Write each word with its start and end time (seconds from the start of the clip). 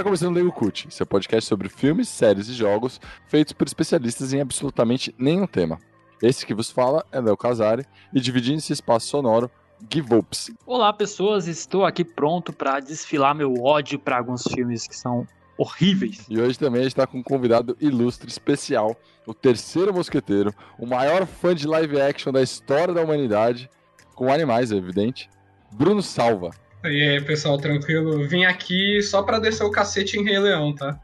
Está 0.00 0.08
começando 0.08 0.30
o 0.30 0.38
Lego 0.38 0.50
Cult, 0.50 0.86
seu 0.88 1.04
podcast 1.04 1.46
sobre 1.46 1.68
filmes, 1.68 2.08
séries 2.08 2.48
e 2.48 2.54
jogos 2.54 2.98
feitos 3.26 3.52
por 3.52 3.66
especialistas 3.66 4.32
em 4.32 4.40
absolutamente 4.40 5.14
nenhum 5.18 5.46
tema. 5.46 5.78
Esse 6.22 6.46
que 6.46 6.54
vos 6.54 6.70
fala 6.70 7.04
é 7.12 7.20
Léo 7.20 7.36
Casari 7.36 7.84
e 8.10 8.18
dividindo 8.18 8.56
esse 8.56 8.72
espaço 8.72 9.08
sonoro, 9.08 9.50
Give 9.92 10.14
Ups. 10.14 10.52
Olá, 10.64 10.90
pessoas, 10.90 11.46
estou 11.46 11.84
aqui 11.84 12.02
pronto 12.02 12.50
para 12.50 12.80
desfilar 12.80 13.34
meu 13.34 13.52
ódio 13.62 13.98
para 13.98 14.16
alguns 14.16 14.44
filmes 14.44 14.88
que 14.88 14.96
são 14.96 15.26
horríveis. 15.58 16.24
E 16.30 16.40
hoje 16.40 16.58
também 16.58 16.80
a 16.80 16.84
gente 16.84 16.92
está 16.92 17.06
com 17.06 17.18
um 17.18 17.22
convidado 17.22 17.76
ilustre, 17.78 18.30
especial, 18.30 18.96
o 19.26 19.34
terceiro 19.34 19.92
mosqueteiro, 19.92 20.54
o 20.78 20.86
maior 20.86 21.26
fã 21.26 21.54
de 21.54 21.66
live 21.66 22.00
action 22.00 22.32
da 22.32 22.40
história 22.40 22.94
da 22.94 23.02
humanidade, 23.02 23.68
com 24.14 24.32
animais, 24.32 24.72
é 24.72 24.76
evidente, 24.76 25.28
Bruno 25.70 26.02
Salva. 26.02 26.52
E 26.82 27.02
aí, 27.02 27.20
pessoal, 27.22 27.58
tranquilo? 27.58 28.26
Vim 28.26 28.44
aqui 28.44 29.02
só 29.02 29.22
pra 29.22 29.38
descer 29.38 29.64
o 29.64 29.70
cacete 29.70 30.18
em 30.18 30.24
Rei 30.24 30.38
Leão, 30.38 30.74
tá? 30.74 30.98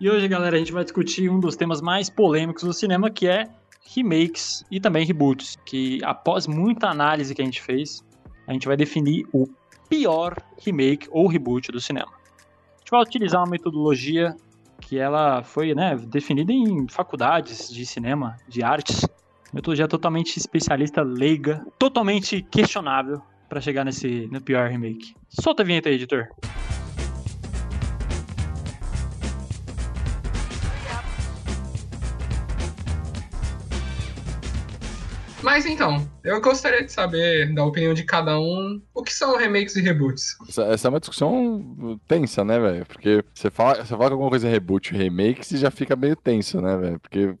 E 0.00 0.10
hoje, 0.10 0.26
galera, 0.26 0.56
a 0.56 0.58
gente 0.58 0.72
vai 0.72 0.82
discutir 0.82 1.30
um 1.30 1.38
dos 1.38 1.54
temas 1.54 1.80
mais 1.80 2.10
polêmicos 2.10 2.64
do 2.64 2.72
cinema, 2.72 3.08
que 3.08 3.28
é 3.28 3.48
remakes 3.94 4.64
e 4.68 4.80
também 4.80 5.06
reboots, 5.06 5.56
que 5.64 6.00
após 6.02 6.48
muita 6.48 6.88
análise 6.88 7.32
que 7.32 7.40
a 7.40 7.44
gente 7.44 7.62
fez, 7.62 8.04
a 8.48 8.52
gente 8.52 8.66
vai 8.66 8.76
definir 8.76 9.24
o 9.32 9.46
pior 9.88 10.36
remake 10.58 11.06
ou 11.12 11.28
reboot 11.28 11.70
do 11.70 11.80
cinema. 11.80 12.10
A 12.10 12.78
gente 12.80 12.90
vai 12.90 13.00
utilizar 13.00 13.40
uma 13.40 13.50
metodologia 13.50 14.34
que 14.80 14.98
ela 14.98 15.44
foi 15.44 15.74
né, 15.76 15.96
definida 16.08 16.52
em 16.52 16.88
faculdades 16.88 17.72
de 17.72 17.86
cinema, 17.86 18.36
de 18.48 18.64
artes, 18.64 19.06
metodologia 19.52 19.86
totalmente 19.86 20.36
especialista, 20.38 21.02
leiga, 21.02 21.64
totalmente 21.78 22.42
questionável 22.42 23.22
para 23.50 23.60
chegar 23.60 23.84
nesse 23.84 24.28
no 24.30 24.40
pior 24.40 24.70
remake. 24.70 25.12
Solta 25.28 25.62
a 25.62 25.66
vinheta 25.66 25.88
aí, 25.88 25.96
editor. 25.96 26.28
Mas 35.42 35.66
então, 35.66 36.06
eu 36.22 36.40
gostaria 36.40 36.84
de 36.84 36.92
saber 36.92 37.52
da 37.52 37.64
opinião 37.64 37.92
de 37.92 38.04
cada 38.04 38.38
um 38.38 38.80
o 38.94 39.02
que 39.02 39.12
são 39.12 39.36
remakes 39.36 39.74
e 39.74 39.80
reboots. 39.80 40.36
Essa, 40.48 40.62
essa 40.64 40.86
é 40.86 40.90
uma 40.90 41.00
discussão 41.00 41.98
tensa, 42.06 42.44
né, 42.44 42.60
velho? 42.60 42.86
Porque 42.86 43.24
você 43.34 43.50
fala, 43.50 43.84
você 43.84 43.88
fala 43.88 44.06
que 44.06 44.12
alguma 44.12 44.30
coisa 44.30 44.46
é 44.46 44.50
reboot 44.50 44.92
ou 44.92 45.00
remake, 45.00 45.44
você 45.44 45.56
já 45.56 45.70
fica 45.70 45.96
meio 45.96 46.14
tenso, 46.14 46.60
né, 46.60 46.76
velho? 46.76 47.00
Porque 47.00 47.34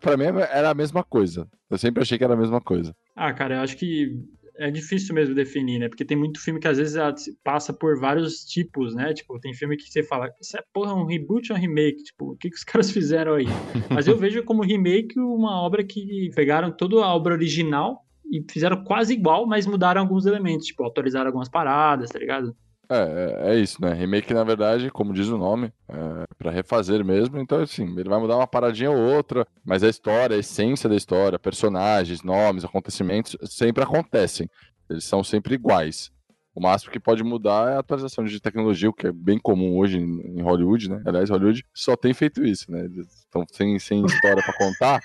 pra 0.00 0.16
mim 0.16 0.24
era 0.24 0.70
a 0.70 0.74
mesma 0.74 1.04
coisa. 1.04 1.46
Eu 1.70 1.76
sempre 1.76 2.02
achei 2.02 2.16
que 2.16 2.24
era 2.24 2.34
a 2.34 2.36
mesma 2.36 2.60
coisa. 2.60 2.96
Ah, 3.14 3.32
cara, 3.32 3.56
eu 3.56 3.60
acho 3.60 3.76
que 3.76 4.16
é 4.58 4.70
difícil 4.70 5.14
mesmo 5.14 5.34
definir, 5.34 5.78
né? 5.78 5.88
Porque 5.88 6.04
tem 6.04 6.16
muito 6.16 6.40
filme 6.40 6.58
que 6.58 6.68
às 6.68 6.78
vezes 6.78 6.96
passa 7.44 7.72
por 7.72 7.98
vários 7.98 8.44
tipos, 8.44 8.94
né? 8.94 9.14
Tipo, 9.14 9.38
tem 9.38 9.54
filme 9.54 9.76
que 9.76 9.90
você 9.90 10.02
fala, 10.02 10.28
isso 10.40 10.56
é 10.56 10.62
porra, 10.72 10.94
um 10.94 11.06
reboot 11.06 11.52
ou 11.52 11.58
um 11.58 11.60
remake? 11.60 12.02
Tipo, 12.02 12.32
o 12.32 12.36
que, 12.36 12.50
que 12.50 12.56
os 12.56 12.64
caras 12.64 12.90
fizeram 12.90 13.34
aí? 13.34 13.46
Mas 13.88 14.08
eu 14.08 14.16
vejo 14.16 14.42
como 14.42 14.62
remake 14.62 15.18
uma 15.18 15.62
obra 15.62 15.84
que 15.84 16.30
pegaram 16.34 16.70
toda 16.70 16.96
a 16.96 17.14
obra 17.14 17.34
original 17.34 18.04
e 18.30 18.44
fizeram 18.50 18.82
quase 18.84 19.14
igual, 19.14 19.46
mas 19.46 19.66
mudaram 19.66 20.00
alguns 20.00 20.26
elementos, 20.26 20.66
tipo, 20.66 20.84
atualizaram 20.84 21.28
algumas 21.28 21.48
paradas, 21.48 22.10
tá 22.10 22.18
ligado? 22.18 22.54
É, 22.90 22.96
é, 22.96 23.54
é 23.54 23.58
isso, 23.58 23.82
né? 23.82 23.92
Remake, 23.92 24.32
na 24.32 24.42
verdade, 24.44 24.90
como 24.90 25.12
diz 25.12 25.28
o 25.28 25.36
nome, 25.36 25.72
é 25.88 26.26
para 26.38 26.50
refazer 26.50 27.04
mesmo. 27.04 27.38
Então, 27.38 27.60
assim, 27.60 27.84
ele 27.98 28.08
vai 28.08 28.18
mudar 28.18 28.36
uma 28.36 28.46
paradinha 28.46 28.90
ou 28.90 28.98
outra, 28.98 29.46
mas 29.64 29.82
a 29.82 29.88
história, 29.88 30.36
a 30.36 30.38
essência 30.38 30.88
da 30.88 30.96
história, 30.96 31.38
personagens, 31.38 32.22
nomes, 32.22 32.64
acontecimentos, 32.64 33.36
sempre 33.44 33.82
acontecem. 33.82 34.48
Eles 34.88 35.04
são 35.04 35.22
sempre 35.22 35.54
iguais. 35.54 36.10
O 36.54 36.60
máximo 36.60 36.90
que 36.90 36.98
pode 36.98 37.22
mudar 37.22 37.70
é 37.70 37.76
a 37.76 37.78
atualização 37.78 38.24
de 38.24 38.40
tecnologia, 38.40 38.90
o 38.90 38.92
que 38.92 39.06
é 39.06 39.12
bem 39.12 39.38
comum 39.38 39.76
hoje 39.76 39.98
em 39.98 40.42
Hollywood, 40.42 40.90
né? 40.90 41.00
Aliás, 41.06 41.30
Hollywood 41.30 41.64
só 41.72 41.94
tem 41.94 42.12
feito 42.12 42.44
isso, 42.44 42.72
né? 42.72 42.84
Eles 42.84 43.06
estão 43.20 43.44
sem, 43.52 43.78
sem 43.78 44.04
história 44.04 44.42
para 44.42 44.56
contar. 44.58 45.00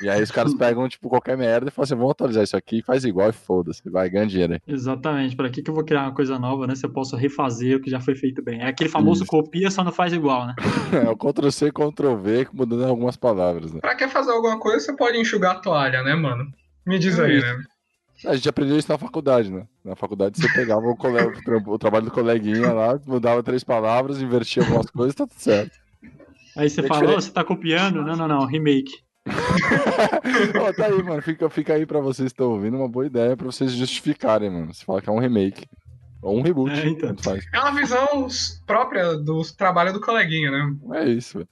E 0.00 0.08
aí 0.08 0.22
os 0.22 0.30
caras 0.30 0.54
pegam, 0.54 0.88
tipo, 0.88 1.08
qualquer 1.08 1.36
merda 1.36 1.68
e 1.68 1.70
falam 1.70 1.84
assim, 1.84 1.94
vamos 1.94 2.10
atualizar 2.12 2.44
isso 2.44 2.56
aqui, 2.56 2.82
faz 2.82 3.04
igual 3.04 3.28
e 3.30 3.32
foda-se, 3.32 3.82
vai 3.90 4.08
ganhar 4.08 4.26
dinheiro 4.26 4.54
aí. 4.54 4.60
Exatamente, 4.66 5.36
para 5.36 5.50
que, 5.50 5.62
que 5.62 5.70
eu 5.70 5.74
vou 5.74 5.84
criar 5.84 6.02
uma 6.02 6.14
coisa 6.14 6.38
nova, 6.38 6.66
né? 6.66 6.74
Se 6.74 6.86
eu 6.86 6.90
posso 6.90 7.16
refazer 7.16 7.76
o 7.76 7.80
que 7.80 7.90
já 7.90 8.00
foi 8.00 8.14
feito 8.14 8.42
bem. 8.42 8.60
É 8.60 8.68
aquele 8.68 8.90
famoso 8.90 9.22
isso. 9.22 9.30
copia, 9.30 9.70
só 9.70 9.84
não 9.84 9.92
faz 9.92 10.12
igual, 10.12 10.46
né? 10.46 10.54
é, 11.06 11.08
o 11.08 11.16
Ctrl-C 11.16 11.66
e 11.66 11.72
Ctrl-V, 11.72 12.48
mudando 12.52 12.84
algumas 12.84 13.16
palavras, 13.16 13.72
né? 13.72 13.80
Pra 13.80 13.94
que 13.94 14.08
fazer 14.08 14.32
alguma 14.32 14.58
coisa, 14.58 14.80
você 14.80 14.96
pode 14.96 15.18
enxugar 15.18 15.56
a 15.56 15.60
toalha, 15.60 16.02
né, 16.02 16.14
mano? 16.14 16.46
Me 16.86 16.98
diz 16.98 17.18
é 17.18 17.24
aí, 17.24 17.38
isso. 17.38 17.46
né? 17.46 17.64
A 18.24 18.36
gente 18.36 18.48
aprendeu 18.48 18.78
isso 18.78 18.90
na 18.90 18.98
faculdade, 18.98 19.50
né? 19.50 19.66
Na 19.84 19.96
faculdade 19.96 20.40
você 20.40 20.48
pegava 20.52 20.86
o, 20.86 20.96
colega, 20.96 21.32
o 21.66 21.78
trabalho 21.78 22.04
do 22.04 22.10
coleguinha 22.10 22.72
lá, 22.72 23.00
mudava 23.04 23.42
três 23.42 23.64
palavras, 23.64 24.22
invertia 24.22 24.62
algumas 24.62 24.88
coisas, 24.90 25.14
tá 25.14 25.26
tudo 25.26 25.40
certo. 25.40 25.76
Aí 26.56 26.68
você 26.68 26.80
é 26.80 26.86
falou, 26.86 27.02
diferente. 27.02 27.24
você 27.24 27.32
tá 27.32 27.44
copiando? 27.44 28.04
Não, 28.04 28.16
não, 28.16 28.28
não, 28.28 28.46
remake. 28.46 28.92
oh, 30.66 30.72
tá 30.74 30.86
aí, 30.86 31.02
mano. 31.02 31.22
Fica, 31.22 31.48
fica 31.48 31.74
aí 31.74 31.86
pra 31.86 32.00
vocês 32.00 32.32
que 32.32 32.34
estão 32.34 32.50
ouvindo 32.50 32.76
uma 32.76 32.88
boa 32.88 33.06
ideia 33.06 33.36
pra 33.36 33.46
vocês 33.46 33.72
justificarem, 33.72 34.50
mano. 34.50 34.72
Você 34.74 34.84
fala 34.84 35.00
que 35.00 35.08
é 35.08 35.12
um 35.12 35.18
remake. 35.18 35.66
Ou 36.22 36.38
um 36.38 36.42
reboot. 36.42 36.72
É, 36.72 36.88
então. 36.88 37.14
é 37.52 37.58
uma 37.58 37.74
visão 37.74 38.28
própria 38.66 39.16
do 39.16 39.42
trabalho 39.56 39.92
do 39.92 40.00
coleguinha, 40.00 40.50
né? 40.50 40.76
É 40.94 41.08
isso, 41.08 41.38
velho. 41.38 41.48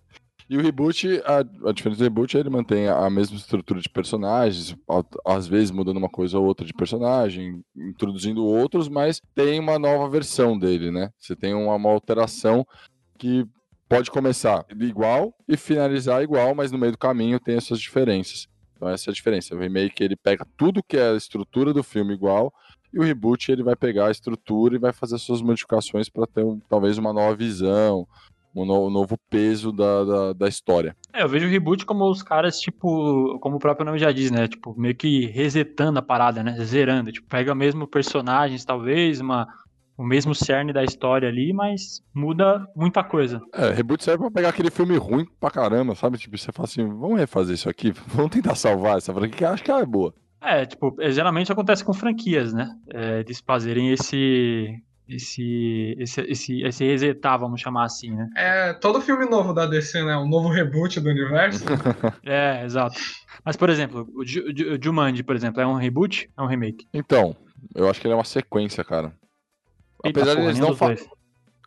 E 0.48 0.56
o 0.56 0.60
reboot, 0.60 1.06
a, 1.25 1.69
a 1.69 1.72
diferença 1.72 2.00
do 2.00 2.04
reboot 2.04 2.36
é 2.36 2.41
ele 2.41 2.50
mantém 2.50 2.88
a 2.88 3.09
mesma 3.09 3.36
estrutura 3.36 3.80
de 3.80 3.88
personagens, 3.88 4.76
às 5.25 5.47
vezes 5.47 5.70
mudando 5.70 5.98
uma 5.98 6.09
coisa 6.09 6.41
ou 6.41 6.44
outra 6.44 6.66
de 6.66 6.72
personagem, 6.72 7.62
introduzindo 7.76 8.44
outros, 8.44 8.88
mas 8.88 9.22
tem 9.32 9.60
uma 9.60 9.78
nova 9.78 10.09
versão 10.09 10.59
dele, 10.59 10.91
né? 10.91 11.10
Você 11.20 11.36
tem 11.36 11.54
uma, 11.54 11.76
uma 11.76 11.91
alteração 11.91 12.66
que 13.16 13.47
pode 13.91 14.09
começar 14.09 14.65
igual 14.78 15.34
e 15.49 15.56
finalizar 15.56 16.23
igual, 16.23 16.55
mas 16.55 16.71
no 16.71 16.78
meio 16.78 16.93
do 16.93 16.99
caminho 16.99 17.41
tem 17.41 17.56
as 17.56 17.65
suas 17.65 17.81
diferenças. 17.81 18.47
Então 18.77 18.89
essa 18.89 19.11
é 19.11 19.12
a 19.12 19.15
diferença. 19.15 19.53
O 19.53 19.59
remake 19.59 20.05
ele 20.05 20.15
pega 20.15 20.47
tudo 20.56 20.81
que 20.81 20.97
é 20.97 21.11
a 21.11 21.17
estrutura 21.17 21.73
do 21.73 21.83
filme 21.83 22.15
igual 22.15 22.55
e 22.95 23.01
o 23.01 23.03
reboot 23.03 23.51
ele 23.51 23.65
vai 23.65 23.75
pegar 23.75 24.06
a 24.06 24.11
estrutura 24.12 24.77
e 24.77 24.78
vai 24.78 24.93
fazer 24.93 25.19
suas 25.19 25.43
modificações 25.43 26.09
para 26.09 26.25
ter 26.25 26.45
um, 26.45 26.61
talvez 26.69 26.99
uma 26.99 27.12
nova 27.12 27.34
visão, 27.34 28.06
um 28.55 28.65
novo, 28.65 28.91
novo 28.91 29.19
peso 29.28 29.73
da, 29.73 30.05
da, 30.05 30.33
da, 30.34 30.49
história. 30.49 30.97
É, 31.12 31.25
eu 31.25 31.28
vejo 31.28 31.47
o 31.47 31.51
reboot 31.51 31.84
como 31.84 32.09
os 32.09 32.22
caras, 32.22 32.61
tipo, 32.61 33.39
como 33.41 33.57
o 33.57 33.61
próprio 33.61 33.87
nome 33.87 33.99
já 33.99 34.12
diz, 34.12 34.31
né? 34.31 34.47
Tipo, 34.47 34.72
meio 34.78 34.95
que 34.95 35.27
resetando 35.27 35.99
a 35.99 36.03
parada, 36.03 36.43
né? 36.43 36.57
Zerando. 36.65 37.12
Tipo, 37.12 37.28
pega 37.28 37.55
mesmo 37.55 37.87
personagens, 37.87 38.65
talvez, 38.65 39.21
uma, 39.21 39.47
o 40.00 40.05
mesmo 40.05 40.34
cerne 40.34 40.72
da 40.72 40.83
história 40.83 41.28
ali, 41.28 41.53
mas 41.53 42.03
muda 42.15 42.66
muita 42.75 43.05
coisa. 43.05 43.38
É, 43.53 43.71
reboot 43.71 44.03
serve 44.03 44.22
pra 44.25 44.31
pegar 44.31 44.49
aquele 44.49 44.71
filme 44.71 44.97
ruim 44.97 45.27
pra 45.38 45.50
caramba, 45.50 45.94
sabe? 45.94 46.16
Tipo, 46.16 46.38
você 46.38 46.50
fala 46.50 46.66
assim, 46.66 46.88
vamos 46.88 47.19
refazer 47.19 47.55
isso 47.55 47.69
aqui, 47.69 47.93
vamos 48.09 48.31
tentar 48.31 48.55
salvar 48.55 48.97
essa 48.97 49.12
franquia, 49.12 49.37
que 49.37 49.44
acho 49.44 49.62
que 49.62 49.71
ela 49.71 49.83
é 49.83 49.87
boa. 49.87 50.15
É, 50.41 50.65
tipo, 50.65 50.97
geralmente 51.10 51.53
acontece 51.53 51.84
com 51.84 51.93
franquias, 51.93 52.55
né? 52.55 52.75
É, 52.94 53.21
eles 53.21 53.43
fazerem 53.47 53.93
esse 53.93 54.75
esse, 55.06 55.97
esse, 55.99 56.21
esse, 56.22 56.62
esse 56.62 56.84
resetar, 56.84 57.39
vamos 57.39 57.60
chamar 57.60 57.84
assim, 57.84 58.10
né? 58.12 58.31
É, 58.37 58.72
todo 58.72 59.03
filme 59.03 59.27
novo 59.27 59.53
da 59.53 59.66
DC, 59.66 60.03
né? 60.03 60.16
Um 60.16 60.28
novo 60.28 60.49
reboot 60.49 60.99
do 60.99 61.10
universo. 61.10 61.65
é, 62.25 62.65
exato. 62.65 62.99
Mas, 63.44 63.56
por 63.56 63.69
exemplo, 63.69 64.09
o 64.15 64.25
Jumanji, 64.83 65.22
por 65.22 65.36
exemplo, 65.36 65.60
é 65.60 65.66
um 65.66 65.74
reboot? 65.74 66.30
É 66.39 66.41
um 66.41 66.47
remake? 66.47 66.86
Então, 66.95 67.36
eu 67.74 67.91
acho 67.91 68.01
que 68.01 68.07
ele 68.07 68.15
é 68.15 68.16
uma 68.16 68.24
sequência, 68.24 68.83
cara. 68.84 69.13
Apesar 70.04 70.34
de 70.34 70.42
eles 70.42 70.58
não. 70.58 70.76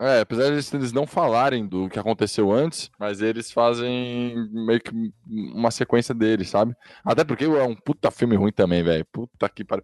É, 0.02 0.22
apesar 0.22 0.50
de 0.50 0.76
eles 0.76 0.92
não 0.92 1.06
falarem 1.06 1.68
do 1.68 1.88
que 1.88 2.00
aconteceu 2.00 2.52
antes, 2.52 2.90
mas 3.00 3.22
eles 3.22 3.52
fazem 3.52 4.50
meio 4.52 4.82
que 4.82 4.92
uma 5.26 5.70
sequência 5.70 6.16
deles, 6.16 6.50
sabe? 6.50 6.76
Até 7.06 7.24
porque 7.24 7.46
é 7.46 7.64
um 7.64 7.76
puta 7.76 8.10
filme 8.10 8.36
ruim 8.36 8.52
também, 8.52 8.84
velho. 8.84 9.06
Puta 9.12 9.48
que 9.48 9.64
pariu. 9.64 9.84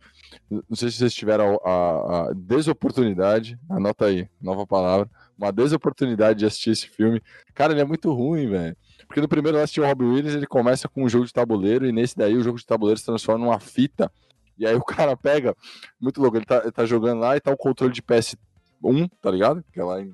Não 0.50 0.76
sei 0.76 0.90
se 0.90 0.98
vocês 0.98 1.14
tiveram 1.14 1.60
a, 1.64 2.30
a, 2.30 2.34
desoportunidade, 2.34 3.58
anota 3.70 4.06
aí, 4.06 4.28
nova 4.42 4.66
palavra, 4.66 5.08
uma 5.38 5.52
desoportunidade 5.52 6.40
de 6.40 6.46
assistir 6.46 6.72
esse 6.72 6.90
filme. 6.90 7.22
Cara, 7.54 7.72
ele 7.72 7.82
é 7.82 7.86
muito 7.86 8.12
ruim, 8.12 8.50
velho. 8.50 8.76
Porque 9.08 9.22
no 9.22 9.28
primeiro 9.28 9.58
eu 9.58 9.64
assisti 9.64 9.80
o 9.80 9.86
Robbie 9.86 10.06
Williams, 10.06 10.36
ele 10.36 10.48
começa 10.48 10.90
com 10.90 11.04
um 11.04 11.10
jogo 11.10 11.26
de 11.26 11.34
tabuleiro, 11.34 11.86
e 11.86 11.92
nesse 11.92 12.18
daí 12.18 12.36
o 12.36 12.44
jogo 12.44 12.58
de 12.58 12.66
tabuleiro 12.66 13.00
se 13.00 13.06
transforma 13.06 13.46
numa 13.46 13.60
fita. 13.60 14.12
E 14.60 14.68
aí 14.68 14.76
o 14.76 14.84
cara 14.84 15.16
pega, 15.16 15.56
muito 16.00 16.22
louco, 16.22 16.38
ele 16.38 16.46
tá, 16.46 16.58
ele 16.58 16.72
tá 16.72 16.86
jogando 16.86 17.20
lá 17.20 17.38
e 17.38 17.40
tá 17.40 17.50
o 17.50 17.58
controle 17.58 17.94
de 17.94 18.02
PS 18.02 18.36
1, 18.84 19.08
tá 19.22 19.32
ligado? 19.32 19.64
Que 19.72 19.80
é 19.80 19.84
lá 19.84 20.02
em. 20.02 20.14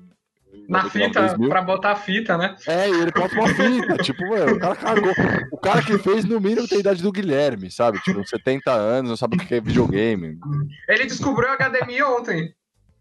Na 0.68 0.88
fita, 0.88 1.20
2000. 1.20 1.48
pra 1.48 1.60
botar 1.60 1.92
a 1.92 1.96
fita, 1.96 2.38
né? 2.38 2.56
É, 2.66 2.88
e 2.88 2.92
ele 2.92 3.12
bota 3.12 3.34
uma 3.34 3.48
fita. 3.48 3.96
tipo, 4.02 4.26
mano, 4.26 4.54
o 4.54 4.58
cara 4.58 4.74
cagou. 4.74 5.12
O 5.52 5.58
cara 5.58 5.82
que 5.82 5.98
fez, 5.98 6.24
no 6.24 6.40
mínimo, 6.40 6.66
tem 6.66 6.78
a 6.78 6.80
idade 6.80 7.02
do 7.02 7.12
Guilherme, 7.12 7.70
sabe? 7.70 8.00
Tipo, 8.00 8.26
70 8.26 8.72
anos, 8.72 9.10
não 9.10 9.16
sabe 9.16 9.36
o 9.36 9.38
que 9.38 9.54
é 9.54 9.60
videogame. 9.60 10.38
Ele 10.88 11.04
descobriu 11.04 11.50
a 11.50 11.56
HDMI 11.56 12.02
ontem. 12.04 12.54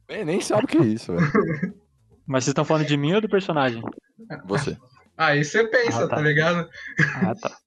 É, 0.08 0.26
nem 0.26 0.42
sabe 0.42 0.66
o 0.66 0.68
que 0.68 0.78
é 0.78 0.86
isso, 0.86 1.14
velho. 1.14 1.76
Mas 2.28 2.44
vocês 2.44 2.52
estão 2.52 2.66
falando 2.66 2.88
de 2.88 2.98
mim 2.98 3.14
ou 3.14 3.22
do 3.22 3.30
personagem? 3.30 3.82
Você. 4.46 4.78
Aí 5.18 5.44
você 5.44 5.64
pensa, 5.68 6.06
ah, 6.06 6.08
tá. 6.08 6.16
tá. 6.18 6.22
ligado? 6.22 6.70
Ah, 7.22 7.36
tá. 7.36 7.58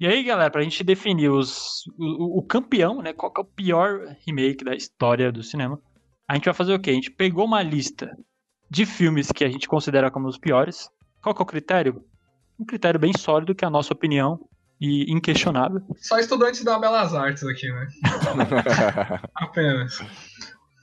E 0.00 0.06
aí, 0.06 0.22
galera, 0.22 0.50
pra 0.50 0.62
gente 0.62 0.84
definir 0.84 1.28
os, 1.28 1.84
o, 1.98 2.38
o 2.38 2.42
campeão, 2.42 3.02
né? 3.02 3.12
Qual 3.12 3.32
é 3.36 3.40
o 3.40 3.44
pior 3.44 4.16
remake 4.24 4.64
da 4.64 4.74
história 4.74 5.32
do 5.32 5.42
cinema? 5.42 5.80
A 6.28 6.34
gente 6.34 6.44
vai 6.44 6.54
fazer 6.54 6.72
o 6.72 6.78
quê? 6.78 6.90
A 6.90 6.94
gente 6.94 7.10
pegou 7.10 7.44
uma 7.44 7.62
lista 7.62 8.16
de 8.70 8.86
filmes 8.86 9.32
que 9.32 9.44
a 9.44 9.48
gente 9.48 9.66
considera 9.66 10.10
como 10.10 10.28
os 10.28 10.38
piores. 10.38 10.88
Qual 11.20 11.34
que 11.34 11.42
é 11.42 11.44
o 11.44 11.46
critério? 11.46 12.04
Um 12.60 12.64
critério 12.64 13.00
bem 13.00 13.12
sólido, 13.16 13.54
que 13.54 13.64
é 13.64 13.68
a 13.68 13.70
nossa 13.70 13.92
opinião 13.92 14.38
e 14.80 15.10
inquestionável. 15.12 15.82
Só 15.96 16.18
estudantes 16.18 16.62
da 16.62 16.78
Belas 16.78 17.12
Artes 17.12 17.42
aqui, 17.42 17.68
né? 17.68 17.88
Apenas. 19.34 19.98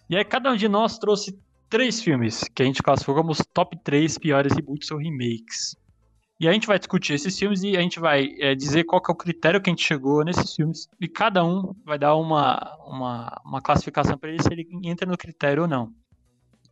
E 0.09 0.17
aí 0.17 0.25
cada 0.25 0.51
um 0.51 0.57
de 0.57 0.67
nós 0.67 0.97
trouxe 0.97 1.39
três 1.69 2.01
filmes 2.01 2.43
que 2.53 2.61
a 2.61 2.65
gente 2.65 2.83
classificou 2.83 3.15
como 3.15 3.31
os 3.31 3.41
top 3.53 3.77
3 3.83 4.17
piores 4.17 4.53
reboots 4.53 4.91
ou 4.91 4.97
remakes. 4.97 5.75
E 6.39 6.47
a 6.49 6.51
gente 6.51 6.67
vai 6.67 6.77
discutir 6.77 7.13
esses 7.13 7.37
filmes 7.37 7.63
e 7.63 7.77
a 7.77 7.81
gente 7.81 7.99
vai 7.99 8.35
é, 8.39 8.53
dizer 8.53 8.83
qual 8.83 9.01
é 9.07 9.11
o 9.11 9.15
critério 9.15 9.61
que 9.61 9.69
a 9.69 9.73
gente 9.73 9.85
chegou 9.85 10.23
nesses 10.23 10.53
filmes. 10.53 10.87
E 10.99 11.07
cada 11.07 11.45
um 11.45 11.73
vai 11.85 11.97
dar 11.97 12.15
uma, 12.15 12.77
uma, 12.85 13.41
uma 13.45 13.61
classificação 13.61 14.17
para 14.17 14.29
ele 14.29 14.43
se 14.43 14.51
ele 14.51 14.67
entra 14.83 15.09
no 15.09 15.17
critério 15.17 15.63
ou 15.63 15.67
não. 15.67 15.93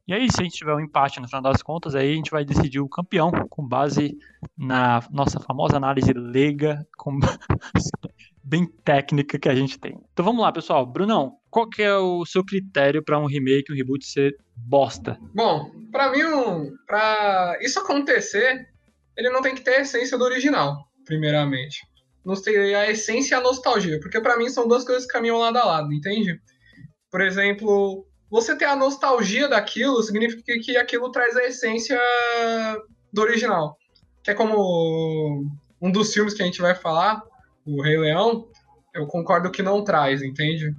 E 0.05 0.13
aí, 0.13 0.29
se 0.29 0.41
a 0.41 0.43
gente 0.43 0.57
tiver 0.57 0.75
um 0.75 0.81
empate 0.81 1.21
no 1.21 1.27
final 1.27 1.41
das 1.41 1.63
contas, 1.63 1.95
aí 1.95 2.11
a 2.11 2.15
gente 2.15 2.29
vai 2.29 2.43
decidir 2.43 2.81
o 2.81 2.89
campeão 2.89 3.31
com 3.49 3.65
base 3.65 4.17
na 4.57 5.01
nossa 5.09 5.39
famosa 5.39 5.77
análise 5.77 6.11
leiga, 6.11 6.85
com... 6.97 7.17
bem 8.43 8.65
técnica 8.83 9.39
que 9.39 9.47
a 9.47 9.55
gente 9.55 9.79
tem. 9.79 9.97
Então 10.11 10.25
vamos 10.25 10.41
lá, 10.41 10.51
pessoal. 10.51 10.85
Brunão, 10.85 11.37
qual 11.49 11.69
que 11.69 11.81
é 11.81 11.95
o 11.95 12.25
seu 12.25 12.43
critério 12.43 13.01
para 13.01 13.17
um 13.17 13.25
remake, 13.25 13.71
um 13.71 13.75
reboot 13.75 14.05
ser 14.05 14.35
bosta? 14.55 15.17
Bom, 15.33 15.71
para 15.91 16.11
mim, 16.11 16.23
um, 16.23 16.75
para 16.85 17.57
isso 17.61 17.79
acontecer, 17.79 18.67
ele 19.17 19.29
não 19.29 19.41
tem 19.41 19.55
que 19.55 19.61
ter 19.61 19.75
a 19.75 19.81
essência 19.81 20.17
do 20.17 20.23
original, 20.23 20.77
primeiramente. 21.05 21.79
Não 22.25 22.35
tem 22.41 22.73
a 22.75 22.89
essência 22.89 23.35
e 23.35 23.37
a 23.37 23.41
nostalgia, 23.41 23.99
porque 23.99 24.21
para 24.21 24.37
mim 24.37 24.49
são 24.49 24.67
duas 24.67 24.83
coisas 24.83 25.05
que 25.05 25.11
caminham 25.11 25.39
lado 25.39 25.57
a 25.57 25.65
lado, 25.65 25.93
entende? 25.93 26.39
Por 27.11 27.21
exemplo, 27.21 28.05
você 28.29 28.55
ter 28.55 28.65
a 28.65 28.75
nostalgia 28.75 29.47
daquilo 29.47 30.01
significa 30.01 30.53
que 30.59 30.77
aquilo 30.77 31.11
traz 31.11 31.35
a 31.35 31.43
essência 31.43 31.99
do 33.11 33.21
original. 33.21 33.77
Que 34.23 34.31
é 34.31 34.33
como 34.33 35.45
um 35.81 35.91
dos 35.91 36.13
filmes 36.13 36.33
que 36.33 36.41
a 36.41 36.45
gente 36.45 36.61
vai 36.61 36.73
falar, 36.73 37.21
o 37.65 37.81
Rei 37.81 37.97
Leão, 37.97 38.47
eu 38.95 39.05
concordo 39.05 39.51
que 39.51 39.61
não 39.61 39.83
traz, 39.83 40.21
entende? 40.21 40.73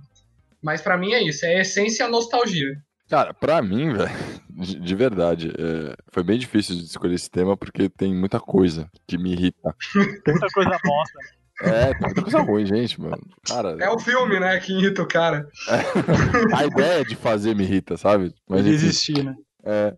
Mas 0.62 0.80
para 0.80 0.96
mim 0.96 1.12
é 1.12 1.22
isso, 1.22 1.44
é 1.44 1.56
a 1.56 1.60
essência 1.60 2.02
e 2.02 2.06
a 2.06 2.10
nostalgia. 2.10 2.74
Cara, 3.08 3.34
pra 3.34 3.60
mim, 3.60 3.92
velho, 3.92 4.10
de 4.56 4.94
verdade, 4.94 5.50
é, 5.50 5.96
foi 6.12 6.22
bem 6.22 6.38
difícil 6.38 6.76
de 6.76 6.84
escolher 6.84 7.14
esse 7.14 7.30
tema 7.30 7.56
porque 7.56 7.88
tem 7.88 8.14
muita 8.14 8.38
coisa 8.38 8.88
que 9.06 9.18
me 9.18 9.32
irrita. 9.32 9.74
tem 9.92 10.32
muita 10.34 10.48
coisa 10.48 10.78
bosta. 10.84 11.18
É, 11.60 11.92
tem 11.92 12.00
muita 12.00 12.22
coisa 12.22 12.40
ruim, 12.40 12.66
gente, 12.66 13.00
mano. 13.00 13.20
Cara, 13.46 13.76
é 13.80 13.88
o 13.90 13.98
filme, 13.98 14.38
né, 14.38 14.58
que 14.60 14.72
irrita 14.72 15.02
o 15.02 15.08
cara. 15.08 15.48
É, 15.68 16.54
a 16.56 16.64
ideia 16.64 17.04
de 17.04 17.16
fazer 17.16 17.54
me 17.54 17.64
irrita, 17.64 17.96
sabe? 17.96 18.34
Mas 18.48 18.66
existir, 18.66 19.24
né? 19.24 19.34
É, 19.64 19.96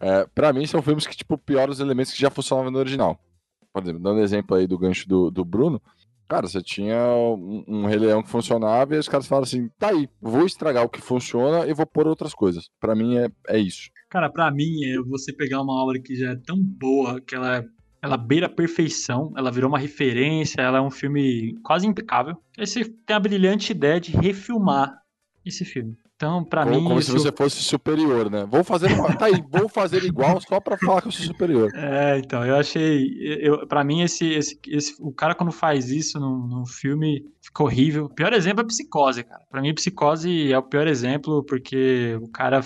é, 0.00 0.26
pra 0.34 0.52
mim, 0.52 0.66
são 0.66 0.82
filmes 0.82 1.06
que, 1.06 1.16
tipo, 1.16 1.36
pioram 1.36 1.72
os 1.72 1.80
elementos 1.80 2.12
que 2.12 2.20
já 2.20 2.30
funcionavam 2.30 2.70
no 2.70 2.78
original. 2.78 3.18
Por 3.72 3.82
exemplo, 3.82 4.02
dando 4.02 4.20
exemplo 4.20 4.56
aí 4.56 4.66
do 4.66 4.78
gancho 4.78 5.08
do, 5.08 5.30
do 5.30 5.44
Bruno, 5.44 5.80
cara, 6.28 6.46
você 6.46 6.62
tinha 6.62 6.96
um, 6.96 7.64
um 7.66 7.86
Rei 7.86 7.98
Leão 7.98 8.22
que 8.22 8.30
funcionava 8.30 8.94
e 8.94 8.98
os 8.98 9.08
caras 9.08 9.26
falaram 9.26 9.44
assim: 9.44 9.68
tá 9.78 9.88
aí, 9.88 10.08
vou 10.20 10.46
estragar 10.46 10.84
o 10.84 10.88
que 10.88 11.00
funciona 11.00 11.66
e 11.66 11.72
vou 11.72 11.86
pôr 11.86 12.06
outras 12.06 12.34
coisas. 12.34 12.68
Pra 12.80 12.94
mim 12.94 13.16
é, 13.16 13.28
é 13.48 13.58
isso. 13.58 13.90
Cara, 14.08 14.30
pra 14.30 14.50
mim 14.50 14.84
é 14.84 14.98
você 15.02 15.32
pegar 15.32 15.60
uma 15.60 15.82
obra 15.82 16.00
que 16.00 16.16
já 16.16 16.30
é 16.30 16.36
tão 16.36 16.58
boa, 16.58 17.20
que 17.20 17.34
ela 17.34 17.64
ela 18.00 18.16
beira 18.16 18.46
a 18.46 18.50
perfeição, 18.50 19.32
ela 19.36 19.50
virou 19.50 19.68
uma 19.68 19.78
referência, 19.78 20.60
ela 20.60 20.78
é 20.78 20.80
um 20.80 20.90
filme 20.90 21.58
quase 21.64 21.86
impecável. 21.86 22.36
Aí 22.56 22.66
você 22.66 22.84
tem 22.84 23.16
a 23.16 23.20
brilhante 23.20 23.72
ideia 23.72 24.00
de 24.00 24.12
refilmar 24.12 25.02
esse 25.44 25.64
filme. 25.64 25.96
Então, 26.18 26.44
para 26.44 26.66
mim. 26.66 26.82
Como 26.82 27.00
se 27.00 27.12
você 27.12 27.30
fosse 27.30 27.62
superior, 27.62 28.28
né? 28.28 28.44
Vou 28.44 28.64
fazer. 28.64 28.88
tá 29.16 29.26
aí, 29.26 29.40
vou 29.48 29.68
fazer 29.68 30.02
igual 30.02 30.40
só 30.40 30.58
pra 30.58 30.76
falar 30.76 31.00
que 31.00 31.08
eu 31.08 31.12
sou 31.12 31.24
superior. 31.24 31.70
É, 31.78 32.18
então, 32.18 32.44
eu 32.44 32.56
achei. 32.56 33.16
Eu, 33.40 33.66
para 33.68 33.84
mim, 33.84 34.02
esse, 34.02 34.26
esse, 34.26 34.58
esse, 34.66 34.96
o 34.98 35.12
cara, 35.12 35.34
quando 35.34 35.52
faz 35.52 35.90
isso 35.90 36.18
num, 36.18 36.46
num 36.46 36.66
filme, 36.66 37.24
fica 37.40 37.62
horrível. 37.62 38.06
O 38.06 38.14
pior 38.14 38.32
exemplo 38.32 38.62
é 38.62 38.66
Psicose, 38.66 39.22
cara. 39.22 39.42
Pra 39.48 39.62
mim, 39.62 39.72
Psicose 39.72 40.52
é 40.52 40.58
o 40.58 40.62
pior 40.62 40.88
exemplo, 40.88 41.44
porque 41.44 42.18
o 42.20 42.28
cara. 42.28 42.60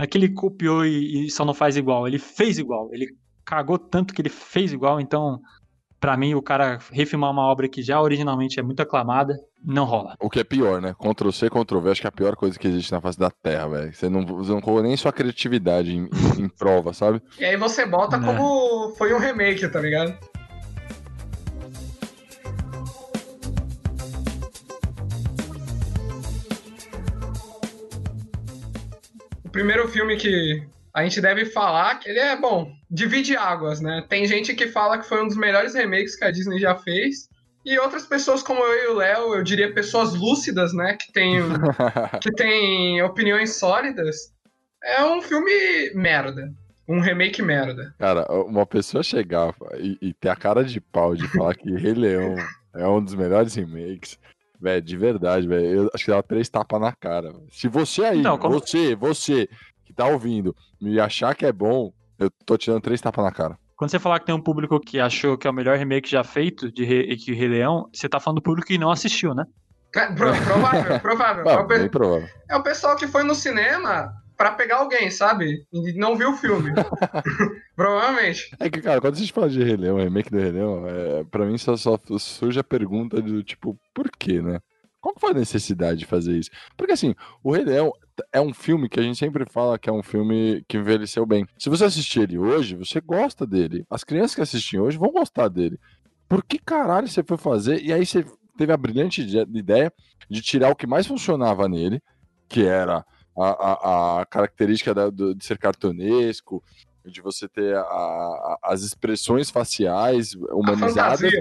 Não 0.00 0.04
é 0.04 0.06
que 0.06 0.16
ele 0.16 0.30
copiou 0.30 0.82
e, 0.82 1.26
e 1.26 1.30
só 1.30 1.44
não 1.44 1.52
faz 1.52 1.76
igual, 1.76 2.08
ele 2.08 2.18
fez 2.18 2.58
igual. 2.58 2.88
Ele 2.90 3.06
cagou 3.44 3.78
tanto 3.78 4.14
que 4.14 4.22
ele 4.22 4.30
fez 4.30 4.72
igual, 4.72 4.98
então 4.98 5.38
para 6.00 6.16
mim, 6.16 6.34
o 6.34 6.40
cara 6.40 6.78
refilmar 6.90 7.30
uma 7.30 7.42
obra 7.42 7.68
que 7.68 7.82
já 7.82 8.00
originalmente 8.00 8.58
é 8.58 8.62
muito 8.62 8.80
aclamada, 8.80 9.34
não 9.62 9.84
rola. 9.84 10.14
O 10.18 10.30
que 10.30 10.40
é 10.40 10.44
pior, 10.44 10.80
né? 10.80 10.94
Ctrl 10.98 11.30
C, 11.30 11.50
Ctrl 11.50 11.78
V, 11.78 11.90
acho 11.90 12.00
que 12.00 12.06
é 12.06 12.08
a 12.08 12.12
pior 12.12 12.34
coisa 12.34 12.58
que 12.58 12.66
existe 12.66 12.90
na 12.90 13.02
face 13.02 13.18
da 13.18 13.30
Terra, 13.30 13.68
velho. 13.68 13.92
Você 13.92 14.08
não, 14.08 14.24
você 14.24 14.50
não 14.50 14.62
colocou 14.62 14.82
nem 14.82 14.96
sua 14.96 15.12
criatividade 15.12 15.94
em, 15.94 16.08
em, 16.38 16.48
prova, 16.48 16.94
sabe? 16.94 17.20
E 17.38 17.44
aí 17.44 17.58
você 17.58 17.84
bota 17.84 18.16
é. 18.16 18.20
como 18.20 18.94
foi 18.96 19.12
um 19.12 19.18
remake, 19.18 19.68
tá 19.68 19.78
ligado? 19.78 20.16
O 29.50 29.52
primeiro 29.52 29.88
filme 29.88 30.16
que 30.16 30.62
a 30.94 31.02
gente 31.02 31.20
deve 31.20 31.44
falar 31.44 31.96
que 31.96 32.08
ele 32.08 32.20
é 32.20 32.36
bom, 32.36 32.72
divide 32.88 33.36
águas, 33.36 33.80
né? 33.80 34.06
Tem 34.08 34.24
gente 34.24 34.54
que 34.54 34.68
fala 34.68 34.96
que 34.96 35.08
foi 35.08 35.20
um 35.24 35.26
dos 35.26 35.36
melhores 35.36 35.74
remakes 35.74 36.14
que 36.14 36.24
a 36.24 36.30
Disney 36.30 36.60
já 36.60 36.76
fez. 36.76 37.28
E 37.66 37.76
outras 37.76 38.06
pessoas 38.06 38.44
como 38.44 38.60
eu 38.60 38.84
e 38.84 38.86
o 38.86 38.94
Léo, 38.98 39.34
eu 39.34 39.42
diria 39.42 39.74
pessoas 39.74 40.14
lúcidas, 40.14 40.72
né? 40.72 40.96
Que 40.96 41.12
tem, 41.12 41.40
que 42.22 42.30
tem 42.30 43.02
opiniões 43.02 43.56
sólidas. 43.56 44.32
É 44.84 45.04
um 45.04 45.20
filme 45.20 45.50
merda. 45.96 46.54
Um 46.88 47.00
remake 47.00 47.42
merda. 47.42 47.92
Cara, 47.98 48.32
uma 48.44 48.64
pessoa 48.64 49.02
chegar 49.02 49.52
e, 49.80 49.98
e 50.00 50.14
ter 50.14 50.28
a 50.28 50.36
cara 50.36 50.62
de 50.62 50.80
pau 50.80 51.16
de 51.16 51.26
falar 51.26 51.56
que 51.56 51.74
Rei 51.74 51.94
Leão 51.94 52.36
é 52.72 52.86
um 52.86 53.02
dos 53.02 53.16
melhores 53.16 53.56
remakes. 53.56 54.16
Velho, 54.60 54.82
de 54.82 54.96
verdade, 54.96 55.48
velho. 55.48 55.66
Eu 55.66 55.90
acho 55.94 56.04
que 56.04 56.10
dá 56.10 56.22
três 56.22 56.48
tapas 56.48 56.80
na 56.80 56.92
cara. 56.92 57.32
Se 57.50 57.66
você 57.66 58.04
aí, 58.04 58.22
Não, 58.22 58.36
como... 58.36 58.60
você, 58.60 58.94
você 58.94 59.48
que 59.84 59.92
tá 59.92 60.06
ouvindo, 60.06 60.54
me 60.80 61.00
achar 61.00 61.34
que 61.34 61.46
é 61.46 61.52
bom, 61.52 61.92
eu 62.18 62.30
tô 62.44 62.56
tirando 62.58 62.82
três 62.82 63.00
tapas 63.00 63.24
na 63.24 63.32
cara. 63.32 63.58
Quando 63.76 63.90
você 63.90 63.98
falar 63.98 64.20
que 64.20 64.26
tem 64.26 64.34
um 64.34 64.42
público 64.42 64.78
que 64.78 65.00
achou 65.00 65.38
que 65.38 65.46
é 65.46 65.50
o 65.50 65.54
melhor 65.54 65.78
remake 65.78 66.10
já 66.10 66.22
feito 66.22 66.70
de 66.70 66.84
Rei, 66.84 67.16
de 67.16 67.32
Rei 67.32 67.48
Leão, 67.48 67.88
você 67.90 68.08
tá 68.08 68.20
falando 68.20 68.36
do 68.36 68.42
público 68.42 68.68
que 68.68 68.76
não 68.76 68.90
assistiu, 68.90 69.34
né? 69.34 69.44
Provável, 69.90 71.00
provável. 71.00 71.48
é, 71.48 71.56
o 71.56 71.66
pe... 71.66 71.88
provável. 71.88 72.28
é 72.48 72.56
o 72.56 72.62
pessoal 72.62 72.94
que 72.94 73.08
foi 73.08 73.22
no 73.22 73.34
cinema 73.34 74.12
para 74.40 74.52
pegar 74.52 74.78
alguém, 74.78 75.10
sabe? 75.10 75.66
E 75.70 75.92
não 75.92 76.16
viu 76.16 76.30
o 76.30 76.34
filme. 76.34 76.72
Provavelmente. 77.76 78.50
É 78.58 78.70
que, 78.70 78.80
cara, 78.80 78.98
quando 78.98 79.12
a 79.12 79.18
gente 79.18 79.34
fala 79.34 79.50
de 79.50 79.62
Rei 79.62 79.76
Leão, 79.76 79.98
remake 79.98 80.30
do 80.30 80.38
Rei 80.38 80.50
Leão, 80.50 80.88
é, 80.88 81.24
pra 81.24 81.44
mim 81.44 81.58
só, 81.58 81.76
só 81.76 81.98
surge 82.18 82.58
a 82.58 82.64
pergunta 82.64 83.20
do 83.20 83.42
tipo, 83.42 83.78
por 83.92 84.10
quê, 84.10 84.40
né? 84.40 84.58
Qual 84.98 85.14
foi 85.20 85.32
a 85.32 85.34
necessidade 85.34 85.98
de 85.98 86.06
fazer 86.06 86.38
isso? 86.38 86.48
Porque 86.74 86.94
assim, 86.94 87.14
o 87.44 87.52
Rei 87.52 87.66
Leão 87.66 87.92
é 88.32 88.40
um 88.40 88.54
filme 88.54 88.88
que 88.88 88.98
a 88.98 89.02
gente 89.02 89.18
sempre 89.18 89.44
fala 89.44 89.78
que 89.78 89.90
é 89.90 89.92
um 89.92 90.02
filme 90.02 90.64
que 90.66 90.78
envelheceu 90.78 91.26
bem. 91.26 91.46
Se 91.58 91.68
você 91.68 91.84
assistir 91.84 92.20
ele 92.20 92.38
hoje, 92.38 92.74
você 92.74 92.98
gosta 92.98 93.46
dele. 93.46 93.84
As 93.90 94.02
crianças 94.04 94.34
que 94.34 94.40
assistem 94.40 94.80
hoje 94.80 94.96
vão 94.96 95.12
gostar 95.12 95.48
dele. 95.48 95.78
Por 96.26 96.42
que 96.42 96.58
caralho 96.58 97.08
você 97.08 97.22
foi 97.22 97.36
fazer? 97.36 97.82
E 97.82 97.92
aí 97.92 98.06
você 98.06 98.24
teve 98.56 98.72
a 98.72 98.76
brilhante 98.78 99.20
ideia 99.20 99.92
de 100.30 100.40
tirar 100.40 100.70
o 100.70 100.76
que 100.76 100.86
mais 100.86 101.06
funcionava 101.06 101.68
nele, 101.68 102.00
que 102.48 102.64
era 102.64 103.04
a, 103.42 103.50
a, 103.50 104.20
a 104.20 104.26
característica 104.26 104.94
da, 104.94 105.10
do, 105.10 105.34
de 105.34 105.44
ser 105.44 105.58
cartunesco, 105.58 106.62
de 107.04 107.20
você 107.20 107.48
ter 107.48 107.74
a, 107.76 107.80
a, 107.80 108.58
as 108.64 108.82
expressões 108.82 109.50
faciais 109.50 110.34
humanizadas. 110.34 111.32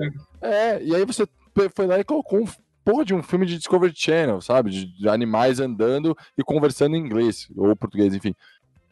É, 0.41 0.81
e 0.81 0.95
aí 0.95 1.05
você 1.05 1.27
foi 1.75 1.87
lá 1.87 1.99
e 1.99 2.03
colocou 2.03 2.41
um 2.41 2.47
porra 2.83 3.05
de 3.05 3.13
um 3.13 3.21
filme 3.21 3.45
de 3.45 3.57
Discovery 3.57 3.93
Channel, 3.95 4.41
sabe? 4.41 4.71
De, 4.71 4.85
de 4.85 5.09
animais 5.09 5.59
andando 5.59 6.17
e 6.37 6.43
conversando 6.43 6.95
em 6.95 6.99
inglês, 6.99 7.47
ou 7.55 7.75
português, 7.75 8.13
enfim. 8.13 8.33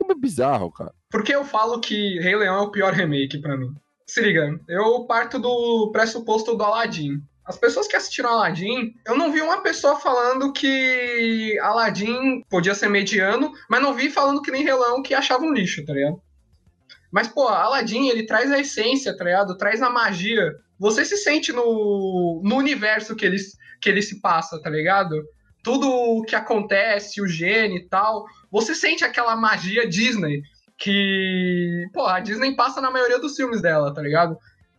É 0.09 0.15
bizarro, 0.15 0.71
cara. 0.71 0.93
Por 1.09 1.23
que 1.23 1.33
eu 1.33 1.43
falo 1.43 1.79
que 1.79 2.19
Rei 2.19 2.35
Leão 2.35 2.55
é 2.55 2.61
o 2.61 2.71
pior 2.71 2.93
remake 2.93 3.39
para 3.39 3.57
mim? 3.57 3.73
Se 4.05 4.21
liga, 4.21 4.57
eu 4.67 5.03
parto 5.05 5.37
do 5.37 5.89
pressuposto 5.91 6.55
do 6.55 6.63
Aladdin. 6.63 7.21
As 7.47 7.57
pessoas 7.57 7.87
que 7.87 7.95
assistiram 7.95 8.29
Aladdin, 8.29 8.93
eu 9.05 9.17
não 9.17 9.31
vi 9.31 9.41
uma 9.41 9.61
pessoa 9.61 9.97
falando 9.97 10.51
que 10.51 11.57
Aladdin 11.61 12.43
podia 12.49 12.75
ser 12.75 12.89
mediano, 12.89 13.53
mas 13.69 13.81
não 13.81 13.93
vi 13.93 14.09
falando 14.09 14.41
que 14.41 14.51
nem 14.51 14.65
Rei 14.65 14.73
Leão 14.73 15.01
que 15.01 15.13
achava 15.13 15.45
um 15.45 15.53
lixo, 15.53 15.85
tá 15.85 15.93
ligado? 15.93 16.21
Mas, 17.09 17.29
pô, 17.29 17.47
Aladdin, 17.47 18.09
ele 18.09 18.25
traz 18.25 18.51
a 18.51 18.59
essência, 18.59 19.15
tá 19.15 19.23
ligado? 19.23 19.57
Traz 19.57 19.81
a 19.81 19.89
magia. 19.89 20.53
Você 20.77 21.05
se 21.05 21.15
sente 21.15 21.53
no, 21.53 22.41
no 22.43 22.57
universo 22.57 23.15
que 23.15 23.25
eles 23.25 23.55
que 23.79 23.89
ele 23.89 24.01
se 24.01 24.19
passa, 24.19 24.61
tá 24.61 24.69
ligado? 24.69 25.23
Tudo 25.63 25.89
o 25.89 26.23
que 26.23 26.35
acontece, 26.35 27.21
o 27.21 27.27
gene 27.27 27.77
e 27.77 27.87
tal, 27.87 28.25
você 28.51 28.73
sente 28.73 29.03
aquela 29.03 29.35
magia 29.35 29.87
Disney 29.87 30.41
que, 30.77 31.87
pô, 31.93 32.05
a 32.05 32.19
Disney 32.19 32.55
passa 32.55 32.81
na 32.81 32.91
maioria 32.91 33.19
dos 33.19 33.35
filmes 33.35 33.61
dela, 33.61 33.93
tá 33.93 34.01
ligado? 34.01 34.37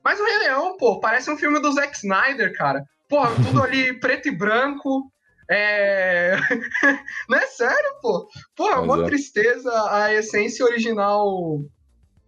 Mas 0.08 0.18
o 0.18 0.24
Rei 0.24 0.38
Leão, 0.38 0.74
pô, 0.78 0.98
parece 1.00 1.30
um 1.30 1.36
filme 1.36 1.60
do 1.60 1.70
Zack 1.70 1.94
Snyder, 1.94 2.56
cara. 2.56 2.82
Porra, 3.10 3.30
tudo 3.44 3.62
ali 3.62 3.92
preto 4.00 4.26
e 4.26 4.30
branco. 4.30 5.12
É. 5.50 6.34
Não 7.28 7.36
é 7.36 7.46
sério, 7.46 8.00
pô. 8.00 8.26
Porra, 8.56 8.80
uma 8.80 9.02
é. 9.02 9.04
tristeza. 9.04 9.70
A 9.90 10.14
essência 10.14 10.64
original 10.64 11.60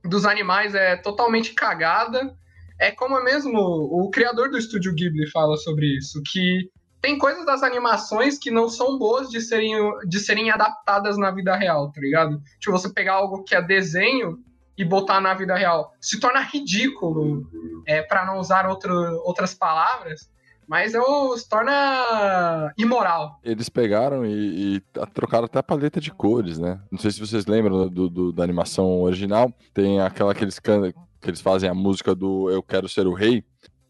dos 0.05 0.27
animais 0.27 0.75
é 0.75 0.95
totalmente 0.95 1.55
cagada. 1.55 2.37
É 2.79 2.91
como 2.91 3.19
é 3.19 3.25
mesmo 3.25 3.59
o 3.59 4.11
criador 4.11 4.51
do 4.51 4.59
estúdio 4.59 4.95
Ghibli 4.95 5.31
fala 5.31 5.57
sobre 5.57 5.87
isso, 5.87 6.21
que 6.31 6.69
tem 7.01 7.17
coisas 7.17 7.47
das 7.47 7.63
animações 7.63 8.39
que 8.39 8.51
não 8.51 8.69
são 8.69 8.99
boas 8.99 9.31
de 9.31 9.41
serem, 9.41 9.73
de 10.07 10.21
serem 10.21 10.51
adaptadas 10.51 11.17
na 11.17 11.31
vida 11.31 11.57
real, 11.57 11.91
tá 11.91 11.99
ligado? 11.99 12.43
Tipo, 12.59 12.73
você 12.73 12.93
pegar 12.93 13.15
algo 13.15 13.43
que 13.43 13.55
é 13.55 13.63
desenho 13.63 14.37
e 14.81 14.85
botar 14.85 15.21
na 15.21 15.35
vida 15.35 15.55
real. 15.55 15.93
Se 16.01 16.19
torna 16.19 16.41
ridículo, 16.41 17.47
é, 17.87 18.01
para 18.01 18.25
não 18.25 18.39
usar 18.39 18.67
outro, 18.67 18.95
outras 19.27 19.53
palavras, 19.53 20.31
mas 20.67 20.95
é 20.95 21.01
se 21.37 21.47
torna 21.47 22.73
imoral. 22.79 23.39
Eles 23.45 23.69
pegaram 23.69 24.25
e, 24.25 24.77
e, 24.77 24.81
trocaram 25.13 25.45
até 25.45 25.59
a 25.59 25.63
paleta 25.63 26.01
de 26.01 26.11
cores, 26.11 26.59
né? 26.59 26.81
Não 26.91 26.99
sei 26.99 27.11
se 27.11 27.21
vocês 27.21 27.45
lembram 27.45 27.91
do, 27.91 28.09
do 28.09 28.33
da 28.33 28.43
animação 28.43 29.03
original, 29.03 29.53
tem 29.75 30.01
aquela 30.01 30.35
que 30.35 30.45
eles, 30.45 30.59
que 30.59 31.29
eles 31.29 31.43
fazem 31.43 31.69
a 31.69 31.75
música 31.75 32.15
do 32.15 32.51
Eu 32.51 32.63
Quero 32.63 32.89
Ser 32.89 33.07
o 33.07 33.13
Rei, 33.13 33.45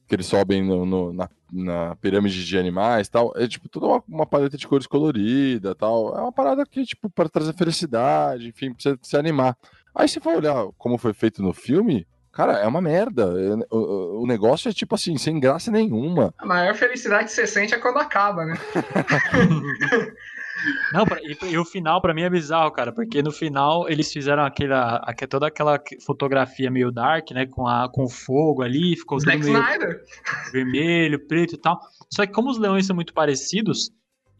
que 0.09 0.17
eles 0.17 0.27
sobem 0.27 0.61
no, 0.61 0.85
no, 0.85 1.13
na, 1.13 1.29
na, 1.53 1.95
pirâmide 1.95 2.45
de 2.45 2.59
animais 2.59 3.09
tal. 3.09 3.33
É 3.37 3.47
tipo 3.47 3.69
toda 3.69 3.87
uma, 3.87 4.03
uma, 4.09 4.27
paleta 4.27 4.57
de 4.57 4.67
cores 4.67 4.89
colorida 4.89 5.73
tal. 5.73 6.19
É 6.19 6.21
uma 6.21 6.33
parada 6.33 6.67
que, 6.67 6.85
tipo, 6.85 7.09
para 7.09 7.29
trazer 7.29 7.55
felicidade, 7.55 8.49
enfim, 8.49 8.75
pra 8.75 8.83
você 8.83 8.99
se 9.01 9.17
animar. 9.17 9.57
Aí 9.95 10.09
você 10.09 10.21
vai 10.21 10.37
olhar 10.37 10.67
como 10.79 10.99
foi 10.99 11.13
feito 11.13 11.43
no 11.43 11.53
filme, 11.53 12.07
cara, 12.33 12.59
é 12.59 12.67
uma 12.67 12.81
merda. 12.81 13.23
É, 13.23 13.75
o, 13.75 14.23
o, 14.23 14.27
negócio 14.27 14.69
é 14.69 14.73
tipo 14.73 14.95
assim, 14.95 15.17
sem 15.17 15.39
graça 15.39 15.71
nenhuma. 15.71 16.35
A 16.39 16.47
maior 16.47 16.75
felicidade 16.75 17.25
que 17.25 17.33
você 17.33 17.47
sente 17.47 17.75
é 17.75 17.79
quando 17.79 17.99
acaba, 17.99 18.45
né? 18.45 18.55
Não, 20.93 21.05
e, 21.23 21.53
e, 21.53 21.59
o 21.59 21.65
final 21.65 22.01
para 22.01 22.13
mim 22.13 22.23
é 22.23 22.31
bizarro, 22.31 22.71
cara, 22.71 22.93
porque 22.93 23.23
no 23.23 23.33
final 23.33 23.89
eles 23.89 24.13
fizeram 24.13 24.45
aquela, 24.45 24.97
aquela, 24.97 25.29
toda 25.29 25.47
aquela 25.47 25.81
fotografia 26.05 26.71
meio 26.71 26.93
dark, 26.93 27.31
né, 27.31 27.47
com, 27.47 27.67
a, 27.67 27.89
com 27.91 28.09
fogo 28.09 28.63
ali, 28.63 28.97
ficou 28.97 29.19
tudo 29.19 29.29
meio 29.29 29.41
Snyder. 29.41 30.03
vermelho, 30.53 31.27
preto 31.27 31.55
e 31.55 31.59
tal. 31.59 31.81
Só 32.13 32.27
que 32.27 32.33
como 32.33 32.51
os 32.51 32.59
leões 32.59 32.87
são 32.87 32.95
muito 32.95 33.15
parecidos, 33.15 33.91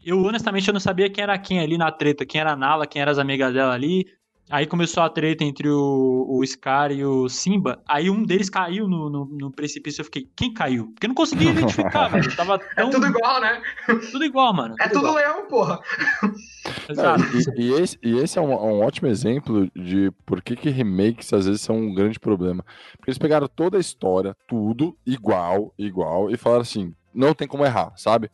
eu 0.03 0.19
honestamente 0.19 0.67
eu 0.67 0.73
não 0.73 0.79
sabia 0.79 1.09
quem 1.09 1.23
era 1.23 1.37
quem 1.37 1.59
ali 1.59 1.77
na 1.77 1.91
treta, 1.91 2.25
quem 2.25 2.41
era 2.41 2.53
a 2.53 2.55
Nala, 2.55 2.87
quem 2.87 3.01
eram 3.01 3.11
as 3.11 3.19
amigas 3.19 3.53
dela 3.53 3.73
ali. 3.73 4.05
Aí 4.51 4.67
começou 4.67 5.01
a 5.01 5.09
treta 5.09 5.43
entre 5.45 5.69
o, 5.69 6.27
o 6.29 6.45
Scar 6.45 6.91
e 6.91 7.05
o 7.05 7.29
Simba. 7.29 7.81
Aí 7.87 8.09
um 8.09 8.23
deles 8.23 8.49
caiu 8.49 8.87
no, 8.87 9.09
no, 9.09 9.25
no 9.25 9.51
precipício. 9.51 10.01
Eu 10.01 10.05
fiquei, 10.05 10.29
quem 10.35 10.53
caiu? 10.53 10.87
Porque 10.87 11.05
eu 11.05 11.09
não 11.09 11.15
conseguia 11.15 11.51
identificar, 11.51 12.09
velho. 12.11 12.35
Tava 12.35 12.55
é 12.55 12.75
tão... 12.75 12.89
É 12.89 12.91
tudo 12.91 13.07
igual, 13.07 13.39
né? 13.39 13.61
Tudo 14.11 14.25
igual, 14.25 14.53
mano. 14.53 14.75
É 14.79 14.89
tudo 14.89 15.07
é 15.07 15.09
tudo 15.09 15.19
igual. 15.19 15.35
leão, 15.35 15.47
porra. 15.47 15.79
Exato. 16.89 17.23
e, 17.57 17.61
e, 17.61 17.73
esse, 17.73 17.97
e 18.03 18.17
esse 18.17 18.37
é 18.37 18.41
um, 18.41 18.51
um, 18.51 18.81
ótimo 18.81 19.07
exemplo 19.07 19.71
de 19.73 20.11
por 20.25 20.41
que, 20.41 20.55
que 20.55 20.69
remakes 20.69 21.31
às 21.31 21.45
vezes 21.45 21.61
são 21.61 21.77
um 21.77 21.93
grande 21.93 22.19
problema. 22.19 22.63
Porque 22.97 23.09
eles 23.09 23.17
pegaram 23.17 23.47
toda 23.47 23.77
a 23.77 23.81
história, 23.81 24.35
tudo 24.47 24.97
igual, 25.05 25.73
igual, 25.77 26.29
e 26.29 26.35
falaram 26.35 26.61
assim: 26.61 26.93
não 27.13 27.33
tem 27.33 27.47
como 27.47 27.65
errar, 27.65 27.93
sabe? 27.95 28.29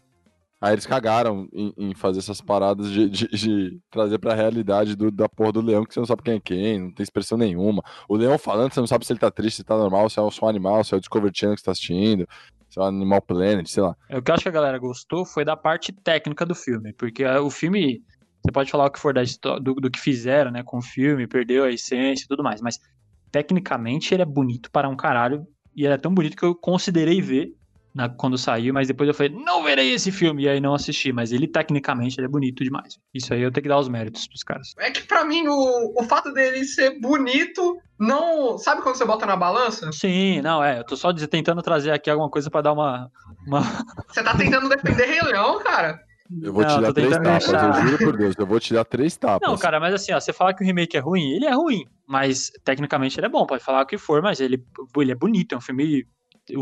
Aí 0.60 0.74
eles 0.74 0.88
cagaram 0.88 1.48
em, 1.54 1.72
em 1.78 1.94
fazer 1.94 2.18
essas 2.20 2.42
paradas 2.42 2.90
de, 2.90 3.08
de, 3.08 3.28
de 3.28 3.80
trazer 3.92 4.18
pra 4.18 4.34
realidade 4.34 4.96
do, 4.96 5.12
da 5.12 5.30
porra 5.30 5.52
do 5.52 5.62
leão, 5.62 5.86
que 5.86 5.94
você 5.94 6.00
não 6.00 6.08
sabe 6.08 6.24
quem 6.24 6.36
é 6.36 6.40
quem, 6.40 6.80
não 6.80 6.92
tem 6.92 7.04
expressão 7.04 7.38
nenhuma. 7.38 7.84
O 8.10 8.16
leão 8.16 8.40
falando, 8.40 8.74
você 8.74 8.80
não 8.80 8.88
sabe 8.88 9.06
se 9.06 9.14
ele 9.14 9.20
tá 9.20 9.30
triste, 9.30 9.58
se 9.58 9.64
tá 9.64 9.78
normal, 9.78 10.10
se 10.10 10.20
é 10.20 10.22
um 10.22 10.48
animal, 10.48 10.84
se 10.84 10.96
é 10.96 10.98
o 10.98 11.00
Discovery 11.00 11.32
Channel 11.36 11.56
que 11.56 11.62
você 11.62 11.66
tá 11.66 11.72
assistindo, 11.72 12.28
se 12.70 12.80
é 12.80 12.82
o 12.82 12.86
Animal 12.86 13.22
Planet, 13.22 13.68
sei 13.68 13.84
lá. 13.84 13.96
É, 14.10 14.18
o 14.18 14.22
que 14.22 14.32
eu 14.32 14.36
acho 14.36 14.44
que 14.44 14.50
a 14.50 14.54
galera 14.54 14.80
gostou 14.80 15.26
foi 15.26 15.46
da 15.46 15.56
parte 15.56 15.92
técnica 15.92 16.44
do 16.44 16.56
filme, 16.56 16.92
porque 16.94 17.24
é, 17.24 17.40
o 17.40 17.52
filme, 17.52 18.02
você 18.44 18.52
pode 18.52 18.72
falar 18.72 18.88
o 18.88 18.92
que 18.92 19.00
for 19.00 19.14
da 19.14 19.22
do, 19.62 19.76
do 19.76 19.92
que 19.92 20.00
fizeram, 20.00 20.50
né, 20.50 20.64
com 20.64 20.80
o 20.80 20.82
filme, 20.82 21.28
perdeu 21.28 21.66
a 21.66 21.72
essência 21.72 22.26
e 22.26 22.28
tudo 22.28 22.44
mais, 22.44 22.62
mas 22.62 22.80
tecnicamente 23.32 24.12
ele 24.12 24.24
é 24.24 24.26
bonito 24.26 24.72
para 24.72 24.90
um 24.90 24.96
caralho, 24.96 25.46
e 25.76 25.86
ele 25.86 25.94
é 25.94 25.98
tão 25.98 26.12
bonito 26.12 26.36
que 26.36 26.44
eu 26.44 26.56
considerei 26.56 27.22
ver 27.22 27.54
na, 27.98 28.08
quando 28.08 28.38
saiu, 28.38 28.76
mas 28.76 28.88
depois 28.88 29.08
eu 29.08 29.14
falei, 29.14 29.32
não 29.34 29.64
verei 29.64 29.92
esse 29.92 30.12
filme, 30.12 30.44
e 30.44 30.50
aí 30.50 30.62
não 30.62 30.76
assisti, 30.76 31.12
mas 31.12 31.32
ele 31.32 31.48
tecnicamente 31.48 32.20
ele 32.20 32.28
é 32.28 32.30
bonito 32.30 32.64
demais. 32.64 33.00
Isso 33.12 33.34
aí 33.34 33.42
eu 33.42 33.52
tenho 33.52 33.64
que 33.64 33.70
dar 33.70 33.80
os 33.80 33.90
méritos 33.90 34.28
pros 34.28 34.44
caras. 34.44 34.76
É 34.78 34.92
que 34.92 35.02
para 35.02 35.26
mim 35.26 35.48
o, 35.48 36.00
o 36.00 36.04
fato 36.04 36.32
dele 36.32 36.64
ser 36.64 37.00
bonito 37.00 37.82
não. 38.00 38.56
Sabe 38.60 38.84
quando 38.84 38.98
você 38.98 39.04
bota 39.04 39.26
na 39.26 39.36
balança? 39.36 39.92
Sim, 39.92 40.44
não, 40.44 40.64
é. 40.64 40.78
Eu 40.78 40.84
tô 40.84 40.96
só 40.96 41.12
tentando 41.12 41.64
trazer 41.64 41.90
aqui 41.90 42.08
alguma 42.08 42.30
coisa 42.30 42.52
para 42.52 42.62
dar 42.62 42.74
uma, 42.74 43.12
uma. 43.48 43.62
Você 44.08 44.22
tá 44.24 44.38
tentando 44.38 44.70
defender 44.70 45.06
Rei 45.06 45.22
Leão, 45.22 45.58
cara? 45.64 46.00
Eu 46.44 46.54
vou 46.54 46.62
não, 46.62 46.76
te 46.76 46.82
dar 46.82 46.94
três 46.94 47.10
tapas, 47.10 47.46
deixar... 47.46 47.68
eu 47.68 47.88
juro 47.88 47.98
por 47.98 48.18
Deus, 48.18 48.36
eu 48.38 48.46
vou 48.46 48.60
te 48.60 48.74
dar 48.74 48.86
três 48.86 49.18
tapas. 49.18 49.50
Não, 49.50 49.58
cara, 49.58 49.80
mas 49.80 49.94
assim, 49.94 50.12
ó, 50.14 50.20
você 50.20 50.32
falar 50.32 50.54
que 50.54 50.62
o 50.62 50.68
remake 50.68 50.98
é 50.98 51.00
ruim, 51.00 51.32
ele 51.32 51.46
é 51.46 51.54
ruim, 51.54 51.86
mas 52.06 52.52
tecnicamente 52.66 53.18
ele 53.18 53.28
é 53.28 53.30
bom, 53.30 53.46
pode 53.46 53.64
falar 53.64 53.82
o 53.82 53.86
que 53.86 53.98
for, 53.98 54.22
mas 54.22 54.42
ele, 54.42 54.62
ele 54.98 55.12
é 55.14 55.16
bonito, 55.16 55.56
é 55.56 55.58
um 55.58 55.62
filme 55.62 56.06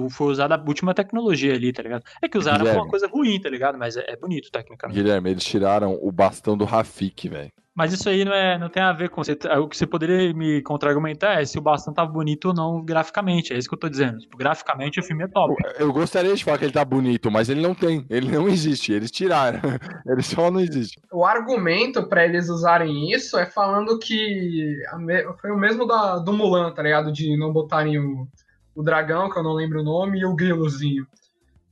foi 0.09 0.27
usada 0.27 0.55
a 0.55 0.63
última 0.65 0.93
tecnologia 0.93 1.53
ali, 1.53 1.71
tá 1.71 1.83
ligado? 1.83 2.03
É 2.21 2.27
que 2.27 2.37
usaram 2.37 2.59
Guilherme, 2.59 2.81
uma 2.81 2.89
coisa 2.89 3.07
ruim, 3.07 3.39
tá 3.39 3.49
ligado? 3.49 3.77
Mas 3.77 3.97
é, 3.97 4.05
é, 4.07 4.15
bonito 4.15 4.49
tecnicamente. 4.51 4.99
Guilherme, 4.99 5.31
eles 5.31 5.43
tiraram 5.43 5.97
o 6.01 6.11
bastão 6.11 6.57
do 6.57 6.65
Rafik, 6.65 7.29
velho. 7.29 7.51
Mas 7.75 7.91
isso 7.91 8.07
aí 8.07 8.23
não, 8.23 8.33
é, 8.33 8.57
não 8.57 8.69
tem 8.69 8.81
a 8.81 8.93
ver 8.93 9.09
com 9.09 9.21
você. 9.21 9.37
O 9.59 9.67
que 9.67 9.75
você 9.75 9.85
poderia 9.85 10.33
me 10.33 10.61
contra-argumentar 10.61 11.41
é 11.41 11.45
se 11.45 11.57
o 11.57 11.61
bastão 11.61 11.93
tá 11.93 12.05
bonito 12.05 12.45
ou 12.45 12.53
não 12.53 12.81
graficamente. 12.81 13.51
É 13.51 13.57
isso 13.57 13.67
que 13.67 13.75
eu 13.75 13.79
tô 13.79 13.89
dizendo. 13.89 14.17
Tipo, 14.17 14.37
graficamente 14.37 14.97
o 14.97 15.03
filme 15.03 15.25
é 15.25 15.27
top. 15.27 15.53
Eu 15.77 15.91
gostaria 15.91 16.33
de 16.33 16.41
falar 16.41 16.57
que 16.57 16.63
ele 16.63 16.71
tá 16.71 16.85
bonito, 16.85 17.29
mas 17.29 17.49
ele 17.49 17.59
não 17.59 17.75
tem. 17.75 18.05
Ele 18.09 18.31
não 18.31 18.47
existe. 18.47 18.93
Eles 18.93 19.11
tiraram. 19.11 19.59
ele 20.07 20.21
só 20.21 20.49
não 20.49 20.61
existe. 20.61 20.97
O 21.11 21.25
argumento 21.25 22.07
para 22.07 22.23
eles 22.23 22.47
usarem 22.47 23.11
isso 23.11 23.37
é 23.37 23.45
falando 23.45 23.99
que 23.99 24.73
foi 25.41 25.51
o 25.51 25.57
mesmo 25.57 25.85
da, 25.85 26.17
do 26.19 26.31
Mulan, 26.31 26.71
tá 26.71 26.81
ligado? 26.81 27.11
De 27.11 27.35
não 27.35 27.51
botarem 27.51 27.99
o 27.99 28.25
o 28.75 28.83
dragão, 28.83 29.29
que 29.29 29.37
eu 29.37 29.43
não 29.43 29.53
lembro 29.53 29.79
o 29.79 29.83
nome, 29.83 30.19
e 30.19 30.25
o 30.25 30.35
grilozinho. 30.35 31.07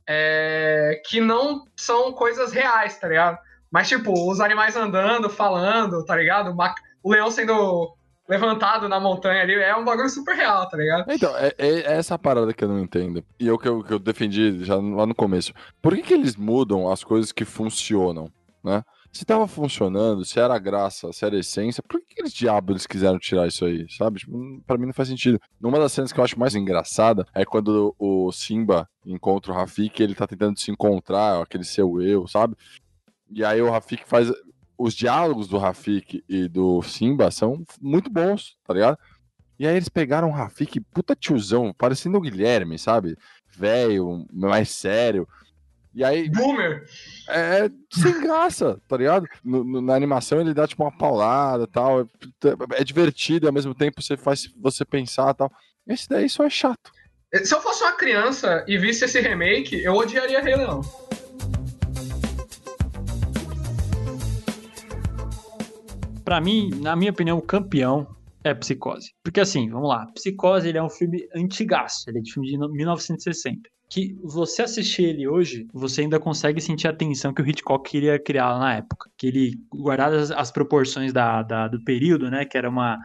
É, 0.06 1.00
que 1.06 1.20
não 1.20 1.64
são 1.76 2.12
coisas 2.12 2.52
reais, 2.52 2.98
tá 2.98 3.08
ligado? 3.08 3.38
Mas, 3.70 3.88
tipo, 3.88 4.12
os 4.30 4.40
animais 4.40 4.76
andando, 4.76 5.28
falando, 5.28 6.04
tá 6.04 6.16
ligado? 6.16 6.56
O 7.02 7.10
leão 7.10 7.30
sendo 7.30 7.94
levantado 8.28 8.88
na 8.88 8.98
montanha 8.98 9.42
ali 9.42 9.54
é 9.54 9.76
um 9.76 9.84
bagulho 9.84 10.08
super 10.08 10.34
real, 10.34 10.68
tá 10.68 10.76
ligado? 10.76 11.10
Então, 11.10 11.36
é, 11.36 11.52
é 11.58 11.96
essa 11.96 12.18
parada 12.18 12.52
que 12.54 12.64
eu 12.64 12.68
não 12.68 12.80
entendo. 12.80 13.22
E 13.38 13.46
eu 13.46 13.58
que 13.58 13.68
eu, 13.68 13.82
que 13.82 13.92
eu 13.92 13.98
defendi 13.98 14.64
já 14.64 14.76
lá 14.76 15.06
no 15.06 15.14
começo. 15.14 15.52
Por 15.82 15.94
que, 15.94 16.02
que 16.02 16.14
eles 16.14 16.36
mudam 16.36 16.90
as 16.90 17.04
coisas 17.04 17.32
que 17.32 17.44
funcionam, 17.44 18.30
né? 18.62 18.82
Se 19.14 19.24
tava 19.24 19.46
funcionando, 19.46 20.24
se 20.24 20.40
era 20.40 20.58
graça, 20.58 21.12
se 21.12 21.24
era 21.24 21.38
essência, 21.38 21.80
por 21.88 22.00
que 22.00 22.20
eles 22.20 22.32
diabos 22.32 22.72
eles 22.72 22.86
quiseram 22.86 23.16
tirar 23.16 23.46
isso 23.46 23.64
aí, 23.64 23.86
sabe? 23.88 24.18
Tipo, 24.18 24.60
pra 24.66 24.76
mim 24.76 24.86
não 24.86 24.92
faz 24.92 25.08
sentido. 25.08 25.40
Uma 25.62 25.78
das 25.78 25.92
cenas 25.92 26.12
que 26.12 26.18
eu 26.18 26.24
acho 26.24 26.38
mais 26.38 26.56
engraçada 26.56 27.24
é 27.32 27.44
quando 27.44 27.94
o 27.96 28.32
Simba 28.32 28.88
encontra 29.06 29.52
o 29.52 29.54
Rafik, 29.54 30.02
ele 30.02 30.16
tá 30.16 30.26
tentando 30.26 30.58
se 30.58 30.68
encontrar, 30.72 31.40
aquele 31.40 31.62
seu 31.62 32.02
eu, 32.02 32.26
sabe? 32.26 32.56
E 33.30 33.44
aí 33.44 33.62
o 33.62 33.70
Rafik 33.70 34.04
faz. 34.04 34.32
Os 34.76 34.94
diálogos 34.94 35.46
do 35.46 35.58
Rafik 35.58 36.24
e 36.28 36.48
do 36.48 36.82
Simba 36.82 37.30
são 37.30 37.62
muito 37.80 38.10
bons, 38.10 38.56
tá 38.66 38.74
ligado? 38.74 38.98
E 39.56 39.68
aí 39.68 39.76
eles 39.76 39.88
pegaram 39.88 40.28
o 40.28 40.32
Rafik, 40.32 40.80
puta 40.80 41.14
tiozão, 41.14 41.72
parecendo 41.72 42.18
o 42.18 42.20
Guilherme, 42.20 42.76
sabe? 42.76 43.16
Velho, 43.56 44.26
mais 44.32 44.70
sério. 44.70 45.28
E 45.94 46.02
aí. 46.02 46.28
Boomer! 46.28 46.84
É, 47.28 47.66
é 47.66 47.70
sem 47.92 48.20
graça, 48.20 48.80
tá 48.88 48.96
ligado? 48.96 49.26
No, 49.44 49.62
no, 49.62 49.80
na 49.80 49.94
animação 49.94 50.40
ele 50.40 50.52
dá 50.52 50.66
tipo 50.66 50.82
uma 50.82 50.96
paulada 50.96 51.66
tal. 51.68 52.00
É, 52.00 52.06
é 52.80 52.84
divertido, 52.84 53.46
ao 53.46 53.52
mesmo 53.52 53.74
tempo 53.74 54.02
você 54.02 54.16
faz 54.16 54.48
você 54.60 54.84
pensar 54.84 55.32
tal. 55.34 55.50
Esse 55.86 56.08
daí 56.08 56.28
só 56.28 56.44
é 56.44 56.50
chato. 56.50 56.90
Se 57.42 57.54
eu 57.54 57.60
fosse 57.60 57.82
uma 57.82 57.92
criança 57.92 58.64
e 58.66 58.78
visse 58.78 59.04
esse 59.04 59.20
remake, 59.20 59.82
eu 59.82 59.94
odiaria 59.94 60.40
Rei 60.40 60.56
Leão. 60.56 60.80
Pra 66.24 66.40
mim, 66.40 66.70
na 66.80 66.96
minha 66.96 67.10
opinião, 67.10 67.36
o 67.36 67.42
campeão 67.42 68.16
é 68.42 68.54
Psicose. 68.54 69.12
Porque 69.22 69.40
assim, 69.40 69.68
vamos 69.68 69.88
lá. 69.88 70.06
Psicose 70.14 70.68
ele 70.68 70.78
é 70.78 70.82
um 70.82 70.88
filme 70.88 71.28
antigaço. 71.34 72.08
Ele 72.08 72.18
é 72.18 72.22
de 72.22 72.32
filme 72.32 72.48
de 72.48 72.56
1960 72.56 73.73
que 73.94 74.18
você 74.24 74.62
assistir 74.62 75.04
ele 75.04 75.28
hoje, 75.28 75.68
você 75.72 76.00
ainda 76.00 76.18
consegue 76.18 76.60
sentir 76.60 76.88
a 76.88 76.92
tensão 76.92 77.32
que 77.32 77.40
o 77.40 77.48
Hitchcock 77.48 77.88
queria 77.88 78.18
criar 78.18 78.58
na 78.58 78.74
época. 78.74 79.08
Que 79.16 79.28
ele, 79.28 79.52
guardadas 79.72 80.32
as 80.32 80.50
proporções 80.50 81.12
da, 81.12 81.44
da, 81.44 81.68
do 81.68 81.80
período, 81.80 82.28
né, 82.28 82.44
que 82.44 82.58
era 82.58 82.68
uma 82.68 82.98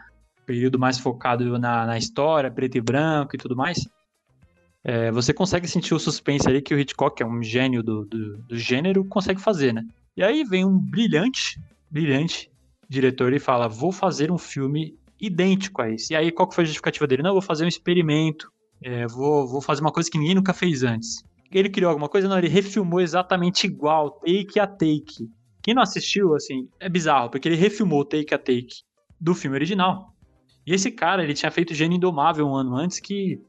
período 0.48 0.79
mais 0.79 0.98
focado 0.98 1.60
na, 1.60 1.86
na 1.86 1.96
história, 1.96 2.50
preto 2.50 2.75
e 2.75 2.81
branco 2.81 3.36
e 3.36 3.38
tudo 3.38 3.55
mais, 3.55 3.88
é, 4.84 5.12
você 5.12 5.31
consegue 5.31 5.67
sentir 5.67 5.93
o 5.93 6.00
suspense 6.00 6.50
ali 6.50 6.60
que 6.60 6.74
o 6.74 6.79
Hitchcock, 6.79 7.17
que 7.17 7.22
é 7.22 7.25
um 7.25 7.43
gênio 7.43 7.84
do, 7.84 8.03
do, 8.05 8.38
do 8.38 8.58
gênero, 8.58 9.05
consegue 9.05 9.39
fazer, 9.39 9.72
né? 9.72 9.86
E 10.17 10.24
aí 10.24 10.43
vem 10.43 10.65
um 10.65 10.75
brilhante, 10.75 11.62
brilhante 11.91 12.50
diretor 12.89 13.31
e 13.31 13.38
fala, 13.38 13.67
vou 13.67 13.91
fazer 13.91 14.31
um 14.31 14.39
filme 14.39 14.98
idêntico 15.22 15.84
a 15.84 15.91
esse. 15.91 16.13
E 16.13 16.15
aí 16.15 16.31
qual 16.31 16.50
que 16.50 16.55
foi 16.55 16.63
a 16.63 16.65
justificativa 16.65 17.05
dele? 17.05 17.22
Não, 17.22 17.34
vou 17.34 17.43
fazer 17.43 17.63
um 17.63 17.67
experimento 17.67 18.51
é, 18.81 19.07
vou, 19.07 19.48
vou 19.48 19.62
fazer 19.62 19.81
uma 19.81 19.91
coisa 19.91 20.09
que 20.09 20.17
ninguém 20.17 20.36
nunca 20.36 20.53
fez 20.53 20.83
antes. 20.83 21.24
Ele 21.51 21.69
criou 21.69 21.89
alguma 21.89 22.07
coisa? 22.07 22.27
Não, 22.27 22.38
ele 22.38 22.48
refilmou 22.48 23.01
exatamente 23.01 23.65
igual, 23.65 24.12
take 24.12 24.59
a 24.59 24.67
take. 24.67 25.29
Quem 25.62 25.74
não 25.74 25.81
assistiu, 25.81 26.36
assim, 26.36 26.67
é 26.79 26.88
bizarro, 26.88 27.29
porque 27.29 27.48
ele 27.48 27.55
refilmou 27.55 28.05
take 28.05 28.33
a 28.33 28.38
take 28.38 28.83
do 29.19 29.33
filme 29.33 29.57
original. 29.57 30.13
E 30.65 30.74
esse 30.74 30.91
cara, 30.91 31.24
ele 31.24 31.33
tinha 31.33 31.51
feito 31.51 31.74
Gênio 31.74 31.98
Indomável 31.98 32.48
um 32.48 32.55
ano 32.55 32.75
antes, 32.75 33.00
que 33.00 33.41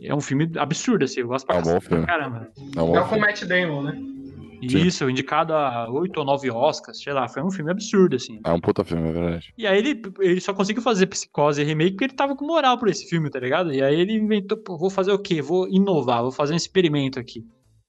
é 0.00 0.14
um 0.14 0.20
filme 0.20 0.50
absurdo, 0.56 1.04
assim, 1.04 1.20
eu 1.20 1.28
gosto 1.28 1.46
pra, 1.46 1.56
é 1.56 1.58
um 1.60 1.62
bom 1.62 1.80
filme. 1.80 2.06
caramba. 2.06 2.50
É, 2.76 2.82
um 2.82 2.96
é 2.96 3.00
o 3.00 3.08
com 3.08 3.18
Matt 3.18 3.44
Damon, 3.44 3.82
né? 3.82 4.19
Isso, 4.60 5.08
indicado 5.08 5.54
a 5.54 5.88
oito 5.90 6.18
ou 6.18 6.24
nove 6.24 6.50
Oscars, 6.50 7.02
sei 7.02 7.12
lá, 7.12 7.28
foi 7.28 7.42
um 7.42 7.50
filme 7.50 7.70
absurdo, 7.70 8.16
assim. 8.16 8.40
É 8.44 8.52
um 8.52 8.60
puta 8.60 8.84
filme, 8.84 9.08
é 9.08 9.12
verdade. 9.12 9.54
E 9.56 9.66
aí 9.66 9.78
ele, 9.78 10.02
ele 10.20 10.40
só 10.40 10.52
conseguiu 10.52 10.82
fazer 10.82 11.06
Psicose 11.06 11.62
remake 11.62 11.92
porque 11.92 12.04
ele 12.04 12.14
tava 12.14 12.36
com 12.36 12.46
moral 12.46 12.78
por 12.78 12.88
esse 12.88 13.08
filme, 13.08 13.30
tá 13.30 13.38
ligado? 13.38 13.72
E 13.72 13.82
aí 13.82 13.98
ele 13.98 14.14
inventou, 14.14 14.58
pô, 14.58 14.76
vou 14.76 14.90
fazer 14.90 15.12
o 15.12 15.18
quê? 15.18 15.40
Vou 15.40 15.68
inovar, 15.68 16.22
vou 16.22 16.32
fazer 16.32 16.52
um 16.52 16.56
experimento 16.56 17.18
aqui. 17.18 17.44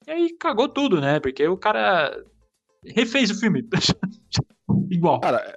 E 0.07 0.11
aí 0.11 0.29
cagou 0.37 0.67
tudo, 0.67 0.99
né? 0.99 1.19
Porque 1.19 1.47
o 1.47 1.57
cara 1.57 2.15
refez 2.85 3.29
o 3.29 3.39
filme. 3.39 3.67
Igual. 4.89 5.19
Cara, 5.19 5.55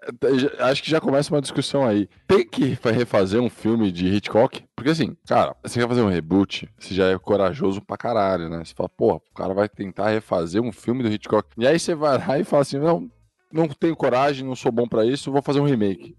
acho 0.61 0.83
que 0.83 0.91
já 0.91 1.01
começa 1.01 1.33
uma 1.33 1.41
discussão 1.41 1.87
aí. 1.87 2.09
Tem 2.27 2.47
que 2.47 2.77
refazer 2.83 3.41
um 3.41 3.51
filme 3.51 3.91
de 3.93 4.07
Hitchcock? 4.07 4.65
Porque 4.75 4.91
assim, 4.91 5.17
cara, 5.27 5.55
você 5.63 5.81
quer 5.81 5.89
fazer 5.89 6.03
um 6.03 6.09
reboot, 6.09 6.69
você 6.79 6.95
já 6.95 7.09
é 7.11 7.19
corajoso 7.19 7.81
pra 7.81 7.97
caralho, 7.97 8.49
né? 8.49 8.65
Você 8.65 8.75
fala, 8.75 8.89
porra, 8.89 9.17
o 9.17 9.35
cara 9.35 9.55
vai 9.55 9.69
tentar 9.69 10.11
refazer 10.11 10.61
um 10.61 10.73
filme 10.73 11.03
do 11.03 11.09
Hitchcock. 11.09 11.49
E 11.57 11.67
aí 11.67 11.79
você 11.79 11.95
vai 11.95 12.19
lá 12.19 12.39
e 12.39 12.45
fala 12.45 12.63
assim, 12.63 12.79
não, 12.79 13.11
não 13.53 13.69
tenho 13.69 13.97
coragem, 13.97 14.47
não 14.47 14.57
sou 14.57 14.73
bom 14.73 14.87
para 14.87 15.05
isso, 15.05 15.33
vou 15.33 15.43
fazer 15.43 15.61
um 15.61 15.67
remake. 15.67 16.17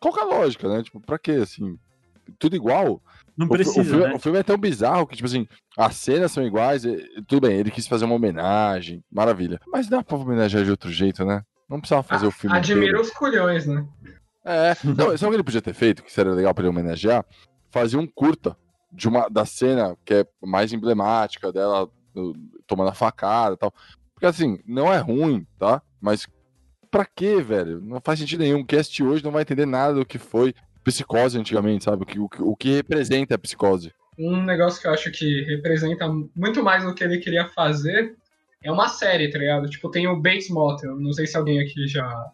Qual 0.00 0.16
é 0.16 0.20
a 0.20 0.24
lógica, 0.24 0.68
né? 0.68 0.82
Tipo, 0.82 1.00
pra 1.00 1.18
quê, 1.18 1.32
assim? 1.32 1.78
Tudo 2.38 2.54
igual? 2.56 3.02
Não 3.38 3.46
precisa, 3.46 3.78
o, 3.78 3.82
o, 3.82 3.84
filme, 3.84 4.04
né? 4.04 4.14
o, 4.14 4.18
filme, 4.18 4.38
é 4.38 4.42
tão 4.42 4.58
bizarro 4.58 5.06
que, 5.06 5.14
tipo 5.14 5.26
assim, 5.26 5.46
as 5.76 5.94
cenas 5.94 6.32
são 6.32 6.44
iguais, 6.44 6.82
tudo 7.28 7.46
bem, 7.46 7.56
ele 7.56 7.70
quis 7.70 7.86
fazer 7.86 8.04
uma 8.04 8.16
homenagem, 8.16 9.02
maravilha. 9.10 9.60
Mas 9.68 9.88
dá 9.88 10.02
pra 10.02 10.16
homenagear 10.16 10.64
de 10.64 10.70
outro 10.72 10.90
jeito, 10.90 11.24
né? 11.24 11.44
Não 11.68 11.78
precisava 11.78 12.02
fazer 12.02 12.26
o 12.26 12.32
filme. 12.32 12.56
Admira 12.56 13.00
os 13.00 13.10
culhões, 13.10 13.64
né? 13.66 13.86
É, 14.44 14.74
não, 14.82 15.16
sabe 15.16 15.26
o 15.26 15.30
que 15.30 15.36
ele 15.36 15.44
podia 15.44 15.62
ter 15.62 15.74
feito, 15.74 16.02
que 16.02 16.12
seria 16.12 16.32
legal 16.32 16.52
pra 16.52 16.62
ele 16.62 16.70
homenagear? 16.70 17.24
Fazer 17.70 17.96
um 17.96 18.06
curta 18.06 18.56
de 18.92 19.06
uma, 19.06 19.28
da 19.28 19.44
cena 19.44 19.96
que 20.04 20.14
é 20.14 20.26
mais 20.42 20.72
emblemática 20.72 21.52
dela 21.52 21.88
tomando 22.66 22.90
a 22.90 22.94
facada 22.94 23.54
e 23.54 23.58
tal. 23.58 23.72
Porque 24.14 24.26
assim, 24.26 24.58
não 24.66 24.92
é 24.92 24.98
ruim, 24.98 25.46
tá? 25.58 25.80
Mas 26.00 26.26
pra 26.90 27.04
quê, 27.04 27.40
velho? 27.40 27.80
Não 27.80 28.00
faz 28.00 28.18
sentido 28.18 28.40
nenhum. 28.40 28.64
Quem 28.64 28.78
assistir 28.78 29.04
hoje 29.04 29.22
não 29.22 29.30
vai 29.30 29.42
entender 29.42 29.66
nada 29.66 29.94
do 29.94 30.06
que 30.06 30.18
foi 30.18 30.54
psicose 30.88 31.38
antigamente, 31.38 31.84
sabe? 31.84 32.02
O 32.02 32.06
que, 32.06 32.18
o, 32.18 32.28
o 32.50 32.56
que 32.56 32.74
representa 32.76 33.34
a 33.34 33.38
psicose. 33.38 33.92
Um 34.18 34.42
negócio 34.42 34.80
que 34.80 34.88
eu 34.88 34.92
acho 34.92 35.10
que 35.12 35.42
representa 35.44 36.08
muito 36.34 36.62
mais 36.62 36.82
do 36.82 36.94
que 36.94 37.04
ele 37.04 37.18
queria 37.18 37.46
fazer 37.48 38.16
é 38.62 38.72
uma 38.72 38.88
série, 38.88 39.30
tá 39.30 39.38
ligado? 39.38 39.68
Tipo, 39.68 39.90
tem 39.90 40.08
o 40.08 40.20
Bates 40.20 40.50
Motel. 40.50 40.98
Não 40.98 41.12
sei 41.12 41.26
se 41.26 41.36
alguém 41.36 41.60
aqui 41.60 41.86
já, 41.86 42.26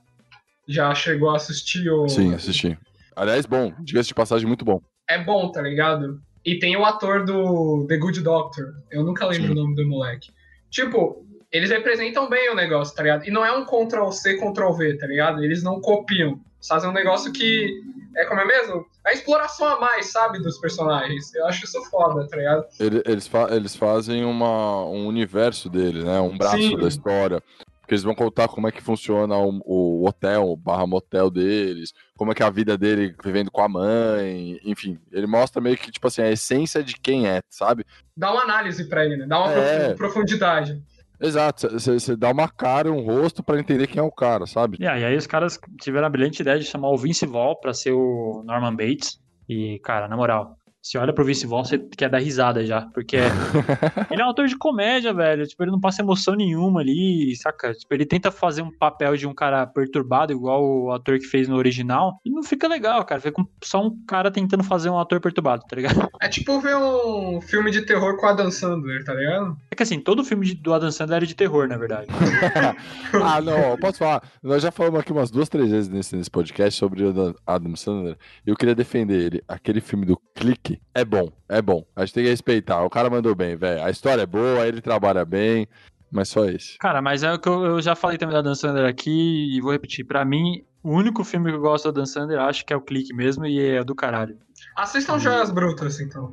já 0.67 0.95
chegou 0.95 1.31
a 1.31 1.37
assistir 1.37 1.89
ou. 1.91 2.09
Sim, 2.09 2.33
assisti. 2.35 2.79
Aliás, 3.15 3.45
bom, 3.45 3.73
diga-se 3.81 4.09
de 4.09 4.15
passagem, 4.15 4.47
muito 4.47 4.65
bom. 4.65 4.81
É 5.09 5.23
bom, 5.23 5.51
tá 5.51 5.61
ligado? 5.61 6.21
E 6.45 6.59
tem 6.59 6.77
o 6.77 6.85
ator 6.85 7.25
do 7.25 7.87
The 7.89 7.97
Good 7.97 8.21
Doctor. 8.23 8.75
Eu 8.91 9.05
nunca 9.05 9.27
lembro 9.27 9.49
Sim. 9.49 9.53
o 9.53 9.63
nome 9.63 9.75
do 9.75 9.87
moleque. 9.87 10.31
Tipo, 10.71 11.25
eles 11.53 11.71
representam 11.71 12.29
bem 12.29 12.51
o 12.51 12.55
negócio, 12.55 12.95
tá 12.97 13.03
ligado? 13.03 13.27
E 13.27 13.31
não 13.31 13.45
é 13.45 13.53
um 13.53 13.65
Ctrl-C, 13.65 14.39
Ctrl-V, 14.39 14.99
tá 14.99 15.07
ligado? 15.07 15.45
Eles 15.45 15.63
não 15.63 15.81
copiam. 15.81 16.41
Fazem 16.67 16.89
um 16.89 16.93
negócio 16.93 17.33
que 17.33 17.83
é 18.17 18.25
como 18.25 18.41
é 18.41 18.45
mesmo? 18.45 18.87
A 19.05 19.13
exploração 19.13 19.67
a 19.69 19.81
mais, 19.81 20.11
sabe, 20.11 20.41
dos 20.41 20.59
personagens. 20.59 21.35
Eu 21.35 21.47
acho 21.47 21.65
isso 21.65 21.83
foda, 21.91 22.27
tá 22.29 22.37
ligado? 22.37 22.67
Eles, 22.79 23.27
fa 23.27 23.49
eles 23.51 23.77
fazem 23.77 24.25
uma, 24.25 24.85
um 24.87 25.07
universo 25.07 25.69
dele, 25.69 26.05
né? 26.05 26.21
Um 26.21 26.37
braço 26.37 26.57
Sim. 26.57 26.77
da 26.79 26.89
história. 26.89 27.43
Porque 27.81 27.93
eles 27.93 28.03
vão 28.03 28.15
contar 28.15 28.49
como 28.49 28.67
é 28.67 28.73
que 28.73 28.83
funciona 28.83 29.37
o, 29.37 29.61
o 29.67 30.09
hotel, 30.09 30.49
o 30.49 30.57
barra 30.57 30.87
motel 30.87 31.29
deles, 31.29 31.93
como 32.17 32.33
é 32.33 32.35
que 32.35 32.43
é 32.43 32.47
a 32.47 32.51
vida 32.51 32.79
dele 32.79 33.15
vivendo 33.23 33.51
com 33.51 33.61
a 33.61 33.69
mãe, 33.69 34.59
enfim. 34.65 34.99
Ele 35.13 35.27
mostra 35.27 35.61
meio 35.61 35.77
que, 35.77 35.91
tipo 35.91 36.07
assim, 36.07 36.23
a 36.23 36.31
essência 36.31 36.83
de 36.83 36.95
quem 36.99 37.29
é, 37.29 37.43
sabe? 37.51 37.85
Dá 38.17 38.33
uma 38.33 38.43
análise 38.43 38.89
pra 38.89 39.05
ele, 39.05 39.19
né? 39.19 39.27
Dá 39.27 39.39
uma 39.39 39.53
é... 39.53 39.93
profundidade. 39.93 40.83
Exato, 41.25 41.69
você 41.71 42.17
dá 42.17 42.31
uma 42.31 42.49
cara, 42.49 42.93
um 42.93 43.01
rosto 43.01 43.43
para 43.43 43.59
entender 43.59 43.87
quem 43.87 43.99
é 43.99 44.03
o 44.03 44.13
cara, 44.13 44.47
sabe? 44.47 44.77
Yeah, 44.81 45.01
e 45.01 45.05
aí 45.05 45.17
os 45.17 45.27
caras 45.27 45.59
tiveram 45.81 46.07
a 46.07 46.11
brilhante 46.11 46.43
ideia 46.43 46.59
de 46.59 46.65
chamar 46.65 46.91
o 46.91 46.99
Vince 46.99 47.27
Vaughn 47.27 47.55
pra 47.61 47.73
ser 47.73 47.93
o 47.93 48.43
Norman 48.45 48.77
Bates. 48.77 49.19
E, 49.49 49.79
cara, 49.81 50.09
na 50.09 50.17
moral, 50.17 50.57
você 50.85 50.99
olha 50.99 51.15
pro 51.15 51.25
Vince 51.25 51.47
Vaughn, 51.47 51.65
você 51.65 51.79
quer 51.79 52.11
dar 52.11 52.19
risada 52.19 52.63
já, 52.63 52.83
porque 52.93 53.17
ele 54.11 54.21
é 54.21 54.27
um 54.27 54.29
ator 54.29 54.47
de 54.47 54.55
comédia, 54.59 55.15
velho, 55.15 55.47
tipo, 55.47 55.63
ele 55.65 55.71
não 55.71 55.81
passa 55.81 56.03
emoção 56.03 56.35
nenhuma 56.35 56.81
ali, 56.81 57.35
saca? 57.37 57.73
Tipo, 57.73 57.95
ele 57.95 58.05
tenta 58.05 58.31
fazer 58.31 58.61
um 58.61 58.71
papel 58.71 59.17
de 59.17 59.27
um 59.27 59.33
cara 59.33 59.67
perturbado, 59.67 60.31
igual 60.31 60.63
o 60.63 60.93
ator 60.93 61.19
que 61.19 61.25
fez 61.25 61.49
no 61.49 61.57
original, 61.57 62.21
e 62.23 62.29
não 62.29 62.43
fica 62.43 62.69
legal, 62.69 63.03
cara, 63.07 63.19
fica 63.19 63.43
só 63.63 63.83
um 63.83 63.97
cara 64.07 64.31
tentando 64.31 64.63
fazer 64.63 64.91
um 64.91 64.99
ator 64.99 65.23
perturbado, 65.23 65.65
tá 65.67 65.75
ligado? 65.75 66.07
É 66.21 66.29
tipo 66.29 66.61
ver 66.61 66.77
um 66.77 67.41
filme 67.41 67.71
de 67.71 67.81
terror 67.81 68.19
com 68.19 68.27
a 68.27 68.31
Adam 68.31 68.51
Sandler, 68.51 69.03
tá 69.05 69.15
ligado? 69.15 69.57
É 69.75 69.77
que 69.77 69.83
assim, 69.83 69.99
todo 69.99 70.23
filme 70.23 70.47
de, 70.47 70.55
do 70.55 70.73
Adam 70.73 70.89
Sandler 70.93 71.17
era 71.17 71.27
de 71.27 71.35
terror, 71.35 71.67
na 71.67 71.77
verdade. 71.77 72.07
ah, 73.13 73.41
não, 73.41 73.77
posso 73.77 73.99
falar, 73.99 74.23
nós 74.41 74.63
já 74.63 74.71
falamos 74.71 75.01
aqui 75.01 75.11
umas 75.11 75.33
duas, 75.33 75.49
três 75.49 75.69
vezes 75.69 75.89
nesse, 75.89 76.15
nesse 76.15 76.31
podcast 76.31 76.79
sobre 76.79 77.03
o 77.03 77.35
Adam 77.45 77.75
Sandler, 77.75 78.17
e 78.47 78.51
eu 78.51 78.55
queria 78.55 78.77
defender 78.77 79.21
ele, 79.21 79.43
aquele 79.49 79.81
filme 79.81 80.07
do 80.07 80.17
Clique, 80.33 80.81
é 80.95 81.05
bom, 81.05 81.29
é 81.49 81.61
bom. 81.61 81.85
A 81.97 82.05
gente 82.05 82.15
tem 82.15 82.23
que 82.23 82.31
respeitar. 82.31 82.85
O 82.85 82.91
cara 82.91 83.11
mandou 83.11 83.35
bem, 83.35 83.57
velho. 83.57 83.83
A 83.83 83.91
história 83.91 84.23
é 84.23 84.27
boa, 84.27 84.65
ele 84.65 84.81
trabalha 84.81 85.25
bem, 85.25 85.67
mas 86.09 86.29
só 86.29 86.45
isso. 86.45 86.77
Cara, 86.79 87.03
mas 87.03 87.25
é 87.25 87.33
o 87.33 87.39
que 87.41 87.49
eu, 87.49 87.65
eu 87.65 87.83
já 87.83 87.97
falei 87.97 88.17
também 88.17 88.37
da 88.37 88.43
Dan 88.43 88.55
Sander 88.55 88.87
aqui 88.87 89.57
e 89.57 89.61
vou 89.61 89.73
repetir. 89.73 90.07
Para 90.07 90.25
mim, 90.25 90.65
o 90.85 90.93
único 90.93 91.25
filme 91.25 91.51
que 91.51 91.57
eu 91.57 91.61
gosto 91.61 91.91
da 91.91 92.01
Dan 92.01 92.07
Sander, 92.07 92.39
acho 92.39 92.65
que 92.65 92.73
é 92.73 92.77
o 92.77 92.81
Clique 92.81 93.13
mesmo 93.13 93.45
e 93.45 93.59
é 93.59 93.83
do 93.83 93.97
caralho. 93.97 94.39
Assistam 94.77 95.19
Joias 95.19 95.51
Brutas, 95.51 95.99
então. 95.99 96.33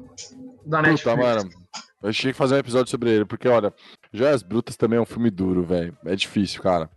Da 0.63 0.83
Netflix. 0.83 1.43
Puta, 1.43 1.60
Eu 2.01 2.11
tinha 2.11 2.33
que 2.33 2.37
fazer 2.37 2.55
um 2.55 2.59
episódio 2.59 2.89
sobre 2.89 3.11
ele, 3.11 3.25
porque, 3.25 3.47
olha, 3.47 3.73
Joias 4.11 4.41
Brutas 4.41 4.75
também 4.75 4.97
é 4.97 5.01
um 5.01 5.05
filme 5.05 5.29
duro, 5.29 5.63
velho. 5.63 5.95
É 6.05 6.15
difícil, 6.15 6.61
cara. 6.61 6.89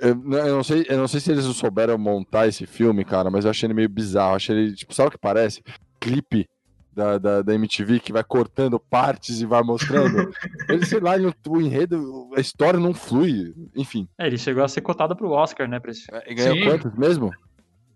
Eu, 0.00 0.22
eu, 0.30 0.54
não 0.54 0.62
sei, 0.62 0.84
eu 0.88 0.98
não 0.98 1.08
sei 1.08 1.20
se 1.20 1.30
eles 1.30 1.46
não 1.46 1.52
souberam 1.52 1.96
montar 1.96 2.46
esse 2.46 2.66
filme, 2.66 3.04
cara, 3.04 3.30
mas 3.30 3.44
eu 3.44 3.50
achei 3.50 3.66
ele 3.66 3.74
meio 3.74 3.88
bizarro. 3.88 4.32
Eu 4.32 4.36
achei 4.36 4.56
ele, 4.56 4.74
tipo, 4.74 4.94
sabe 4.94 5.08
o 5.08 5.10
que 5.12 5.18
parece? 5.18 5.62
Clipe 5.98 6.46
da, 6.92 7.18
da, 7.18 7.42
da, 7.42 7.54
MTV 7.54 8.00
que 8.00 8.12
vai 8.12 8.22
cortando 8.22 8.78
partes 8.78 9.40
e 9.40 9.46
vai 9.46 9.62
mostrando. 9.62 10.30
ele, 10.68 10.84
sei 10.84 11.00
lá, 11.00 11.12
o 11.48 11.60
enredo, 11.60 12.30
a 12.36 12.40
história 12.40 12.78
não 12.78 12.92
flui, 12.92 13.54
enfim. 13.74 14.08
É, 14.18 14.26
ele 14.26 14.38
chegou 14.38 14.62
a 14.62 14.68
ser 14.68 14.82
cotado 14.82 15.16
pro 15.16 15.30
Oscar, 15.30 15.68
né, 15.68 15.80
pra 15.80 15.90
esse 15.90 16.04
filme. 16.04 16.22
É, 16.26 16.32
e 16.32 16.34
ganhou 16.34 16.56
Sim. 16.56 16.64
quantos 16.64 16.98
mesmo? 16.98 17.30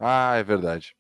Ah, 0.01 0.37
é 0.37 0.43
verdade. 0.43 0.95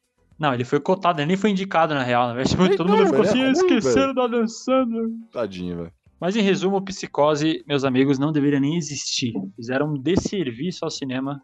Não, 0.44 0.52
ele 0.52 0.62
foi 0.62 0.78
cotado, 0.78 1.20
ele 1.20 1.28
nem 1.28 1.38
foi 1.38 1.48
indicado 1.48 1.94
na 1.94 2.02
real, 2.02 2.34
né? 2.34 2.44
Tipo, 2.44 2.68
todo 2.76 2.90
mundo 2.90 3.06
ficou 3.06 3.22
assim, 3.22 3.42
é 3.42 3.52
esqueceram 3.52 4.12
da 4.12 4.26
dançando. 4.26 5.10
Tadinho, 5.32 5.76
velho. 5.78 5.92
Mas 6.20 6.36
em 6.36 6.42
resumo, 6.42 6.84
Psicose, 6.84 7.64
meus 7.66 7.82
amigos, 7.82 8.18
não 8.18 8.30
deveria 8.30 8.60
nem 8.60 8.76
existir. 8.76 9.32
Fizeram 9.56 9.86
um 9.86 9.98
desserviço 9.98 10.84
ao 10.84 10.90
cinema 10.90 11.40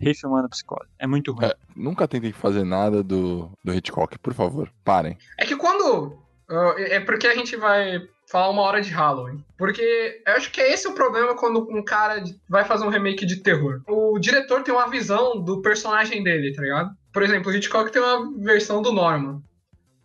refilmando 0.00 0.46
a 0.46 0.48
psicose. 0.48 0.88
É 0.96 1.08
muito 1.08 1.32
ruim. 1.32 1.46
É, 1.46 1.56
nunca 1.74 2.06
tentem 2.06 2.30
fazer 2.30 2.62
nada 2.62 3.02
do, 3.02 3.50
do 3.64 3.74
Hitchcock, 3.74 4.16
por 4.20 4.32
favor. 4.32 4.72
Parem. 4.84 5.18
É 5.36 5.44
que 5.44 5.56
quando. 5.56 6.12
Uh, 6.48 6.78
é 6.78 7.00
porque 7.00 7.26
a 7.26 7.34
gente 7.34 7.56
vai 7.56 8.00
falar 8.30 8.48
uma 8.50 8.62
hora 8.62 8.80
de 8.80 8.90
Halloween. 8.90 9.44
Porque 9.58 10.22
eu 10.24 10.34
acho 10.34 10.52
que 10.52 10.60
é 10.60 10.72
esse 10.72 10.86
o 10.86 10.94
problema 10.94 11.36
quando 11.36 11.66
um 11.68 11.82
cara 11.82 12.22
vai 12.48 12.64
fazer 12.64 12.84
um 12.84 12.90
remake 12.90 13.26
de 13.26 13.36
terror. 13.36 13.82
O 13.88 14.18
diretor 14.18 14.62
tem 14.62 14.72
uma 14.72 14.88
visão 14.88 15.42
do 15.42 15.60
personagem 15.60 16.22
dele, 16.22 16.54
tá 16.54 16.62
ligado? 16.62 16.90
Por 17.12 17.22
exemplo, 17.22 17.50
o 17.50 17.54
Hitchcock 17.54 17.90
tem 17.90 18.00
uma 18.00 18.32
versão 18.38 18.80
do 18.80 18.92
Norman. 18.92 19.42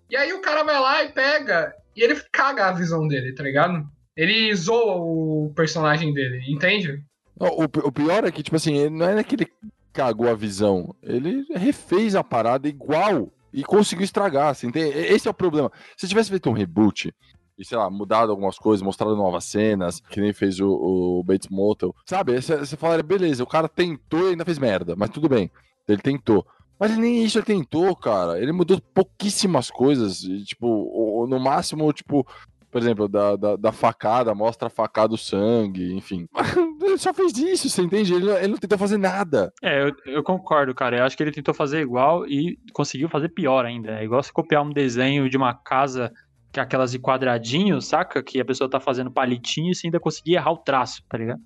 E 0.09 0.17
aí 0.17 0.33
o 0.33 0.41
cara 0.41 0.63
vai 0.63 0.79
lá 0.79 1.03
e 1.03 1.11
pega 1.11 1.73
e 1.95 2.01
ele 2.01 2.19
caga 2.31 2.67
a 2.67 2.71
visão 2.71 3.07
dele, 3.07 3.33
tá 3.33 3.43
ligado? 3.43 3.85
Ele 4.17 4.53
zoa 4.55 4.95
o 4.95 5.53
personagem 5.55 6.13
dele, 6.13 6.41
entende? 6.47 7.03
O, 7.39 7.63
o 7.63 7.91
pior 7.91 8.23
é 8.25 8.31
que, 8.31 8.41
tipo 8.41 8.55
assim, 8.55 8.89
não 8.89 9.09
é 9.09 9.23
que 9.23 9.35
ele 9.35 9.47
cagou 9.93 10.29
a 10.29 10.35
visão, 10.35 10.95
ele 11.01 11.45
refez 11.53 12.15
a 12.15 12.23
parada 12.23 12.67
igual 12.67 13.31
e 13.53 13.63
conseguiu 13.63 14.03
estragar, 14.03 14.49
assim, 14.49 14.69
esse 14.73 15.27
é 15.27 15.31
o 15.31 15.33
problema. 15.33 15.71
Se 15.95 16.07
tivesse 16.07 16.29
feito 16.29 16.49
um 16.49 16.53
reboot 16.53 17.13
e, 17.57 17.63
sei 17.65 17.77
lá, 17.77 17.89
mudado 17.89 18.31
algumas 18.31 18.57
coisas, 18.57 18.81
mostrado 18.81 19.15
novas 19.15 19.45
cenas, 19.45 19.99
que 20.09 20.19
nem 20.19 20.33
fez 20.33 20.59
o, 20.59 20.69
o 20.69 21.23
Bates 21.23 21.49
Motel, 21.49 21.95
sabe? 22.05 22.39
Você 22.41 22.75
falaria, 22.75 23.03
beleza, 23.03 23.43
o 23.43 23.47
cara 23.47 23.69
tentou 23.69 24.27
e 24.27 24.31
ainda 24.31 24.45
fez 24.45 24.59
merda, 24.59 24.95
mas 24.95 25.09
tudo 25.09 25.29
bem, 25.29 25.49
ele 25.87 26.01
tentou. 26.01 26.45
Mas 26.79 26.97
nem 26.97 27.23
isso 27.23 27.37
ele 27.37 27.45
tentou, 27.45 27.95
cara. 27.95 28.39
Ele 28.39 28.51
mudou 28.51 28.81
pouquíssimas 28.93 29.71
coisas. 29.71 30.23
E, 30.23 30.43
tipo, 30.43 31.25
no 31.29 31.39
máximo, 31.39 31.91
tipo, 31.93 32.27
por 32.69 32.81
exemplo, 32.81 33.07
da, 33.07 33.37
da, 33.37 33.55
da, 33.55 33.71
facada, 33.71 34.35
mostra 34.35 34.67
a 34.67 34.69
facada 34.69 35.07
do 35.07 35.17
sangue, 35.17 35.93
enfim. 35.93 36.27
ele 36.83 36.97
só 36.97 37.13
fez 37.13 37.37
isso, 37.37 37.69
você 37.69 37.81
entende? 37.81 38.13
Ele, 38.13 38.29
ele 38.29 38.49
não 38.49 38.57
tentou 38.57 38.77
fazer 38.77 38.97
nada. 38.97 39.53
É, 39.63 39.87
eu, 39.87 39.95
eu, 40.05 40.21
concordo, 40.21 40.75
cara. 40.75 40.97
Eu 40.97 41.05
acho 41.05 41.15
que 41.15 41.23
ele 41.23 41.31
tentou 41.31 41.53
fazer 41.53 41.79
igual 41.79 42.27
e 42.27 42.59
conseguiu 42.73 43.07
fazer 43.07 43.29
pior 43.29 43.65
ainda. 43.65 43.91
É 43.91 44.03
igual 44.03 44.21
se 44.21 44.33
copiar 44.33 44.61
um 44.61 44.69
desenho 44.69 45.29
de 45.29 45.37
uma 45.37 45.53
casa 45.53 46.11
que 46.55 46.59
é 46.61 46.63
aquelas 46.63 46.91
de 46.91 46.99
quadradinho, 46.99 47.81
saca? 47.81 48.23
Que 48.23 48.39
a 48.39 48.45
pessoa 48.45 48.69
tá 48.69 48.79
fazendo 48.79 49.11
palitinho 49.11 49.71
e 49.71 49.75
você 49.75 49.87
ainda 49.87 49.99
conseguia 49.99 50.37
errar 50.37 50.53
o 50.53 50.57
traço, 50.57 51.03
tá 51.09 51.17
ligado? 51.17 51.41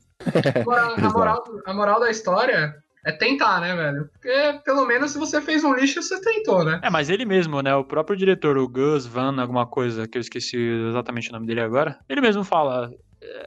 Agora, 0.61 0.93
a, 0.93 1.09
moral, 1.09 1.43
a 1.65 1.73
moral 1.73 1.99
da 1.99 2.11
história 2.11 2.75
é 3.03 3.11
tentar, 3.11 3.59
né, 3.59 3.75
velho? 3.75 4.07
Porque 4.13 4.59
pelo 4.63 4.85
menos 4.85 5.09
se 5.09 5.17
você 5.17 5.41
fez 5.41 5.63
um 5.63 5.73
lixo, 5.73 6.03
você 6.03 6.21
tentou, 6.21 6.63
né? 6.63 6.79
É, 6.83 6.91
mas 6.91 7.09
ele 7.09 7.25
mesmo, 7.25 7.59
né? 7.59 7.73
O 7.73 7.83
próprio 7.83 8.15
diretor, 8.15 8.55
o 8.55 8.67
Gus 8.67 9.07
Van, 9.07 9.41
alguma 9.41 9.65
coisa, 9.65 10.07
que 10.07 10.15
eu 10.15 10.21
esqueci 10.21 10.57
exatamente 10.89 11.31
o 11.31 11.33
nome 11.33 11.47
dele 11.47 11.61
agora, 11.61 11.97
ele 12.07 12.21
mesmo 12.21 12.43
fala. 12.43 12.91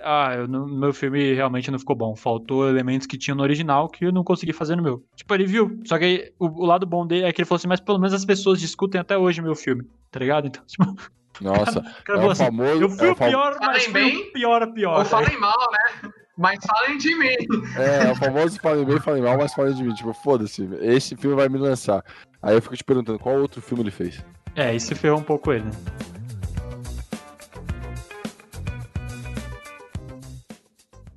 Ah, 0.02 0.34
eu, 0.36 0.48
no 0.48 0.66
meu 0.66 0.92
filme 0.92 1.32
realmente 1.32 1.70
não 1.70 1.78
ficou 1.78 1.94
bom. 1.94 2.16
Faltou 2.16 2.68
elementos 2.68 3.06
que 3.06 3.16
tinham 3.16 3.36
no 3.36 3.42
original 3.44 3.88
que 3.88 4.04
eu 4.04 4.12
não 4.12 4.24
consegui 4.24 4.52
fazer 4.52 4.74
no 4.74 4.82
meu. 4.82 5.02
Tipo, 5.14 5.32
ele 5.32 5.46
viu. 5.46 5.80
Só 5.86 5.96
que 5.96 6.34
o, 6.40 6.46
o 6.46 6.66
lado 6.66 6.84
bom 6.84 7.06
dele 7.06 7.24
é 7.24 7.32
que 7.32 7.40
ele 7.40 7.48
falou 7.48 7.56
assim, 7.56 7.68
mas 7.68 7.80
pelo 7.80 7.98
menos 7.98 8.12
as 8.12 8.24
pessoas 8.24 8.60
discutem 8.60 9.00
até 9.00 9.16
hoje 9.16 9.40
o 9.40 9.44
meu 9.44 9.54
filme, 9.54 9.84
tá 10.10 10.18
ligado? 10.18 10.48
Então, 10.48 10.64
tipo. 10.66 10.96
Nossa, 11.40 11.80
cara, 12.04 12.22
é 12.22 12.26
o 12.26 12.30
assim, 12.30 12.44
famoso. 12.44 12.82
Eu 12.82 12.88
fui 12.90 13.08
é 13.08 13.12
o 13.12 13.16
pior, 13.16 13.56
mas 13.60 13.84
fui 13.84 13.92
bem, 13.92 14.16
o 14.16 14.32
pior, 14.32 14.72
pior. 14.72 14.98
Ou 14.98 15.04
falem 15.04 15.38
mal, 15.38 15.70
né? 15.72 16.10
Mas 16.36 16.64
falem 16.64 16.98
de 16.98 17.14
mim. 17.14 17.36
É, 17.76 18.10
o 18.10 18.16
famoso 18.16 18.58
falem 18.60 18.84
bem, 18.84 18.98
falem 19.00 19.22
mal, 19.22 19.36
mas 19.36 19.54
falem 19.54 19.74
de 19.74 19.82
mim. 19.82 19.94
Tipo, 19.94 20.12
foda-se, 20.12 20.68
esse 20.80 21.16
filme 21.16 21.36
vai 21.36 21.48
me 21.48 21.58
lançar. 21.58 22.04
Aí 22.42 22.54
eu 22.54 22.62
fico 22.62 22.76
te 22.76 22.84
perguntando, 22.84 23.18
qual 23.18 23.36
outro 23.36 23.60
filme 23.60 23.82
ele 23.82 23.90
fez? 23.90 24.24
É, 24.54 24.74
isso 24.74 24.94
ferrou 24.94 25.18
um 25.18 25.22
pouco 25.22 25.52
ele, 25.52 25.64
né? 25.64 25.70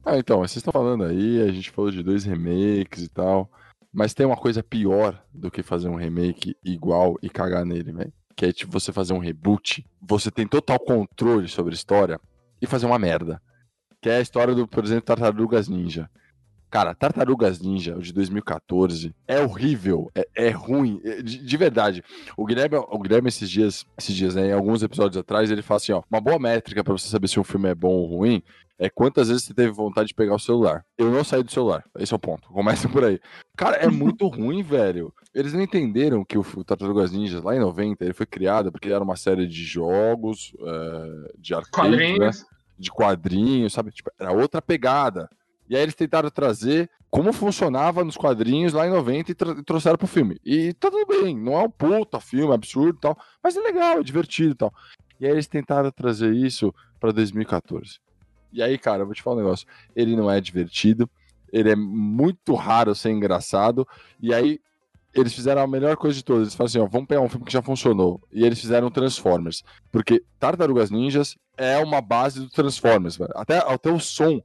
Ah, 0.06 0.18
então, 0.18 0.38
vocês 0.38 0.58
estão 0.58 0.72
falando 0.72 1.04
aí, 1.04 1.42
a 1.42 1.52
gente 1.52 1.72
falou 1.72 1.90
de 1.90 2.04
dois 2.04 2.24
remakes 2.24 3.02
e 3.04 3.10
tal. 3.10 3.50
Mas 3.92 4.14
tem 4.14 4.26
uma 4.26 4.36
coisa 4.38 4.62
pior 4.62 5.20
do 5.34 5.50
que 5.50 5.64
fazer 5.64 5.88
um 5.88 5.96
remake 5.96 6.56
igual 6.64 7.18
e 7.24 7.30
cagar 7.30 7.66
nele, 7.66 7.92
velho. 7.92 8.14
Que 8.36 8.48
é 8.48 8.52
tipo 8.52 8.72
você 8.72 8.92
fazer 8.92 9.14
um 9.14 9.20
reboot. 9.20 9.86
Você 10.02 10.30
tem 10.30 10.48
total 10.48 10.80
controle 10.80 11.48
sobre 11.48 11.74
a 11.74 11.76
história 11.76 12.20
e 12.62 12.68
fazer 12.68 12.86
uma 12.86 13.00
merda 13.00 13.42
que 14.06 14.10
é 14.12 14.18
a 14.18 14.22
história 14.22 14.54
do, 14.54 14.68
por 14.68 14.84
exemplo, 14.84 15.02
Tartarugas 15.02 15.68
Ninja. 15.68 16.08
Cara, 16.70 16.94
Tartarugas 16.94 17.60
Ninja, 17.60 17.98
o 17.98 18.02
de 18.04 18.14
2014, 18.14 19.16
é 19.28 19.42
horrível, 19.42 20.12
é, 20.14 20.28
é 20.36 20.50
ruim, 20.52 21.02
é, 21.04 21.24
de, 21.24 21.44
de, 21.44 21.58
verdade. 21.58 22.04
O 22.38 22.46
Guilherme, 22.46 22.78
o 22.78 23.00
Guilherme 23.00 23.30
esses 23.30 23.50
dias, 23.50 23.84
esses 23.98 24.16
dias, 24.16 24.36
né, 24.36 24.50
em 24.50 24.52
alguns 24.52 24.84
episódios 24.84 25.18
atrás, 25.18 25.50
ele 25.50 25.64
fala 25.64 25.78
assim, 25.78 25.92
ó, 25.92 26.04
uma 26.08 26.22
boa 26.22 26.38
métrica 26.38 26.84
para 26.84 26.94
você 26.94 27.08
saber 27.08 27.28
se 27.30 27.40
um 27.40 27.44
filme 27.44 27.68
é 27.68 27.74
bom 27.74 27.94
ou 27.94 28.06
ruim 28.06 28.44
é 28.78 28.90
quantas 28.90 29.30
vezes 29.30 29.44
você 29.44 29.54
teve 29.54 29.72
vontade 29.72 30.10
de 30.10 30.14
pegar 30.14 30.36
o 30.36 30.40
celular. 30.40 30.86
Eu 30.98 31.10
não 31.10 31.24
saí 31.24 31.44
do 31.44 31.52
celular, 31.52 31.84
esse 31.98 32.14
é 32.14 32.16
o 32.16 32.20
ponto. 32.20 32.48
Começa 32.50 32.90
por 32.90 33.04
aí. 33.04 33.20
Cara, 33.56 33.78
é 33.78 33.88
muito 33.88 34.28
ruim, 34.30 34.62
velho. 34.62 35.14
Eles 35.34 35.54
não 35.54 35.62
entenderam 35.62 36.24
que 36.26 36.38
o 36.38 36.64
Tartarugas 36.64 37.12
Ninja, 37.12 37.42
lá 37.42 37.56
em 37.56 37.60
90, 37.60 38.04
ele 38.04 38.14
foi 38.14 38.26
criado 38.26 38.72
porque 38.72 38.90
era 38.90 39.04
uma 39.04 39.16
série 39.16 39.48
de 39.48 39.64
jogos, 39.64 40.54
é, 40.60 41.32
de 41.38 41.54
arcade, 41.54 42.20
né? 42.20 42.32
de 42.78 42.92
quadrinhos, 42.92 43.74
sabe? 43.74 43.92
Tipo, 43.92 44.12
era 44.20 44.32
outra 44.32 44.62
pegada. 44.62 45.30
E 45.70 45.76
aí 45.76 45.82
eles 45.82 45.96
tentaram 45.96 46.30
trazer 46.30 46.90
como 47.10 47.32
funcionava 47.32 48.04
nos 48.04 48.18
quadrinhos 48.18 48.74
lá 48.74 48.86
em 48.86 48.92
90 48.92 49.32
e, 49.32 49.36
e 49.60 49.64
trouxeram 49.64 49.98
pro 49.98 50.06
filme. 50.06 50.38
E 50.44 50.74
tá 50.74 50.92
tudo 50.92 51.06
bem, 51.06 51.38
não 51.38 51.54
é 51.54 51.64
um 51.64 51.70
puta 51.70 52.20
filme 52.20 52.54
absurdo 52.54 52.98
e 52.98 53.02
tal, 53.02 53.18
mas 53.42 53.56
é 53.56 53.62
legal, 53.62 54.00
é 54.00 54.04
divertido 54.04 54.52
e 54.52 54.56
tal. 54.56 54.74
E 55.20 55.26
aí 55.26 55.32
eles 55.32 55.48
tentaram 55.48 55.90
trazer 55.92 56.34
isso 56.34 56.74
para 57.00 57.12
2014. 57.12 58.00
E 58.52 58.62
aí, 58.62 58.78
cara, 58.78 59.02
eu 59.02 59.06
vou 59.06 59.16
te 59.16 59.22
falar 59.22 59.38
um 59.38 59.40
negócio. 59.40 59.68
Ele 59.96 60.16
não 60.16 60.30
é 60.30 60.40
divertido, 60.40 61.10
ele 61.52 61.72
é 61.72 61.76
muito 61.76 62.54
raro 62.54 62.96
ser 62.96 63.12
engraçado. 63.12 63.88
E 64.22 64.34
aí 64.34 64.60
eles 65.16 65.34
fizeram 65.34 65.62
a 65.62 65.68
melhor 65.68 65.96
coisa 65.96 66.16
de 66.16 66.24
todas. 66.24 66.44
Eles 66.44 66.56
falaram 66.56 66.70
assim: 66.70 66.80
ó, 66.80 66.86
vamos 66.86 67.08
pegar 67.08 67.22
um 67.22 67.30
filme 67.30 67.46
que 67.46 67.54
já 67.54 67.62
funcionou. 67.62 68.22
E 68.32 68.46
eles 68.46 68.60
fizeram 68.60 68.92
Transformers. 68.92 69.64
Porque 69.92 70.22
Tartarugas 70.38 70.92
Ninjas 70.92 71.38
é 71.58 71.78
uma 71.78 72.02
base 72.02 72.42
do 72.42 72.50
Transformers, 72.50 73.16
velho. 73.16 73.32
Até, 73.36 73.58
até 73.58 73.90
o 73.90 74.00
som. 74.00 74.42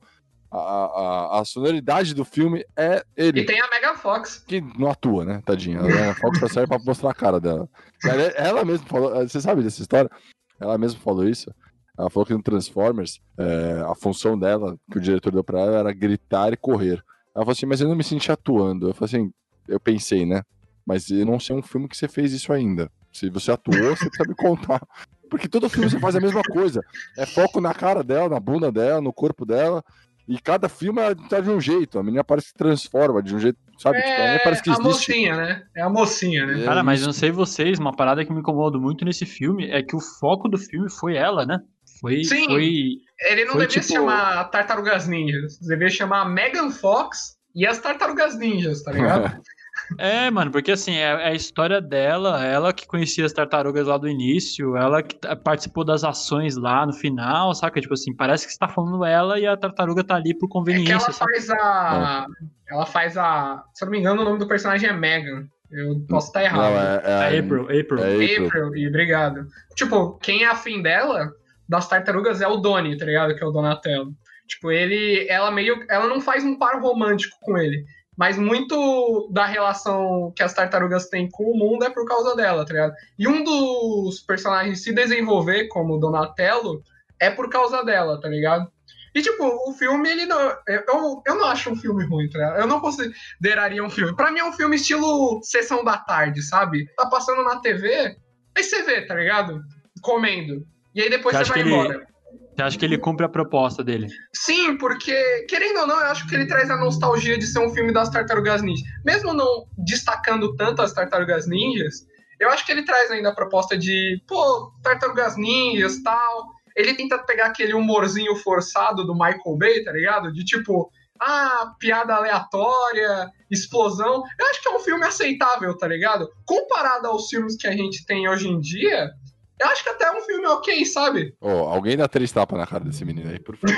A, 0.52 0.58
a, 0.58 1.40
a, 1.40 1.44
sonoridade 1.44 2.12
do 2.12 2.24
filme 2.24 2.64
é 2.76 3.04
ele. 3.16 3.42
E 3.42 3.46
tem 3.46 3.60
a 3.60 3.68
Mega 3.68 3.94
Fox. 3.94 4.44
Que 4.48 4.60
não 4.60 4.90
atua, 4.90 5.24
né, 5.24 5.40
tadinha? 5.44 5.78
A 5.78 5.82
Mega 5.84 6.14
Fox 6.14 6.40
tá 6.40 6.48
serve 6.48 6.66
pra 6.66 6.78
mostrar 6.84 7.10
a 7.10 7.14
cara 7.14 7.40
dela. 7.40 7.68
Ela, 8.04 8.22
ela 8.22 8.64
mesma 8.64 8.86
falou. 8.86 9.14
Você 9.28 9.40
sabe 9.40 9.62
dessa 9.62 9.80
história? 9.80 10.10
Ela 10.58 10.76
mesma 10.76 10.98
falou 11.00 11.28
isso. 11.28 11.52
Ela 12.00 12.08
falou 12.08 12.24
que 12.24 12.32
no 12.32 12.42
Transformers, 12.42 13.20
é, 13.36 13.84
a 13.86 13.94
função 13.94 14.38
dela, 14.38 14.74
que 14.90 14.96
o 14.96 15.00
diretor 15.00 15.30
deu 15.30 15.44
pra 15.44 15.60
ela, 15.60 15.78
era 15.78 15.92
gritar 15.92 16.50
e 16.50 16.56
correr. 16.56 17.04
Ela 17.34 17.44
falou 17.44 17.52
assim, 17.52 17.66
mas 17.66 17.82
eu 17.82 17.88
não 17.88 17.94
me 17.94 18.02
senti 18.02 18.32
atuando. 18.32 18.88
Eu 18.88 18.94
falei 18.94 19.14
assim, 19.14 19.32
eu 19.68 19.78
pensei, 19.78 20.24
né? 20.24 20.42
Mas 20.86 21.10
eu 21.10 21.26
não 21.26 21.38
sei 21.38 21.54
um 21.54 21.62
filme 21.62 21.86
que 21.86 21.96
você 21.96 22.08
fez 22.08 22.32
isso 22.32 22.52
ainda. 22.54 22.90
Se 23.12 23.28
você 23.28 23.52
atuou, 23.52 23.94
você 23.94 24.08
precisa 24.08 24.28
me 24.28 24.34
contar. 24.34 24.80
Porque 25.28 25.46
todo 25.46 25.68
filme 25.68 25.90
você 25.90 26.00
faz 26.00 26.16
a 26.16 26.20
mesma 26.20 26.42
coisa. 26.42 26.80
É 27.18 27.26
foco 27.26 27.60
na 27.60 27.74
cara 27.74 28.02
dela, 28.02 28.30
na 28.30 28.40
bunda 28.40 28.72
dela, 28.72 29.00
no 29.00 29.12
corpo 29.12 29.44
dela. 29.44 29.84
E 30.26 30.40
cada 30.40 30.68
filme 30.68 31.00
tá 31.28 31.40
de 31.40 31.50
um 31.50 31.60
jeito. 31.60 31.98
A 31.98 32.02
menina 32.02 32.24
parece 32.24 32.52
que 32.52 32.58
transforma 32.58 33.22
de 33.22 33.34
um 33.34 33.38
jeito, 33.38 33.58
sabe? 33.78 33.98
É 33.98 34.02
tipo, 34.02 34.22
a, 34.22 34.24
é 34.24 34.38
parece 34.38 34.62
que 34.62 34.70
existe. 34.70 34.86
a 34.86 34.88
mocinha, 34.88 35.36
né? 35.36 35.62
É 35.74 35.82
a 35.82 35.88
mocinha, 35.88 36.46
né? 36.46 36.64
Cara, 36.64 36.82
mas 36.82 37.04
não 37.04 37.12
sei 37.12 37.30
vocês, 37.30 37.78
uma 37.78 37.94
parada 37.94 38.24
que 38.24 38.32
me 38.32 38.40
incomodou 38.40 38.80
muito 38.80 39.04
nesse 39.04 39.26
filme 39.26 39.68
é 39.70 39.82
que 39.82 39.94
o 39.94 40.00
foco 40.00 40.48
do 40.48 40.56
filme 40.56 40.88
foi 40.88 41.16
ela, 41.16 41.44
né? 41.44 41.58
Foi, 42.00 42.24
Sim, 42.24 42.46
foi, 42.46 42.98
ele 43.20 43.44
não 43.44 43.52
foi, 43.52 43.66
devia 43.66 43.82
tipo... 43.82 43.92
chamar 43.92 44.44
Tartarugas 44.44 45.06
Ninjas. 45.06 45.58
Devia 45.58 45.90
chamar 45.90 46.24
Megan 46.24 46.70
Fox 46.70 47.36
e 47.54 47.66
as 47.66 47.78
Tartarugas 47.78 48.38
Ninjas, 48.38 48.82
tá 48.82 48.92
ligado? 48.92 49.40
É, 49.98 50.30
mano, 50.30 50.50
porque 50.50 50.72
assim, 50.72 50.94
é, 50.94 51.10
é, 51.10 51.28
a 51.28 51.34
história 51.34 51.80
dela, 51.80 52.44
ela 52.44 52.72
que 52.72 52.86
conhecia 52.86 53.24
as 53.24 53.32
tartarugas 53.32 53.86
lá 53.86 53.98
do 53.98 54.08
início, 54.08 54.76
ela 54.76 55.02
que 55.02 55.16
participou 55.42 55.84
das 55.84 56.04
ações 56.04 56.56
lá 56.56 56.86
no 56.86 56.92
final, 56.92 57.52
saca? 57.54 57.80
Tipo 57.80 57.94
assim, 57.94 58.14
parece 58.14 58.46
que 58.46 58.52
você 58.52 58.58
tá 58.58 58.68
falando 58.68 59.04
ela 59.04 59.38
e 59.38 59.46
a 59.46 59.56
tartaruga 59.56 60.04
tá 60.04 60.14
ali 60.14 60.32
por 60.34 60.48
conveniência. 60.48 60.92
É 60.92 60.96
ela 60.96 61.12
faz 61.12 61.50
a. 61.50 62.26
Ela 62.68 62.86
faz 62.86 63.16
a. 63.16 63.64
Se 63.74 63.84
eu 63.84 63.86
não 63.86 63.92
me 63.92 63.98
engano, 63.98 64.22
o 64.22 64.24
nome 64.24 64.38
do 64.38 64.46
personagem 64.46 64.88
é 64.88 64.92
Megan. 64.92 65.46
Eu 65.70 66.04
posso 66.08 66.28
estar 66.28 66.42
errado. 66.42 66.72
Não, 66.72 66.80
é, 66.80 67.02
é, 67.04 67.14
a 67.14 67.40
April, 67.40 67.62
April. 67.62 67.98
É 67.98 68.14
April. 68.14 68.46
April, 68.46 68.76
e 68.76 68.88
obrigado. 68.88 69.46
Tipo, 69.76 70.18
quem 70.18 70.42
é 70.42 70.48
afim 70.48 70.82
dela, 70.82 71.32
das 71.70 71.88
tartarugas, 71.88 72.40
é 72.40 72.48
o 72.48 72.56
Donnie, 72.56 72.98
tá 72.98 73.06
ligado? 73.06 73.34
Que 73.34 73.42
é 73.42 73.46
o 73.46 73.52
Donatello. 73.52 74.12
Tipo, 74.46 74.70
ele. 74.70 75.26
Ela 75.28 75.50
meio. 75.50 75.84
Ela 75.88 76.08
não 76.08 76.20
faz 76.20 76.44
um 76.44 76.58
par 76.58 76.80
romântico 76.80 77.36
com 77.40 77.56
ele 77.56 77.84
mas 78.20 78.36
muito 78.36 79.30
da 79.32 79.46
relação 79.46 80.30
que 80.36 80.42
as 80.42 80.52
tartarugas 80.52 81.08
têm 81.08 81.26
com 81.30 81.44
o 81.44 81.56
mundo 81.56 81.86
é 81.86 81.88
por 81.88 82.04
causa 82.04 82.36
dela, 82.36 82.66
tá 82.66 82.74
ligado? 82.74 82.92
E 83.18 83.26
um 83.26 83.42
dos 83.42 84.20
personagens 84.20 84.82
se 84.82 84.92
desenvolver 84.92 85.68
como 85.68 85.98
Donatello 85.98 86.82
é 87.18 87.30
por 87.30 87.48
causa 87.48 87.82
dela, 87.82 88.20
tá 88.20 88.28
ligado? 88.28 88.70
E, 89.14 89.22
tipo, 89.22 89.44
o 89.66 89.72
filme, 89.72 90.06
ele 90.08 90.26
não. 90.26 90.38
Eu, 90.68 91.22
eu 91.26 91.34
não 91.34 91.46
acho 91.46 91.70
um 91.70 91.76
filme 91.76 92.04
ruim, 92.04 92.28
tá 92.28 92.38
ligado? 92.38 92.60
Eu 92.60 92.66
não 92.66 92.78
consideraria 92.78 93.82
um 93.82 93.88
filme. 93.88 94.14
Pra 94.14 94.30
mim 94.30 94.40
é 94.40 94.44
um 94.44 94.52
filme 94.52 94.76
estilo 94.76 95.40
sessão 95.42 95.82
da 95.82 95.96
tarde, 95.96 96.42
sabe? 96.42 96.86
Tá 96.96 97.06
passando 97.06 97.42
na 97.42 97.60
TV, 97.60 98.16
aí 98.54 98.62
você 98.62 98.82
vê, 98.82 99.00
tá 99.06 99.14
ligado? 99.14 99.62
Comendo. 100.02 100.66
E 100.94 101.02
aí 101.02 101.10
depois 101.10 101.36
você, 101.36 101.44
você 101.44 101.52
vai 101.52 101.62
embora. 101.62 102.06
Você 102.54 102.62
acha 102.62 102.78
que 102.78 102.84
ele 102.84 102.98
cumpre 102.98 103.24
a 103.24 103.28
proposta 103.28 103.82
dele? 103.82 104.08
Sim, 104.34 104.76
porque, 104.76 105.46
querendo 105.48 105.80
ou 105.80 105.86
não, 105.86 105.98
eu 105.98 106.06
acho 106.06 106.28
que 106.28 106.34
ele 106.34 106.46
traz 106.46 106.68
a 106.70 106.76
nostalgia 106.76 107.38
de 107.38 107.46
ser 107.46 107.60
um 107.60 107.70
filme 107.70 107.92
das 107.92 108.10
Tartarugas 108.10 108.60
Ninjas. 108.60 108.86
Mesmo 109.04 109.32
não 109.32 109.66
destacando 109.78 110.54
tanto 110.56 110.82
as 110.82 110.92
Tartarugas 110.92 111.46
Ninjas, 111.46 112.06
eu 112.38 112.50
acho 112.50 112.64
que 112.66 112.72
ele 112.72 112.84
traz 112.84 113.10
ainda 113.10 113.30
a 113.30 113.34
proposta 113.34 113.78
de, 113.78 114.22
pô, 114.26 114.72
Tartarugas 114.82 115.36
Ninjas 115.36 116.02
tal. 116.02 116.46
Ele 116.76 116.94
tenta 116.94 117.18
pegar 117.18 117.46
aquele 117.46 117.72
humorzinho 117.72 118.36
forçado 118.36 119.04
do 119.04 119.14
Michael 119.14 119.56
Bay, 119.58 119.82
tá 119.82 119.92
ligado? 119.92 120.32
De 120.32 120.44
tipo, 120.44 120.90
ah, 121.20 121.74
piada 121.78 122.14
aleatória, 122.14 123.28
explosão. 123.50 124.22
Eu 124.38 124.46
acho 124.46 124.62
que 124.62 124.68
é 124.68 124.76
um 124.76 124.80
filme 124.80 125.04
aceitável, 125.04 125.76
tá 125.76 125.86
ligado? 125.86 126.30
Comparado 126.46 127.06
aos 127.08 127.28
filmes 127.28 127.56
que 127.56 127.66
a 127.66 127.72
gente 127.72 128.04
tem 128.06 128.28
hoje 128.28 128.48
em 128.48 128.58
dia, 128.58 129.10
eu 129.60 129.68
acho 129.68 129.82
que 129.84 129.90
até 129.90 130.06
é 130.06 130.12
um 130.12 130.22
filme 130.22 130.46
ok, 130.46 130.84
sabe? 130.86 131.34
Oh, 131.40 131.48
alguém 131.48 131.96
dá 131.96 132.08
três 132.08 132.32
tapas 132.32 132.58
na 132.58 132.66
cara 132.66 132.82
desse 132.84 133.04
menino 133.04 133.30
aí, 133.30 133.38
por 133.38 133.56
favor. 133.56 133.76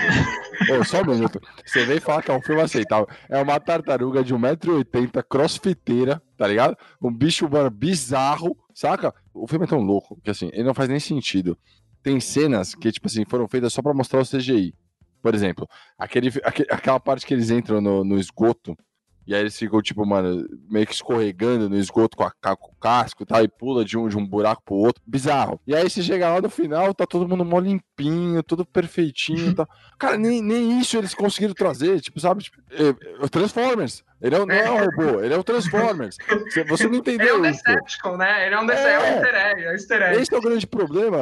Oh, 0.71 0.85
só 0.85 1.03
um 1.03 1.07
minuto. 1.07 1.41
Você 1.67 1.85
vem 1.85 1.99
falar 1.99 2.23
que 2.23 2.31
é 2.31 2.35
um 2.35 2.41
filme 2.41 2.63
aceitável. 2.63 3.09
É 3.29 3.43
uma 3.43 3.59
tartaruga 3.59 4.23
de 4.23 4.33
1,80m, 4.33 5.23
crossfiteira, 5.29 6.23
tá 6.37 6.47
ligado? 6.47 6.77
Um 7.03 7.13
bicho 7.13 7.49
mano, 7.51 7.69
bizarro, 7.69 8.57
saca? 8.73 9.13
O 9.35 9.49
filme 9.49 9.65
é 9.65 9.69
tão 9.69 9.81
louco 9.81 10.21
que, 10.23 10.31
assim, 10.31 10.51
ele 10.53 10.65
não 10.65 10.75
faz 10.75 10.89
nem 10.89 11.01
sentido. 11.01 11.59
Tem 12.03 12.21
cenas 12.21 12.75
que, 12.75 12.93
tipo 12.93 13.09
assim, 13.09 13.25
foram 13.25 13.49
feitas 13.49 13.73
só 13.73 13.83
pra 13.83 13.93
mostrar 13.93 14.21
o 14.21 14.27
CGI. 14.27 14.75
Por 15.21 15.35
exemplo, 15.35 15.69
aquele, 15.99 16.31
aquela 16.45 17.01
parte 17.01 17.27
que 17.27 17.35
eles 17.35 17.51
entram 17.51 17.81
no, 17.81 18.05
no 18.05 18.19
esgoto 18.19 18.77
e 19.27 19.35
aí 19.35 19.41
eles 19.41 19.57
ficam, 19.57 19.81
tipo, 19.81 20.05
mano, 20.05 20.49
meio 20.69 20.87
que 20.87 20.95
escorregando 20.95 21.69
no 21.69 21.77
esgoto 21.77 22.17
com, 22.17 22.25
a, 22.25 22.57
com 22.57 22.73
o 22.73 22.75
casco 22.81 23.23
e 23.23 23.27
tal, 23.27 23.43
e 23.43 23.49
pula 23.49 23.85
de 23.85 23.97
um, 23.97 24.09
de 24.09 24.17
um 24.17 24.27
buraco 24.27 24.63
pro 24.65 24.75
outro. 24.75 25.03
Bizarro. 25.07 25.61
E 25.67 25.75
aí 25.75 25.89
você 25.89 26.03
chega 26.03 26.29
lá 26.29 26.41
no 26.41 26.51
final, 26.51 26.93
tá 26.93 27.07
todo 27.07 27.29
mundo 27.29 27.45
mó 27.45 27.61
limpinho, 27.61 28.43
tudo 28.43 28.65
perfeitinho 28.65 29.51
e 29.51 29.55
tal. 29.55 29.69
Cara, 29.99 30.19
nem, 30.19 30.43
nem 30.43 30.81
isso 30.81 30.97
eles 30.97 31.15
conseguiram 31.15 31.55
trazer, 31.55 32.01
tipo, 32.01 32.19
sabe? 32.19 32.43
Tipo, 32.43 32.59
é, 32.71 33.25
é, 33.25 33.29
Transformers. 33.29 34.03
Ele 34.21 34.35
é, 34.35 34.39
não 34.39 34.55
é 34.55 34.71
um 34.71 34.85
robô, 34.85 35.21
ele 35.21 35.35
é 35.35 35.37
o 35.37 35.45
Transformers. 35.45 36.17
Você 36.69 36.89
não 36.89 36.97
entendeu 36.97 37.45
isso. 37.45 37.63
Ele 37.67 37.77
é 37.77 37.81
um 37.81 37.83
Decepticon, 37.83 38.17
né? 38.17 38.47
Ele 38.47 38.55
é 38.55 38.61
um 38.61 38.67
Decepticon, 38.67 38.93
é, 38.93 38.95
é 38.95 38.99
um 38.99 39.15
easter 39.15 39.35
egg, 39.35 39.63
é 39.63 39.69
um 39.69 39.73
easter 39.73 40.03
egg. 40.03 40.21
Esse 40.21 40.35
é 40.35 40.39
o 40.39 40.41
grande 40.41 40.67
problema. 40.67 41.19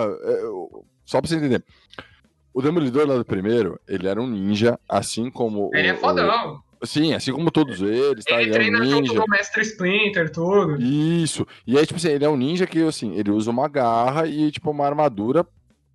só 1.04 1.20
pra 1.20 1.28
você 1.28 1.36
entender. 1.36 1.64
O 2.52 2.60
Demolidor 2.60 3.06
lá 3.06 3.16
do 3.16 3.24
primeiro, 3.24 3.80
ele 3.86 4.08
era 4.08 4.20
um 4.20 4.26
ninja, 4.26 4.78
assim 4.88 5.30
como. 5.30 5.70
Ele 5.72 5.90
o, 5.90 5.92
é 5.92 5.96
fodão. 5.96 6.54
O... 6.66 6.69
Sim, 6.82 7.12
assim 7.12 7.32
como 7.32 7.50
todos 7.50 7.82
eles, 7.82 8.24
tá? 8.24 8.34
Ele, 8.40 8.44
ele 8.44 8.52
treina 8.52 8.78
é 8.78 8.80
um 8.80 8.84
ninja. 8.84 9.14
junto 9.14 9.26
do 9.26 9.30
Mestre 9.30 9.62
Splinter, 9.62 10.30
tudo. 10.32 10.80
Isso. 10.80 11.46
E 11.66 11.78
aí, 11.78 11.86
tipo 11.86 11.98
assim, 11.98 12.08
ele 12.08 12.24
é 12.24 12.28
um 12.28 12.36
ninja 12.36 12.66
que, 12.66 12.82
assim, 12.82 13.14
ele 13.16 13.30
usa 13.30 13.50
uma 13.50 13.68
garra 13.68 14.26
e, 14.26 14.50
tipo, 14.50 14.70
uma 14.70 14.86
armadura 14.86 15.46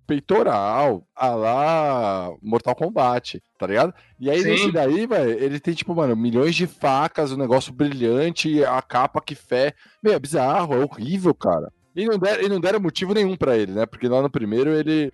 peitoral, 0.06 1.04
a 1.16 1.28
lá 1.30 2.30
Mortal 2.40 2.76
Kombat, 2.76 3.42
tá 3.58 3.66
ligado? 3.66 3.92
E 4.20 4.30
aí, 4.30 4.40
Sim. 4.40 4.50
nesse 4.50 4.72
daí, 4.72 5.06
velho, 5.06 5.30
ele 5.42 5.58
tem, 5.58 5.74
tipo, 5.74 5.94
mano, 5.94 6.14
milhões 6.14 6.54
de 6.54 6.66
facas, 6.66 7.32
um 7.32 7.36
negócio 7.36 7.72
brilhante, 7.72 8.64
a 8.64 8.80
capa 8.80 9.20
que 9.20 9.34
fé. 9.34 9.74
Meu, 10.02 10.12
é 10.14 10.18
bizarro, 10.18 10.74
é 10.74 10.84
horrível, 10.84 11.34
cara. 11.34 11.72
E 11.96 12.04
não, 12.04 12.18
der, 12.18 12.44
e 12.44 12.48
não 12.48 12.60
deram 12.60 12.78
motivo 12.78 13.14
nenhum 13.14 13.36
para 13.36 13.56
ele, 13.56 13.72
né? 13.72 13.86
Porque 13.86 14.06
lá 14.06 14.20
no 14.20 14.30
primeiro 14.30 14.70
ele 14.70 15.10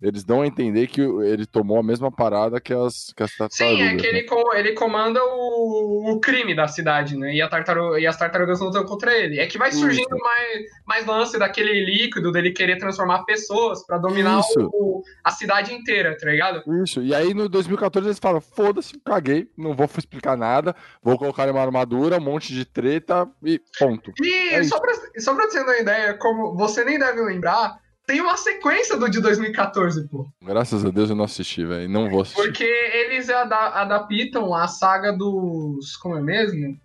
eles 0.00 0.24
dão 0.24 0.42
a 0.42 0.46
entender 0.46 0.86
que 0.86 1.00
ele 1.00 1.46
tomou 1.46 1.78
a 1.78 1.82
mesma 1.82 2.10
parada 2.10 2.60
que 2.60 2.72
as, 2.72 3.12
que 3.16 3.22
as 3.22 3.30
tartarugas. 3.36 3.78
Sim, 3.78 3.82
é 3.82 3.96
que 3.96 4.06
ele, 4.06 4.22
né? 4.22 4.60
ele 4.60 4.72
comanda 4.72 5.20
o, 5.22 6.12
o 6.12 6.20
crime 6.20 6.54
da 6.54 6.68
cidade, 6.68 7.16
né? 7.16 7.34
E, 7.34 7.40
a 7.40 7.48
tartaruga, 7.48 8.00
e 8.00 8.06
as 8.06 8.16
tartarugas 8.16 8.60
lutam 8.60 8.84
contra 8.84 9.16
ele. 9.16 9.38
É 9.38 9.46
que 9.46 9.58
vai 9.58 9.72
surgindo 9.72 10.16
mais, 10.18 10.62
mais 10.86 11.06
lance 11.06 11.38
daquele 11.38 11.84
líquido 11.84 12.32
dele 12.32 12.50
querer 12.50 12.78
transformar 12.78 13.24
pessoas 13.24 13.84
para 13.86 13.98
dominar 13.98 14.40
o, 14.56 15.02
a 15.22 15.30
cidade 15.30 15.72
inteira, 15.72 16.16
tá 16.16 16.28
ligado? 16.28 16.62
Isso, 16.82 17.02
e 17.02 17.14
aí 17.14 17.34
no 17.34 17.48
2014 17.48 18.08
eles 18.08 18.18
falam: 18.18 18.40
foda-se, 18.40 18.98
caguei, 19.04 19.48
não 19.56 19.74
vou 19.74 19.88
explicar 19.96 20.36
nada, 20.36 20.74
vou 21.02 21.18
colocar 21.18 21.48
uma 21.50 21.60
armadura, 21.60 22.18
um 22.18 22.20
monte 22.20 22.52
de 22.52 22.64
treta 22.64 23.28
e 23.44 23.60
ponto. 23.78 24.12
E 24.20 24.54
é 24.54 24.62
só, 24.64 24.80
pra, 24.80 24.92
só 25.18 25.34
pra 25.34 25.48
ter 25.48 25.62
uma 25.62 25.76
ideia, 25.76 26.14
como 26.14 26.54
você 26.56 26.84
nem 26.84 26.98
deve 26.98 27.20
lembrar, 27.20 27.81
tem 28.06 28.20
uma 28.20 28.36
sequência 28.36 28.96
do 28.96 29.08
de 29.08 29.20
2014, 29.20 30.08
pô. 30.08 30.26
Graças 30.42 30.84
a 30.84 30.90
Deus 30.90 31.10
eu 31.10 31.16
não 31.16 31.24
assisti, 31.24 31.64
velho. 31.64 31.88
Não 31.88 32.10
vou 32.10 32.22
assistir. 32.22 32.42
Porque 32.42 32.64
eles 32.64 33.30
adaptam 33.30 34.54
a 34.54 34.66
saga 34.66 35.12
dos. 35.12 35.96
Como 35.96 36.16
é 36.16 36.20
mesmo? 36.20 36.78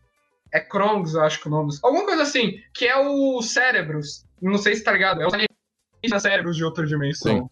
É 0.53 0.59
Krongs, 0.59 1.13
eu 1.13 1.21
acho 1.21 1.41
que 1.41 1.47
é 1.47 1.51
o 1.51 1.53
nome. 1.53 1.73
Alguma 1.83 2.05
coisa 2.05 2.23
assim, 2.23 2.53
que 2.73 2.85
é 2.85 2.97
o 2.97 3.41
Cérebros. 3.41 4.25
Não 4.41 4.57
sei 4.57 4.75
se 4.75 4.83
tá 4.83 4.91
ligado. 4.91 5.21
É 5.21 5.27
os 5.27 6.21
cérebros 6.21 6.55
de 6.55 6.63
outra 6.63 6.85
dimensão. 6.85 7.37
Sim. 7.37 7.49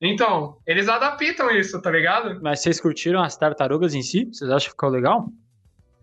Então, 0.00 0.58
eles 0.66 0.88
adaptam 0.88 1.50
isso, 1.50 1.80
tá 1.80 1.90
ligado? 1.90 2.40
Mas 2.42 2.60
vocês 2.60 2.80
curtiram 2.80 3.22
as 3.22 3.36
tartarugas 3.36 3.94
em 3.94 4.02
si? 4.02 4.26
Vocês 4.26 4.50
acham 4.50 4.66
que 4.66 4.70
ficou 4.70 4.88
legal? 4.88 5.28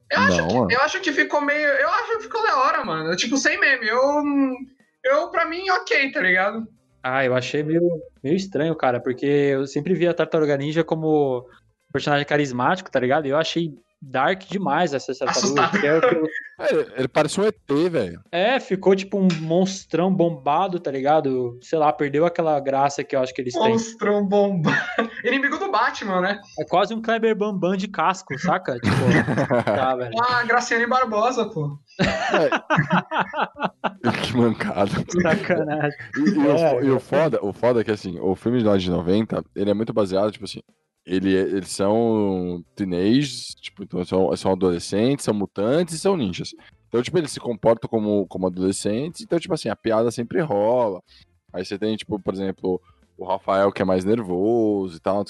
Eu 0.09 0.19
acho, 0.19 0.37
não, 0.37 0.67
que, 0.67 0.75
eu 0.75 0.81
acho 0.81 1.01
que 1.01 1.11
ficou 1.11 1.41
meio. 1.41 1.67
Eu 1.67 1.89
acho 1.89 2.17
que 2.17 2.23
ficou 2.23 2.43
da 2.43 2.57
hora, 2.57 2.83
mano. 2.83 3.15
Tipo, 3.15 3.37
sem 3.37 3.59
meme. 3.59 3.87
Eu. 3.87 4.01
Eu, 5.03 5.29
pra 5.29 5.45
mim, 5.45 5.69
ok, 5.69 6.11
tá 6.11 6.21
ligado? 6.21 6.67
Ah, 7.03 7.25
eu 7.25 7.35
achei 7.35 7.63
meio, 7.63 7.81
meio 8.23 8.35
estranho, 8.35 8.75
cara, 8.75 8.99
porque 8.99 9.25
eu 9.25 9.65
sempre 9.65 9.93
via 9.93 10.11
a 10.11 10.13
Tartaruga 10.13 10.57
Ninja 10.57 10.83
como 10.83 11.47
personagem 11.91 12.25
carismático, 12.25 12.91
tá 12.91 12.99
ligado? 12.99 13.25
E 13.25 13.29
eu 13.29 13.37
achei 13.37 13.73
dark 14.01 14.43
demais 14.49 14.93
essa 14.93 15.13
tartaruga. 15.13 15.69
Que 15.79 15.87
é 15.87 15.97
eu... 15.97 16.81
é, 16.81 16.99
ele 16.99 17.07
parece 17.07 17.39
um 17.39 17.45
ET, 17.45 17.55
velho. 17.89 18.19
É, 18.31 18.59
ficou 18.59 18.95
tipo 18.95 19.17
um 19.17 19.27
monstrão 19.39 20.13
bombado, 20.13 20.79
tá 20.79 20.89
ligado? 20.89 21.59
Sei 21.61 21.77
lá, 21.77 21.93
perdeu 21.93 22.25
aquela 22.25 22.59
graça 22.59 23.03
que 23.03 23.15
eu 23.15 23.21
acho 23.21 23.33
que 23.33 23.41
eles 23.41 23.53
monstrão 23.53 23.65
têm. 23.65 23.73
Monstrão 23.73 24.25
bombado. 24.25 24.77
Inimigo 25.23 25.57
do 25.59 25.71
Batman, 25.71 26.21
né? 26.21 26.41
É 26.59 26.65
quase 26.65 26.93
um 26.95 27.01
Kleber 27.01 27.35
Bambam 27.35 27.77
de 27.77 27.87
casco, 27.87 28.37
saca? 28.39 28.73
tipo, 28.79 28.87
tá, 29.63 29.95
velho. 29.95 30.11
Ah, 30.19 30.43
Graciane 30.43 30.87
Barbosa, 30.87 31.45
pô. 31.45 31.77
É. 31.99 32.49
que 34.23 34.35
mancada. 34.35 34.91
Sacanagem. 35.21 35.97
E, 36.17 36.29
e, 36.29 36.47
é, 36.47 36.73
o, 36.73 36.83
e, 36.83 36.91
o, 36.91 36.99
foda, 36.99 37.39
o 37.43 37.53
foda 37.53 37.81
é 37.81 37.83
que, 37.83 37.91
assim, 37.91 38.19
o 38.19 38.35
filme 38.35 38.59
de 38.59 38.89
90, 38.89 39.43
ele 39.55 39.69
é 39.69 39.73
muito 39.73 39.93
baseado, 39.93 40.31
tipo 40.31 40.45
assim, 40.45 40.61
ele, 41.05 41.33
eles 41.33 41.69
são 41.69 42.63
teenagers, 42.75 43.55
tipo, 43.61 43.83
então 43.83 44.03
são, 44.05 44.35
são 44.35 44.51
adolescentes, 44.51 45.25
são 45.25 45.33
mutantes 45.33 45.95
e 45.95 45.99
são 45.99 46.17
ninjas. 46.17 46.53
Então, 46.87 47.01
tipo, 47.01 47.17
eles 47.17 47.31
se 47.31 47.39
comportam 47.39 47.89
como, 47.89 48.27
como 48.27 48.47
adolescentes, 48.47 49.21
então, 49.21 49.39
tipo 49.39 49.53
assim, 49.53 49.69
a 49.69 49.75
piada 49.75 50.11
sempre 50.11 50.41
rola. 50.41 51.01
Aí 51.53 51.65
você 51.65 51.77
tem, 51.77 51.95
tipo, 51.95 52.19
por 52.19 52.33
exemplo, 52.33 52.81
o 53.17 53.25
Rafael 53.25 53.71
que 53.71 53.81
é 53.81 53.85
mais 53.85 54.03
nervoso 54.03 54.97
e 54.97 54.99
tal. 54.99 55.23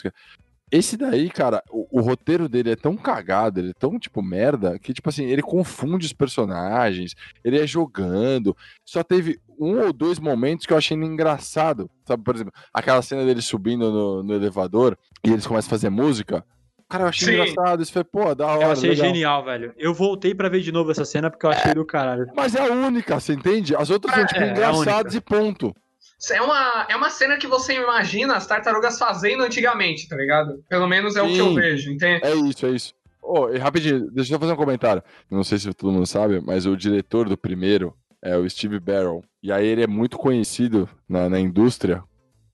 Esse 0.71 0.95
daí, 0.95 1.29
cara, 1.29 1.61
o, 1.69 1.99
o, 1.99 2.01
roteiro 2.01 2.47
dele 2.47 2.71
é 2.71 2.75
tão 2.77 2.95
cagado, 2.95 3.59
ele 3.59 3.71
é 3.71 3.73
tão, 3.77 3.99
tipo, 3.99 4.21
merda, 4.21 4.79
que, 4.79 4.93
tipo 4.93 5.09
assim, 5.09 5.25
ele 5.25 5.41
confunde 5.41 6.05
os 6.05 6.13
personagens, 6.13 7.13
ele 7.43 7.59
é 7.59 7.67
jogando. 7.67 8.55
Só 8.85 9.03
teve 9.03 9.37
um 9.59 9.81
ou 9.81 9.91
dois 9.91 10.17
momentos 10.17 10.65
que 10.65 10.71
eu 10.71 10.77
achei 10.77 10.95
engraçado. 10.95 11.91
Sabe, 12.05 12.23
por 12.23 12.35
exemplo, 12.35 12.53
aquela 12.73 13.01
cena 13.01 13.25
dele 13.25 13.41
subindo 13.41 13.91
no, 13.91 14.23
no 14.23 14.33
elevador 14.33 14.97
e 15.23 15.31
eles 15.31 15.45
começam 15.45 15.67
a 15.67 15.71
fazer 15.71 15.89
música. 15.89 16.45
Cara, 16.87 17.05
eu 17.05 17.07
achei 17.07 17.27
Sim. 17.27 17.33
engraçado. 17.33 17.81
Isso 17.83 17.93
foi, 17.93 18.03
pô, 18.03 18.35
da 18.35 18.47
hora. 18.47 18.63
Eu 18.63 18.71
achei 18.71 18.89
legal. 18.89 19.05
genial, 19.07 19.45
velho. 19.45 19.73
Eu 19.77 19.93
voltei 19.93 20.33
para 20.33 20.49
ver 20.49 20.61
de 20.61 20.71
novo 20.71 20.91
essa 20.91 21.05
cena 21.05 21.29
porque 21.29 21.45
eu 21.45 21.49
achei 21.49 21.71
é, 21.71 21.75
do 21.75 21.85
caralho. 21.85 22.27
Mas 22.35 22.53
é 22.55 22.61
a 22.61 22.71
única, 22.71 23.19
você 23.19 23.33
entende? 23.33 23.75
As 23.75 23.89
outras 23.89 24.13
é, 24.13 24.17
são, 24.17 24.25
tipo, 24.25 24.41
é, 24.41 24.51
engraçadas 24.51 25.15
e 25.15 25.21
ponto. 25.21 25.73
É 26.29 26.41
uma, 26.41 26.85
é 26.89 26.95
uma 26.95 27.09
cena 27.09 27.37
que 27.37 27.47
você 27.47 27.73
imagina 27.73 28.35
as 28.35 28.45
tartarugas 28.45 28.99
fazendo 28.99 29.43
antigamente, 29.43 30.07
tá 30.07 30.15
ligado? 30.15 30.63
Pelo 30.69 30.87
menos 30.87 31.15
é 31.15 31.21
Sim, 31.21 31.31
o 31.31 31.33
que 31.33 31.39
eu 31.39 31.53
vejo, 31.55 31.91
entende? 31.91 32.23
É 32.23 32.35
isso, 32.35 32.65
é 32.65 32.69
isso. 32.69 32.93
Oh, 33.21 33.49
e 33.49 33.57
rapidinho, 33.57 34.11
deixa 34.11 34.33
eu 34.33 34.39
fazer 34.39 34.53
um 34.53 34.57
comentário. 34.57 35.03
Não 35.29 35.43
sei 35.43 35.57
se 35.57 35.73
todo 35.73 35.91
mundo 35.91 36.05
sabe, 36.05 36.41
mas 36.41 36.65
o 36.65 36.75
diretor 36.75 37.27
do 37.27 37.37
primeiro 37.37 37.95
é 38.21 38.37
o 38.37 38.47
Steve 38.49 38.79
Barrel. 38.79 39.23
E 39.41 39.51
aí 39.51 39.65
ele 39.65 39.83
é 39.83 39.87
muito 39.87 40.17
conhecido 40.17 40.87
na, 41.07 41.29
na 41.29 41.39
indústria 41.39 42.03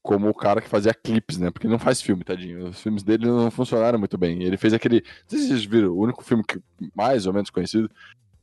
como 0.01 0.29
o 0.29 0.33
cara 0.33 0.61
que 0.61 0.69
fazia 0.69 0.93
clipes, 0.93 1.37
né? 1.37 1.51
Porque 1.51 1.67
ele 1.67 1.73
não 1.73 1.79
faz 1.79 2.01
filme, 2.01 2.23
tadinho. 2.23 2.69
Os 2.69 2.81
filmes 2.81 3.03
dele 3.03 3.25
não 3.25 3.51
funcionaram 3.51 3.99
muito 3.99 4.17
bem. 4.17 4.43
Ele 4.43 4.55
fez 4.55 4.73
aquele. 4.73 5.01
Não 5.01 5.27
sei 5.27 5.39
se 5.39 5.47
vocês 5.47 5.65
viram, 5.65 5.89
o 5.89 5.99
único 5.99 6.23
filme 6.23 6.43
que 6.47 6.61
mais 6.95 7.25
ou 7.25 7.33
menos 7.33 7.49
conhecido 7.49 7.91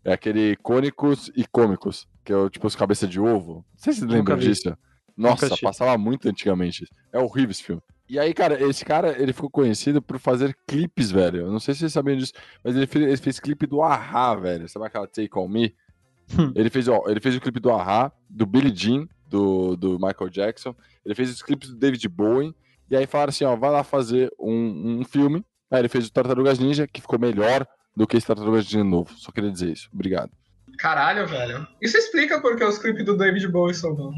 é 0.04 0.12
aquele 0.12 0.56
Cônicos 0.56 1.32
e 1.34 1.46
Cômicos, 1.46 2.06
que 2.22 2.32
é 2.32 2.36
o 2.36 2.50
tipo 2.50 2.66
os 2.66 2.76
cabeça 2.76 3.06
de 3.06 3.18
ovo. 3.18 3.54
Não 3.54 3.64
sei 3.78 3.94
se 3.94 4.00
vocês 4.00 4.10
lembram 4.10 4.36
disso. 4.36 4.76
Nossa, 5.16 5.56
passava 5.56 5.96
muito 5.96 6.28
antigamente. 6.28 6.86
É 7.12 7.18
horrível 7.18 7.50
esse 7.50 7.62
filme. 7.62 7.82
E 8.08 8.18
aí, 8.18 8.34
cara, 8.34 8.62
esse 8.62 8.84
cara, 8.84 9.20
ele 9.20 9.32
ficou 9.32 9.48
conhecido 9.48 10.02
por 10.02 10.18
fazer 10.18 10.56
clipes, 10.66 11.10
velho. 11.10 11.40
Eu 11.40 11.50
não 11.50 11.58
sei 11.58 11.72
se 11.72 11.80
vocês 11.80 11.92
sabiam 11.92 12.16
disso, 12.16 12.32
mas 12.62 12.76
ele 12.76 12.86
fez, 12.86 13.06
ele 13.06 13.16
fez 13.16 13.40
clipe 13.40 13.66
do 13.66 13.80
Ahá, 13.80 14.34
velho. 14.34 14.68
Sabe 14.68 14.86
aquela 14.86 15.06
Take 15.06 15.30
On 15.38 15.48
Me? 15.48 15.74
Hum. 16.38 16.52
ele 16.54 16.70
fez, 16.70 16.88
ó, 16.88 17.02
ele 17.06 17.20
fez 17.20 17.36
o 17.36 17.40
clipe 17.40 17.60
do 17.60 17.70
Ahá, 17.70 18.12
do 18.28 18.46
Billie 18.46 18.74
Jean, 18.74 19.06
do, 19.28 19.76
do 19.76 19.92
Michael 19.98 20.30
Jackson. 20.30 20.74
Ele 21.04 21.14
fez 21.14 21.30
os 21.30 21.42
clipes 21.42 21.70
do 21.70 21.76
David 21.76 22.06
Bowie. 22.08 22.54
E 22.90 22.96
aí 22.96 23.06
falaram 23.06 23.30
assim, 23.30 23.44
ó, 23.44 23.56
vai 23.56 23.70
lá 23.70 23.82
fazer 23.82 24.30
um, 24.38 25.00
um 25.00 25.04
filme. 25.04 25.44
Aí 25.70 25.80
ele 25.80 25.88
fez 25.88 26.06
o 26.06 26.12
Tartarugas 26.12 26.58
Ninja, 26.58 26.86
que 26.86 27.00
ficou 27.00 27.18
melhor 27.18 27.66
do 27.96 28.06
que 28.06 28.16
esse 28.16 28.26
Tartarugas 28.26 28.66
Ninja 28.66 28.84
novo. 28.84 29.14
Só 29.16 29.32
queria 29.32 29.50
dizer 29.50 29.72
isso. 29.72 29.88
Obrigado. 29.92 30.30
Caralho, 30.78 31.26
velho. 31.26 31.66
Isso 31.80 31.96
explica 31.96 32.40
porque 32.40 32.64
os 32.64 32.78
clipes 32.78 33.04
do 33.04 33.16
David 33.16 33.48
Bowie 33.48 33.74
são 33.74 33.94
bons. 33.94 34.16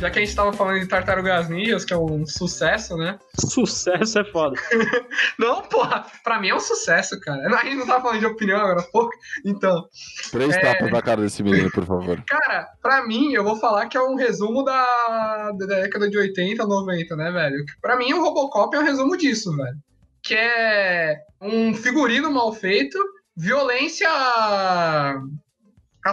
Já 0.00 0.10
que 0.10 0.18
a 0.18 0.24
gente 0.24 0.34
tava 0.34 0.50
falando 0.54 0.80
de 0.80 0.86
Tartarugas 0.86 1.50
Ninjas, 1.50 1.84
que 1.84 1.92
é 1.92 1.96
um 1.96 2.24
sucesso, 2.24 2.96
né? 2.96 3.18
Sucesso 3.38 4.18
é 4.18 4.24
foda. 4.24 4.58
não, 5.38 5.60
porra, 5.60 6.06
pra 6.24 6.40
mim 6.40 6.48
é 6.48 6.54
um 6.54 6.60
sucesso, 6.60 7.20
cara. 7.20 7.46
A 7.54 7.64
gente 7.64 7.76
não 7.76 7.86
tava 7.86 8.00
falando 8.04 8.20
de 8.20 8.24
opinião 8.24 8.58
agora, 8.58 8.82
porra. 8.90 9.10
Então. 9.44 9.86
Três 10.32 10.56
é... 10.56 10.60
tapas 10.60 10.90
na 10.90 11.02
cara 11.02 11.20
desse 11.20 11.42
menino, 11.42 11.70
por 11.70 11.84
favor. 11.84 12.18
Cara, 12.26 12.66
pra 12.80 13.06
mim, 13.06 13.34
eu 13.34 13.44
vou 13.44 13.56
falar 13.56 13.88
que 13.88 13.96
é 13.96 14.00
um 14.00 14.14
resumo 14.14 14.64
da, 14.64 15.52
da 15.52 15.66
década 15.66 16.08
de 16.08 16.16
80, 16.16 16.66
90, 16.66 17.16
né, 17.16 17.30
velho? 17.30 17.62
Pra 17.82 17.96
mim, 17.96 18.14
o 18.14 18.22
Robocop 18.22 18.74
é 18.74 18.80
um 18.80 18.84
resumo 18.84 19.18
disso, 19.18 19.54
velho. 19.54 19.76
Que 20.22 20.34
é 20.34 21.18
um 21.42 21.74
figurino 21.74 22.30
mal 22.30 22.54
feito 22.54 22.98
violência 23.40 24.06
a 24.10 25.22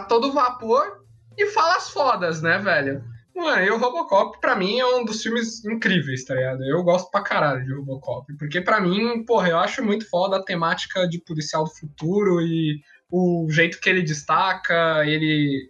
todo 0.08 0.32
vapor 0.32 1.04
e 1.38 1.46
falas 1.48 1.90
fodas, 1.90 2.42
né, 2.42 2.58
velho? 2.58 3.04
Mano, 3.36 3.64
e 3.64 3.70
o 3.70 3.78
Robocop, 3.78 4.40
pra 4.40 4.56
mim, 4.56 4.80
é 4.80 4.86
um 4.86 5.06
dos 5.06 5.22
filmes 5.22 5.64
incríveis, 5.66 6.24
tá 6.24 6.34
ligado? 6.34 6.64
Eu 6.64 6.82
gosto 6.84 7.12
pra 7.12 7.22
caralho 7.22 7.64
de 7.64 7.74
Robocop. 7.74 8.34
Porque 8.38 8.62
pra 8.62 8.80
mim, 8.80 9.24
porra, 9.26 9.50
eu 9.50 9.60
acho 9.60 9.84
muito 9.84 10.10
foda 10.10 10.38
a 10.38 10.44
temática 10.44 11.08
de 11.08 11.20
policial 11.20 11.66
do 11.66 11.70
futuro 11.70 12.42
e 12.42 12.82
o 13.12 13.46
jeito 13.50 13.80
que 13.80 13.90
ele 13.90 14.02
destaca, 14.02 15.06
ele. 15.06 15.70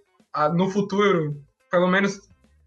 No 0.54 0.70
futuro, 0.70 1.44
pelo 1.72 1.88
menos 1.88 2.20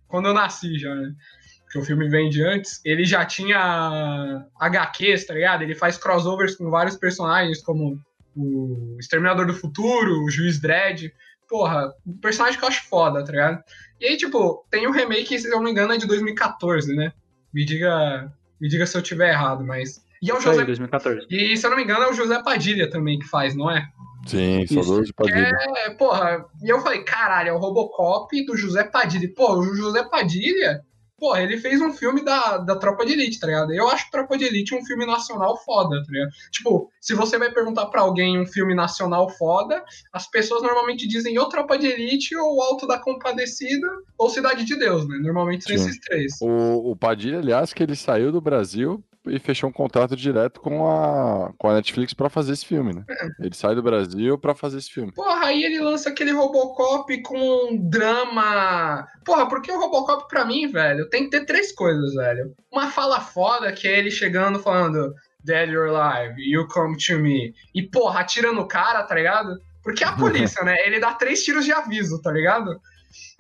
quando 0.09 0.26
eu 0.26 0.35
nasci 0.35 0.76
já, 0.79 0.94
né? 0.94 1.14
Porque 1.62 1.79
o 1.79 1.85
filme 1.85 2.09
vem 2.09 2.29
de 2.29 2.42
antes, 2.42 2.81
ele 2.85 3.05
já 3.05 3.24
tinha 3.24 4.44
HQs, 4.59 5.26
tá 5.26 5.35
ligado? 5.35 5.62
Ele 5.62 5.76
faz 5.76 5.96
crossovers 5.96 6.57
com 6.57 6.68
vários 6.68 6.96
personagens, 6.96 7.62
como 7.62 7.98
o 8.37 8.97
Exterminador 8.99 9.47
do 9.47 9.55
Futuro, 9.55 10.25
o 10.25 10.31
Juiz 10.31 10.61
Dredd. 10.61 11.12
Porra, 11.49 11.93
um 12.07 12.16
personagem 12.19 12.59
que 12.59 12.64
eu 12.64 12.69
acho 12.69 12.88
foda, 12.88 13.25
tá 13.25 13.33
ligado? 13.33 13.62
E 14.01 14.07
aí, 14.07 14.16
tipo, 14.16 14.64
tem 14.71 14.87
o 14.87 14.90
um 14.90 14.93
remake, 14.93 15.38
se 15.38 15.49
eu 15.49 15.53
não 15.53 15.62
me 15.62 15.71
engano, 15.71 15.93
é 15.93 15.99
de 15.99 16.07
2014, 16.07 16.95
né? 16.95 17.12
Me 17.53 17.64
diga, 17.64 18.33
me 18.61 18.69
diga 18.69 18.87
se 18.87 18.97
eu 18.97 19.03
tiver 19.03 19.31
errado, 19.31 19.64
mas. 19.64 20.05
E 20.23 20.31
é 20.31 20.35
o 20.35 20.40
José. 20.40 20.61
Aí, 20.61 20.66
2014. 20.66 21.27
E 21.29 21.57
se 21.57 21.66
eu 21.66 21.71
não 21.71 21.77
me 21.77 21.83
engano, 21.83 22.05
é 22.05 22.11
o 22.11 22.14
José 22.14 22.40
Padilha 22.43 22.88
também 22.88 23.19
que 23.19 23.27
faz, 23.27 23.55
não 23.55 23.71
é? 23.71 23.88
Sim, 24.27 24.66
saudoso 24.66 25.05
de 25.05 25.12
Padilha. 25.12 25.51
É, 25.87 25.90
porra, 25.90 26.45
e 26.62 26.69
eu 26.69 26.81
falei, 26.81 27.03
caralho, 27.03 27.49
é 27.49 27.53
o 27.53 27.59
Robocop 27.59 28.45
do 28.45 28.57
José 28.57 28.85
Padilha. 28.85 29.33
Pô, 29.35 29.59
o 29.59 29.75
José 29.75 30.05
Padilha, 30.05 30.85
porra, 31.20 31.42
ele 31.42 31.59
fez 31.59 31.80
um 31.80 31.92
filme 31.92 32.24
da, 32.24 32.56
da 32.56 32.74
Tropa 32.74 33.04
de 33.04 33.12
Elite, 33.12 33.38
tá 33.38 33.46
ligado? 33.46 33.72
Eu 33.72 33.88
acho 33.88 34.11
Tropa 34.11 34.37
de 34.37 34.44
Elite 34.44 34.74
um 34.74 34.85
filme 34.85 35.04
nacional 35.04 35.56
foda, 35.62 36.02
tá 36.02 36.11
ligado? 36.11 36.30
Tipo, 36.50 36.90
se 37.00 37.14
você 37.14 37.38
vai 37.38 37.52
perguntar 37.52 37.87
pra 37.87 38.00
alguém 38.00 38.40
um 38.40 38.46
filme 38.46 38.74
nacional 38.74 39.28
foda, 39.28 39.85
as 40.12 40.26
pessoas 40.28 40.62
normalmente 40.62 41.06
dizem 41.06 41.38
ou 41.38 41.48
Tropa 41.48 41.78
de 41.78 41.87
Elite, 41.87 42.35
ou 42.35 42.62
Alto 42.62 42.87
da 42.87 42.98
Compadecida, 42.98 43.87
ou 44.16 44.30
Cidade 44.30 44.64
de 44.64 44.76
Deus, 44.76 45.06
né? 45.06 45.18
Normalmente 45.18 45.64
são 45.64 45.74
esses 45.74 46.00
três. 46.00 46.33
O, 46.40 46.92
o 46.92 46.96
Padilha, 46.96 47.38
aliás, 47.38 47.72
que 47.74 47.83
ele 47.83 47.94
saiu 47.94 48.33
do 48.33 48.40
Brasil 48.40 49.04
e 49.26 49.38
fechou 49.38 49.68
um 49.68 49.72
contrato 49.72 50.16
direto 50.16 50.61
com 50.61 50.88
a, 50.88 51.52
com 51.59 51.68
a 51.68 51.74
Netflix 51.74 52.14
para 52.14 52.30
fazer 52.30 52.52
esse 52.52 52.64
filme, 52.64 52.94
né? 52.94 53.04
É. 53.09 53.26
Ele 53.40 53.54
sai 53.54 53.74
do 53.74 53.83
Brasil 53.83 54.38
para 54.38 54.54
fazer 54.54 54.78
esse 54.78 54.90
filme. 54.90 55.12
Porra, 55.12 55.46
aí 55.46 55.62
ele 55.62 55.78
lança 55.80 56.09
aquele 56.09 56.33
Robocop 56.33 57.22
com 57.22 57.76
drama. 57.88 59.06
Porra, 59.24 59.48
porque 59.48 59.70
o 59.70 59.78
Robocop 59.78 60.26
pra 60.28 60.44
mim, 60.44 60.70
velho, 60.70 61.09
tem 61.09 61.24
que 61.24 61.30
ter 61.30 61.44
três 61.44 61.72
coisas, 61.72 62.14
velho. 62.14 62.54
Uma 62.72 62.90
fala 62.90 63.20
foda, 63.20 63.72
que 63.72 63.87
é 63.87 63.98
ele 63.98 64.11
chegando 64.11 64.59
falando 64.59 65.14
Dead 65.44 65.70
or 65.74 65.88
Alive, 65.88 66.35
you 66.38 66.66
come 66.68 66.96
to 66.96 67.18
me. 67.18 67.54
E, 67.74 67.83
porra, 67.83 68.20
atirando 68.20 68.61
o 68.61 68.68
cara, 68.68 69.02
tá 69.02 69.14
ligado? 69.14 69.61
Porque 69.83 70.04
é 70.04 70.06
a 70.06 70.16
polícia, 70.16 70.62
né? 70.64 70.76
Ele 70.87 71.00
dá 71.00 71.12
três 71.14 71.44
tiros 71.44 71.64
de 71.64 71.72
aviso, 71.72 72.20
tá 72.22 72.30
ligado? 72.30 72.80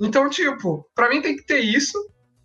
Então, 0.00 0.28
tipo, 0.28 0.86
pra 0.94 1.08
mim 1.08 1.20
tem 1.20 1.36
que 1.36 1.44
ter 1.44 1.60
isso. 1.60 1.98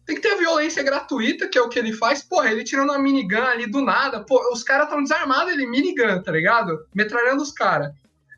Tem 0.05 0.15
que 0.15 0.21
ter 0.21 0.35
violência 0.37 0.83
gratuita, 0.83 1.47
que 1.47 1.57
é 1.57 1.61
o 1.61 1.69
que 1.69 1.79
ele 1.79 1.91
faz. 1.91 2.21
Porra, 2.21 2.51
ele 2.51 2.63
tirando 2.63 2.89
uma 2.89 2.99
minigun 2.99 3.41
ali 3.41 3.65
do 3.65 3.81
nada. 3.81 4.23
Pô, 4.23 4.39
os 4.53 4.63
caras 4.63 4.89
tão 4.89 5.01
desarmados, 5.01 5.51
ele 5.51 5.65
minigun, 5.65 6.21
tá 6.21 6.31
ligado? 6.31 6.85
Metralhando 6.93 7.41
os 7.41 7.51
caras. 7.51 7.91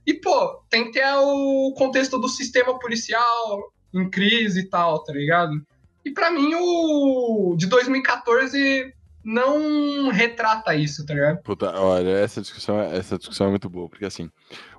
E, 0.05 0.13
pô, 0.13 0.61
tem 0.69 0.85
que 0.85 0.93
ter 0.93 1.05
o 1.17 1.73
contexto 1.77 2.17
do 2.17 2.29
sistema 2.29 2.79
policial 2.79 3.73
em 3.93 4.09
crise 4.09 4.61
e 4.61 4.69
tal, 4.69 5.03
tá 5.03 5.11
ligado? 5.11 5.61
E 6.05 6.11
para 6.11 6.31
mim, 6.31 6.53
o 6.55 7.55
de 7.57 7.67
2014 7.67 8.93
não 9.27 10.07
retrata 10.07 10.73
isso, 10.73 11.05
tá 11.05 11.13
ligado? 11.13 11.41
Puta, 11.43 11.69
olha, 11.77 12.11
essa 12.11 12.39
discussão, 12.39 12.79
essa 12.79 13.17
discussão 13.17 13.47
é 13.47 13.49
muito 13.49 13.69
boa, 13.69 13.89
porque 13.89 14.05
assim, 14.05 14.29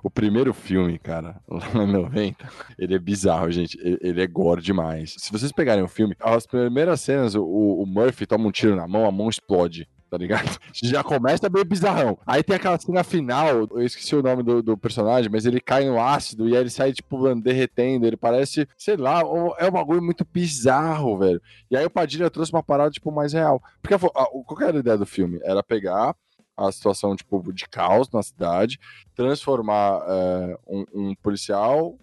o 0.01 0.09
primeiro 0.09 0.55
filme, 0.55 0.97
cara, 0.97 1.39
lá 1.47 1.69
no 1.71 1.85
90, 1.85 2.49
ele 2.79 2.95
é 2.95 2.99
bizarro, 2.99 3.51
gente. 3.51 3.77
Ele, 3.79 3.99
ele, 4.01 4.21
é 4.23 4.25
gore 4.25 4.59
demais. 4.59 5.13
Se 5.19 5.31
vocês 5.31 5.51
pegarem 5.51 5.83
o 5.83 5.87
filme, 5.87 6.15
as 6.19 6.47
primeiras 6.47 6.99
cenas, 6.99 7.35
o, 7.35 7.43
o 7.43 7.85
Murphy 7.85 8.25
toma 8.25 8.47
um 8.47 8.51
tiro 8.51 8.75
na 8.75 8.87
mão, 8.87 9.05
a 9.05 9.11
mão 9.11 9.29
explode 9.29 9.87
tá 10.09 10.17
ligado? 10.17 10.59
Já 10.73 11.03
começa 11.03 11.49
meio 11.49 11.65
bizarrão. 11.65 12.17
Aí 12.25 12.43
tem 12.43 12.55
aquela 12.55 12.79
cena 12.79 13.03
final, 13.03 13.67
eu 13.71 13.81
esqueci 13.81 14.15
o 14.15 14.23
nome 14.23 14.43
do, 14.43 14.61
do, 14.63 14.77
personagem, 14.77 15.29
mas 15.31 15.45
ele 15.45 15.59
cai 15.59 15.85
no 15.85 16.01
ácido 16.01 16.47
e 16.49 16.55
aí 16.55 16.61
ele 16.61 16.69
sai, 16.69 16.91
tipo, 16.91 17.35
derretendo. 17.35 18.05
Ele 18.05 18.17
parece, 18.17 18.67
sei 18.77 18.97
lá, 18.97 19.21
é 19.57 19.67
um 19.67 19.71
bagulho 19.71 20.01
muito 20.01 20.25
bizarro, 20.25 21.17
velho. 21.17 21.41
E 21.69 21.77
aí 21.77 21.85
o 21.85 21.89
Padilha 21.89 22.29
trouxe 22.29 22.51
uma 22.51 22.63
parada, 22.63 22.91
tipo, 22.91 23.11
mais 23.11 23.33
real. 23.33 23.61
Porque 23.81 23.93
a, 23.93 23.99
qual 23.99 24.61
era 24.61 24.77
a 24.77 24.79
ideia 24.79 24.97
do 24.97 25.05
filme? 25.05 25.39
Era 25.43 25.61
pegar 25.61 26.15
a 26.57 26.71
situação, 26.71 27.15
tipo, 27.15 27.53
de 27.53 27.67
caos 27.69 28.09
na 28.11 28.21
cidade, 28.21 28.79
transformar 29.15 30.01
é, 30.07 30.57
um, 30.67 30.85
um 30.93 31.15
policial 31.15 31.97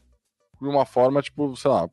de 0.61 0.69
uma 0.69 0.87
forma, 0.87 1.21
tipo, 1.21 1.55
sei 1.57 1.71
lá, 1.71 1.91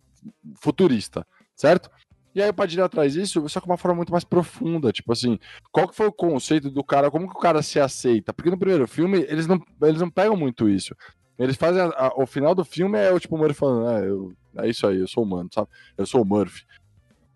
futurista, 0.55 1.25
certo? 1.55 1.89
E 2.35 2.41
aí 2.41 2.49
o 2.49 2.53
Padilha 2.53 2.89
traz 2.89 3.15
isso, 3.15 3.47
só 3.47 3.59
que 3.59 3.67
de 3.67 3.71
uma 3.71 3.77
forma 3.77 3.95
muito 3.97 4.11
mais 4.11 4.23
profunda. 4.23 4.91
Tipo 4.91 5.13
assim, 5.13 5.37
qual 5.71 5.87
que 5.87 5.95
foi 5.95 6.07
o 6.07 6.11
conceito 6.11 6.71
do 6.71 6.83
cara? 6.83 7.11
Como 7.11 7.29
que 7.29 7.35
o 7.35 7.39
cara 7.39 7.61
se 7.61 7.79
aceita? 7.79 8.33
Porque 8.33 8.49
no 8.49 8.57
primeiro 8.57 8.87
filme, 8.87 9.19
eles 9.29 9.45
não, 9.45 9.61
eles 9.81 10.01
não 10.01 10.09
pegam 10.09 10.35
muito 10.35 10.67
isso. 10.67 10.95
Eles 11.37 11.55
fazem. 11.55 11.81
A, 11.81 11.85
a, 12.07 12.13
o 12.15 12.25
final 12.25 12.55
do 12.55 12.65
filme 12.65 12.97
é 12.97 13.11
o 13.11 13.19
tipo 13.19 13.35
o 13.35 13.37
Murphy 13.37 13.53
falando, 13.59 13.89
é, 13.89 14.09
eu, 14.09 14.33
é 14.57 14.69
isso 14.69 14.87
aí, 14.87 14.99
eu 14.99 15.07
sou 15.07 15.23
humano, 15.23 15.49
sabe? 15.53 15.67
Eu 15.97 16.05
sou 16.05 16.21
o 16.21 16.25
Murphy. 16.25 16.63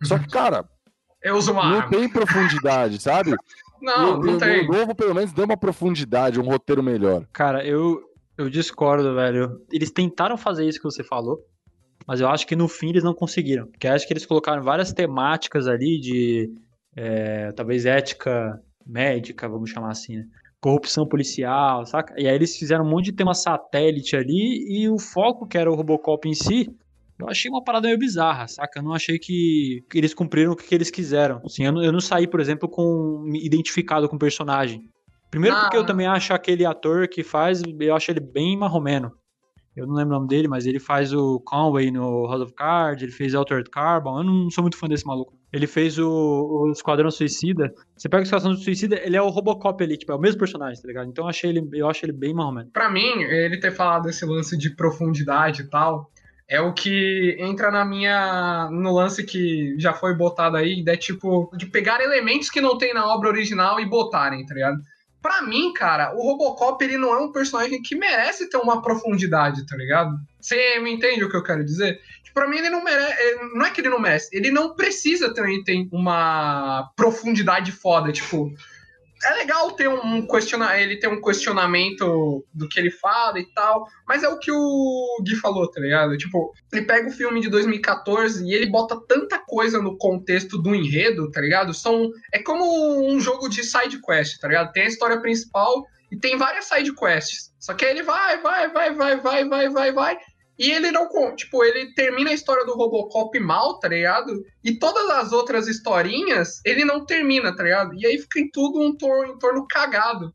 Só 0.04 0.18
que, 0.18 0.28
cara. 0.28 0.68
Eu 1.22 1.36
uso 1.36 1.52
uma 1.52 1.68
Não 1.70 1.78
arma. 1.80 1.90
tem 1.90 2.08
profundidade, 2.10 3.02
sabe? 3.02 3.36
Não, 3.80 4.20
não 4.20 4.40
tem. 4.40 4.68
O 4.68 4.72
novo, 4.72 4.96
pelo 4.96 5.14
menos, 5.14 5.32
deu 5.32 5.46
uma 5.46 5.56
profundidade, 5.56 6.40
um 6.40 6.44
roteiro 6.44 6.82
melhor. 6.82 7.28
Cara, 7.32 7.64
eu, 7.64 8.02
eu 8.36 8.50
discordo, 8.50 9.14
velho. 9.14 9.62
Eles 9.72 9.92
tentaram 9.92 10.36
fazer 10.36 10.68
isso 10.68 10.80
que 10.80 10.84
você 10.84 11.04
falou 11.04 11.46
mas 12.08 12.22
eu 12.22 12.30
acho 12.30 12.48
que 12.48 12.56
no 12.56 12.70
fim 12.70 12.90
eles 12.90 13.04
não 13.04 13.14
conseguiram. 13.14 13.68
Porque 13.68 13.88
acho 13.88 14.08
que 14.08 14.14
eles 14.14 14.26
colocaram 14.26 14.64
várias 14.64 14.94
temáticas 14.94 15.68
ali 15.68 16.00
de 16.00 16.50
é, 16.96 17.52
talvez 17.52 17.86
ética 17.86 18.60
médica, 18.86 19.50
vamos 19.50 19.70
chamar 19.70 19.92
assim, 19.92 20.18
né? 20.18 20.26
Corrupção 20.62 21.06
policial, 21.06 21.86
saca? 21.86 22.16
E 22.18 22.28
aí 22.28 22.34
eles 22.34 22.58
fizeram 22.58 22.86
um 22.86 22.90
monte 22.90 23.06
de 23.06 23.12
tema 23.12 23.34
satélite 23.34 24.16
ali 24.16 24.66
e 24.70 24.90
o 24.90 24.98
foco 24.98 25.46
que 25.46 25.58
era 25.58 25.70
o 25.70 25.76
Robocop 25.76 26.28
em 26.28 26.34
si, 26.34 26.74
eu 27.20 27.30
achei 27.30 27.52
uma 27.52 27.64
parada 27.64 27.88
meio 27.88 28.00
bizarra, 28.00 28.48
saca? 28.48 28.80
Eu 28.80 28.84
não 28.84 28.94
achei 28.94 29.20
que, 29.20 29.84
eles 29.94 30.14
cumpriram 30.14 30.54
o 30.54 30.56
que 30.56 30.74
eles 30.74 30.90
quiseram. 30.90 31.42
Assim, 31.46 31.66
eu, 31.66 31.72
não, 31.72 31.84
eu 31.84 31.92
não 31.92 32.00
saí, 32.00 32.28
por 32.28 32.40
exemplo, 32.40 32.70
com 32.70 33.24
identificado 33.36 34.08
com 34.08 34.16
o 34.16 34.20
personagem. 34.20 34.90
Primeiro 35.30 35.58
porque 35.60 35.78
eu 35.78 35.86
também 35.86 36.08
acho 36.08 36.34
aquele 36.34 36.66
ator 36.66 37.08
que 37.08 37.22
faz, 37.24 37.62
eu 37.80 37.96
acho 37.96 38.12
ele 38.12 38.22
bem 38.22 38.58
marromeno 38.58 39.12
eu 39.78 39.86
não 39.86 39.94
lembro 39.94 40.16
o 40.16 40.18
nome 40.18 40.28
dele, 40.28 40.48
mas 40.48 40.66
ele 40.66 40.80
faz 40.80 41.14
o 41.14 41.40
Conway 41.42 41.92
no 41.92 42.26
House 42.26 42.42
of 42.42 42.54
Cards, 42.54 43.04
ele 43.04 43.12
fez 43.12 43.36
Altered 43.36 43.70
Carbon, 43.70 44.18
eu 44.18 44.24
não 44.24 44.50
sou 44.50 44.64
muito 44.64 44.76
fã 44.76 44.88
desse 44.88 45.06
maluco. 45.06 45.38
Ele 45.54 45.68
fez 45.68 46.00
o, 46.00 46.10
o 46.10 46.72
Esquadrão 46.72 47.12
Suicida. 47.12 47.72
Você 47.96 48.10
pega 48.10 48.22
o 48.22 48.26
Esquadrão 48.26 48.56
Suicida, 48.56 49.00
ele 49.02 49.16
é 49.16 49.22
o 49.22 49.30
Robocop 49.30 49.82
ali, 49.84 49.96
tipo, 49.96 50.12
é 50.12 50.16
o 50.16 50.20
mesmo 50.20 50.40
personagem, 50.40 50.82
tá 50.82 50.88
ligado? 50.88 51.08
Então 51.08 51.28
achei 51.28 51.52
ele, 51.52 51.70
eu 51.74 51.88
acho 51.88 52.04
ele 52.04 52.12
bem 52.12 52.34
marromeno. 52.34 52.72
Pra 52.72 52.90
mim, 52.90 53.22
ele 53.22 53.60
ter 53.60 53.72
falado 53.72 54.04
desse 54.04 54.26
lance 54.26 54.58
de 54.58 54.76
profundidade 54.76 55.62
e 55.62 55.70
tal, 55.70 56.12
é 56.50 56.60
o 56.60 56.74
que 56.74 57.38
entra 57.40 57.70
na 57.70 57.86
minha 57.86 58.70
no 58.72 58.94
lance 58.94 59.24
que 59.24 59.76
já 59.78 59.94
foi 59.94 60.16
botado 60.16 60.58
aí, 60.58 60.84
é 60.88 60.98
tipo 60.98 61.52
de 61.56 61.68
pegar 61.68 62.02
elementos 62.02 62.50
que 62.50 62.62
não 62.62 62.78
tem 62.78 62.94
na 62.94 63.06
obra 63.14 63.30
original 63.30 63.80
e 63.80 63.86
botarem, 63.86 64.46
tá 64.46 64.56
ligado? 64.56 64.82
Pra 65.22 65.42
mim, 65.42 65.74
cara, 65.74 66.16
o 66.16 66.22
Robocop 66.22 66.84
ele 66.84 66.98
não 66.98 67.14
é 67.14 67.20
um 67.20 67.32
personagem 67.32 67.82
que 67.82 67.96
merece 67.96 68.50
ter 68.50 68.58
uma 68.58 68.82
profundidade, 68.82 69.66
tá 69.66 69.76
ligado? 69.76 70.16
Você 70.40 70.80
me 70.80 70.92
entende 70.92 71.24
o 71.24 71.30
que 71.30 71.36
eu 71.36 71.44
quero 71.44 71.66
dizer? 71.66 72.00
Pra 72.34 72.48
mim, 72.48 72.58
ele 72.58 72.70
não 72.70 72.84
merece. 72.84 73.36
Não 73.56 73.66
é 73.66 73.72
que 73.72 73.82
ele 73.82 73.90
não 73.90 74.00
merece, 74.00 74.30
ele 74.32 74.52
não 74.52 74.76
precisa 74.76 75.34
também 75.34 75.64
ter 75.64 75.88
uma 75.92 76.92
profundidade 76.96 77.72
foda. 77.72 78.12
Tipo, 78.12 78.54
é 79.28 79.34
legal 79.34 79.72
ter 79.72 79.90
um 79.90 80.26
questionar 80.26 80.80
ele 80.80 80.98
ter 80.98 81.08
um 81.08 81.22
questionamento 81.22 82.46
do 82.54 82.68
que 82.68 82.80
ele 82.80 82.90
fala 82.90 83.40
e 83.40 83.46
tal, 83.54 83.86
mas 84.08 84.24
é 84.24 84.30
o 84.30 84.40
que 84.40 84.52
o 84.52 85.18
Gui 85.22 85.36
falou, 85.36 85.70
tá 85.70 85.82
ligado? 85.82 86.18
Tipo, 86.18 86.54
ele 86.72 86.86
pega 86.86 87.10
o 87.10 87.12
filme 87.12 87.42
de 87.42 87.50
2014 87.50 88.46
e 88.46 88.54
ele 88.54 88.68
bota 88.68 89.00
tanta 89.08 89.38
coisa 89.40 89.82
no 89.82 89.98
contexto 89.98 90.58
do 90.58 90.74
enredo, 90.74 91.30
tá 91.30 91.42
ligado? 91.42 91.74
São 91.74 92.10
é 92.34 92.40
como 92.42 93.06
um 93.06 93.20
jogo 93.20 93.50
de 93.50 93.64
side 93.64 94.02
quest, 94.02 94.40
tá 94.40 94.48
ligado? 94.48 94.72
Tem 94.72 94.84
a 94.84 94.88
história 94.88 95.20
principal 95.20 95.86
e 96.10 96.18
tem 96.18 96.38
várias 96.38 96.66
side 96.66 96.94
quests. 96.94 97.54
Só 97.60 97.74
que 97.74 97.84
aí 97.84 97.92
ele 97.92 98.04
vai, 98.04 98.42
vai, 98.42 98.70
vai, 98.70 98.94
vai, 98.94 99.18
vai, 99.18 99.46
vai, 99.46 99.70
vai, 99.70 99.92
vai, 99.92 100.18
e 100.58 100.72
ele 100.72 100.92
não, 100.92 101.08
tipo, 101.36 101.64
ele 101.64 101.94
termina 101.94 102.32
a 102.32 102.34
história 102.34 102.66
do 102.66 102.74
Robocop 102.74 103.40
mal, 103.40 103.80
tá 103.80 103.88
ligado? 103.88 104.44
E 104.64 104.74
todas 104.74 105.10
as 105.12 105.32
outras 105.32 105.68
historinhas, 105.68 106.62
ele 106.66 106.84
não 106.84 107.06
termina, 107.06 107.56
tá 107.56 107.64
ligado? 107.64 107.94
E 107.94 108.06
aí 108.06 108.18
fica 108.18 108.40
em 108.40 108.50
tudo 108.50 108.82
um 108.82 108.96
torno, 108.96 109.34
um 109.34 109.38
torno 109.38 109.68
cagado. 109.68 110.34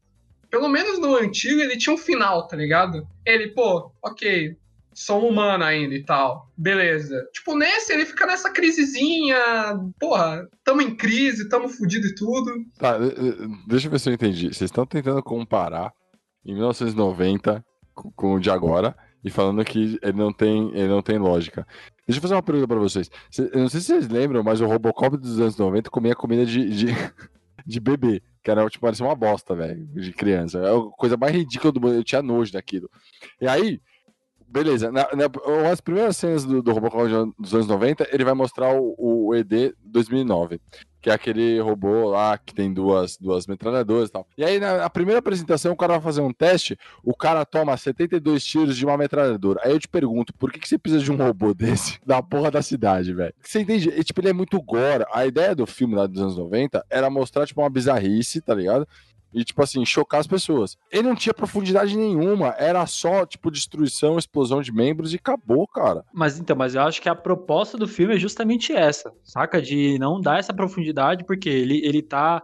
Pelo 0.48 0.68
menos 0.68 0.98
no 0.98 1.16
antigo 1.16 1.60
ele 1.60 1.76
tinha 1.76 1.94
um 1.94 1.98
final, 1.98 2.46
tá 2.46 2.56
ligado? 2.56 3.06
Ele, 3.26 3.48
pô, 3.48 3.90
ok, 4.00 4.56
sou 4.94 5.28
humano 5.28 5.64
ainda 5.64 5.94
e 5.94 6.04
tal. 6.04 6.48
Beleza. 6.56 7.26
Tipo, 7.32 7.56
nesse 7.56 7.92
ele 7.92 8.04
fica 8.04 8.26
nessa 8.26 8.50
crisezinha. 8.50 9.38
Porra, 9.98 10.48
tamo 10.62 10.82
em 10.82 10.94
crise, 10.94 11.48
tamo 11.48 11.68
fudido 11.68 12.06
e 12.06 12.14
tudo. 12.14 12.52
Tá, 12.78 12.96
deixa 13.66 13.88
eu 13.88 13.90
ver 13.90 13.98
se 13.98 14.08
eu 14.08 14.14
entendi. 14.14 14.48
Vocês 14.48 14.70
estão 14.70 14.86
tentando 14.86 15.22
comparar 15.22 15.92
em 16.44 16.52
1990 16.54 17.64
com 17.94 18.34
o 18.34 18.40
de 18.40 18.50
agora 18.50 18.96
e 19.24 19.30
falando 19.30 19.64
que 19.64 19.98
ele 20.02 20.18
não 20.18 20.32
tem, 20.32 20.70
ele 20.74 20.88
não 20.88 21.02
tem 21.02 21.18
lógica. 21.18 21.66
Deixa 22.06 22.18
eu 22.18 22.22
fazer 22.22 22.34
uma 22.34 22.42
pergunta 22.42 22.66
para 22.66 22.78
vocês. 22.78 23.10
Eu 23.38 23.60
não 23.60 23.68
sei 23.68 23.80
se 23.80 23.86
vocês 23.86 24.08
lembram, 24.08 24.42
mas 24.42 24.60
o 24.60 24.66
Robocop 24.66 25.16
dos 25.16 25.38
anos 25.38 25.56
90 25.56 25.90
comia 25.90 26.14
comida 26.14 26.44
de, 26.44 26.68
de, 26.68 26.86
de 27.64 27.80
bebê, 27.80 28.22
que 28.42 28.50
era 28.50 28.68
tipo, 28.68 28.84
parecia 28.84 29.06
uma 29.06 29.14
bosta, 29.14 29.54
velho, 29.54 29.86
de 29.86 30.12
criança. 30.12 30.58
É 30.58 30.76
a 30.76 30.80
coisa 30.96 31.16
mais 31.16 31.32
ridícula 31.32 31.72
do 31.72 31.80
mundo. 31.80 31.94
Eu 31.94 32.04
tinha 32.04 32.22
nojo 32.22 32.52
daquilo. 32.52 32.90
E 33.40 33.46
aí, 33.46 33.80
beleza, 34.52 34.92
na, 34.92 35.08
na, 35.14 35.70
as 35.70 35.80
primeiras 35.80 36.16
cenas 36.16 36.44
do, 36.44 36.62
do 36.62 36.72
Robocop 36.72 37.08
dos 37.38 37.54
anos 37.54 37.66
90, 37.66 38.08
ele 38.12 38.24
vai 38.24 38.34
mostrar 38.34 38.74
o, 38.74 38.94
o 38.98 39.34
ED 39.34 39.74
2009 39.82 40.60
que 41.02 41.10
é 41.10 41.12
aquele 41.12 41.60
robô 41.60 42.08
lá 42.10 42.38
que 42.38 42.54
tem 42.54 42.72
duas, 42.72 43.18
duas 43.18 43.48
metralhadoras 43.48 44.08
e 44.08 44.12
tal. 44.12 44.26
E 44.38 44.44
aí, 44.44 44.60
na, 44.60 44.88
primeira 44.88 45.18
apresentação, 45.18 45.72
o 45.72 45.76
cara 45.76 45.94
vai 45.94 46.00
fazer 46.00 46.20
um 46.20 46.32
teste, 46.32 46.78
o 47.02 47.12
cara 47.12 47.44
toma 47.44 47.76
72 47.76 48.44
tiros 48.44 48.76
de 48.76 48.86
uma 48.86 48.96
metralhadora. 48.96 49.60
Aí 49.64 49.72
eu 49.72 49.80
te 49.80 49.88
pergunto, 49.88 50.32
por 50.34 50.52
que, 50.52 50.60
que 50.60 50.68
você 50.68 50.78
precisa 50.78 51.02
de 51.02 51.10
um 51.10 51.16
robô 51.16 51.52
desse 51.52 51.98
da 52.06 52.22
porra 52.22 52.52
da 52.52 52.62
cidade, 52.62 53.12
velho? 53.12 53.34
Você 53.42 53.60
entende? 53.60 53.88
E, 53.88 54.04
tipo, 54.04 54.20
ele 54.20 54.28
é 54.28 54.32
muito 54.32 54.62
gore. 54.62 55.04
A 55.12 55.26
ideia 55.26 55.56
do 55.56 55.66
filme 55.66 55.96
lá 55.96 56.06
dos 56.06 56.22
anos 56.22 56.36
90 56.36 56.86
era 56.88 57.10
mostrar, 57.10 57.46
tipo, 57.46 57.60
uma 57.60 57.68
bizarrice, 57.68 58.40
tá 58.40 58.54
ligado? 58.54 58.86
E, 59.32 59.44
tipo 59.44 59.62
assim, 59.62 59.84
chocar 59.84 60.20
as 60.20 60.26
pessoas. 60.26 60.76
Ele 60.90 61.08
não 61.08 61.14
tinha 61.14 61.34
profundidade 61.34 61.96
nenhuma, 61.96 62.54
era 62.58 62.86
só, 62.86 63.24
tipo, 63.24 63.50
destruição, 63.50 64.18
explosão 64.18 64.60
de 64.60 64.72
membros 64.72 65.12
e 65.12 65.16
acabou, 65.16 65.66
cara. 65.66 66.04
Mas 66.12 66.38
então, 66.38 66.56
mas 66.56 66.74
eu 66.74 66.82
acho 66.82 67.00
que 67.00 67.08
a 67.08 67.14
proposta 67.14 67.78
do 67.78 67.88
filme 67.88 68.14
é 68.14 68.18
justamente 68.18 68.72
essa, 68.72 69.12
saca? 69.24 69.60
De 69.60 69.98
não 69.98 70.20
dar 70.20 70.38
essa 70.38 70.52
profundidade, 70.52 71.24
porque 71.24 71.48
ele, 71.48 71.84
ele 71.84 72.02
tá 72.02 72.42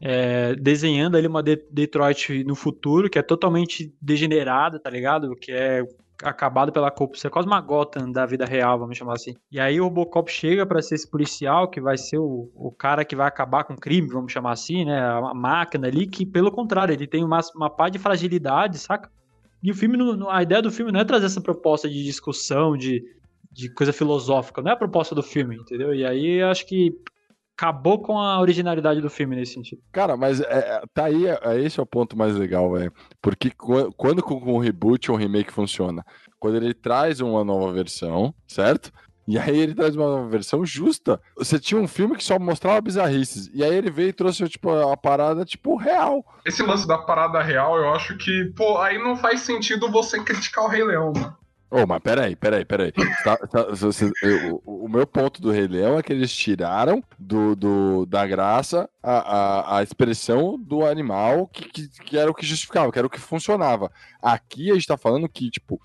é, 0.00 0.54
desenhando 0.56 1.16
ali 1.16 1.26
uma 1.26 1.42
de 1.42 1.56
Detroit 1.70 2.44
no 2.44 2.54
futuro 2.54 3.08
que 3.08 3.18
é 3.18 3.22
totalmente 3.22 3.94
degenerada, 4.00 4.78
tá 4.78 4.90
ligado? 4.90 5.34
Que 5.36 5.52
é 5.52 5.82
acabado 6.22 6.72
pela 6.72 6.90
corrupção, 6.90 7.28
é 7.28 7.32
quase 7.32 7.46
uma 7.46 7.60
Gotham 7.60 8.10
da 8.10 8.24
vida 8.24 8.44
real, 8.44 8.78
vamos 8.78 8.96
chamar 8.96 9.14
assim. 9.14 9.34
E 9.50 9.60
aí 9.60 9.80
o 9.80 9.84
Robocop 9.84 10.30
chega 10.30 10.64
para 10.64 10.80
ser 10.80 10.94
esse 10.94 11.10
policial 11.10 11.68
que 11.68 11.80
vai 11.80 11.98
ser 11.98 12.18
o, 12.18 12.50
o 12.54 12.72
cara 12.72 13.04
que 13.04 13.16
vai 13.16 13.26
acabar 13.26 13.64
com 13.64 13.74
o 13.74 13.80
crime, 13.80 14.08
vamos 14.08 14.32
chamar 14.32 14.52
assim, 14.52 14.84
né? 14.84 14.98
A 14.98 15.34
máquina 15.34 15.86
ali 15.86 16.06
que, 16.06 16.24
pelo 16.24 16.50
contrário, 16.50 16.92
ele 16.92 17.06
tem 17.06 17.24
uma, 17.24 17.40
uma 17.54 17.70
pá 17.70 17.88
de 17.88 17.98
fragilidade, 17.98 18.78
saca? 18.78 19.10
E 19.62 19.70
o 19.70 19.74
filme, 19.74 19.98
a 20.28 20.42
ideia 20.42 20.62
do 20.62 20.70
filme 20.70 20.92
não 20.92 21.00
é 21.00 21.04
trazer 21.04 21.26
essa 21.26 21.40
proposta 21.40 21.88
de 21.88 22.04
discussão, 22.04 22.76
de, 22.76 23.02
de 23.50 23.68
coisa 23.70 23.92
filosófica, 23.92 24.62
não 24.62 24.70
é 24.70 24.74
a 24.74 24.78
proposta 24.78 25.14
do 25.14 25.22
filme, 25.22 25.56
entendeu? 25.56 25.94
E 25.94 26.04
aí 26.04 26.42
acho 26.42 26.66
que 26.66 26.94
acabou 27.56 27.98
com 27.98 28.18
a 28.18 28.38
originalidade 28.38 29.00
do 29.00 29.08
filme 29.08 29.34
nesse 29.34 29.54
sentido. 29.54 29.80
Cara, 29.90 30.16
mas 30.16 30.40
é, 30.40 30.44
é 30.44 30.82
tá 30.92 31.06
aí, 31.06 31.26
é, 31.26 31.40
é, 31.42 31.60
esse 31.60 31.80
é 31.80 31.82
o 31.82 31.86
ponto 31.86 32.16
mais 32.16 32.36
legal, 32.36 32.70
velho. 32.72 32.92
Porque 33.22 33.50
quando 33.96 34.22
com 34.22 34.34
um 34.54 34.58
reboot 34.58 35.10
ou 35.10 35.16
um 35.16 35.20
remake 35.20 35.50
funciona? 35.50 36.04
Quando 36.38 36.56
ele 36.56 36.74
traz 36.74 37.20
uma 37.20 37.42
nova 37.42 37.72
versão, 37.72 38.34
certo? 38.46 38.92
E 39.26 39.38
aí 39.38 39.58
ele 39.58 39.74
traz 39.74 39.96
uma 39.96 40.06
nova 40.06 40.28
versão 40.28 40.64
justa. 40.64 41.20
Você 41.36 41.58
tinha 41.58 41.80
um 41.80 41.88
filme 41.88 42.14
que 42.14 42.22
só 42.22 42.38
mostrava 42.38 42.80
bizarrices. 42.80 43.50
E 43.52 43.64
aí 43.64 43.74
ele 43.74 43.90
veio 43.90 44.10
e 44.10 44.12
trouxe, 44.12 44.48
tipo, 44.48 44.70
a 44.70 44.96
parada, 44.96 45.44
tipo, 45.44 45.76
real. 45.76 46.24
Esse 46.44 46.62
lance 46.62 46.86
da 46.86 46.98
parada 46.98 47.42
real, 47.42 47.76
eu 47.76 47.92
acho 47.92 48.16
que, 48.18 48.52
pô, 48.54 48.78
aí 48.78 49.02
não 49.02 49.16
faz 49.16 49.40
sentido 49.40 49.90
você 49.90 50.22
criticar 50.22 50.64
o 50.64 50.68
Rei 50.68 50.84
Leão, 50.84 51.12
mano. 51.12 51.36
Ô, 51.68 51.82
oh, 51.82 51.86
mas 51.86 52.00
peraí, 52.00 52.36
peraí, 52.36 52.64
peraí. 52.64 52.92
Tá, 53.24 53.36
tá, 53.36 53.64
você, 53.72 54.10
eu, 54.22 54.62
o 54.64 54.88
meu 54.88 55.04
ponto 55.04 55.42
do 55.42 55.50
Rei 55.50 55.66
Leão 55.66 55.98
é 55.98 56.02
que 56.02 56.12
eles 56.12 56.32
tiraram 56.32 57.02
do, 57.18 57.56
do 57.56 58.06
da 58.06 58.24
graça 58.24 58.88
a, 59.02 59.18
a, 59.18 59.78
a 59.78 59.82
expressão 59.82 60.56
do 60.56 60.86
animal 60.86 61.48
que, 61.48 61.68
que, 61.68 61.88
que, 61.88 62.16
era 62.16 62.30
o 62.30 62.34
que 62.34 62.46
justificava, 62.46 62.92
que 62.92 62.98
era 62.98 63.06
o 63.06 63.10
que 63.10 63.20
funcionava. 63.20 63.90
Aqui 64.22 64.70
a 64.70 64.74
gente 64.74 64.86
tá 64.86 64.96
falando 64.96 65.28
que, 65.28 65.50
tipo, 65.50 65.80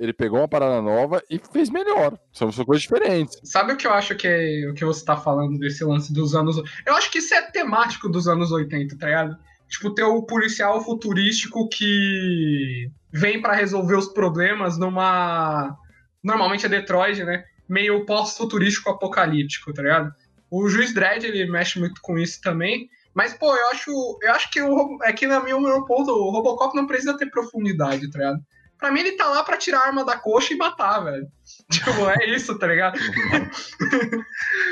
ele 0.00 0.12
pegou 0.12 0.40
uma 0.40 0.48
parada 0.48 0.82
nova 0.82 1.22
e 1.30 1.38
fez 1.52 1.70
melhor. 1.70 2.18
São, 2.32 2.50
são 2.50 2.64
coisas 2.64 2.82
diferentes. 2.82 3.38
Sabe 3.44 3.72
o 3.72 3.76
que 3.76 3.86
eu 3.86 3.92
acho 3.92 4.16
que 4.16 4.26
é 4.26 4.68
o 4.68 4.74
que 4.74 4.84
você 4.84 5.04
tá 5.04 5.16
falando 5.16 5.58
desse 5.58 5.84
lance 5.84 6.12
dos 6.12 6.34
anos. 6.34 6.56
Eu 6.84 6.94
acho 6.94 7.10
que 7.10 7.18
isso 7.18 7.34
é 7.34 7.42
temático 7.42 8.08
dos 8.08 8.26
anos 8.26 8.50
80, 8.50 8.98
tá 8.98 9.06
ligado? 9.06 9.38
Tipo, 9.70 9.94
ter 9.94 10.02
o 10.02 10.22
policial 10.22 10.84
futurístico 10.84 11.68
que 11.68 12.90
vem 13.12 13.40
para 13.40 13.54
resolver 13.54 13.96
os 13.96 14.08
problemas 14.08 14.76
numa. 14.76 15.76
Normalmente 16.22 16.66
é 16.66 16.68
Detroit, 16.68 17.22
né? 17.22 17.44
Meio 17.68 18.04
pós-futurístico 18.04 18.90
apocalíptico, 18.90 19.72
tá 19.72 19.82
ligado? 19.82 20.12
O 20.50 20.68
Juiz 20.68 20.92
Dredd, 20.92 21.24
ele 21.24 21.48
mexe 21.48 21.78
muito 21.78 22.00
com 22.02 22.18
isso 22.18 22.40
também. 22.40 22.90
Mas, 23.14 23.32
pô, 23.32 23.54
eu 23.54 23.68
acho, 23.68 24.18
eu 24.22 24.32
acho 24.32 24.50
que 24.50 24.60
o, 24.60 24.98
é 25.04 25.12
que 25.12 25.26
na 25.26 25.40
minha 25.40 25.58
meu 25.60 25.84
ponto, 25.84 26.10
o 26.10 26.30
Robocop 26.30 26.74
não 26.74 26.86
precisa 26.86 27.16
ter 27.16 27.30
profundidade, 27.30 28.10
tá 28.10 28.18
ligado? 28.18 28.40
Pra 28.76 28.90
mim, 28.90 29.00
ele 29.00 29.12
tá 29.12 29.28
lá 29.28 29.44
pra 29.44 29.56
tirar 29.56 29.80
a 29.80 29.86
arma 29.86 30.04
da 30.04 30.16
coxa 30.16 30.54
e 30.54 30.56
matar, 30.56 31.00
velho. 31.00 31.28
Tipo, 31.70 32.08
é 32.08 32.30
isso, 32.30 32.58
tá 32.58 32.66
ligado? 32.66 32.98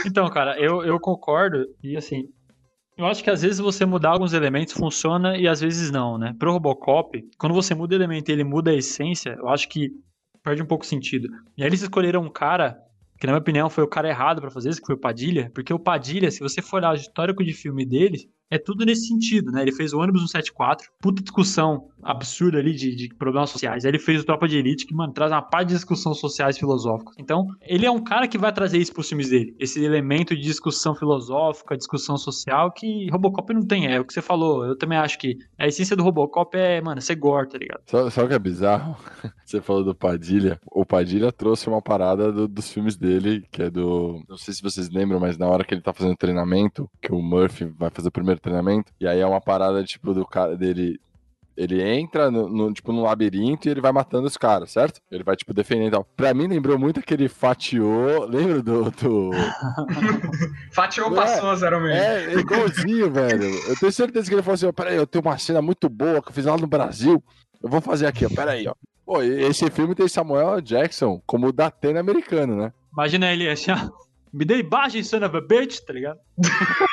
então, 0.05 0.29
cara, 0.31 0.59
eu, 0.59 0.83
eu 0.83 0.99
concordo. 0.99 1.67
E 1.83 1.97
assim, 1.97 2.29
eu 2.99 3.07
acho 3.07 3.23
que 3.23 3.31
às 3.31 3.43
vezes 3.43 3.59
você 3.59 3.87
mudar 3.87 4.11
alguns 4.11 4.33
elementos 4.33 4.75
funciona 4.75 5.39
e 5.39 5.47
às 5.47 5.61
vezes 5.61 5.91
não, 5.91 6.19
né? 6.19 6.35
Pro 6.37 6.53
Robocop, 6.53 7.25
quando 7.39 7.55
você 7.55 7.73
muda 7.73 7.95
o 7.95 7.99
elemento 7.99 8.29
e 8.29 8.33
ele 8.33 8.43
muda 8.43 8.73
a 8.73 8.75
essência, 8.75 9.37
eu 9.39 9.49
acho 9.49 9.69
que 9.69 9.93
perde 10.43 10.63
um 10.63 10.67
pouco 10.67 10.85
sentido. 10.85 11.29
E 11.57 11.63
aí 11.63 11.69
eles 11.69 11.81
escolheram 11.81 12.23
um 12.23 12.31
cara 12.31 12.77
que 13.21 13.27
na 13.27 13.33
minha 13.33 13.41
opinião 13.41 13.71
foi 13.71 13.85
o 13.85 13.89
cara 13.89 14.09
errado 14.09 14.41
para 14.41 14.51
fazer 14.51 14.71
isso, 14.71 14.81
que 14.81 14.87
foi 14.87 14.97
o 14.97 15.01
Padilha, 15.01 15.51
porque 15.55 15.73
o 15.73 15.79
Padilha, 15.79 16.31
se 16.31 16.41
você 16.41 16.61
for 16.61 16.79
olhar 16.79 16.93
o 16.93 16.97
histórico 16.97 17.45
de 17.45 17.53
filme 17.53 17.85
dele, 17.87 18.29
é 18.51 18.59
tudo 18.59 18.85
nesse 18.85 19.09
sentido, 19.09 19.51
né? 19.51 19.63
Ele 19.63 19.73
fez 19.73 19.93
o 19.93 19.99
ônibus 19.99 20.23
174, 20.23 20.89
puta 21.01 21.23
discussão 21.23 21.89
absurda 22.03 22.59
ali 22.59 22.75
de, 22.75 22.95
de, 22.95 23.15
problemas 23.15 23.51
sociais. 23.51 23.85
Aí 23.85 23.91
ele 23.91 23.99
fez 23.99 24.21
o 24.21 24.25
Tropa 24.25 24.49
de 24.49 24.57
Elite, 24.57 24.87
que, 24.87 24.95
mano, 24.95 25.13
traz 25.13 25.31
uma 25.33 25.43
parte 25.43 25.69
de 25.69 25.75
discussão 25.75 26.15
sociais 26.15 26.59
filosóficas. 26.59 27.15
Então, 27.19 27.47
ele 27.63 27.87
é 27.87 27.91
um 27.91 28.03
cara 28.03 28.29
que 28.29 28.39
vai 28.39 28.53
trazer 28.53 28.79
isso 28.79 28.93
pros 28.93 29.09
filmes 29.09 29.31
dele. 29.31 29.55
Esse 29.59 29.83
elemento 29.85 30.35
de 30.35 30.43
discussão 30.43 30.95
filosófica, 30.95 31.77
discussão 31.77 32.17
social, 32.17 32.73
que 32.73 33.09
Robocop 33.11 33.53
não 33.53 33.67
tem. 33.67 33.87
É 33.87 34.01
o 34.01 34.05
que 34.05 34.13
você 34.13 34.23
falou. 34.23 34.65
Eu 34.65 34.77
também 34.77 34.99
acho 34.99 35.19
que 35.19 35.37
a 35.59 35.67
essência 35.67 35.97
do 35.97 36.03
Robocop 36.03 36.57
é, 36.57 36.81
mano, 36.81 37.01
ser 37.01 37.17
gore, 37.17 37.49
tá 37.49 37.59
ligado? 37.59 37.81
Só, 37.87 38.25
o 38.25 38.29
que 38.29 38.35
é 38.35 38.39
bizarro? 38.39 38.97
Você 39.45 39.63
falou 39.63 39.83
do 39.83 39.95
Padilha. 39.95 40.61
O 40.71 40.85
Padilha 40.85 41.33
trouxe 41.33 41.71
uma 41.71 41.81
parada 41.81 42.31
do, 42.31 42.47
dos 42.47 42.71
filmes 42.71 42.99
dele, 42.99 43.47
que 43.51 43.63
é 43.63 43.71
do. 43.71 44.23
Não 44.29 44.37
sei 44.37 44.53
se 44.53 44.63
vocês 44.63 44.91
lembram, 44.91 45.19
mas 45.19 45.39
na 45.39 45.47
hora 45.47 45.65
que 45.65 45.73
ele 45.73 45.81
tá 45.81 45.91
fazendo 45.91 46.15
treinamento, 46.19 46.87
que 47.01 47.11
o 47.11 47.23
Murphy 47.23 47.65
vai 47.65 47.89
fazer 47.89 48.09
o 48.09 48.13
primeiro 48.13 48.38
treinamento, 48.39 48.93
e 49.01 49.07
aí 49.07 49.21
é 49.21 49.27
uma 49.27 49.41
parada, 49.41 49.83
tipo, 49.85 50.15
do 50.15 50.27
cara 50.27 50.57
dele 50.57 51.01
ele 51.59 51.83
entra 51.83 52.31
no, 52.31 52.49
no, 52.49 52.73
tipo, 52.73 52.93
no 52.93 53.03
labirinto 53.03 53.67
e 53.67 53.71
ele 53.73 53.81
vai 53.81 53.91
matando 53.91 54.29
os 54.29 54.37
caras, 54.37 54.71
certo? 54.71 55.01
Ele 55.11 55.25
vai, 55.25 55.35
tipo, 55.35 55.53
defendendo 55.53 55.89
e 55.89 55.91
tal. 55.91 56.05
Pra 56.17 56.33
mim, 56.33 56.47
lembrou 56.47 56.79
muito 56.79 57.01
aquele 57.01 57.29
Fatiô. 57.29 58.27
Lembra 58.27 58.63
do. 58.63 58.91
do... 58.93 59.31
Fatiô 60.71 61.11
passou, 61.11 61.57
zero 61.57 61.81
mesmo. 61.81 61.97
É, 61.97 62.27
é 62.27 62.39
igualzinho, 62.39 63.11
velho. 63.11 63.43
Eu 63.69 63.77
tenho 63.77 63.91
certeza 63.91 64.29
que 64.29 64.35
ele 64.37 64.43
falou 64.43 64.55
assim: 64.55 64.73
peraí, 64.73 64.95
eu 64.95 65.07
tenho 65.07 65.25
uma 65.25 65.37
cena 65.37 65.61
muito 65.61 65.89
boa 65.89 66.23
que 66.23 66.29
eu 66.29 66.33
fiz 66.33 66.45
lá 66.45 66.57
no 66.57 66.69
Brasil. 66.69 67.21
Eu 67.61 67.69
vou 67.69 67.81
fazer 67.81 68.07
aqui, 68.07 68.25
ó. 68.25 68.29
Peraí, 68.29 68.69
ó. 68.69 68.75
Pô, 69.05 69.21
esse 69.21 69.69
filme 69.71 69.97
tem 69.97 70.07
Samuel 70.07 70.61
Jackson 70.61 71.21
como 71.27 71.49
o 71.49 71.53
Datena 71.53 71.99
americano, 71.99 72.55
né? 72.55 72.73
Imagina 72.93 73.33
ele 73.33 73.49
assim, 73.49 73.73
ó. 73.73 73.91
Me 74.33 74.45
dê 74.45 74.59
imagem, 74.59 75.03
son 75.03 75.25
of 75.25 75.37
a 75.37 75.41
bitch, 75.41 75.81
tá 75.81 75.93
ligado? 75.93 76.21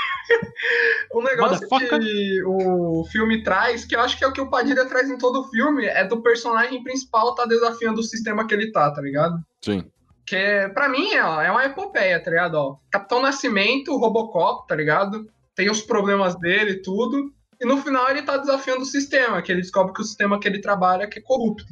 o 1.12 1.22
negócio 1.22 1.68
que 1.68 2.44
o 2.46 3.06
filme 3.12 3.44
traz, 3.44 3.86
que 3.86 3.96
eu 3.96 4.02
acho 4.02 4.18
que 4.18 4.24
é 4.24 4.28
o 4.28 4.34
que 4.34 4.42
o 4.42 4.50
Padilha 4.50 4.86
traz 4.86 5.10
em 5.10 5.18
todo 5.18 5.42
o 5.42 5.50
filme, 5.50 5.86
é 5.86 6.04
do 6.06 6.22
personagem 6.22 6.84
principal 6.84 7.36
tá 7.36 7.46
desafiando 7.46 8.00
o 8.00 8.04
sistema 8.04 8.48
que 8.48 8.54
ele 8.54 8.72
tá, 8.72 8.92
tá 8.92 9.02
ligado? 9.02 9.38
Sim. 9.64 9.90
Que 10.26 10.70
pra 10.74 10.90
mim 10.90 11.14
é, 11.14 11.24
ó, 11.24 11.42
é 11.42 11.52
uma 11.52 11.66
epopeia, 11.66 12.20
tá 12.20 12.32
ligado? 12.32 12.56
Ó, 12.56 12.78
Capitão 12.92 13.22
Nascimento, 13.22 13.98
Robocop, 13.98 14.68
tá 14.68 14.76
ligado? 14.76 15.30
Tem 15.56 15.70
os 15.70 15.82
problemas 15.82 16.36
dele 16.40 16.72
e 16.72 16.82
tudo. 16.82 17.32
E 17.62 17.66
no 17.66 17.78
final 17.78 18.10
ele 18.10 18.24
tá 18.24 18.38
desafiando 18.38 18.82
o 18.82 18.86
sistema, 18.86 19.42
que 19.42 19.52
ele 19.52 19.62
descobre 19.62 19.94
que 19.94 20.02
o 20.02 20.06
sistema 20.06 20.40
que 20.40 20.48
ele 20.48 20.60
trabalha 20.60 21.04
é, 21.04 21.10
é 21.18 21.22
corrupto. 21.22 21.66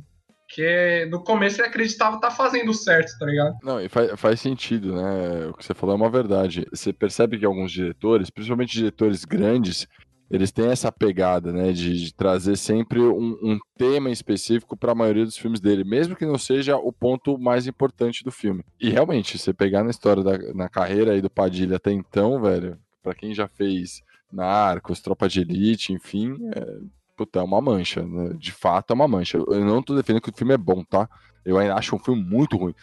Porque 0.54 1.08
no 1.10 1.24
começo 1.24 1.60
ele 1.60 1.68
acreditava 1.68 2.18
estar 2.18 2.30
tá 2.30 2.36
fazendo 2.36 2.72
certo, 2.76 3.18
tá 3.18 3.26
ligado? 3.26 3.58
Não, 3.64 3.82
e 3.82 3.90
faz, 3.90 4.12
faz 4.20 4.40
sentido, 4.40 4.94
né? 4.94 5.48
O 5.48 5.54
que 5.56 5.66
você 5.66 5.74
falou 5.74 5.94
é 5.94 5.98
uma 5.98 6.12
verdade. 6.12 6.68
Você 6.72 6.94
percebe 6.94 7.40
que 7.40 7.46
alguns 7.46 7.72
diretores, 7.72 8.30
principalmente 8.30 8.74
diretores 8.74 9.26
grandes, 9.26 9.88
eles 10.30 10.52
têm 10.52 10.68
essa 10.68 10.92
pegada, 10.92 11.52
né, 11.52 11.72
de, 11.72 12.06
de 12.06 12.14
trazer 12.14 12.56
sempre 12.56 13.00
um, 13.00 13.38
um 13.42 13.60
tema 13.76 14.12
específico 14.12 14.78
para 14.78 14.92
a 14.92 14.96
maioria 14.96 15.26
dos 15.26 15.38
filmes 15.38 15.60
dele, 15.60 15.84
mesmo 15.84 16.16
que 16.16 16.26
não 16.26 16.38
seja 16.38 16.78
o 16.78 16.92
ponto 16.92 17.38
mais 17.38 17.68
importante 17.68 18.24
do 18.24 18.32
filme. 18.32 18.64
E 18.80 18.90
realmente, 18.90 19.38
você 19.38 19.54
pegar 19.54 19.84
na 19.84 19.90
história 19.90 20.24
da 20.24 20.38
na 20.54 20.70
carreira 20.70 21.14
aí 21.14 21.22
do 21.22 21.30
Padilha 21.30 21.78
até 21.78 21.92
então, 21.92 22.40
velho, 22.40 22.78
para 23.02 23.16
quem 23.16 23.34
já 23.34 23.48
fez 23.48 24.04
Narcos, 24.32 25.02
Tropa 25.02 25.28
de 25.28 25.42
Elite, 25.42 25.94
enfim, 25.94 26.38
é, 26.56 26.78
puta, 27.16 27.40
é 27.40 27.44
uma 27.44 27.62
mancha, 27.62 28.04
né? 28.04 28.34
De 28.38 28.52
fato 28.52 28.92
é 28.92 28.94
uma 28.94 29.08
mancha. 29.08 29.38
Eu 29.38 29.66
não 29.66 29.82
tô 29.82 29.96
defendendo 29.96 30.22
que 30.22 30.30
o 30.30 30.36
filme 30.36 30.54
é 30.54 30.58
bom, 30.58 30.84
tá? 30.84 31.10
Eu 31.46 31.58
ainda 31.58 31.76
acho 31.76 31.96
um 31.96 32.00
filme 32.00 32.24
muito 32.24 32.58
ruim. 32.58 32.74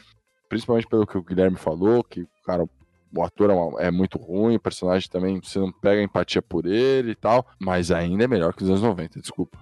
Principalmente 0.48 0.86
pelo 0.86 1.06
que 1.06 1.16
o 1.16 1.22
Guilherme 1.22 1.56
falou, 1.56 2.02
que, 2.02 2.26
cara, 2.44 2.68
o 3.14 3.22
ator 3.22 3.50
é, 3.50 3.54
uma, 3.54 3.80
é, 3.80 3.90
muito 3.90 4.18
ruim, 4.18 4.56
o 4.56 4.60
personagem 4.60 5.08
também, 5.08 5.40
você 5.42 5.58
não 5.58 5.72
pega 5.72 6.02
empatia 6.02 6.42
por 6.42 6.66
ele 6.66 7.12
e 7.12 7.14
tal, 7.14 7.46
mas 7.58 7.90
ainda 7.90 8.24
é 8.24 8.28
melhor 8.28 8.54
que 8.54 8.62
os 8.62 8.68
anos 8.68 8.82
90, 8.82 9.20
desculpa. 9.20 9.58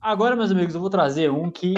Agora, 0.00 0.36
meus 0.36 0.50
amigos, 0.50 0.74
eu 0.74 0.80
vou 0.80 0.90
trazer 0.90 1.30
um 1.30 1.50
que 1.50 1.74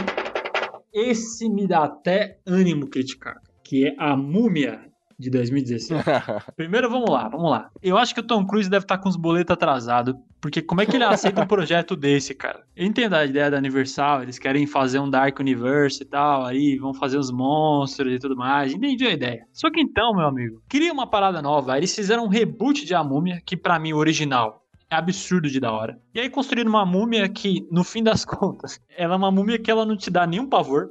esse 0.92 1.48
me 1.48 1.66
dá 1.66 1.84
até 1.84 2.38
ânimo 2.46 2.88
criticar, 2.88 3.40
que 3.64 3.86
é 3.86 3.94
a 3.98 4.16
Múmia 4.16 4.89
de 5.20 5.30
2016. 5.30 6.02
Primeiro, 6.56 6.88
vamos 6.88 7.10
lá, 7.10 7.28
vamos 7.28 7.50
lá. 7.50 7.70
Eu 7.82 7.98
acho 7.98 8.14
que 8.14 8.20
o 8.20 8.26
Tom 8.26 8.46
Cruise 8.46 8.70
deve 8.70 8.84
estar 8.84 8.98
com 8.98 9.08
os 9.08 9.16
boletos 9.16 9.52
atrasados, 9.52 10.14
porque 10.40 10.62
como 10.62 10.80
é 10.80 10.86
que 10.86 10.96
ele 10.96 11.04
aceita 11.04 11.42
um 11.42 11.46
projeto 11.46 11.94
desse, 11.94 12.34
cara? 12.34 12.64
Eu 12.74 12.86
entendo 12.86 13.14
a 13.14 13.24
ideia 13.24 13.50
da 13.50 13.58
Universal, 13.58 14.22
eles 14.22 14.38
querem 14.38 14.66
fazer 14.66 14.98
um 14.98 15.10
Dark 15.10 15.38
Universe 15.38 16.02
e 16.02 16.06
tal, 16.06 16.46
aí 16.46 16.78
vão 16.78 16.94
fazer 16.94 17.18
os 17.18 17.30
monstros 17.30 18.14
e 18.14 18.18
tudo 18.18 18.34
mais, 18.34 18.72
entendi 18.72 19.06
a 19.06 19.12
ideia. 19.12 19.46
Só 19.52 19.70
que 19.70 19.80
então, 19.80 20.14
meu 20.16 20.26
amigo, 20.26 20.62
queria 20.68 20.92
uma 20.92 21.06
parada 21.06 21.42
nova, 21.42 21.76
eles 21.76 21.94
fizeram 21.94 22.24
um 22.24 22.28
reboot 22.28 22.86
de 22.86 22.94
A 22.94 23.04
Múmia, 23.04 23.42
que 23.44 23.56
para 23.56 23.78
mim, 23.78 23.92
o 23.92 23.98
original, 23.98 24.64
é 24.90 24.96
absurdo 24.96 25.48
de 25.48 25.60
da 25.60 25.70
hora. 25.70 26.00
E 26.12 26.20
aí 26.20 26.28
construíram 26.28 26.70
uma 26.70 26.84
múmia 26.84 27.28
que, 27.28 27.66
no 27.70 27.84
fim 27.84 28.02
das 28.02 28.24
contas, 28.26 28.80
ela 28.96 29.14
é 29.14 29.16
uma 29.16 29.30
múmia 29.30 29.58
que 29.58 29.70
ela 29.70 29.86
não 29.86 29.96
te 29.96 30.10
dá 30.10 30.26
nenhum 30.26 30.48
pavor. 30.48 30.88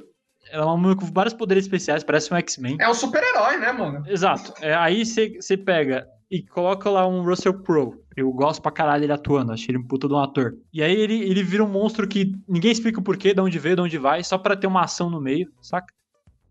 Ela 0.50 0.64
é 0.64 0.66
uma 0.66 0.76
múmia 0.76 0.96
com 0.96 1.06
vários 1.06 1.34
poderes 1.34 1.64
especiais, 1.64 2.04
parece 2.04 2.32
um 2.32 2.36
X-Men. 2.36 2.76
É 2.80 2.88
um 2.88 2.94
super-herói, 2.94 3.56
né, 3.56 3.72
mano? 3.72 4.04
Exato. 4.06 4.52
É, 4.60 4.74
aí 4.74 5.04
você 5.04 5.56
pega 5.56 6.06
e 6.30 6.42
coloca 6.42 6.88
lá 6.88 7.06
um 7.06 7.22
Russell 7.24 7.54
Crowe. 7.62 7.98
Eu 8.16 8.30
gosto 8.32 8.60
pra 8.60 8.70
caralho 8.70 9.04
ele 9.04 9.12
atuando, 9.12 9.52
achei 9.52 9.70
ele 9.70 9.78
um 9.78 9.86
puta 9.86 10.06
de 10.06 10.14
um 10.14 10.18
ator. 10.18 10.56
E 10.72 10.82
aí 10.82 10.94
ele, 10.94 11.22
ele 11.22 11.42
vira 11.42 11.64
um 11.64 11.68
monstro 11.68 12.06
que 12.06 12.34
ninguém 12.48 12.70
explica 12.70 13.00
o 13.00 13.02
porquê, 13.02 13.34
de 13.34 13.40
onde 13.40 13.58
veio, 13.58 13.76
de 13.76 13.82
onde 13.82 13.98
vai, 13.98 14.22
só 14.22 14.36
para 14.38 14.56
ter 14.56 14.66
uma 14.66 14.82
ação 14.82 15.08
no 15.08 15.20
meio, 15.20 15.50
saca? 15.60 15.92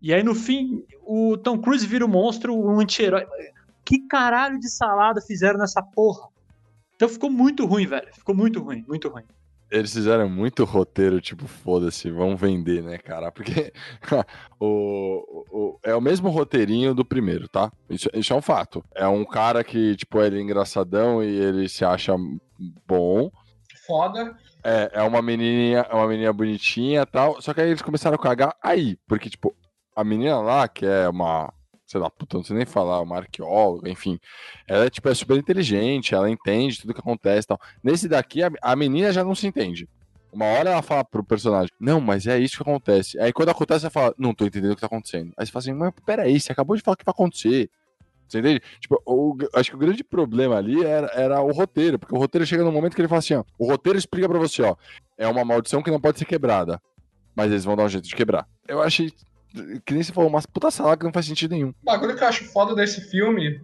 E 0.02 0.12
aí 0.12 0.22
no 0.22 0.34
fim, 0.34 0.82
o 1.02 1.36
Tom 1.36 1.58
Cruise 1.58 1.86
vira 1.86 2.04
um 2.04 2.08
monstro, 2.08 2.54
um 2.54 2.80
anti-herói. 2.80 3.26
Que 3.84 4.06
caralho 4.06 4.58
de 4.58 4.68
salada 4.70 5.20
fizeram 5.20 5.58
nessa 5.58 5.82
porra? 5.82 6.28
Então 6.96 7.08
ficou 7.08 7.30
muito 7.30 7.64
ruim, 7.64 7.86
velho. 7.86 8.08
Ficou 8.14 8.34
muito 8.34 8.62
ruim, 8.62 8.84
muito 8.86 9.08
ruim. 9.08 9.24
Eles 9.70 9.92
fizeram 9.92 10.28
muito 10.28 10.64
roteiro, 10.64 11.20
tipo, 11.20 11.46
foda-se, 11.46 12.10
vamos 12.10 12.40
vender, 12.40 12.82
né, 12.82 12.98
cara? 12.98 13.30
Porque 13.30 13.72
o, 14.58 15.44
o, 15.50 15.78
é 15.82 15.94
o 15.94 16.00
mesmo 16.00 16.28
roteirinho 16.28 16.94
do 16.94 17.04
primeiro, 17.04 17.48
tá? 17.48 17.70
Isso, 17.88 18.08
isso 18.14 18.32
é 18.32 18.36
um 18.36 18.42
fato. 18.42 18.84
É 18.94 19.06
um 19.06 19.24
cara 19.24 19.62
que, 19.62 19.94
tipo, 19.96 20.20
ele 20.20 20.38
é 20.38 20.42
engraçadão 20.42 21.22
e 21.22 21.28
ele 21.28 21.68
se 21.68 21.84
acha 21.84 22.16
bom. 22.86 23.30
Foda. 23.86 24.36
É, 24.62 24.90
é 24.94 25.02
uma 25.02 25.22
menininha, 25.22 25.86
é 25.88 25.94
uma 25.94 26.08
menina 26.08 26.32
bonitinha 26.32 27.02
e 27.02 27.06
tal. 27.06 27.40
Só 27.40 27.54
que 27.54 27.60
aí 27.60 27.68
eles 27.68 27.82
começaram 27.82 28.16
a 28.16 28.18
cagar 28.18 28.56
aí. 28.62 28.96
Porque, 29.06 29.30
tipo, 29.30 29.54
a 29.94 30.04
menina 30.04 30.40
lá, 30.40 30.68
que 30.68 30.84
é 30.84 31.08
uma 31.08 31.52
sei 31.90 32.00
lá, 32.00 32.08
puta, 32.08 32.36
não 32.36 32.44
sei 32.44 32.56
nem 32.56 32.64
falar, 32.64 33.00
uma 33.00 33.16
arqueóloga, 33.16 33.90
enfim. 33.90 34.20
Ela 34.68 34.84
é, 34.84 34.90
tipo, 34.90 35.08
é 35.08 35.14
super 35.14 35.36
inteligente, 35.36 36.14
ela 36.14 36.30
entende 36.30 36.80
tudo 36.80 36.94
que 36.94 37.00
acontece 37.00 37.46
e 37.46 37.48
tal. 37.48 37.60
Nesse 37.82 38.08
daqui, 38.08 38.44
a, 38.44 38.50
a 38.62 38.76
menina 38.76 39.12
já 39.12 39.24
não 39.24 39.34
se 39.34 39.44
entende. 39.48 39.88
Uma 40.32 40.44
hora 40.44 40.70
ela 40.70 40.82
fala 40.82 41.04
pro 41.04 41.24
personagem, 41.24 41.74
não, 41.80 42.00
mas 42.00 42.28
é 42.28 42.38
isso 42.38 42.56
que 42.56 42.62
acontece. 42.62 43.18
Aí 43.18 43.32
quando 43.32 43.48
acontece, 43.48 43.86
ela 43.86 43.90
fala, 43.90 44.14
não 44.16 44.32
tô 44.32 44.46
entendendo 44.46 44.70
o 44.70 44.74
que 44.76 44.80
tá 44.80 44.86
acontecendo. 44.86 45.32
Aí 45.36 45.44
você 45.44 45.50
fala 45.50 45.62
assim, 45.64 45.72
mas 45.72 45.92
peraí, 46.06 46.38
você 46.38 46.52
acabou 46.52 46.76
de 46.76 46.82
falar 46.82 46.96
que 46.96 47.04
vai 47.04 47.12
acontecer. 47.12 47.68
Você 48.28 48.38
entende? 48.38 48.62
Tipo, 48.78 49.02
o, 49.04 49.36
acho 49.54 49.70
que 49.70 49.76
o 49.76 49.80
grande 49.80 50.04
problema 50.04 50.56
ali 50.58 50.84
era, 50.84 51.10
era 51.12 51.42
o 51.42 51.50
roteiro, 51.50 51.98
porque 51.98 52.14
o 52.14 52.18
roteiro 52.18 52.46
chega 52.46 52.62
no 52.62 52.70
momento 52.70 52.94
que 52.94 53.00
ele 53.00 53.08
fala 53.08 53.18
assim, 53.18 53.34
ó, 53.34 53.42
o 53.58 53.66
roteiro 53.66 53.98
explica 53.98 54.28
pra 54.28 54.38
você, 54.38 54.62
ó, 54.62 54.76
é 55.18 55.26
uma 55.26 55.44
maldição 55.44 55.82
que 55.82 55.90
não 55.90 56.00
pode 56.00 56.20
ser 56.20 56.24
quebrada, 56.24 56.80
mas 57.34 57.50
eles 57.50 57.64
vão 57.64 57.74
dar 57.74 57.82
um 57.82 57.88
jeito 57.88 58.06
de 58.06 58.14
quebrar. 58.14 58.46
Eu 58.68 58.80
achei 58.80 59.12
que 59.84 59.94
nem 59.94 60.02
se 60.02 60.12
falou, 60.12 60.30
uma 60.30 60.42
puta 60.42 60.70
sala 60.70 60.96
que 60.96 61.04
não 61.04 61.12
faz 61.12 61.26
sentido 61.26 61.52
nenhum. 61.52 61.70
O 61.70 61.84
bagulho 61.84 62.16
que 62.16 62.22
eu 62.22 62.28
acho 62.28 62.44
foda 62.44 62.74
desse 62.74 63.00
filme 63.00 63.60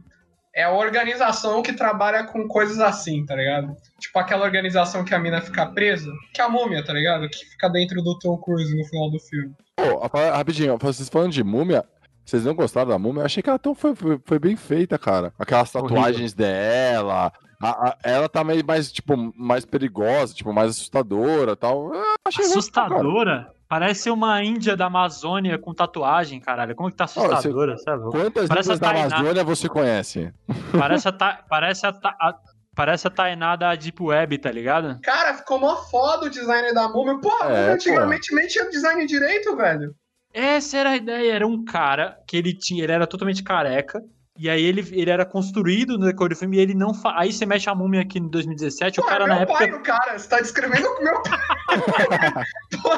é 0.55 0.65
a 0.65 0.73
organização 0.73 1.63
que 1.63 1.73
trabalha 1.73 2.25
com 2.25 2.49
coisas 2.49 2.81
assim, 2.81 3.25
tá 3.27 3.37
ligado? 3.37 3.77
Tipo 3.99 4.19
aquela 4.19 4.45
organização 4.45 5.05
que 5.05 5.15
a 5.15 5.19
mina 5.19 5.41
fica 5.41 5.67
presa, 5.67 6.11
que 6.33 6.41
é 6.41 6.45
a 6.45 6.49
múmia, 6.49 6.85
tá 6.85 6.93
ligado? 6.93 7.29
Que 7.29 7.45
fica 7.45 7.69
dentro 7.69 8.03
do 8.03 8.19
Tom 8.19 8.39
Cruise 8.39 8.75
no 8.75 8.85
final 8.87 9.11
do 9.11 9.21
filme. 9.21 9.55
Pô, 9.77 9.99
rapidinho, 10.33 10.79
vocês 10.79 11.09
falando 11.09 11.33
de 11.33 11.45
múmia, 11.45 11.85
vocês 12.25 12.45
não 12.45 12.55
gostaram 12.55 12.89
da 12.89 12.99
múmia? 12.99 13.21
Eu 13.21 13.27
achei 13.27 13.43
que 13.43 13.51
ela 13.51 13.59
tão 13.59 13.75
foi, 13.75 13.95
foi, 13.95 14.19
foi 14.25 14.39
bem 14.39 14.57
feita, 14.57 14.99
cara. 14.99 15.33
Aquelas 15.39 15.71
tatuagens 15.71 16.33
Horrível. 16.33 16.37
dela, 16.37 17.33
a, 17.61 17.89
a, 17.89 17.99
ela 18.03 18.29
tá 18.29 18.43
meio 18.43 18.65
mais, 18.65 18.91
tipo, 18.91 19.15
mais 19.37 19.65
perigosa, 19.65 20.35
tipo, 20.35 20.53
mais 20.53 20.71
assustadora 20.71 21.55
tal. 21.55 21.93
assustadora? 22.27 23.51
Parece 23.69 24.11
uma 24.11 24.43
Índia 24.45 24.77
da 24.77 24.87
Amazônia 24.87 25.59
com 25.59 25.75
tatuagem, 25.75 26.41
caralho. 26.41 26.75
Como 26.77 26.91
que 26.91 26.97
tá 26.97 27.05
assustadora, 27.05 27.75
oh, 27.75 27.79
sabe? 27.79 28.11
Quantas 28.11 28.49
parece 28.49 28.69
índias 28.73 28.81
da 28.81 28.91
Amazônia 28.91 29.45
você 29.45 29.69
conhece? 29.69 30.33
Parece 30.79 31.09
a, 31.09 31.13
ta... 31.13 31.45
parece 31.49 31.87
a, 31.87 31.93
ta... 31.93 32.11
a... 32.21 32.35
Parece 32.77 33.07
a 33.07 33.11
Tainá 33.11 33.57
da 33.57 33.75
Deep 33.75 34.03
Web, 34.03 34.37
tá 34.37 34.53
ligado? 34.53 35.01
Cara, 35.01 35.33
ficou 35.33 35.59
mó 35.59 35.77
foda 35.77 36.27
o 36.27 36.31
design 36.31 36.75
da 36.75 36.87
múmia. 36.91 37.19
Pô, 37.19 37.33
é, 37.45 37.73
antigamente 37.73 38.29
pô. 38.29 38.37
nem 38.37 38.47
tinha 38.47 38.69
design 38.69 39.07
direito, 39.07 39.57
velho. 39.57 39.95
Essa 40.31 40.77
era 40.77 40.91
a 40.91 40.97
ideia. 40.97 41.33
Era 41.33 41.47
um 41.47 41.65
cara 41.65 42.19
que 42.29 42.37
ele 42.37 42.53
tinha, 42.53 42.85
ele 42.85 42.93
era 42.93 43.07
totalmente 43.07 43.43
careca. 43.43 44.05
E 44.39 44.51
aí 44.51 44.63
ele, 44.63 44.87
ele 44.93 45.11
era 45.11 45.25
construído 45.25 45.99
no 45.99 46.07
decor 46.07 46.29
do 46.29 46.37
filme 46.37 46.57
e 46.57 46.61
ele 46.61 46.75
não 46.75 46.93
fa... 46.93 47.19
Aí 47.19 47.33
você 47.33 47.47
mexe 47.47 47.71
a 47.71 47.75
múmia 47.75 48.03
aqui 48.03 48.19
em 48.19 48.29
2017, 48.29 48.97
Pô, 48.97 49.07
o 49.07 49.09
cara 49.09 49.25
é 49.25 49.27
na 49.29 49.41
época... 49.41 49.59
Pai, 49.59 49.73
o 49.73 49.83
cara, 49.83 50.19
você 50.19 50.29
tá 50.29 50.41
descrevendo 50.41 50.87
o 50.87 51.03
meu 51.03 51.23
pai. 51.23 51.39
Pô, 52.83 52.91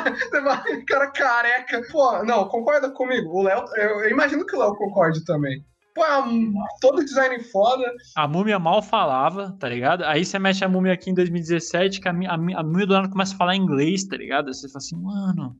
cara 0.86 1.10
careca. 1.12 1.82
Pô, 1.92 2.24
não, 2.24 2.48
concorda 2.48 2.90
comigo. 2.90 3.30
O 3.30 3.42
Léo, 3.42 3.64
eu, 3.76 4.00
eu 4.00 4.10
imagino 4.10 4.44
que 4.44 4.56
o 4.56 4.58
Léo 4.58 4.74
concorde 4.74 5.24
também. 5.24 5.64
Pô, 5.94 6.04
é 6.04 6.22
todo 6.80 7.04
design 7.04 7.42
foda. 7.44 7.84
A 8.16 8.26
múmia 8.26 8.58
mal 8.58 8.82
falava, 8.82 9.56
tá 9.58 9.68
ligado? 9.68 10.04
Aí 10.04 10.24
você 10.24 10.38
mexe 10.38 10.64
a 10.64 10.68
múmia 10.68 10.92
aqui 10.92 11.10
em 11.10 11.14
2017, 11.14 12.00
que 12.00 12.08
a, 12.08 12.12
a, 12.12 12.34
a 12.34 12.62
múmia 12.62 12.86
do 12.86 12.94
ano 12.94 13.10
começa 13.10 13.34
a 13.34 13.38
falar 13.38 13.54
inglês, 13.54 14.04
tá 14.04 14.16
ligado? 14.16 14.52
Você 14.52 14.68
fala 14.68 14.78
assim, 14.78 14.96
mano... 14.96 15.56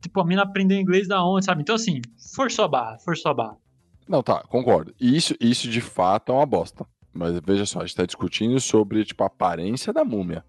Tipo, 0.00 0.20
a 0.20 0.24
mina 0.24 0.42
aprendeu 0.42 0.78
inglês 0.78 1.06
da 1.06 1.22
onde, 1.22 1.44
sabe? 1.44 1.60
Então, 1.60 1.74
assim, 1.74 2.00
forçou 2.34 2.64
a 2.64 2.68
barra, 2.68 2.98
forçou 2.98 3.30
a 3.30 3.34
barra. 3.34 3.56
Não, 4.10 4.24
tá, 4.24 4.42
concordo. 4.48 4.92
Isso, 5.00 5.36
isso 5.40 5.68
de 5.68 5.80
fato 5.80 6.32
é 6.32 6.34
uma 6.34 6.44
bosta. 6.44 6.84
Mas 7.14 7.38
veja 7.46 7.64
só, 7.64 7.78
a 7.78 7.86
gente 7.86 7.94
tá 7.94 8.04
discutindo 8.04 8.58
sobre, 8.58 9.04
tipo, 9.04 9.22
a 9.22 9.28
aparência 9.28 9.92
da 9.92 10.04
múmia. 10.04 10.44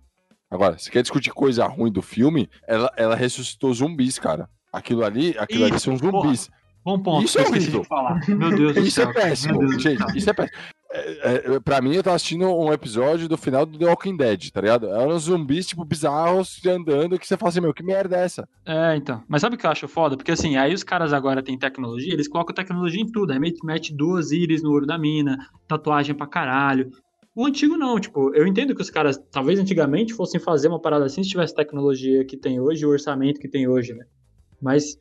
Agora, 0.49 0.79
se 0.79 0.89
quer 0.89 1.03
discutir 1.03 1.31
coisa 1.31 1.67
ruim 1.67 1.91
do 1.91 2.01
filme, 2.01 2.49
ela, 2.67 2.91
ela 2.97 3.15
ressuscitou 3.15 3.71
zumbis, 3.71 4.17
cara. 4.17 4.49
Aquilo 4.73 5.05
ali, 5.05 5.37
aquilo 5.37 5.65
isso, 5.65 5.73
ali 5.73 5.79
são 5.79 5.95
zumbis. 5.95 6.47
Porra. 6.47 6.61
Bom 6.83 6.99
ponto. 7.03 7.25
Isso 7.25 7.37
é 7.37 7.47
horrível. 7.47 7.85
Meu 8.29 8.49
Deus 8.49 8.73
do 8.73 8.79
Isso 8.81 8.99
é 8.99 9.13
péssimo. 9.13 9.79
Gente, 9.79 10.17
isso 10.17 10.29
é 10.31 10.33
péssimo. 10.33 10.57
É, 10.93 11.53
é, 11.55 11.59
pra 11.59 11.81
mim, 11.81 11.93
eu 11.95 12.03
tava 12.03 12.17
assistindo 12.17 12.45
um 12.53 12.71
episódio 12.71 13.29
do 13.29 13.37
final 13.37 13.65
do 13.65 13.77
The 13.77 13.85
Walking 13.85 14.17
Dead, 14.17 14.49
tá 14.51 14.59
ligado? 14.59 14.87
Eram 14.87 15.17
zumbis, 15.17 15.65
tipo, 15.65 15.85
bizarros 15.85 16.59
andando 16.65 17.17
que 17.17 17.25
você 17.25 17.37
fala 17.37 17.49
assim, 17.49 17.61
meu, 17.61 17.73
que 17.73 17.81
merda 17.81 18.17
é 18.17 18.23
essa? 18.25 18.47
É, 18.65 18.95
então. 18.95 19.23
Mas 19.27 19.41
sabe 19.41 19.55
o 19.55 19.57
que 19.57 19.65
eu 19.65 19.71
acho 19.71 19.87
foda? 19.87 20.17
Porque 20.17 20.31
assim, 20.31 20.57
aí 20.57 20.73
os 20.73 20.83
caras 20.83 21.13
agora 21.13 21.41
têm 21.41 21.57
tecnologia, 21.57 22.13
eles 22.13 22.27
colocam 22.27 22.53
tecnologia 22.53 23.01
em 23.01 23.09
tudo. 23.09 23.31
Aí 23.31 23.39
mete 23.39 23.95
duas 23.95 24.31
íris 24.31 24.61
no 24.61 24.71
olho 24.71 24.85
da 24.85 24.97
mina, 24.97 25.37
tatuagem 25.67 26.13
pra 26.13 26.27
caralho. 26.27 26.91
O 27.33 27.45
antigo 27.45 27.77
não, 27.77 27.97
tipo, 27.97 28.35
eu 28.35 28.45
entendo 28.45 28.75
que 28.75 28.81
os 28.81 28.89
caras, 28.89 29.17
talvez 29.31 29.57
antigamente, 29.57 30.13
fossem 30.13 30.39
fazer 30.39 30.67
uma 30.67 30.81
parada 30.81 31.05
assim 31.05 31.23
se 31.23 31.29
tivesse 31.29 31.55
tecnologia 31.55 32.25
que 32.25 32.35
tem 32.35 32.59
hoje, 32.59 32.85
o 32.85 32.89
orçamento 32.89 33.39
que 33.39 33.47
tem 33.47 33.67
hoje, 33.69 33.93
né? 33.93 34.05
Mas 34.61 34.97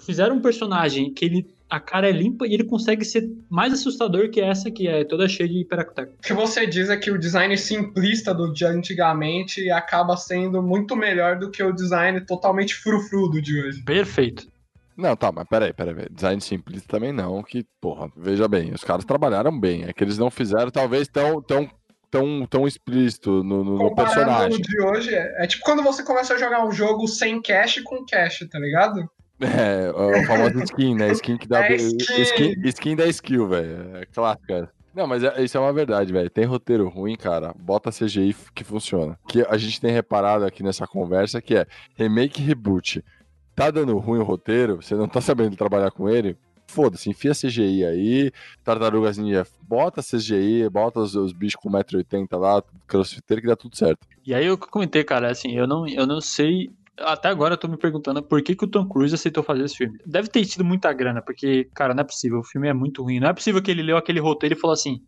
fizeram 0.00 0.36
um 0.36 0.42
personagem 0.42 1.14
que 1.14 1.24
ele 1.24 1.46
a 1.70 1.78
cara 1.78 2.08
é 2.08 2.12
limpa 2.12 2.46
e 2.46 2.52
ele 2.52 2.64
consegue 2.64 3.04
ser 3.04 3.30
mais 3.48 3.72
assustador 3.72 4.28
que 4.28 4.40
essa 4.40 4.70
que 4.70 4.88
é 4.88 5.04
toda 5.04 5.28
cheia 5.28 5.48
de 5.48 5.60
hiperacteco. 5.60 6.14
O 6.18 6.22
que 6.22 6.32
você 6.32 6.66
diz 6.66 6.90
é 6.90 6.96
que 6.96 7.10
o 7.10 7.18
design 7.18 7.56
simplista 7.56 8.34
do 8.34 8.52
de 8.52 8.64
antigamente 8.64 9.70
acaba 9.70 10.16
sendo 10.16 10.60
muito 10.60 10.96
melhor 10.96 11.38
do 11.38 11.50
que 11.50 11.62
o 11.62 11.72
design 11.72 12.20
totalmente 12.22 12.74
frufru 12.74 13.28
do 13.28 13.40
de 13.40 13.60
hoje. 13.60 13.82
Perfeito. 13.84 14.48
Não, 14.96 15.16
tá, 15.16 15.30
mas 15.32 15.46
peraí, 15.48 15.72
peraí. 15.72 16.06
Design 16.10 16.42
simplista 16.42 16.88
também 16.88 17.12
não, 17.12 17.42
que, 17.42 17.64
porra, 17.80 18.10
veja 18.16 18.46
bem, 18.48 18.72
os 18.72 18.84
caras 18.84 19.04
trabalharam 19.04 19.58
bem. 19.58 19.84
É 19.84 19.92
que 19.92 20.02
eles 20.02 20.18
não 20.18 20.30
fizeram, 20.30 20.70
talvez, 20.70 21.08
tão, 21.08 21.40
tão 21.40 21.70
tão, 22.10 22.44
tão 22.44 22.66
explícito 22.66 23.44
no, 23.44 23.62
no, 23.62 23.78
no 23.78 23.94
personagem. 23.94 24.60
de 24.60 24.82
hoje, 24.82 25.14
é, 25.14 25.44
é, 25.44 25.46
tipo 25.46 25.62
quando 25.64 25.82
você 25.82 26.02
começa 26.02 26.34
a 26.34 26.38
jogar 26.38 26.66
um 26.66 26.72
jogo 26.72 27.06
sem 27.06 27.40
cache 27.40 27.82
com 27.82 28.04
cache, 28.04 28.48
tá 28.48 28.58
ligado? 28.58 29.08
É, 29.40 29.90
o 29.90 30.26
famoso 30.26 30.62
skin, 30.64 30.94
né? 30.94 31.10
Skin 31.12 31.36
que 31.38 31.48
dá. 31.48 31.64
É 31.64 31.76
skin. 31.76 32.22
Skin, 32.22 32.68
skin 32.68 32.96
da 32.96 33.06
skill, 33.08 33.48
velho. 33.48 33.96
É 33.96 34.06
clássica. 34.06 34.70
Não, 34.94 35.06
mas 35.06 35.22
é, 35.22 35.42
isso 35.42 35.56
é 35.56 35.60
uma 35.60 35.72
verdade, 35.72 36.12
velho. 36.12 36.28
Tem 36.28 36.44
roteiro 36.44 36.88
ruim, 36.88 37.16
cara. 37.16 37.54
Bota 37.58 37.90
CGI 37.90 38.34
que 38.54 38.64
funciona. 38.64 39.18
Que 39.28 39.46
a 39.48 39.56
gente 39.56 39.80
tem 39.80 39.90
reparado 39.90 40.44
aqui 40.44 40.62
nessa 40.62 40.86
conversa 40.86 41.40
que 41.40 41.56
é 41.56 41.66
remake 41.94 42.42
reboot. 42.42 43.04
Tá 43.54 43.70
dando 43.70 43.96
ruim 43.98 44.20
o 44.20 44.24
roteiro, 44.24 44.76
você 44.76 44.94
não 44.94 45.08
tá 45.08 45.20
sabendo 45.20 45.56
trabalhar 45.56 45.90
com 45.90 46.08
ele, 46.08 46.36
foda-se, 46.66 47.10
enfia 47.10 47.32
CGI 47.32 47.84
aí, 47.84 48.32
Tartarugas 48.64 49.18
Ninja, 49.18 49.46
bota 49.60 50.00
CGI, 50.02 50.68
bota 50.70 51.00
os, 51.00 51.14
os 51.14 51.32
bichos 51.32 51.60
com 51.60 51.68
1,80m 51.68 52.38
lá, 52.38 52.62
crossfiteiro 52.86 53.42
que 53.42 53.48
dá 53.48 53.56
tudo 53.56 53.76
certo. 53.76 54.06
E 54.24 54.32
aí 54.32 54.46
eu 54.46 54.56
comentei, 54.56 55.04
cara, 55.04 55.30
assim, 55.30 55.52
eu 55.52 55.66
não, 55.66 55.86
eu 55.86 56.06
não 56.06 56.20
sei 56.20 56.70
até 57.00 57.28
agora 57.28 57.54
eu 57.54 57.58
tô 57.58 57.68
me 57.68 57.76
perguntando 57.76 58.22
por 58.22 58.42
que, 58.42 58.54
que 58.54 58.64
o 58.64 58.68
Tom 58.68 58.86
Cruise 58.86 59.14
aceitou 59.14 59.42
fazer 59.42 59.64
esse 59.64 59.76
filme. 59.76 59.98
Deve 60.06 60.28
ter 60.28 60.44
tido 60.44 60.64
muita 60.64 60.92
grana, 60.92 61.22
porque, 61.22 61.68
cara, 61.74 61.94
não 61.94 62.02
é 62.02 62.04
possível. 62.04 62.40
O 62.40 62.44
filme 62.44 62.68
é 62.68 62.72
muito 62.72 63.02
ruim. 63.02 63.20
Não 63.20 63.28
é 63.28 63.32
possível 63.32 63.62
que 63.62 63.70
ele 63.70 63.82
leu 63.82 63.96
aquele 63.96 64.20
roteiro 64.20 64.54
e 64.54 64.58
falou 64.58 64.74
assim: 64.74 65.00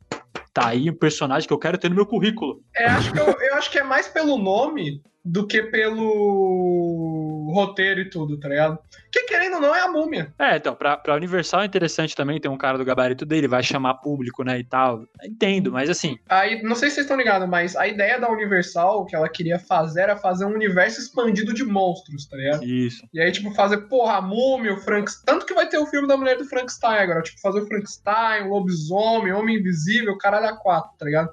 tá 0.53 0.69
aí 0.69 0.91
um 0.91 0.95
personagem 0.95 1.47
que 1.47 1.55
eu 1.55 1.59
quero 1.59 1.79
ter 1.79 1.89
no 1.89 1.95
meu 1.95 2.07
currículo. 2.07 2.63
É, 2.75 2.87
acho 2.87 3.13
que 3.13 3.19
eu, 3.19 3.27
eu 3.27 3.55
acho 3.55 3.71
que 3.71 3.79
é 3.79 3.83
mais 3.83 4.09
pelo 4.09 4.39
nome 4.39 5.03
do 5.25 5.47
que 5.47 5.63
pelo 5.63 7.53
roteiro 7.53 8.01
e 8.01 8.11
tudo, 8.11 8.39
tá 8.39 8.49
ligado? 8.49 8.79
Que 9.11 9.23
querendo 9.25 9.55
ou 9.55 9.61
não 9.61 9.75
é 9.75 9.83
a 9.83 9.89
múmia. 9.89 10.33
É, 10.39 10.57
então, 10.57 10.75
pra, 10.75 10.97
pra 10.97 11.15
Universal 11.15 11.63
é 11.63 11.67
interessante 11.67 12.17
também 12.17 12.41
ter 12.41 12.49
um 12.49 12.57
cara 12.57 12.79
do 12.79 12.85
gabarito 12.85 13.25
dele, 13.25 13.47
vai 13.47 13.63
chamar 13.63 13.95
público, 13.95 14.43
né, 14.43 14.59
e 14.59 14.65
tal. 14.65 15.05
Entendo, 15.23 15.71
mas 15.71 15.89
assim. 15.89 16.19
Aí, 16.29 16.63
não 16.63 16.75
sei 16.75 16.89
se 16.89 16.97
vocês 16.97 17.05
estão 17.05 17.17
ligados, 17.17 17.49
mas 17.49 17.77
a 17.77 17.87
ideia 17.87 18.19
da 18.19 18.31
Universal 18.31 19.05
que 19.07 19.15
ela 19.15 19.29
queria 19.29 19.59
fazer 19.59 20.03
era 20.03 20.17
fazer 20.17 20.45
um 20.45 20.55
universo 20.55 21.01
expandido 21.01 21.53
de 21.55 21.65
monstros, 21.65 22.27
tá 22.27 22.37
ligado? 22.37 22.65
Isso. 22.65 23.07
E 23.13 23.21
aí, 23.21 23.31
tipo, 23.31 23.53
fazer, 23.55 23.83
porra, 23.89 24.17
a 24.17 24.23
múmia, 24.23 24.75
o 24.75 24.79
Frankenstein. 24.79 25.25
Tanto 25.25 25.47
que 25.47 25.55
vai 25.55 25.69
ter 25.69 25.79
o 25.79 25.87
filme 25.87 26.09
da 26.09 26.17
mulher 26.17 26.37
do 26.37 26.45
Frankenstein 26.47 26.99
agora, 26.99 27.23
tipo, 27.23 27.41
fazer 27.41 27.61
o 27.61 27.67
Frankenstein, 27.67 28.45
o 28.45 28.49
lobisomem, 28.49 29.33
o 29.33 29.39
homem 29.39 29.57
invisível, 29.59 30.15
o 30.15 30.19
caralho 30.19 30.47
a 30.47 30.57
quatro, 30.57 30.91
tá 30.99 31.05
ligado? 31.05 31.31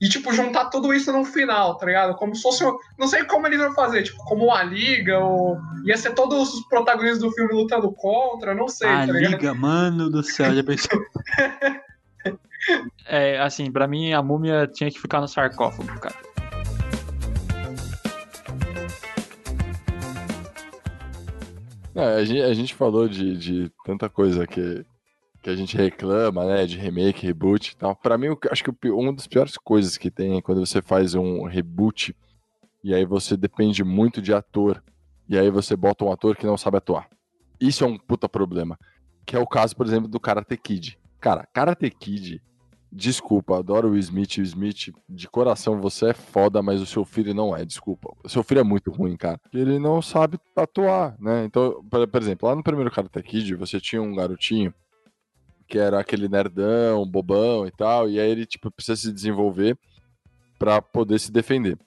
E, 0.00 0.08
tipo, 0.08 0.32
juntar 0.32 0.66
tudo 0.66 0.92
isso 0.92 1.10
no 1.10 1.24
final, 1.24 1.76
tá 1.78 1.86
ligado? 1.86 2.14
Como 2.16 2.36
se 2.36 2.42
fosse. 2.42 2.62
Não 2.98 3.08
sei 3.08 3.24
como 3.24 3.46
eles 3.46 3.58
vão 3.58 3.74
fazer, 3.74 4.02
tipo, 4.02 4.18
como 4.24 4.44
uma 4.44 4.62
liga, 4.62 5.18
ou. 5.18 5.58
Ia 5.84 5.96
ser 5.96 6.14
todos 6.14 6.54
os 6.54 6.68
protagonistas 6.68 7.20
do 7.20 7.32
filme 7.32 7.54
lutando 7.54 7.90
contra, 7.92 8.54
não 8.54 8.68
sei, 8.68 8.88
a 8.88 9.06
tá 9.06 9.12
ligado? 9.12 9.32
liga, 9.32 9.54
mano 9.54 10.10
do 10.10 10.22
céu, 10.22 10.54
já 10.54 10.62
pensou. 10.62 11.00
é, 13.06 13.40
assim, 13.40 13.72
para 13.72 13.86
mim 13.86 14.12
a 14.12 14.22
múmia 14.22 14.66
tinha 14.66 14.90
que 14.90 15.00
ficar 15.00 15.20
no 15.20 15.28
sarcófago, 15.28 15.98
cara. 15.98 16.14
É, 21.94 22.16
a, 22.16 22.24
gente, 22.24 22.42
a, 22.42 22.52
gente, 22.52 22.74
falou 22.74 23.08
de, 23.08 23.34
de 23.38 23.72
tanta 23.82 24.10
coisa 24.10 24.46
que, 24.46 24.84
que 25.46 25.50
a 25.50 25.54
gente 25.54 25.76
reclama, 25.76 26.44
né? 26.44 26.66
De 26.66 26.76
remake, 26.76 27.24
reboot 27.24 27.70
e 27.70 27.76
tal. 27.76 27.94
Pra 27.94 28.18
mim, 28.18 28.26
eu 28.26 28.38
acho 28.50 28.64
que 28.64 28.90
uma 28.90 29.12
das 29.12 29.28
piores 29.28 29.56
coisas 29.56 29.96
que 29.96 30.10
tem 30.10 30.38
é 30.38 30.42
quando 30.42 30.58
você 30.66 30.82
faz 30.82 31.14
um 31.14 31.44
reboot 31.44 32.16
e 32.82 32.92
aí 32.92 33.04
você 33.04 33.36
depende 33.36 33.84
muito 33.84 34.20
de 34.20 34.34
ator. 34.34 34.82
E 35.28 35.38
aí 35.38 35.48
você 35.48 35.76
bota 35.76 36.04
um 36.04 36.10
ator 36.10 36.36
que 36.36 36.44
não 36.44 36.56
sabe 36.56 36.78
atuar. 36.78 37.08
Isso 37.60 37.84
é 37.84 37.86
um 37.86 37.96
puta 37.96 38.28
problema. 38.28 38.76
Que 39.24 39.36
é 39.36 39.38
o 39.38 39.46
caso, 39.46 39.76
por 39.76 39.86
exemplo, 39.86 40.08
do 40.08 40.18
Karate 40.18 40.56
Kid. 40.56 40.98
Cara, 41.20 41.46
Karate 41.52 41.88
Kid 41.90 42.42
Desculpa, 42.90 43.58
adoro 43.58 43.90
o 43.90 43.98
Smith. 43.98 44.38
O 44.38 44.42
Smith, 44.42 44.92
de 45.08 45.28
coração, 45.28 45.80
você 45.80 46.10
é 46.10 46.14
foda, 46.14 46.62
mas 46.62 46.80
o 46.80 46.86
seu 46.86 47.04
filho 47.04 47.34
não 47.34 47.54
é, 47.54 47.64
desculpa. 47.64 48.12
O 48.24 48.28
seu 48.28 48.42
filho 48.42 48.60
é 48.60 48.64
muito 48.64 48.90
ruim, 48.90 49.16
cara. 49.16 49.38
Ele 49.52 49.78
não 49.78 50.00
sabe 50.00 50.38
atuar, 50.56 51.14
né? 51.20 51.44
Então, 51.44 51.84
por 51.88 52.22
exemplo, 52.22 52.48
lá 52.48 52.56
no 52.56 52.62
primeiro 52.62 52.90
Karate 52.90 53.22
Kid, 53.22 53.54
você 53.54 53.80
tinha 53.80 54.00
um 54.00 54.14
garotinho 54.14 54.72
que 55.68 55.78
era 55.78 56.00
aquele 56.00 56.28
nerdão, 56.28 57.06
bobão 57.06 57.66
e 57.66 57.70
tal, 57.70 58.08
e 58.08 58.20
aí 58.20 58.30
ele, 58.30 58.46
tipo, 58.46 58.70
precisa 58.70 58.96
se 58.96 59.12
desenvolver 59.12 59.78
para 60.58 60.80
poder 60.80 61.18
se 61.18 61.30
defender. 61.30 61.78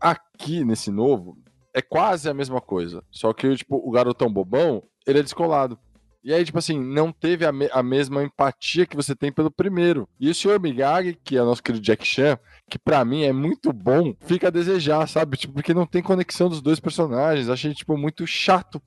Aqui, 0.00 0.64
nesse 0.64 0.90
novo, 0.90 1.36
é 1.74 1.82
quase 1.82 2.28
a 2.28 2.34
mesma 2.34 2.60
coisa. 2.60 3.02
Só 3.10 3.32
que, 3.32 3.56
tipo, 3.56 3.76
o 3.76 3.90
garotão 3.90 4.32
bobão, 4.32 4.82
ele 5.06 5.20
é 5.20 5.22
descolado. 5.22 5.78
E 6.22 6.34
aí, 6.34 6.44
tipo 6.44 6.58
assim, 6.58 6.78
não 6.78 7.12
teve 7.12 7.46
a, 7.46 7.52
me 7.52 7.68
a 7.72 7.82
mesma 7.82 8.22
empatia 8.22 8.84
que 8.84 8.96
você 8.96 9.14
tem 9.14 9.32
pelo 9.32 9.50
primeiro. 9.50 10.08
E 10.18 10.28
o 10.28 10.34
Sr. 10.34 10.60
Miyagi, 10.60 11.18
que 11.24 11.36
é 11.36 11.42
o 11.42 11.46
nosso 11.46 11.62
querido 11.62 11.82
Jack 11.82 12.04
Chan, 12.06 12.38
que 12.68 12.78
para 12.78 13.04
mim 13.04 13.22
é 13.22 13.32
muito 13.32 13.72
bom, 13.72 14.14
fica 14.20 14.48
a 14.48 14.50
desejar, 14.50 15.08
sabe? 15.08 15.36
Tipo, 15.36 15.54
porque 15.54 15.72
não 15.72 15.86
tem 15.86 16.02
conexão 16.02 16.48
dos 16.48 16.60
dois 16.60 16.80
personagens. 16.80 17.48
Achei, 17.48 17.72
tipo, 17.72 17.96
muito 17.96 18.26
chato 18.26 18.82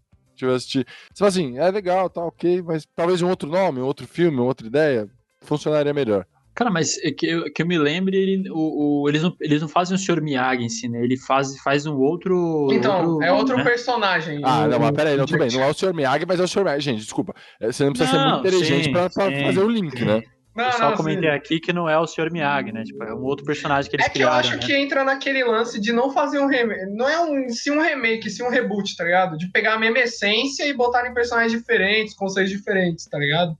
de 0.49 0.55
assistir. 0.55 0.87
Você 1.13 1.19
fala 1.19 1.29
assim, 1.29 1.57
é 1.57 1.71
legal, 1.71 2.09
tá 2.09 2.23
ok, 2.23 2.61
mas 2.61 2.87
talvez 2.95 3.21
um 3.21 3.29
outro 3.29 3.49
nome, 3.49 3.79
um 3.79 3.85
outro 3.85 4.07
filme, 4.07 4.37
uma 4.37 4.47
outra 4.47 4.67
ideia 4.67 5.09
funcionaria 5.41 5.93
melhor. 5.93 6.25
Cara, 6.53 6.69
mas 6.69 6.97
é 6.97 7.11
que 7.11 7.25
eu, 7.25 7.51
que 7.51 7.61
eu 7.61 7.65
me 7.65 7.77
lembre, 7.77 8.17
ele, 8.17 8.49
o, 8.49 9.03
o, 9.03 9.09
eles, 9.09 9.23
não, 9.23 9.33
eles 9.39 9.61
não 9.61 9.69
fazem 9.69 9.95
o 9.95 9.97
Sr. 9.97 10.21
Miyagi 10.21 10.63
em 10.63 10.69
si, 10.69 10.89
né? 10.89 11.01
Ele 11.01 11.17
faz, 11.17 11.57
faz 11.61 11.85
um 11.85 11.97
outro. 11.97 12.67
Então, 12.71 13.13
outro, 13.13 13.25
é 13.25 13.31
outro 13.31 13.57
né? 13.57 13.63
personagem. 13.63 14.41
Ah, 14.43 14.67
não, 14.67 14.77
mas 14.77 14.91
peraí, 14.91 15.15
não, 15.15 15.25
tudo 15.25 15.39
bem. 15.39 15.49
Não 15.49 15.63
é 15.63 15.67
o 15.67 15.73
Sr. 15.73 15.93
Miyagi, 15.93 16.25
mas 16.27 16.39
é 16.41 16.43
o 16.43 16.47
Sr. 16.47 16.63
Miyagi. 16.63 16.81
Gente, 16.81 16.99
desculpa. 16.99 17.33
É, 17.59 17.71
você 17.71 17.85
não 17.85 17.93
precisa 17.93 18.17
não, 18.17 18.23
ser 18.23 18.31
muito 18.31 18.47
inteligente 18.47 18.83
sim, 18.83 18.91
pra, 18.91 19.09
pra 19.09 19.29
sim, 19.29 19.43
fazer 19.45 19.59
o 19.61 19.69
link, 19.69 19.97
sim. 19.97 20.05
né? 20.05 20.21
Não, 20.53 20.65
eu 20.65 20.71
só 20.73 20.89
não, 20.89 20.97
comentei 20.97 21.29
sim. 21.29 21.35
aqui 21.35 21.59
que 21.59 21.71
não 21.71 21.87
é 21.87 21.97
o 21.97 22.05
Sr. 22.05 22.29
Miyagi, 22.29 22.73
né? 22.73 22.83
Tipo, 22.83 23.03
é 23.05 23.13
um 23.13 23.23
outro 23.23 23.45
personagem 23.45 23.89
que 23.89 23.95
eles 23.95 24.07
criaram. 24.09 24.39
É 24.39 24.41
que 24.41 24.47
criaram, 24.47 24.57
eu 24.57 24.59
acho 24.59 24.67
né? 24.67 24.67
que 24.67 24.83
entra 24.83 25.03
naquele 25.03 25.43
lance 25.43 25.79
de 25.79 25.93
não 25.93 26.11
fazer 26.11 26.39
um 26.39 26.47
remake. 26.47 26.91
Não 26.93 27.07
é 27.07 27.19
um, 27.21 27.49
se 27.49 27.71
um 27.71 27.81
remake, 27.81 28.29
se 28.29 28.43
um 28.43 28.49
reboot, 28.49 28.95
tá 28.97 29.05
ligado? 29.05 29.37
De 29.37 29.47
pegar 29.47 29.75
a 29.75 29.79
mesma 29.79 29.99
essência 29.99 30.65
e 30.65 30.73
botar 30.73 31.07
em 31.07 31.13
personagens 31.13 31.53
diferentes, 31.53 32.13
conceitos 32.13 32.51
diferentes, 32.51 33.05
tá 33.05 33.17
ligado? 33.17 33.57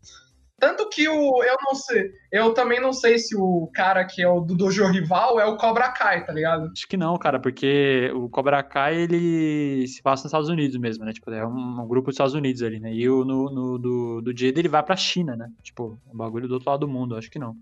Tanto 0.61 0.87
que 0.89 1.09
o. 1.09 1.43
Eu 1.43 1.55
não 1.65 1.73
sei. 1.73 2.11
Eu 2.31 2.53
também 2.53 2.79
não 2.79 2.93
sei 2.93 3.17
se 3.17 3.35
o 3.35 3.67
cara 3.73 4.05
que 4.05 4.21
é 4.21 4.29
o 4.29 4.41
do 4.41 4.55
Dojo 4.55 4.85
Rival 4.85 5.39
é 5.39 5.45
o 5.45 5.57
Cobra 5.57 5.89
Kai, 5.89 6.23
tá 6.23 6.31
ligado? 6.31 6.69
Acho 6.71 6.87
que 6.87 6.95
não, 6.95 7.17
cara, 7.17 7.39
porque 7.39 8.11
o 8.13 8.29
Cobra 8.29 8.61
Kai 8.61 8.95
ele 8.95 9.87
se 9.87 10.03
passa 10.03 10.21
nos 10.21 10.29
Estados 10.29 10.49
Unidos 10.49 10.77
mesmo, 10.77 11.03
né? 11.03 11.13
Tipo, 11.13 11.31
é 11.31 11.43
um, 11.43 11.81
um 11.81 11.87
grupo 11.87 12.09
dos 12.09 12.13
Estados 12.13 12.35
Unidos 12.35 12.61
ali, 12.61 12.79
né? 12.79 12.93
E 12.93 13.09
o 13.09 13.25
no, 13.25 13.49
no 13.49 13.79
do, 13.79 14.21
do 14.21 14.37
Jade 14.37 14.59
ele 14.59 14.69
vai 14.69 14.83
pra 14.83 14.95
China, 14.95 15.35
né? 15.35 15.49
Tipo, 15.63 15.99
um 16.13 16.15
bagulho 16.15 16.47
do 16.47 16.53
outro 16.53 16.69
lado 16.69 16.81
do 16.81 16.87
mundo, 16.87 17.17
acho 17.17 17.31
que 17.31 17.39
não. 17.39 17.55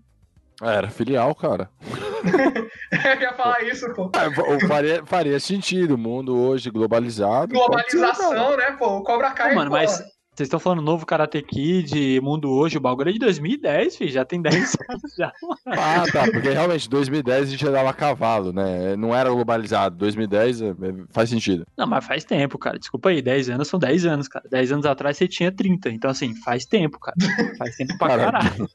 É, 0.62 0.74
era 0.74 0.90
filial, 0.90 1.34
cara. 1.34 1.70
eu 3.16 3.20
ia 3.22 3.32
falar 3.32 3.62
isso, 3.62 3.90
pô. 3.94 4.12
É, 4.14 4.68
faria, 4.68 5.06
faria 5.06 5.40
sentido, 5.40 5.94
o 5.94 5.98
mundo 5.98 6.38
hoje 6.38 6.68
globalizado. 6.68 7.54
Globalização, 7.54 8.58
né, 8.58 8.72
pô? 8.72 8.98
O 8.98 9.02
Cobra 9.02 9.30
Kai, 9.30 9.54
Pô, 9.54 9.56
mano, 9.56 9.70
pô, 9.70 9.78
mas 9.78 10.02
vocês 10.40 10.46
estão 10.46 10.58
falando 10.58 10.80
novo 10.80 11.04
Karate 11.04 11.42
Kid, 11.42 12.18
Mundo 12.22 12.50
Hoje, 12.50 12.78
o 12.78 12.80
bagulho 12.80 13.10
é 13.10 13.12
de 13.12 13.18
2010, 13.18 13.96
filho, 13.96 14.10
já 14.10 14.24
tem 14.24 14.40
10 14.42 14.76
anos 14.88 15.14
já. 15.18 15.30
Ah, 15.66 16.04
tá, 16.10 16.24
porque 16.32 16.48
realmente 16.48 16.88
2010 16.88 17.42
a 17.42 17.50
gente 17.50 17.68
andava 17.68 17.90
a 17.90 17.92
cavalo, 17.92 18.50
né? 18.50 18.96
Não 18.96 19.14
era 19.14 19.28
globalizado. 19.28 19.96
2010 19.96 20.62
é, 20.62 20.68
é, 20.68 20.74
faz 21.10 21.28
sentido. 21.28 21.66
Não, 21.76 21.86
mas 21.86 22.06
faz 22.06 22.24
tempo, 22.24 22.58
cara. 22.58 22.78
Desculpa 22.78 23.10
aí, 23.10 23.20
10 23.20 23.50
anos 23.50 23.68
são 23.68 23.78
10 23.78 24.06
anos, 24.06 24.28
cara. 24.28 24.46
10 24.50 24.72
anos 24.72 24.86
atrás 24.86 25.18
você 25.18 25.28
tinha 25.28 25.52
30. 25.52 25.90
Então, 25.90 26.10
assim, 26.10 26.34
faz 26.36 26.64
tempo, 26.64 26.98
cara. 26.98 27.16
Faz 27.58 27.76
tempo 27.76 27.98
pra 27.98 28.08
caralho. 28.08 28.68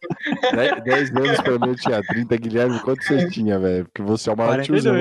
10, 0.86 1.16
anos 1.16 1.42
pra 1.42 1.60
mim 1.60 1.70
eu 1.70 1.76
tinha 1.76 2.04
30, 2.04 2.38
Guilherme. 2.38 2.80
Quanto 2.82 3.04
você 3.04 3.28
tinha, 3.32 3.58
velho? 3.58 3.86
Porque 3.86 4.04
você 4.04 4.30
é 4.30 4.34
o 4.34 4.38
maior 4.38 4.62
tiozão. 4.62 4.96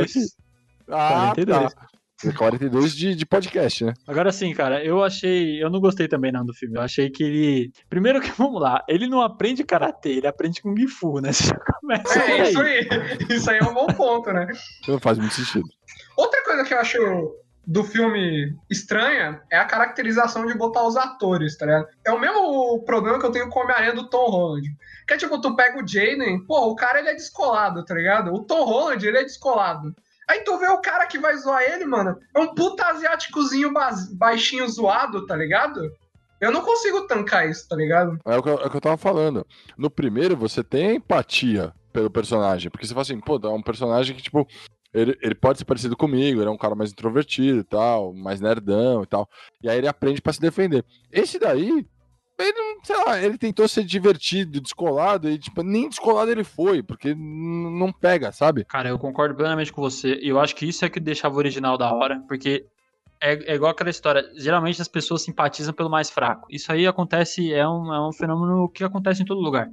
Ah, 0.88 1.32
42. 1.34 1.74
Tá. 1.74 1.93
42 2.36 2.94
de, 2.94 3.14
de 3.14 3.26
podcast, 3.26 3.84
né? 3.84 3.94
Agora 4.06 4.32
sim, 4.32 4.52
cara, 4.54 4.82
eu 4.84 5.02
achei. 5.02 5.62
Eu 5.62 5.68
não 5.68 5.80
gostei 5.80 6.08
também 6.08 6.32
não 6.32 6.44
do 6.44 6.54
filme. 6.54 6.76
Eu 6.76 6.82
achei 6.82 7.10
que 7.10 7.22
ele. 7.22 7.72
Primeiro 7.88 8.20
que, 8.20 8.30
vamos 8.38 8.60
lá, 8.60 8.84
ele 8.88 9.06
não 9.06 9.20
aprende 9.20 9.64
karatê, 9.64 10.10
ele 10.10 10.26
aprende 10.26 10.62
com 10.62 10.76
Gifu, 10.76 11.20
né? 11.20 11.32
Você 11.32 11.48
já 11.48 11.56
começa. 11.80 12.18
É, 12.18 12.40
aí. 12.40 12.50
isso 12.50 12.60
aí. 12.60 12.88
Isso 13.30 13.50
aí 13.50 13.58
é 13.58 13.64
um 13.64 13.74
bom 13.74 13.86
ponto, 13.86 14.32
né? 14.32 14.46
Não 14.86 14.98
faz 14.98 15.18
muito 15.18 15.34
sentido. 15.34 15.68
Outra 16.16 16.42
coisa 16.44 16.64
que 16.64 16.72
eu 16.72 16.78
acho 16.78 17.34
do 17.66 17.82
filme 17.82 18.54
estranha 18.70 19.40
é 19.50 19.56
a 19.56 19.64
caracterização 19.64 20.46
de 20.46 20.54
botar 20.54 20.86
os 20.86 20.96
atores, 20.96 21.56
tá 21.56 21.66
ligado? 21.66 21.88
É 22.04 22.12
o 22.12 22.20
mesmo 22.20 22.82
problema 22.84 23.18
que 23.18 23.24
eu 23.24 23.30
tenho 23.30 23.48
com 23.48 23.58
o 23.58 23.62
Homem-Aranha 23.62 23.94
do 23.94 24.08
Tom 24.08 24.28
Holland. 24.28 24.68
Que 25.06 25.14
é 25.14 25.16
tipo, 25.16 25.40
tu 25.40 25.56
pega 25.56 25.82
o 25.82 25.86
Jaden, 25.86 26.44
pô, 26.46 26.68
o 26.68 26.76
cara 26.76 27.00
ele 27.00 27.10
é 27.10 27.14
descolado, 27.14 27.84
tá 27.84 27.94
ligado? 27.94 28.32
O 28.32 28.44
Tom 28.44 28.64
Holland, 28.64 29.06
ele 29.06 29.18
é 29.18 29.22
descolado. 29.22 29.94
Aí 30.28 30.40
tu 30.40 30.58
vê 30.58 30.68
o 30.68 30.80
cara 30.80 31.06
que 31.06 31.18
vai 31.18 31.36
zoar 31.36 31.62
ele, 31.62 31.84
mano. 31.84 32.18
É 32.34 32.40
um 32.40 32.54
puta 32.54 32.86
asiáticozinho 32.86 33.72
baixinho 34.12 34.68
zoado, 34.68 35.26
tá 35.26 35.36
ligado? 35.36 35.90
Eu 36.40 36.50
não 36.50 36.62
consigo 36.62 37.06
tancar 37.06 37.48
isso, 37.48 37.68
tá 37.68 37.76
ligado? 37.76 38.18
É 38.24 38.36
o, 38.36 38.42
que 38.42 38.48
eu, 38.48 38.58
é 38.58 38.66
o 38.66 38.70
que 38.70 38.76
eu 38.76 38.80
tava 38.80 38.96
falando. 38.96 39.46
No 39.78 39.90
primeiro, 39.90 40.36
você 40.36 40.62
tem 40.62 40.96
empatia 40.96 41.72
pelo 41.92 42.10
personagem. 42.10 42.70
Porque 42.70 42.86
você 42.86 42.92
fala 42.92 43.02
assim, 43.02 43.20
pô, 43.20 43.40
é 43.42 43.48
um 43.48 43.62
personagem 43.62 44.16
que, 44.16 44.22
tipo, 44.22 44.46
ele, 44.92 45.16
ele 45.22 45.34
pode 45.34 45.58
ser 45.58 45.64
parecido 45.64 45.96
comigo, 45.96 46.40
ele 46.40 46.48
é 46.48 46.52
um 46.52 46.58
cara 46.58 46.74
mais 46.74 46.90
introvertido 46.90 47.60
e 47.60 47.64
tal, 47.64 48.12
mais 48.12 48.40
nerdão 48.40 49.02
e 49.02 49.06
tal. 49.06 49.28
E 49.62 49.68
aí 49.68 49.78
ele 49.78 49.88
aprende 49.88 50.20
para 50.20 50.32
se 50.32 50.40
defender. 50.40 50.84
Esse 51.10 51.38
daí, 51.38 51.86
ele, 52.38 52.80
sei 52.82 52.96
lá, 52.96 53.22
ele 53.22 53.38
tentou 53.38 53.68
ser 53.68 53.84
divertido, 53.84 54.60
descolado, 54.60 55.30
e 55.30 55.38
tipo, 55.38 55.62
nem 55.62 55.88
descolado 55.88 56.30
ele 56.30 56.44
foi, 56.44 56.82
porque 56.82 57.14
não 57.14 57.92
pega, 57.92 58.32
sabe? 58.32 58.64
Cara, 58.64 58.88
eu 58.88 58.98
concordo 58.98 59.34
plenamente 59.34 59.72
com 59.72 59.80
você. 59.80 60.18
E 60.20 60.28
eu 60.28 60.40
acho 60.40 60.54
que 60.54 60.66
isso 60.66 60.84
é 60.84 60.90
que 60.90 60.98
deixava 60.98 61.34
o 61.34 61.38
original 61.38 61.78
da 61.78 61.92
hora, 61.92 62.22
porque 62.26 62.66
é, 63.20 63.52
é, 63.52 63.54
igual 63.54 63.70
aquela 63.70 63.90
história. 63.90 64.28
Geralmente 64.36 64.82
as 64.82 64.88
pessoas 64.88 65.22
simpatizam 65.22 65.72
pelo 65.72 65.88
mais 65.88 66.10
fraco. 66.10 66.46
Isso 66.50 66.70
aí 66.72 66.86
acontece, 66.86 67.52
é 67.52 67.66
um, 67.66 67.92
é 67.92 68.08
um 68.08 68.12
fenômeno 68.12 68.68
que 68.68 68.84
acontece 68.84 69.22
em 69.22 69.24
todo 69.26 69.40
lugar. 69.40 69.68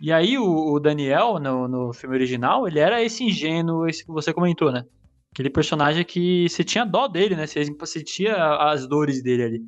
E 0.00 0.12
aí 0.12 0.36
o, 0.36 0.74
o 0.74 0.80
Daniel, 0.80 1.38
no, 1.38 1.66
no 1.66 1.92
filme 1.92 2.14
original, 2.14 2.66
ele 2.66 2.78
era 2.78 3.02
esse 3.02 3.24
ingênuo, 3.24 3.88
esse 3.88 4.04
que 4.04 4.12
você 4.12 4.32
comentou, 4.32 4.70
né? 4.70 4.84
Aquele 5.32 5.48
personagem 5.48 6.04
que 6.04 6.48
você 6.48 6.62
tinha 6.62 6.84
dó 6.84 7.08
dele, 7.08 7.34
né? 7.34 7.46
Você 7.46 7.64
sentia 7.86 8.36
as 8.56 8.86
dores 8.86 9.22
dele 9.22 9.44
ali. 9.44 9.62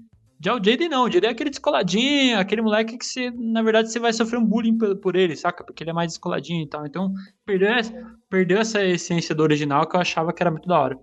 Já 0.45 0.53
o 0.53 0.63
Jaden 0.63 0.91
não, 0.91 1.05
o 1.05 1.11
Jaden 1.11 1.31
é 1.31 1.33
aquele 1.33 1.49
descoladinho, 1.49 2.39
aquele 2.39 2.61
moleque 2.61 2.99
que 2.99 3.07
você, 3.07 3.31
na 3.31 3.63
verdade, 3.63 3.91
você 3.91 3.99
vai 3.99 4.13
sofrer 4.13 4.39
um 4.39 4.45
bullying 4.45 4.77
por, 4.77 4.95
por 4.97 5.17
ele, 5.17 5.35
saca? 5.35 5.65
Porque 5.65 5.83
ele 5.83 5.89
é 5.89 5.95
mais 5.95 6.09
descoladinho 6.09 6.63
e 6.63 6.69
tal. 6.69 6.85
Então, 6.85 7.15
perdeu, 7.47 7.71
perdeu 8.29 8.59
essa 8.59 8.85
essência 8.85 9.35
do 9.35 9.43
original 9.43 9.89
que 9.89 9.97
eu 9.97 10.01
achava 10.01 10.35
que 10.35 10.43
era 10.43 10.51
muito 10.51 10.69
da 10.69 10.79
hora. 10.79 10.99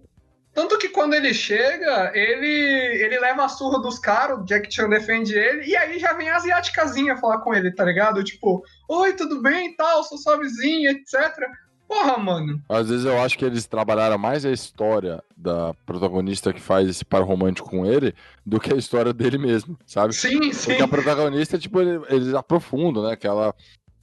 Tanto 0.54 0.78
que 0.78 0.90
quando 0.90 1.16
ele 1.16 1.34
chega, 1.34 2.12
ele 2.14 3.04
ele 3.04 3.20
leva 3.20 3.46
a 3.46 3.50
surra 3.50 3.82
dos 3.82 3.98
caras, 3.98 4.38
o 4.38 4.46
Jack 4.46 4.72
Chan 4.72 4.90
defende 4.90 5.34
ele, 5.34 5.66
e 5.66 5.76
aí 5.76 5.98
já 5.98 6.14
vem 6.14 6.30
a 6.30 6.36
asiáticazinha 6.36 7.18
falar 7.18 7.40
com 7.40 7.54
ele, 7.54 7.74
tá 7.74 7.86
ligado? 7.86 8.24
Tipo, 8.24 8.62
oi, 8.90 9.14
tudo 9.14 9.42
bem 9.42 9.72
e 9.72 9.76
tal, 9.76 10.04
sou 10.04 10.20
sua 10.20 10.38
vizinha, 10.38 10.92
etc. 10.92 11.16
Porra, 11.92 12.18
mano. 12.18 12.64
Às 12.70 12.88
vezes 12.88 13.06
eu 13.06 13.20
acho 13.20 13.38
que 13.38 13.44
eles 13.44 13.68
trabalharam 13.68 14.18
mais 14.18 14.46
a 14.46 14.52
história 14.52 15.22
da 15.36 15.74
protagonista 15.86 16.54
que 16.54 16.62
faz 16.62 16.88
esse 16.88 17.04
par 17.04 17.22
romântico 17.22 17.70
com 17.70 17.86
ele 17.86 18.16
do 18.46 18.62
que 18.62 18.74
a 18.74 18.78
história 18.78 19.12
dele 19.12 19.38
mesmo, 19.38 19.78
sabe? 19.86 20.14
Sim, 20.14 20.54
sim. 20.54 20.70
Porque 20.70 20.84
a 20.84 20.88
protagonista, 20.88 21.60
tipo, 21.60 21.82
eles 21.82 22.34
aprofundam, 22.34 23.04
né? 23.04 23.18
Que 23.18 23.28
ela, 23.28 23.54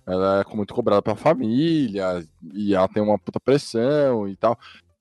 ela 0.06 0.44
é 0.46 0.54
muito 0.54 0.74
cobrada 0.74 1.00
pela 1.00 1.16
família 1.16 2.22
e 2.52 2.74
ela 2.74 2.88
tem 2.88 3.02
uma 3.02 3.18
puta 3.18 3.40
pressão 3.40 4.28
e 4.28 4.36
tal. 4.36 4.58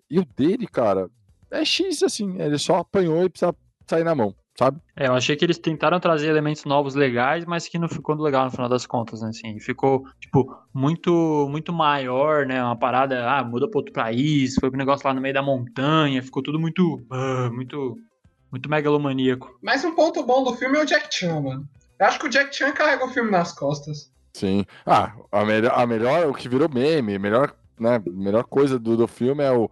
E 0.09 0.17
o 0.17 0.25
dele, 0.38 0.65
cara, 0.65 1.09
é 1.51 1.65
X, 1.65 2.01
assim. 2.03 2.39
Ele 2.39 2.57
só 2.57 2.77
apanhou 2.77 3.21
e 3.21 3.29
precisa 3.29 3.53
sair 3.85 4.05
na 4.05 4.15
mão 4.15 4.33
sabe? 4.58 4.80
É, 4.95 5.08
eu 5.08 5.14
achei 5.14 5.36
que 5.36 5.45
eles 5.45 5.58
tentaram 5.58 5.99
trazer 5.99 6.28
elementos 6.28 6.66
novos 6.66 6.95
legais, 6.95 7.45
mas 7.45 7.68
que 7.68 7.78
não 7.78 7.88
ficou 7.88 8.16
legal 8.16 8.45
no 8.45 8.51
final 8.51 8.68
das 8.68 8.86
contas, 8.86 9.22
né? 9.22 9.30
Assim, 9.30 9.60
ficou, 9.60 10.05
tipo, 10.20 10.58
muito 10.74 11.47
muito 11.49 11.72
maior, 11.72 12.45
né? 12.45 12.64
Uma 12.64 12.76
parada, 12.76 13.30
ah, 13.30 13.43
muda 13.43 13.70
para 13.70 13.80
outro 13.80 13.93
país, 13.93 14.55
foi 14.60 14.70
um 14.70 14.78
negócio 14.78 15.08
lá 15.08 15.14
no 15.14 15.22
meio 15.22 15.34
da 15.34 15.43
montanha, 15.43 16.24
ficou 16.24 16.41
tudo 16.41 16.60
muito, 16.60 16.95
uh, 17.12 17.53
muito, 17.53 17.97
muito 18.51 18.70
megalomaníaco. 18.70 19.58
Mas 19.62 19.86
um 19.86 19.93
ponto 19.93 20.24
bom 20.24 20.43
do 20.43 20.53
filme 20.53 20.78
é 20.78 20.82
o 20.82 20.86
Jack 20.86 21.14
Chan, 21.14 21.39
mano. 21.39 21.68
Eu 21.99 22.05
acho 22.05 22.20
que 22.20 22.28
o 22.28 22.30
Jack 22.30 22.55
Chan 22.55 22.72
carrega 22.72 23.05
o 23.05 23.10
filme 23.10 23.32
nas 23.32 23.53
costas. 23.53 24.12
Sim. 24.34 24.66
Ah, 24.86 25.14
a 25.32 25.45
melhor, 25.45 25.74
a 25.74 25.86
melhor 25.88 26.28
o 26.28 26.34
que 26.34 26.49
virou 26.49 26.70
meme, 26.70 27.16
a 27.16 27.20
melhor, 27.20 27.55
né, 27.80 28.01
melhor 28.05 28.43
coisa 28.43 28.78
do, 28.78 28.95
do 28.95 29.08
filme 29.08 29.43
é 29.43 29.51
o 29.51 29.70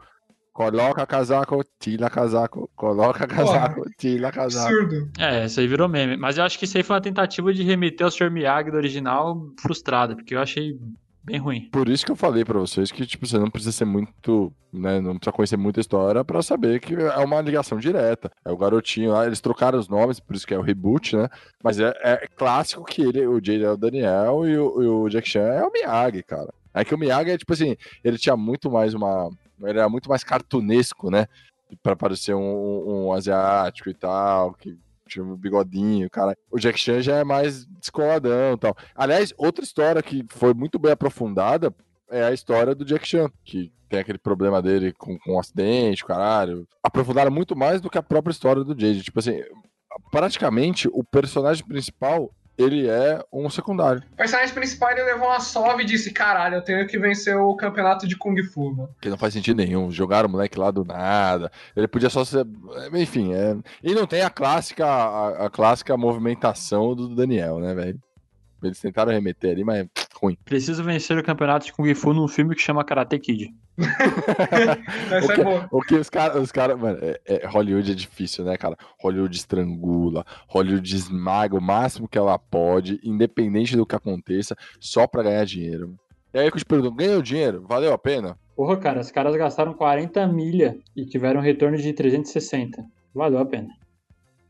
Coloca 0.56 1.06
casaco, 1.06 1.66
tira 1.78 2.10
casaco, 2.10 2.70
coloca 2.78 3.28
casaco, 3.28 3.76
Porra, 3.76 3.91
tira 3.97 4.32
casaco. 4.32 4.74
Absurdo. 4.74 5.12
É, 5.20 5.45
isso 5.47 5.60
aí 5.60 5.68
virou 5.68 5.89
meme. 5.89 6.16
Mas 6.16 6.38
eu 6.38 6.45
acho 6.45 6.58
que 6.58 6.64
isso 6.64 6.78
aí 6.78 6.84
foi 6.84 6.95
uma 6.95 7.01
tentativa 7.01 7.53
de 7.53 7.62
remeter 7.62 8.06
ao 8.06 8.10
Sr. 8.10 8.32
Miyagi 8.32 8.72
do 8.72 8.78
original 8.78 9.38
frustrada, 9.60 10.16
porque 10.16 10.34
eu 10.34 10.39
achei 10.39 10.80
bem 11.22 11.39
ruim. 11.39 11.68
Por 11.74 11.89
isso 11.89 12.06
que 12.06 12.12
eu 12.14 12.16
falei 12.16 12.45
para 12.45 12.58
vocês 12.58 12.89
que, 12.89 13.06
tipo, 13.06 13.28
você 13.28 13.38
não 13.38 13.49
precisa 13.49 13.74
ser 13.74 13.84
muito, 13.84 14.49
né, 14.72 15.01
não 15.01 15.18
precisa 15.18 15.34
conhecer 15.34 15.58
muita 15.58 15.82
história 15.82 16.24
para 16.24 16.41
saber 16.41 16.80
que 16.80 16.93
é 16.93 17.18
uma 17.18 17.41
ligação 17.41 17.78
direta. 17.78 18.32
É 18.45 18.49
o 18.49 18.58
garotinho 18.58 19.12
lá, 19.12 19.26
eles 19.26 19.41
trocaram 19.41 19.78
os 19.78 19.89
nomes, 19.89 20.22
por 20.22 20.38
isso 20.38 20.47
que 20.47 20.53
é 20.53 20.58
o 20.58 20.62
reboot, 20.62 21.18
né? 21.18 21.28
Mas 21.62 21.82
é, 21.82 21.93
é 22.01 22.28
clássico 22.34 22.86
que 22.86 23.01
ele, 23.01 23.28
o 23.28 23.43
Jay 23.43 23.62
é 23.62 23.72
o 23.72 23.76
Daniel 23.76 24.47
e 24.47 24.58
o, 24.58 24.82
e 24.82 24.88
o 24.88 25.10
Jack 25.10 25.28
Chan 25.28 25.41
é 25.41 25.66
o 25.66 25.72
Miyagi, 25.74 26.24
cara. 26.24 26.53
É 26.74 26.86
que 26.86 26.95
o 26.95 26.97
Miyagi 26.97 27.32
é, 27.32 27.38
tipo 27.38 27.51
assim, 27.51 27.76
ele 28.01 28.18
tinha 28.18 28.38
muito 28.38 28.72
mais 28.72 28.93
uma 28.93 29.30
era 29.64 29.88
muito 29.89 30.10
mais 30.10 30.24
cartunesco, 30.24 31.10
né? 31.10 31.28
Pra 31.82 31.95
parecer 31.95 32.36
um, 32.36 33.08
um 33.08 33.14
asiático 33.14 33.89
e 33.89 33.93
tal, 33.93 34.53
que 34.53 34.78
tinha 35.08 35.24
um 35.24 35.36
bigodinho, 35.36 36.10
cara. 36.10 36.36
O 36.51 36.60
Jack 36.60 36.80
Chan 36.80 37.01
já 37.01 37.18
é 37.18 37.24
mais 37.24 37.66
descoladão 37.66 38.53
e 38.53 38.58
tal. 38.58 38.76
Aliás, 38.95 39.34
outra 39.38 39.64
história 39.64 40.01
que 40.01 40.26
foi 40.30 40.53
muito 40.53 40.80
bem 40.80 40.91
aprofundada 40.91 41.74
é 42.10 42.24
a 42.24 42.34
história 42.34 42.76
do 42.76 42.86
Jack 42.86 43.08
Chan, 43.08 43.30
que 43.43 43.72
tem 43.89 43.99
aquele 43.99 44.18
problema 44.18 44.62
dele 44.62 44.93
com, 44.93 45.18
com 45.18 45.36
um 45.36 45.39
acidente, 45.39 46.06
caralho. 46.06 46.68
Aprofundaram 46.84 47.32
muito 47.32 47.56
mais 47.56 47.82
do 47.82 47.89
que 47.89 47.97
a 47.97 48.03
própria 48.03 48.32
história 48.32 48.64
do 48.64 48.80
Jade. 48.80 49.03
Tipo 49.03 49.20
assim, 49.20 49.41
praticamente 50.12 50.88
o 50.91 51.03
personagem 51.03 51.66
principal 51.66 52.32
ele 52.58 52.88
é 52.88 53.24
um 53.32 53.49
secundário. 53.49 54.01
O 54.14 54.16
personagem 54.16 54.53
principal 54.53 54.91
ele 54.91 55.03
levou 55.03 55.28
uma 55.28 55.39
sova 55.39 55.82
e 55.82 55.86
disse: 55.86 56.12
caralho, 56.12 56.56
eu 56.56 56.62
tenho 56.62 56.88
que 56.88 56.97
vencer 56.97 57.36
o 57.36 57.56
campeonato 57.56 58.08
de 58.08 58.18
Kung 58.18 58.41
Fu, 58.43 58.74
mano. 58.74 58.89
Que 59.01 59.10
não 59.10 59.18
faz 59.18 59.34
sentido 59.34 59.58
nenhum. 59.58 59.91
Jogaram 59.91 60.30
o 60.30 60.32
moleque 60.32 60.58
lá 60.58 60.72
do 60.72 60.86
nada. 60.86 61.51
Ele 61.76 61.88
podia 61.88 62.10
só 62.10 62.24
ser. 62.24 62.45
Enfim, 62.93 63.34
é... 63.34 63.56
e 63.84 63.93
não 63.93 64.08
tem 64.08 64.22
a 64.22 64.30
clássica, 64.30 64.86
a, 64.86 65.45
a 65.45 65.49
clássica 65.49 65.97
movimentação 65.97 66.95
do 66.95 67.14
Daniel, 67.14 67.60
né, 67.60 67.74
velho? 67.74 67.99
Eles 68.64 68.80
tentaram 68.80 69.12
remeter 69.12 69.51
ali, 69.51 69.64
mas 69.64 69.86
ruim. 70.20 70.38
Preciso 70.45 70.84
vencer 70.84 71.18
o 71.18 71.24
campeonato 71.24 71.66
de 71.66 71.74
Kung 71.74 71.93
Fu 71.93 72.13
num 72.13 72.28
filme 72.28 72.55
que 72.55 72.61
chama 72.61 72.84
Karate 72.84 73.20
Kid. 73.20 73.53
Essa 75.11 75.32
o 75.32 75.36
que, 75.36 75.41
é 75.41 75.43
boa. 75.43 75.68
O 75.72 75.82
que 75.82 75.95
os 75.95 76.09
caras, 76.09 76.41
os 76.41 76.51
cara, 76.51 76.78
mano, 76.78 76.97
é, 77.01 77.20
é, 77.26 77.47
Hollywood 77.47 77.91
é 77.91 77.95
difícil, 77.95 78.45
né, 78.45 78.57
cara? 78.57 78.78
Hollywood 78.99 79.36
estrangula, 79.36 80.26
Hollywood 80.47 80.95
esmaga 80.95 81.55
o 81.55 81.61
máximo 81.61 82.07
que 82.07 82.18
ela 82.18 82.38
pode, 82.39 82.99
independente 83.03 83.76
do 83.76 83.86
que 83.86 83.95
aconteça, 83.95 84.55
só 84.80 85.05
pra 85.05 85.24
ganhar 85.24 85.45
dinheiro. 85.45 85.95
E 86.34 86.39
aí 86.39 86.49
que 86.49 86.57
eu 86.57 86.59
te 86.59 86.66
pergunto, 86.66 86.95
ganhou 86.95 87.22
dinheiro? 87.22 87.66
Valeu 87.68 87.93
a 87.93 87.97
pena? 87.97 88.38
Porra, 88.55 88.78
cara, 88.78 89.01
os 89.01 89.11
caras 89.11 89.36
gastaram 89.36 89.74
40 89.74 90.26
milha 90.28 90.78
e 90.95 91.05
tiveram 91.05 91.39
um 91.39 91.43
retorno 91.43 91.78
de 91.78 91.91
360. 91.91 92.84
Valeu 93.13 93.39
a 93.39 93.45
pena. 93.45 93.70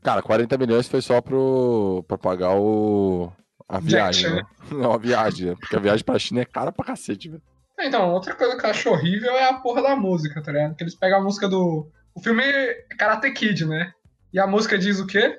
Cara, 0.02 0.22
40 0.22 0.56
milhões 0.56 0.88
foi 0.88 1.00
só 1.00 1.20
pro, 1.20 2.04
pra 2.06 2.16
pagar 2.16 2.54
o, 2.56 3.32
a 3.68 3.80
viagem, 3.80 4.30
né? 4.30 4.42
Não, 4.70 4.92
a 4.92 4.98
viagem, 4.98 5.48
né? 5.48 5.56
porque 5.58 5.76
a 5.76 5.80
viagem 5.80 6.04
pra 6.04 6.18
China 6.18 6.40
é 6.40 6.44
cara 6.44 6.72
pra 6.72 6.86
cacete, 6.86 7.28
velho. 7.28 7.42
É, 7.78 7.86
então, 7.86 8.10
outra 8.12 8.34
coisa 8.34 8.56
que 8.56 8.64
eu 8.64 8.70
acho 8.70 8.90
horrível 8.90 9.32
é 9.32 9.48
a 9.48 9.54
porra 9.54 9.82
da 9.82 9.94
música, 9.94 10.42
tá 10.42 10.50
ligado? 10.50 10.74
Que 10.76 10.84
eles 10.84 10.94
pegam 10.94 11.18
a 11.18 11.22
música 11.22 11.48
do. 11.48 11.90
O 12.14 12.20
filme 12.20 12.42
é 12.42 12.74
Karate 12.96 13.30
Kid, 13.32 13.66
né? 13.66 13.92
E 14.32 14.40
a 14.40 14.46
música 14.46 14.78
diz 14.78 14.98
o 14.98 15.06
quê? 15.06 15.38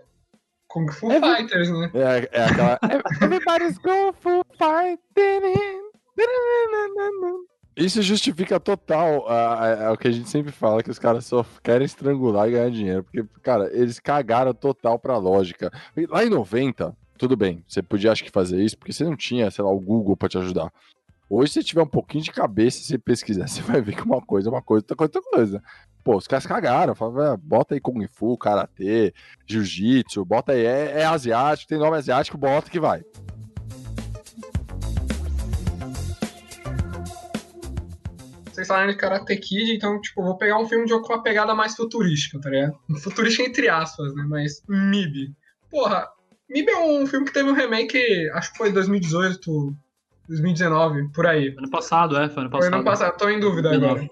Kung 0.67 0.91
Fu 0.91 1.11
Every... 1.11 1.37
Fighters, 1.37 1.69
né? 1.69 1.91
É, 1.95 2.29
é 2.39 2.43
aquela. 2.43 2.79
Everybody's 3.23 3.77
Kung 3.79 4.13
Fu 4.13 4.43
Fighting. 4.51 5.87
Isso 7.75 8.01
justifica 8.01 8.59
total 8.59 9.25
o 9.93 9.97
que 9.97 10.07
a 10.07 10.11
gente 10.11 10.27
sempre 10.29 10.51
fala, 10.51 10.81
que 10.81 10.89
os 10.89 10.97
caras 10.97 11.25
só 11.25 11.45
querem 11.63 11.85
estrangular 11.85 12.47
e 12.47 12.51
ganhar 12.51 12.71
dinheiro. 12.71 13.03
Porque, 13.03 13.23
cara, 13.43 13.69
eles 13.71 13.99
cagaram 13.99 14.53
total 14.53 14.97
pra 14.97 15.17
lógica. 15.17 15.71
Lá 16.09 16.25
em 16.25 16.29
90, 16.29 16.95
tudo 17.17 17.35
bem, 17.35 17.63
você 17.67 17.81
podia 17.81 18.11
acho 18.11 18.23
que 18.23 18.31
fazer 18.31 18.63
isso, 18.63 18.77
porque 18.77 18.93
você 18.93 19.03
não 19.03 19.15
tinha, 19.15 19.49
sei 19.51 19.63
lá, 19.63 19.71
o 19.71 19.79
Google 19.79 20.15
para 20.15 20.29
te 20.29 20.37
ajudar. 20.37 20.71
Hoje, 21.29 21.51
se 21.51 21.63
tiver 21.63 21.81
um 21.81 21.87
pouquinho 21.87 22.23
de 22.23 22.31
cabeça, 22.31 22.81
se 22.81 22.97
pesquisar, 22.97 23.47
você 23.49 23.61
vai 23.61 23.81
ver 23.81 23.95
que 23.95 24.03
uma 24.03 24.21
coisa 24.21 24.49
é 24.49 24.51
uma 24.51 24.61
coisa, 24.61 24.83
outra 24.83 24.95
coisa 24.95 25.11
é 25.13 25.17
outra 25.17 25.31
coisa. 25.31 25.63
Pô, 26.03 26.15
os 26.15 26.27
caras 26.27 26.45
cagaram, 26.45 26.95
falaram, 26.95 27.33
ah, 27.33 27.37
bota 27.37 27.73
aí 27.73 27.81
Kung 27.81 28.07
Fu, 28.07 28.37
Karatê, 28.37 29.13
Jiu-Jitsu, 29.45 30.23
bota 30.23 30.53
aí, 30.53 30.65
é, 30.65 31.01
é 31.01 31.05
asiático, 31.05 31.67
tem 31.67 31.77
nome 31.77 31.97
asiático, 31.97 32.37
bota 32.37 32.71
que 32.71 32.79
vai. 32.79 33.03
Vocês 38.57 38.67
falaram 38.67 38.89
de 38.89 38.97
Karate 38.97 39.35
Kid, 39.35 39.71
então, 39.71 40.01
tipo, 40.01 40.23
vou 40.23 40.35
pegar 40.35 40.57
um 40.57 40.67
filme 40.67 40.85
de 40.85 40.93
uma 40.93 41.21
pegada 41.21 41.53
mais 41.53 41.75
futurística, 41.75 42.39
tá 42.39 42.49
ligado? 42.49 42.75
Futurística 43.03 43.47
entre 43.47 43.69
aspas, 43.69 44.15
né? 44.15 44.25
Mas 44.27 44.63
MIB. 44.67 45.35
Porra, 45.69 46.07
MIB 46.49 46.71
é 46.71 46.79
um 46.79 47.05
filme 47.05 47.25
que 47.25 47.33
teve 47.33 47.49
um 47.49 47.53
remake, 47.53 48.29
acho 48.33 48.51
que 48.51 48.57
foi 48.57 48.71
2018, 48.71 49.75
2019, 50.27 51.09
por 51.13 51.27
aí. 51.27 51.53
Ano 51.57 51.69
passado, 51.69 52.17
é, 52.17 52.29
foi 52.29 52.43
ano 52.43 52.49
passado. 52.49 52.69
Foi 52.69 52.79
ano 52.79 52.85
passado, 52.85 53.17
tô 53.17 53.29
em 53.29 53.39
dúvida 53.39 53.69
19. 53.69 53.85
agora. 53.85 54.09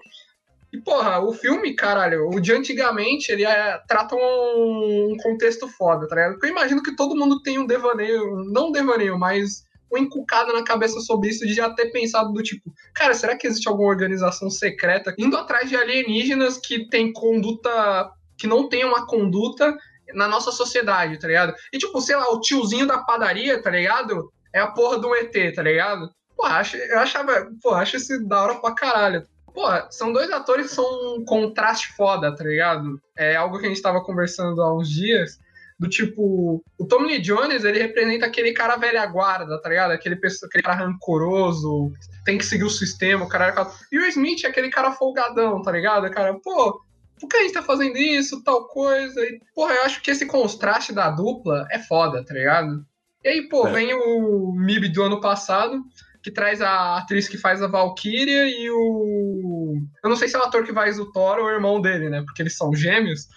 E, 0.72 0.78
porra, 0.78 1.20
o 1.20 1.32
filme, 1.32 1.74
caralho, 1.74 2.28
o 2.28 2.40
de 2.40 2.52
antigamente, 2.52 3.30
ele 3.32 3.44
é, 3.44 3.80
trata 3.88 4.14
um, 4.14 5.12
um, 5.12 5.16
contexto 5.22 5.68
foda, 5.68 6.06
tá 6.06 6.14
ligado? 6.14 6.32
Porque 6.32 6.46
eu 6.46 6.50
imagino 6.50 6.82
que 6.82 6.94
todo 6.94 7.16
mundo 7.16 7.40
tem 7.40 7.58
um 7.58 7.66
devaneio, 7.66 8.44
não 8.52 8.68
um 8.68 8.72
devaneio, 8.72 9.18
mas 9.18 9.64
um 9.90 9.96
encucado 9.96 10.52
na 10.52 10.64
cabeça 10.64 11.00
sobre 11.00 11.30
isso 11.30 11.46
de 11.46 11.54
já 11.54 11.70
ter 11.70 11.86
pensado 11.86 12.32
do 12.32 12.42
tipo, 12.42 12.72
cara, 12.92 13.14
será 13.14 13.36
que 13.36 13.46
existe 13.46 13.68
alguma 13.68 13.88
organização 13.88 14.50
secreta 14.50 15.14
indo 15.16 15.36
atrás 15.36 15.68
de 15.68 15.76
alienígenas 15.76 16.58
que 16.58 16.88
tem 16.88 17.12
conduta, 17.12 18.10
que 18.36 18.46
não 18.46 18.68
tem 18.68 18.84
uma 18.84 19.06
conduta 19.06 19.74
na 20.14 20.28
nossa 20.28 20.50
sociedade, 20.50 21.18
tá 21.18 21.26
ligado? 21.28 21.54
E 21.72 21.78
tipo, 21.78 22.00
sei 22.00 22.16
lá, 22.16 22.32
o 22.32 22.40
tiozinho 22.40 22.86
da 22.86 22.98
padaria, 22.98 23.62
tá 23.62 23.70
ligado? 23.70 24.32
É 24.52 24.60
a 24.60 24.68
porra 24.68 24.98
do 24.98 25.14
ET, 25.14 25.54
tá 25.54 25.62
ligado? 25.62 26.10
Acho, 26.42 26.76
eu 26.76 26.98
achava, 26.98 27.48
pô, 27.62 27.74
acho 27.74 27.96
isso 27.96 28.26
da 28.26 28.42
hora 28.42 28.54
pra 28.56 28.74
caralho. 28.74 29.26
Pô, 29.52 29.66
são 29.90 30.12
dois 30.12 30.30
atores 30.30 30.68
que 30.68 30.74
são 30.74 31.16
um 31.16 31.24
contraste 31.24 31.94
foda, 31.96 32.34
tá 32.34 32.44
ligado? 32.44 33.00
É 33.16 33.36
algo 33.36 33.58
que 33.58 33.66
a 33.66 33.68
gente 33.68 33.80
tava 33.80 34.02
conversando 34.02 34.60
há 34.62 34.74
uns 34.74 34.88
dias, 34.88 35.38
do 35.78 35.88
tipo, 35.88 36.62
o 36.78 36.86
Tommy 36.86 37.08
Lee 37.08 37.20
Jones, 37.20 37.64
ele 37.64 37.78
representa 37.78 38.26
aquele 38.26 38.52
cara 38.52 38.76
velha 38.76 39.04
guarda, 39.06 39.60
tá 39.60 39.68
ligado? 39.68 39.90
Aquele, 39.92 40.14
aquele 40.14 40.62
cara 40.62 40.76
rancoroso, 40.76 41.92
tem 42.24 42.38
que 42.38 42.46
seguir 42.46 42.64
o 42.64 42.70
sistema, 42.70 43.24
o 43.24 43.28
cara... 43.28 43.54
E 43.92 43.98
o 43.98 44.06
Smith 44.06 44.44
é 44.44 44.48
aquele 44.48 44.70
cara 44.70 44.92
folgadão, 44.92 45.60
tá 45.62 45.72
ligado? 45.72 46.10
Cara, 46.10 46.34
pô, 46.42 46.80
por 47.20 47.28
que 47.28 47.36
a 47.36 47.42
gente 47.42 47.54
tá 47.54 47.62
fazendo 47.62 47.96
isso, 47.96 48.42
tal 48.42 48.66
coisa? 48.68 49.20
E, 49.20 49.40
porra, 49.54 49.74
eu 49.74 49.82
acho 49.82 50.02
que 50.02 50.10
esse 50.10 50.26
contraste 50.26 50.92
da 50.92 51.10
dupla 51.10 51.66
é 51.70 51.78
foda, 51.78 52.24
tá 52.24 52.34
ligado? 52.34 52.84
E 53.24 53.28
aí, 53.28 53.48
pô, 53.48 53.66
é. 53.66 53.72
vem 53.72 53.94
o 53.94 54.52
MIB 54.52 54.88
do 54.88 55.02
ano 55.02 55.20
passado, 55.20 55.82
que 56.22 56.30
traz 56.30 56.60
a 56.60 56.98
atriz 56.98 57.28
que 57.28 57.38
faz 57.38 57.62
a 57.62 57.66
Valkyria 57.66 58.48
e 58.48 58.70
o. 58.70 59.76
Eu 60.04 60.10
não 60.10 60.16
sei 60.16 60.28
se 60.28 60.36
é 60.36 60.38
o 60.38 60.42
ator 60.42 60.64
que 60.64 60.72
faz 60.72 60.98
o 60.98 61.10
Thor 61.10 61.38
ou 61.38 61.46
o 61.46 61.50
irmão 61.50 61.80
dele, 61.80 62.10
né? 62.10 62.22
Porque 62.22 62.42
eles 62.42 62.56
são 62.56 62.74
gêmeos. 62.74 63.28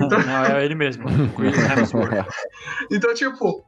Então... 0.00 0.18
não, 0.24 0.44
é 0.44 0.64
ele 0.64 0.74
mesmo. 0.74 1.04
então, 2.90 3.14
tipo, 3.14 3.64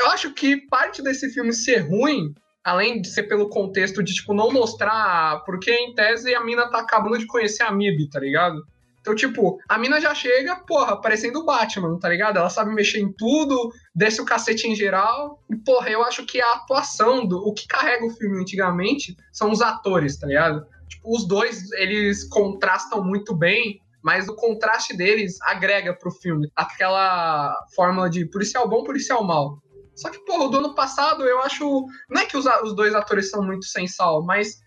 eu 0.00 0.06
acho 0.06 0.32
que 0.32 0.56
parte 0.68 1.02
desse 1.02 1.30
filme 1.30 1.52
ser 1.52 1.80
ruim 1.80 2.34
além 2.64 3.00
de 3.00 3.08
ser 3.08 3.24
pelo 3.24 3.48
contexto 3.48 4.02
de, 4.02 4.14
tipo, 4.14 4.34
não 4.34 4.50
mostrar. 4.50 5.42
Porque 5.44 5.70
em 5.70 5.94
tese 5.94 6.34
a 6.34 6.44
mina 6.44 6.68
tá 6.70 6.80
acabando 6.80 7.18
de 7.18 7.26
conhecer 7.26 7.62
a 7.62 7.72
Mib, 7.72 8.08
tá 8.10 8.20
ligado? 8.20 8.62
Então, 9.00 9.14
tipo, 9.14 9.58
a 9.68 9.78
mina 9.78 10.00
já 10.00 10.14
chega, 10.14 10.56
porra, 10.56 11.00
parecendo 11.00 11.40
o 11.40 11.44
Batman, 11.44 11.98
tá 11.98 12.08
ligado? 12.08 12.38
Ela 12.38 12.50
sabe 12.50 12.74
mexer 12.74 13.00
em 13.00 13.10
tudo, 13.12 13.72
desce 13.94 14.20
o 14.20 14.26
cacete 14.26 14.68
em 14.68 14.74
geral. 14.74 15.42
E, 15.50 15.56
porra, 15.56 15.88
eu 15.88 16.02
acho 16.04 16.24
que 16.26 16.40
a 16.40 16.52
atuação 16.52 17.26
do. 17.26 17.38
O 17.38 17.54
que 17.54 17.66
carrega 17.66 18.04
o 18.04 18.10
filme 18.10 18.40
antigamente 18.40 19.16
são 19.32 19.50
os 19.50 19.62
atores, 19.62 20.18
tá 20.18 20.26
ligado? 20.26 20.66
Tipo, 20.88 21.16
os 21.16 21.26
dois, 21.26 21.72
eles 21.72 22.28
contrastam 22.28 23.02
muito 23.02 23.34
bem, 23.34 23.80
mas 24.02 24.28
o 24.28 24.36
contraste 24.36 24.94
deles 24.94 25.40
agrega 25.42 25.94
pro 25.94 26.10
filme. 26.10 26.50
Aquela 26.54 27.56
fórmula 27.74 28.10
de 28.10 28.26
policial 28.26 28.68
bom, 28.68 28.84
policial 28.84 29.24
mal. 29.24 29.62
Só 29.94 30.10
que, 30.10 30.18
porra, 30.24 30.50
do 30.50 30.58
ano 30.58 30.74
passado 30.74 31.24
eu 31.24 31.40
acho. 31.40 31.86
Não 32.08 32.20
é 32.20 32.26
que 32.26 32.36
os, 32.36 32.44
os 32.62 32.74
dois 32.74 32.94
atores 32.94 33.30
são 33.30 33.42
muito 33.42 33.64
sem 33.64 33.86
sal, 33.88 34.22
mas. 34.24 34.60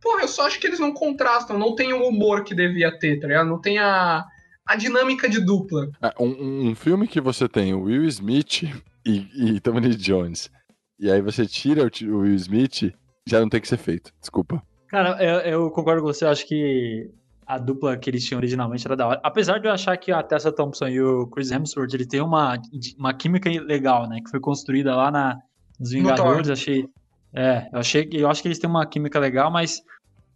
Porra, 0.00 0.22
eu 0.22 0.28
só 0.28 0.46
acho 0.46 0.60
que 0.60 0.66
eles 0.66 0.78
não 0.78 0.92
contrastam, 0.92 1.58
não 1.58 1.74
tem 1.74 1.92
o 1.92 2.06
humor 2.06 2.44
que 2.44 2.54
devia 2.54 2.96
ter, 2.98 3.18
tá 3.18 3.26
ligado? 3.26 3.48
Não 3.48 3.60
tem 3.60 3.78
a, 3.78 4.24
a 4.66 4.76
dinâmica 4.76 5.28
de 5.28 5.40
dupla. 5.40 5.88
É, 6.00 6.14
um, 6.20 6.68
um, 6.68 6.74
filme 6.74 7.08
que 7.08 7.20
você 7.20 7.48
tem 7.48 7.74
o 7.74 7.82
Will 7.82 8.04
Smith 8.04 8.62
e, 9.04 9.26
e 9.34 9.60
Tommy 9.60 9.94
Jones, 9.96 10.50
e 10.98 11.10
aí 11.10 11.20
você 11.20 11.46
tira 11.46 11.82
o, 11.82 12.06
o 12.06 12.18
Will 12.20 12.34
Smith, 12.34 12.94
já 13.26 13.40
não 13.40 13.48
tem 13.48 13.60
que 13.60 13.68
ser 13.68 13.76
feito. 13.76 14.12
Desculpa. 14.20 14.62
Cara, 14.88 15.22
eu, 15.22 15.40
eu 15.40 15.70
concordo 15.70 16.02
com 16.02 16.08
você, 16.08 16.24
eu 16.24 16.30
acho 16.30 16.46
que 16.46 17.10
a 17.48 17.56
dupla 17.56 17.96
que 17.96 18.10
eles 18.10 18.24
tinham 18.24 18.38
originalmente 18.38 18.86
era 18.86 18.94
da 18.94 19.06
hora. 19.06 19.20
Apesar 19.22 19.58
de 19.58 19.66
eu 19.66 19.72
achar 19.72 19.96
que 19.96 20.12
a 20.12 20.22
Tessa 20.22 20.52
Thompson 20.52 20.88
e 20.88 21.00
o 21.00 21.26
Chris 21.28 21.50
Hemsworth, 21.50 21.94
ele 21.94 22.06
tem 22.06 22.20
uma, 22.20 22.60
uma 22.98 23.14
química 23.14 23.50
legal, 23.62 24.06
né? 24.06 24.20
Que 24.22 24.30
foi 24.30 24.38
construída 24.38 24.94
lá 24.94 25.10
na, 25.10 25.38
Os 25.80 25.90
Vingadores, 25.90 26.50
achei. 26.50 26.86
É, 27.34 27.68
eu 27.72 27.78
achei 27.78 28.08
eu 28.12 28.28
acho 28.28 28.42
que 28.42 28.48
eles 28.48 28.58
têm 28.58 28.70
uma 28.70 28.86
química 28.86 29.18
legal, 29.18 29.50
mas 29.50 29.82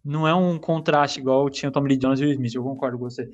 não 0.04 0.26
é 0.26 0.34
um 0.34 0.58
contraste 0.58 1.20
igual 1.20 1.48
tinha 1.48 1.68
o 1.68 1.72
Tommy 1.72 1.90
Lee 1.90 1.98
Jones 1.98 2.20
e 2.20 2.24
o 2.24 2.32
Smith, 2.32 2.54
eu 2.54 2.62
concordo 2.62 2.98
com 2.98 3.04
você. 3.04 3.28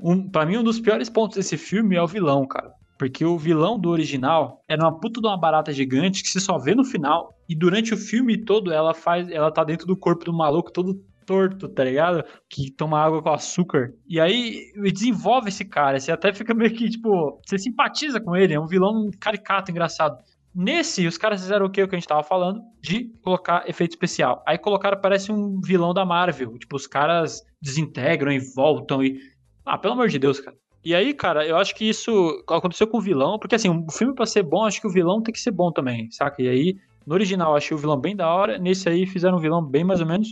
Um, 0.00 0.28
pra 0.28 0.46
mim, 0.46 0.56
um 0.56 0.64
dos 0.64 0.80
piores 0.80 1.08
pontos 1.08 1.36
desse 1.36 1.56
filme 1.56 1.96
é 1.96 2.02
o 2.02 2.06
vilão, 2.06 2.46
cara. 2.46 2.72
Porque 2.98 3.24
o 3.24 3.36
vilão 3.36 3.78
do 3.78 3.90
original 3.90 4.62
era 4.68 4.82
uma 4.82 4.98
puta 4.98 5.20
de 5.20 5.26
uma 5.26 5.36
barata 5.36 5.72
gigante 5.72 6.22
que 6.22 6.28
você 6.28 6.40
só 6.40 6.58
vê 6.58 6.74
no 6.74 6.84
final. 6.84 7.34
E 7.48 7.54
durante 7.54 7.92
o 7.92 7.96
filme 7.96 8.38
todo 8.38 8.72
ela 8.72 8.94
faz. 8.94 9.28
Ela 9.28 9.50
tá 9.50 9.64
dentro 9.64 9.86
do 9.86 9.96
corpo 9.96 10.24
do 10.24 10.32
maluco 10.32 10.72
todo 10.72 11.02
torto, 11.26 11.68
tá 11.68 11.82
ligado? 11.82 12.24
Que 12.48 12.70
toma 12.70 13.00
água 13.00 13.22
com 13.22 13.30
açúcar. 13.30 13.92
E 14.08 14.20
aí 14.20 14.72
desenvolve 14.92 15.48
esse 15.48 15.64
cara. 15.64 15.98
Você 15.98 16.12
até 16.12 16.32
fica 16.32 16.54
meio 16.54 16.72
que, 16.72 16.88
tipo, 16.88 17.40
você 17.44 17.58
simpatiza 17.58 18.20
com 18.20 18.36
ele. 18.36 18.54
É 18.54 18.60
um 18.60 18.66
vilão 18.66 19.10
caricato, 19.18 19.70
engraçado. 19.70 20.16
Nesse, 20.54 21.06
os 21.06 21.18
caras 21.18 21.40
fizeram 21.40 21.66
o 21.66 21.70
que, 21.70 21.82
o 21.82 21.88
que 21.88 21.96
a 21.96 21.98
gente 21.98 22.06
tava 22.06 22.22
falando? 22.22 22.60
De 22.80 23.12
colocar 23.22 23.68
efeito 23.68 23.92
especial. 23.92 24.42
Aí 24.46 24.56
colocaram, 24.56 25.00
parece 25.00 25.32
um 25.32 25.60
vilão 25.60 25.92
da 25.92 26.04
Marvel. 26.04 26.56
Tipo, 26.58 26.76
os 26.76 26.86
caras 26.86 27.42
desintegram 27.60 28.30
e 28.30 28.38
voltam 28.38 29.02
e. 29.02 29.18
Ah, 29.66 29.76
pelo 29.76 29.94
amor 29.94 30.08
de 30.08 30.18
Deus, 30.18 30.38
cara. 30.38 30.56
E 30.84 30.94
aí, 30.94 31.14
cara, 31.14 31.46
eu 31.46 31.56
acho 31.56 31.74
que 31.74 31.88
isso 31.88 32.44
aconteceu 32.46 32.86
com 32.86 32.98
o 32.98 33.00
vilão, 33.00 33.38
porque 33.38 33.54
assim, 33.54 33.70
o 33.70 33.90
filme 33.90 34.14
para 34.14 34.26
ser 34.26 34.42
bom, 34.42 34.66
acho 34.66 34.80
que 34.80 34.86
o 34.86 34.92
vilão 34.92 35.22
tem 35.22 35.32
que 35.32 35.40
ser 35.40 35.50
bom 35.50 35.72
também, 35.72 36.10
saca? 36.10 36.42
E 36.42 36.48
aí, 36.48 36.76
no 37.06 37.14
original, 37.14 37.56
achei 37.56 37.74
o 37.74 37.80
vilão 37.80 37.98
bem 37.98 38.14
da 38.14 38.28
hora, 38.28 38.58
nesse 38.58 38.86
aí 38.88 39.06
fizeram 39.06 39.38
um 39.38 39.40
vilão 39.40 39.64
bem 39.64 39.82
mais 39.82 40.00
ou 40.00 40.06
menos. 40.06 40.28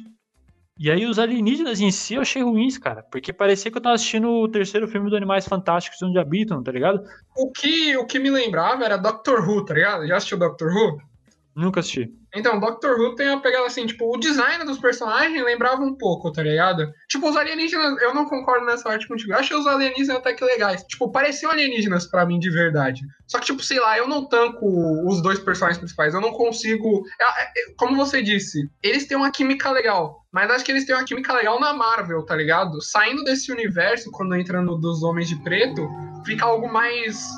E 0.79 0.91
aí, 0.91 1.07
os 1.07 1.18
alienígenas 1.18 1.81
em 1.81 1.91
si 1.91 2.14
eu 2.14 2.23
achei 2.23 2.43
ruins, 2.43 2.79
cara, 2.79 3.03
porque 3.03 3.33
parecia 3.33 3.70
que 3.70 3.77
eu 3.77 3.83
tava 3.83 3.95
assistindo 3.95 4.29
o 4.29 4.49
terceiro 4.49 4.89
filme 4.89 5.11
do 5.11 5.16
Animais 5.16 5.47
Fantásticos 5.47 6.03
Onde 6.03 6.18
Habitam, 6.18 6.62
tá 6.62 6.73
ligado? 6.73 7.05
O 7.37 7.51
que, 7.53 7.97
o 7.97 8.07
que 8.07 8.18
me 8.18 8.31
lembrava 8.31 8.85
era 8.85 8.97
Doctor 8.97 9.47
Who, 9.49 9.64
tá 9.64 9.75
ligado? 9.75 10.07
Já 10.07 10.16
assistiu 10.16 10.39
Doctor 10.39 10.68
Who? 10.73 11.12
Nunca 11.55 11.81
assisti. 11.81 12.11
Então, 12.35 12.59
Doctor 12.59 12.99
Who 12.99 13.15
tem 13.15 13.29
a 13.29 13.39
pegada 13.39 13.67
assim, 13.67 13.87
tipo, 13.87 14.11
o 14.11 14.19
design 14.19 14.65
dos 14.65 14.79
personagens 14.79 15.45
lembrava 15.45 15.83
um 15.83 15.95
pouco, 15.95 16.33
tá 16.33 16.43
ligado? 16.43 16.91
Tipo, 17.07 17.29
os 17.29 17.37
alienígenas, 17.37 18.01
eu 18.01 18.15
não 18.15 18.25
concordo 18.25 18.65
nessa 18.65 18.85
parte 18.85 19.07
contigo. 19.07 19.33
Eu 19.33 19.39
achei 19.39 19.55
os 19.55 19.67
alienígenas 19.67 20.17
até 20.17 20.33
que 20.33 20.43
legais. 20.43 20.83
Tipo, 20.85 21.13
pareciam 21.13 21.53
alienígenas 21.53 22.07
para 22.07 22.25
mim 22.25 22.39
de 22.39 22.49
verdade. 22.49 23.03
Só 23.27 23.39
que, 23.39 23.47
tipo, 23.47 23.63
sei 23.63 23.79
lá, 23.79 23.99
eu 23.99 24.09
não 24.09 24.27
tanco 24.27 24.67
os 25.07 25.21
dois 25.21 25.39
personagens 25.39 25.79
principais. 25.79 26.15
Eu 26.15 26.23
não 26.23 26.33
consigo. 26.33 27.05
É, 27.21 27.25
é, 27.25 27.75
como 27.77 27.97
você 27.97 28.23
disse, 28.23 28.67
eles 28.83 29.07
têm 29.07 29.17
uma 29.17 29.31
química 29.31 29.71
legal. 29.71 30.23
Mas 30.33 30.51
acho 30.51 30.65
que 30.65 30.73
eles 30.73 30.87
têm 30.87 30.95
uma 30.95 31.05
química 31.05 31.35
legal 31.35 31.61
na 31.61 31.75
Marvel, 31.75 32.25
tá 32.25 32.35
ligado? 32.35 32.81
Saindo 32.81 33.25
desse 33.25 33.53
universo, 33.53 34.11
quando 34.11 34.35
entra 34.35 34.63
no 34.63 34.79
dos 34.79 35.03
Homens 35.03 35.29
de 35.29 35.37
Preto, 35.43 35.87
fica 36.25 36.47
algo 36.47 36.73
mais. 36.73 37.29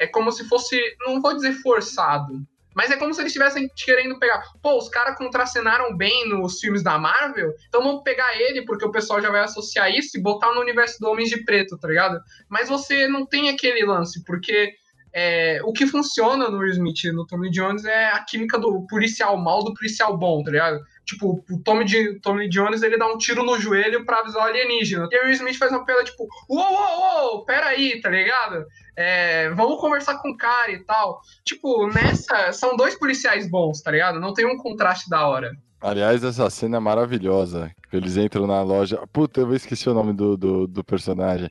É 0.00 0.08
como 0.08 0.32
se 0.32 0.44
fosse. 0.48 0.76
Não 1.06 1.20
vou 1.22 1.36
dizer 1.36 1.52
forçado 1.62 2.44
mas 2.78 2.92
é 2.92 2.96
como 2.96 3.12
se 3.12 3.20
eles 3.20 3.32
estivessem 3.32 3.68
querendo 3.74 4.20
pegar. 4.20 4.40
Pô, 4.62 4.78
os 4.78 4.88
caras 4.88 5.18
contracenaram 5.18 5.96
bem 5.96 6.28
nos 6.28 6.60
filmes 6.60 6.80
da 6.80 6.96
Marvel, 6.96 7.52
então 7.66 7.82
vamos 7.82 8.04
pegar 8.04 8.40
ele, 8.40 8.64
porque 8.64 8.84
o 8.84 8.92
pessoal 8.92 9.20
já 9.20 9.32
vai 9.32 9.40
associar 9.40 9.90
isso 9.90 10.16
e 10.16 10.22
botar 10.22 10.54
no 10.54 10.60
universo 10.60 11.00
do 11.00 11.08
Homens 11.08 11.28
de 11.28 11.44
Preto, 11.44 11.76
tá 11.76 11.88
ligado? 11.88 12.20
Mas 12.48 12.68
você 12.68 13.08
não 13.08 13.26
tem 13.26 13.48
aquele 13.48 13.84
lance, 13.84 14.22
porque 14.22 14.74
é, 15.12 15.60
o 15.64 15.72
que 15.72 15.88
funciona 15.88 16.48
no 16.48 16.58
Will 16.58 16.70
Smith 16.70 17.02
no 17.12 17.26
Tommy 17.26 17.50
Jones 17.50 17.84
é 17.84 18.10
a 18.10 18.22
química 18.22 18.56
do 18.56 18.86
policial 18.86 19.36
mal 19.36 19.64
do 19.64 19.74
policial 19.74 20.16
bom, 20.16 20.44
tá 20.44 20.52
ligado? 20.52 20.78
Tipo, 21.08 21.42
o 21.50 21.58
Tommy, 21.64 21.86
de, 21.86 22.20
Tommy 22.20 22.50
Jones 22.50 22.82
ele 22.82 22.98
dá 22.98 23.06
um 23.06 23.16
tiro 23.16 23.42
no 23.42 23.58
joelho 23.58 24.04
pra 24.04 24.18
avisar 24.18 24.42
o 24.42 24.46
alienígena. 24.46 25.08
E 25.10 25.18
o 25.18 25.24
Will 25.24 25.32
Smith 25.32 25.56
faz 25.56 25.72
uma 25.72 25.82
piada 25.82 26.04
tipo, 26.04 26.28
uou, 26.46 26.60
uou, 26.60 27.32
uou, 27.32 27.44
peraí, 27.46 27.98
tá 28.02 28.10
ligado? 28.10 28.66
É, 28.94 29.48
vamos 29.54 29.80
conversar 29.80 30.18
com 30.18 30.28
o 30.28 30.36
cara 30.36 30.70
e 30.70 30.84
tal. 30.84 31.22
Tipo, 31.42 31.86
nessa, 31.86 32.52
são 32.52 32.76
dois 32.76 32.94
policiais 32.94 33.50
bons, 33.50 33.80
tá 33.80 33.90
ligado? 33.90 34.20
Não 34.20 34.34
tem 34.34 34.44
um 34.44 34.58
contraste 34.58 35.08
da 35.08 35.26
hora. 35.26 35.50
Aliás, 35.80 36.22
essa 36.22 36.50
cena 36.50 36.76
é 36.76 36.80
maravilhosa. 36.80 37.70
Eles 37.90 38.18
entram 38.18 38.46
na 38.46 38.60
loja. 38.62 39.00
Puta, 39.10 39.40
eu 39.40 39.54
esqueci 39.54 39.88
o 39.88 39.94
nome 39.94 40.12
do, 40.12 40.36
do, 40.36 40.66
do 40.66 40.84
personagem. 40.84 41.48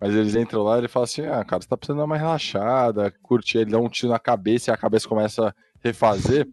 Mas 0.00 0.14
eles 0.14 0.36
entram 0.36 0.62
lá 0.62 0.76
e 0.76 0.80
ele 0.82 0.88
fala 0.88 1.04
assim: 1.04 1.22
Ah, 1.22 1.44
cara, 1.44 1.60
você 1.60 1.68
tá 1.68 1.76
precisando 1.76 1.98
dar 1.98 2.04
uma 2.04 2.16
relaxada, 2.16 3.12
curtir. 3.22 3.58
Ele 3.58 3.72
dá 3.72 3.78
um 3.78 3.88
tiro 3.88 4.12
na 4.12 4.20
cabeça 4.20 4.70
e 4.70 4.74
a 4.74 4.76
cabeça 4.76 5.08
começa 5.08 5.48
a 5.48 5.54
refazer. 5.82 6.46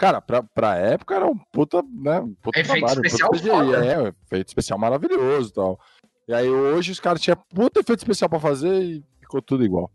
Cara, 0.00 0.18
pra, 0.18 0.42
pra 0.42 0.76
época 0.76 1.14
era 1.14 1.26
um 1.26 1.36
puta, 1.52 1.82
né? 1.82 2.20
Um 2.20 2.32
puta 2.32 2.58
efeito 2.58 2.86
trabalho, 2.86 3.06
especial 3.06 3.30
um 3.66 3.74
É, 3.74 4.08
efeito 4.24 4.48
especial 4.48 4.78
maravilhoso 4.78 5.50
e 5.50 5.52
tal. 5.52 5.78
E 6.26 6.32
aí 6.32 6.48
hoje 6.48 6.90
os 6.90 6.98
caras 6.98 7.20
tinham 7.20 7.36
puta 7.54 7.80
efeito 7.80 7.98
especial 7.98 8.30
pra 8.30 8.40
fazer 8.40 8.82
e 8.82 9.04
ficou 9.20 9.42
tudo 9.42 9.62
igual. 9.62 9.92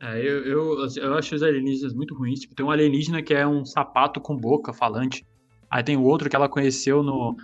É, 0.00 0.20
eu, 0.20 0.44
eu, 0.44 0.86
eu 0.98 1.14
acho 1.14 1.34
os 1.34 1.42
alienígenas 1.42 1.92
muito 1.92 2.14
ruins. 2.14 2.38
Tipo, 2.38 2.54
tem 2.54 2.64
um 2.64 2.70
alienígena 2.70 3.24
que 3.24 3.34
é 3.34 3.44
um 3.44 3.64
sapato 3.64 4.20
com 4.20 4.36
boca 4.36 4.72
falante. 4.72 5.26
Aí 5.68 5.82
tem 5.82 5.96
o 5.96 6.04
outro 6.04 6.30
que 6.30 6.36
ela 6.36 6.48
conheceu 6.48 7.02
no, 7.02 7.36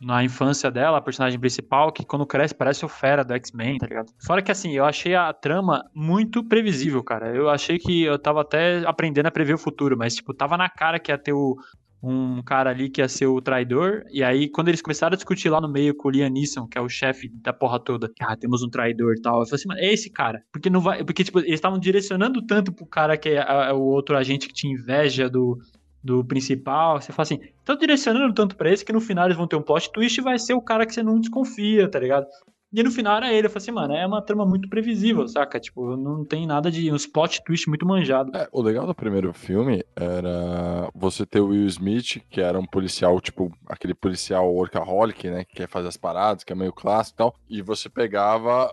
na 0.00 0.22
infância 0.22 0.70
dela, 0.70 0.98
a 0.98 1.02
personagem 1.02 1.38
principal, 1.38 1.92
que 1.92 2.04
quando 2.04 2.26
cresce 2.26 2.54
parece 2.54 2.84
o 2.84 2.88
Fera 2.88 3.24
do 3.24 3.34
X-Men, 3.34 3.78
tá 3.78 3.86
ligado? 3.86 4.12
Fora 4.24 4.42
que 4.42 4.52
assim, 4.52 4.72
eu 4.72 4.84
achei 4.84 5.14
a 5.14 5.32
trama 5.32 5.84
muito 5.94 6.44
previsível, 6.44 7.02
cara. 7.02 7.34
Eu 7.34 7.50
achei 7.50 7.78
que 7.78 8.02
eu 8.02 8.18
tava 8.18 8.42
até 8.42 8.86
aprendendo 8.86 9.26
a 9.26 9.30
prever 9.30 9.54
o 9.54 9.58
futuro, 9.58 9.96
mas 9.96 10.14
tipo, 10.14 10.32
tava 10.32 10.56
na 10.56 10.68
cara 10.68 11.00
que 11.00 11.10
ia 11.10 11.18
ter 11.18 11.32
o, 11.32 11.56
um 12.02 12.42
cara 12.42 12.70
ali 12.70 12.88
que 12.88 13.00
ia 13.00 13.08
ser 13.08 13.26
o 13.26 13.40
traidor, 13.40 14.04
e 14.10 14.22
aí 14.22 14.48
quando 14.48 14.68
eles 14.68 14.80
começaram 14.80 15.14
a 15.14 15.16
discutir 15.16 15.50
lá 15.50 15.60
no 15.60 15.68
meio 15.68 15.94
com 15.94 16.08
o 16.08 16.10
Liam 16.10 16.30
Neeson, 16.30 16.66
que 16.66 16.78
é 16.78 16.80
o 16.80 16.88
chefe 16.88 17.28
da 17.42 17.52
porra 17.52 17.80
toda, 17.80 18.10
ah, 18.20 18.36
temos 18.36 18.62
um 18.62 18.70
traidor 18.70 19.14
e 19.16 19.20
tal, 19.20 19.40
eu 19.40 19.46
falei 19.46 19.56
assim, 19.56 19.68
mano, 19.68 19.80
é 19.80 19.92
esse 19.92 20.10
cara, 20.10 20.42
porque 20.52 20.70
não 20.70 20.80
vai, 20.80 21.04
porque 21.04 21.24
tipo, 21.24 21.40
eles 21.40 21.54
estavam 21.54 21.78
direcionando 21.78 22.40
tanto 22.46 22.72
pro 22.72 22.86
cara 22.86 23.16
que 23.16 23.30
é, 23.30 23.44
é 23.68 23.72
o 23.72 23.80
outro 23.80 24.16
agente 24.16 24.46
que 24.46 24.54
tinha 24.54 24.72
inveja 24.72 25.28
do, 25.28 25.58
do 26.02 26.24
principal, 26.24 27.00
você 27.00 27.12
fala 27.12 27.24
assim, 27.24 27.40
estão 27.58 27.76
direcionando 27.76 28.32
tanto 28.32 28.56
para 28.56 28.70
esse 28.70 28.84
que 28.84 28.92
no 28.92 29.00
final 29.00 29.26
eles 29.26 29.36
vão 29.36 29.46
ter 29.46 29.56
um 29.56 29.62
plot 29.62 29.90
twist 29.92 30.18
e 30.18 30.22
vai 30.22 30.38
ser 30.38 30.54
o 30.54 30.62
cara 30.62 30.86
que 30.86 30.94
você 30.94 31.02
não 31.02 31.18
desconfia, 31.18 31.88
tá 31.90 31.98
ligado? 31.98 32.26
E 32.70 32.82
no 32.82 32.90
final 32.90 33.16
era 33.16 33.32
ele, 33.32 33.46
eu 33.46 33.50
falei 33.50 33.62
assim, 33.62 33.70
mano, 33.70 33.94
é 33.94 34.06
uma 34.06 34.20
trama 34.20 34.44
muito 34.44 34.68
previsível, 34.68 35.26
saca? 35.26 35.58
Tipo, 35.58 35.96
não 35.96 36.22
tem 36.22 36.46
nada 36.46 36.70
de 36.70 36.92
uns 36.92 37.06
plot 37.06 37.42
twist 37.42 37.66
muito 37.66 37.86
manjado. 37.86 38.30
É, 38.36 38.46
o 38.52 38.60
legal 38.60 38.86
do 38.86 38.94
primeiro 38.94 39.32
filme 39.32 39.82
era 39.96 40.90
você 40.94 41.24
ter 41.24 41.40
o 41.40 41.48
Will 41.48 41.66
Smith, 41.66 42.22
que 42.28 42.42
era 42.42 42.58
um 42.58 42.66
policial, 42.66 43.18
tipo, 43.22 43.50
aquele 43.66 43.94
policial 43.94 44.52
workaholic, 44.52 45.30
né, 45.30 45.44
que 45.44 45.56
quer 45.56 45.68
fazer 45.68 45.88
as 45.88 45.96
paradas, 45.96 46.44
que 46.44 46.52
é 46.52 46.56
meio 46.56 46.72
clássico 46.72 47.16
e 47.16 47.18
tal, 47.18 47.34
e 47.48 47.62
você 47.62 47.88
pegava 47.88 48.70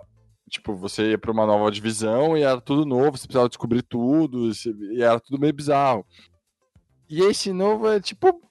tipo, 0.49 0.75
você 0.75 1.11
ia 1.11 1.17
pra 1.17 1.31
uma 1.31 1.45
nova 1.45 1.71
divisão 1.71 2.37
e 2.37 2.43
era 2.43 2.61
tudo 2.61 2.85
novo, 2.85 3.17
você 3.17 3.25
precisava 3.25 3.49
descobrir 3.49 3.81
tudo, 3.81 4.51
e 4.91 5.01
era 5.01 5.19
tudo 5.19 5.39
meio 5.39 5.53
bizarro. 5.53 6.05
E 7.09 7.21
esse 7.21 7.53
novo 7.53 7.89
é 7.89 7.99
tipo. 7.99 8.41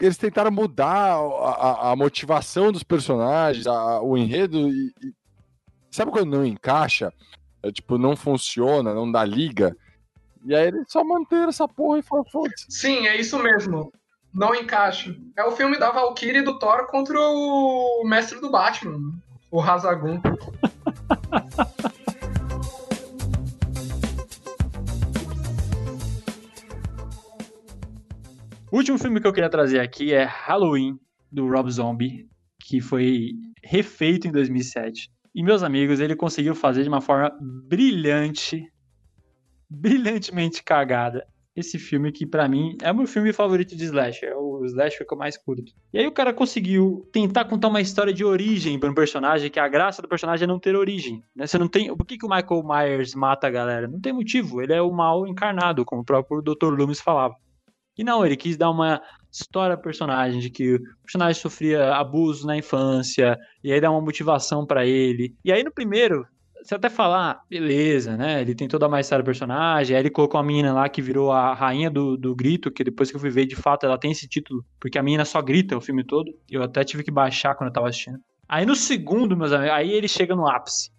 Eles 0.00 0.16
tentaram 0.16 0.52
mudar 0.52 1.16
a, 1.16 1.18
a, 1.18 1.90
a 1.90 1.96
motivação 1.96 2.70
dos 2.70 2.84
personagens, 2.84 3.66
a, 3.66 4.00
o 4.00 4.16
enredo. 4.16 4.68
E, 4.68 4.92
e, 5.02 5.12
sabe 5.90 6.12
quando 6.12 6.30
não 6.30 6.46
encaixa? 6.46 7.12
É, 7.62 7.72
tipo, 7.72 7.98
não 7.98 8.14
funciona, 8.14 8.94
não 8.94 9.10
dá 9.10 9.24
liga. 9.24 9.76
E 10.44 10.54
aí 10.54 10.68
eles 10.68 10.84
só 10.88 11.02
manteram 11.02 11.48
essa 11.48 11.66
porra 11.66 11.98
e 11.98 12.02
falaram, 12.02 12.30
foda-se. 12.30 12.66
Sim, 12.68 13.08
é 13.08 13.20
isso 13.20 13.38
mesmo. 13.42 13.92
Não 14.32 14.54
encaixa. 14.54 15.16
É 15.36 15.42
o 15.44 15.50
filme 15.50 15.78
da 15.78 15.90
Valkyrie 15.90 16.38
e 16.38 16.42
do 16.42 16.58
Thor 16.60 16.86
contra 16.86 17.18
o 17.18 18.04
mestre 18.04 18.40
do 18.40 18.50
Batman, 18.50 19.18
o 19.50 19.60
Hazagum. 19.60 20.20
O 28.70 28.76
último 28.76 28.98
filme 28.98 29.18
que 29.18 29.26
eu 29.26 29.32
queria 29.32 29.48
trazer 29.48 29.80
aqui 29.80 30.12
é 30.12 30.24
Halloween, 30.24 30.98
do 31.32 31.48
Rob 31.48 31.70
Zombie, 31.70 32.28
que 32.60 32.82
foi 32.82 33.30
refeito 33.64 34.28
em 34.28 34.30
2007. 34.30 35.10
E, 35.34 35.42
meus 35.42 35.62
amigos, 35.62 36.00
ele 36.00 36.14
conseguiu 36.14 36.54
fazer 36.54 36.82
de 36.82 36.88
uma 36.88 37.00
forma 37.00 37.32
brilhante, 37.40 38.70
brilhantemente 39.70 40.62
cagada, 40.62 41.26
esse 41.56 41.78
filme 41.78 42.12
que 42.12 42.26
para 42.26 42.46
mim 42.46 42.76
é 42.82 42.92
o 42.92 42.94
meu 42.94 43.06
filme 43.06 43.32
favorito 43.32 43.74
de 43.74 43.84
slasher, 43.84 44.28
é 44.28 44.36
o 44.36 44.62
slasher 44.66 45.06
que 45.06 45.14
eu 45.14 45.18
mais 45.18 45.38
curto. 45.38 45.72
E 45.90 45.98
aí 45.98 46.06
o 46.06 46.12
cara 46.12 46.34
conseguiu 46.34 47.08
tentar 47.10 47.46
contar 47.46 47.68
uma 47.68 47.80
história 47.80 48.12
de 48.12 48.24
origem 48.24 48.78
para 48.78 48.90
um 48.90 48.94
personagem, 48.94 49.50
que 49.50 49.58
a 49.58 49.66
graça 49.66 50.02
do 50.02 50.08
personagem 50.08 50.44
é 50.44 50.46
não 50.46 50.58
ter 50.58 50.76
origem, 50.76 51.22
né? 51.34 51.46
Você 51.46 51.56
não 51.56 51.68
tem, 51.68 51.94
por 51.96 52.06
que, 52.06 52.18
que 52.18 52.26
o 52.26 52.28
Michael 52.28 52.62
Myers 52.64 53.14
mata 53.14 53.46
a 53.46 53.50
galera? 53.50 53.88
Não 53.88 53.98
tem 53.98 54.12
motivo, 54.12 54.60
ele 54.60 54.74
é 54.74 54.82
o 54.82 54.92
mal 54.92 55.26
encarnado, 55.26 55.86
como 55.86 56.02
o 56.02 56.04
próprio 56.04 56.42
Dr. 56.42 56.74
Loomis 56.74 57.00
falava. 57.00 57.34
E 57.98 58.04
não, 58.04 58.24
ele 58.24 58.36
quis 58.36 58.56
dar 58.56 58.70
uma 58.70 59.02
história 59.30 59.74
ao 59.74 59.82
personagem, 59.82 60.40
de 60.40 60.50
que 60.50 60.76
o 60.76 60.80
personagem 61.02 61.40
sofria 61.40 61.94
abuso 61.94 62.46
na 62.46 62.56
infância, 62.56 63.36
e 63.62 63.72
aí 63.72 63.80
dá 63.80 63.90
uma 63.90 64.00
motivação 64.00 64.64
para 64.64 64.86
ele. 64.86 65.34
E 65.44 65.52
aí 65.52 65.64
no 65.64 65.72
primeiro, 65.72 66.24
você 66.62 66.74
até 66.74 66.88
falar, 66.88 67.30
ah, 67.30 67.40
beleza, 67.48 68.16
né? 68.16 68.40
Ele 68.40 68.54
tentou 68.54 68.78
dar 68.78 68.88
mais 68.88 69.06
história 69.06 69.22
ao 69.22 69.26
personagem, 69.26 69.96
aí 69.96 70.02
ele 70.02 70.10
colocou 70.10 70.38
a 70.38 70.42
menina 70.42 70.72
lá 70.72 70.88
que 70.88 71.02
virou 71.02 71.32
a 71.32 71.54
rainha 71.54 71.90
do, 71.90 72.16
do 72.16 72.34
grito, 72.34 72.70
que 72.70 72.84
depois 72.84 73.10
que 73.10 73.16
eu 73.16 73.20
fui 73.20 73.30
ver, 73.30 73.46
de 73.46 73.56
fato, 73.56 73.84
ela 73.84 73.98
tem 73.98 74.12
esse 74.12 74.28
título, 74.28 74.64
porque 74.80 74.98
a 74.98 75.02
menina 75.02 75.24
só 75.24 75.42
grita 75.42 75.76
o 75.76 75.80
filme 75.80 76.04
todo. 76.04 76.32
Eu 76.50 76.62
até 76.62 76.84
tive 76.84 77.02
que 77.02 77.10
baixar 77.10 77.54
quando 77.54 77.68
eu 77.68 77.72
tava 77.72 77.88
assistindo. 77.88 78.18
Aí 78.48 78.64
no 78.64 78.74
segundo, 78.74 79.36
meus 79.36 79.52
amigos, 79.52 79.74
aí 79.74 79.92
ele 79.92 80.08
chega 80.08 80.34
no 80.34 80.48
ápice. 80.48 80.90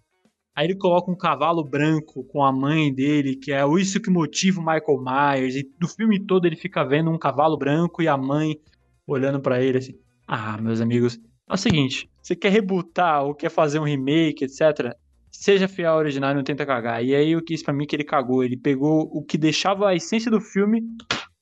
Aí 0.60 0.66
ele 0.66 0.74
coloca 0.74 1.10
um 1.10 1.16
cavalo 1.16 1.64
branco 1.64 2.22
com 2.24 2.44
a 2.44 2.52
mãe 2.52 2.92
dele, 2.92 3.34
que 3.34 3.50
é 3.50 3.62
isso 3.78 3.98
que 3.98 4.10
motiva 4.10 4.60
o 4.60 4.62
Michael 4.62 5.02
Myers. 5.02 5.54
E 5.54 5.66
do 5.78 5.88
filme 5.88 6.20
todo 6.20 6.44
ele 6.44 6.54
fica 6.54 6.84
vendo 6.84 7.10
um 7.10 7.18
cavalo 7.18 7.56
branco 7.56 8.02
e 8.02 8.08
a 8.08 8.14
mãe 8.14 8.60
olhando 9.06 9.40
para 9.40 9.62
ele 9.62 9.78
assim. 9.78 9.94
Ah, 10.28 10.58
meus 10.60 10.82
amigos, 10.82 11.18
é 11.48 11.54
o 11.54 11.56
seguinte: 11.56 12.10
você 12.20 12.36
quer 12.36 12.50
rebutar 12.52 13.24
ou 13.24 13.34
quer 13.34 13.48
fazer 13.48 13.78
um 13.78 13.84
remake, 13.84 14.44
etc. 14.44 14.94
Seja 15.30 15.66
fiel 15.66 15.92
ao 15.92 15.98
original 15.98 16.32
e 16.32 16.34
não 16.34 16.44
tenta 16.44 16.66
cagar. 16.66 17.02
E 17.02 17.14
aí 17.14 17.34
o 17.34 17.42
que 17.42 17.54
isso 17.54 17.64
pra 17.64 17.72
mim 17.72 17.86
que 17.86 17.96
ele 17.96 18.04
cagou. 18.04 18.44
Ele 18.44 18.58
pegou 18.58 19.08
o 19.10 19.24
que 19.24 19.38
deixava 19.38 19.88
a 19.88 19.94
essência 19.94 20.30
do 20.30 20.42
filme 20.42 20.82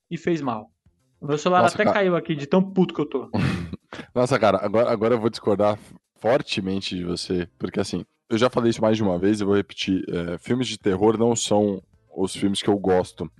e 0.09 0.17
fez 0.17 0.41
mal. 0.41 0.71
O 1.21 1.27
meu 1.27 1.39
celular 1.39 1.63
Nossa, 1.63 1.75
até 1.75 1.83
cara... 1.83 1.95
caiu 1.95 2.15
aqui 2.15 2.37
de 2.37 2.47
tão 2.47 2.63
puto 2.63 2.95
que 2.95 3.01
eu 3.01 3.07
tô. 3.07 3.29
Nossa, 4.15 4.39
cara, 4.39 4.65
agora, 4.65 4.89
agora 4.89 5.15
eu 5.17 5.21
vou 5.21 5.29
discordar 5.29 5.77
fortemente 6.21 6.95
de 6.95 7.05
você, 7.05 7.49
porque 7.59 7.81
assim, 7.81 8.05
eu 8.29 8.39
já 8.39 8.51
falei 8.51 8.71
isso 8.71 8.83
mais 8.83 8.97
de 8.97 9.03
uma 9.03 9.19
vez, 9.19 9.41
eu 9.41 9.47
vou 9.47 9.57
repetir. 9.57 10.05
É, 10.09 10.39
filmes 10.39 10.69
de 10.69 10.79
terror 10.79 11.17
não 11.19 11.35
são 11.35 11.83
os 12.15 12.35
filmes 12.35 12.63
que 12.63 12.69
eu 12.69 12.79
gosto. 12.79 13.31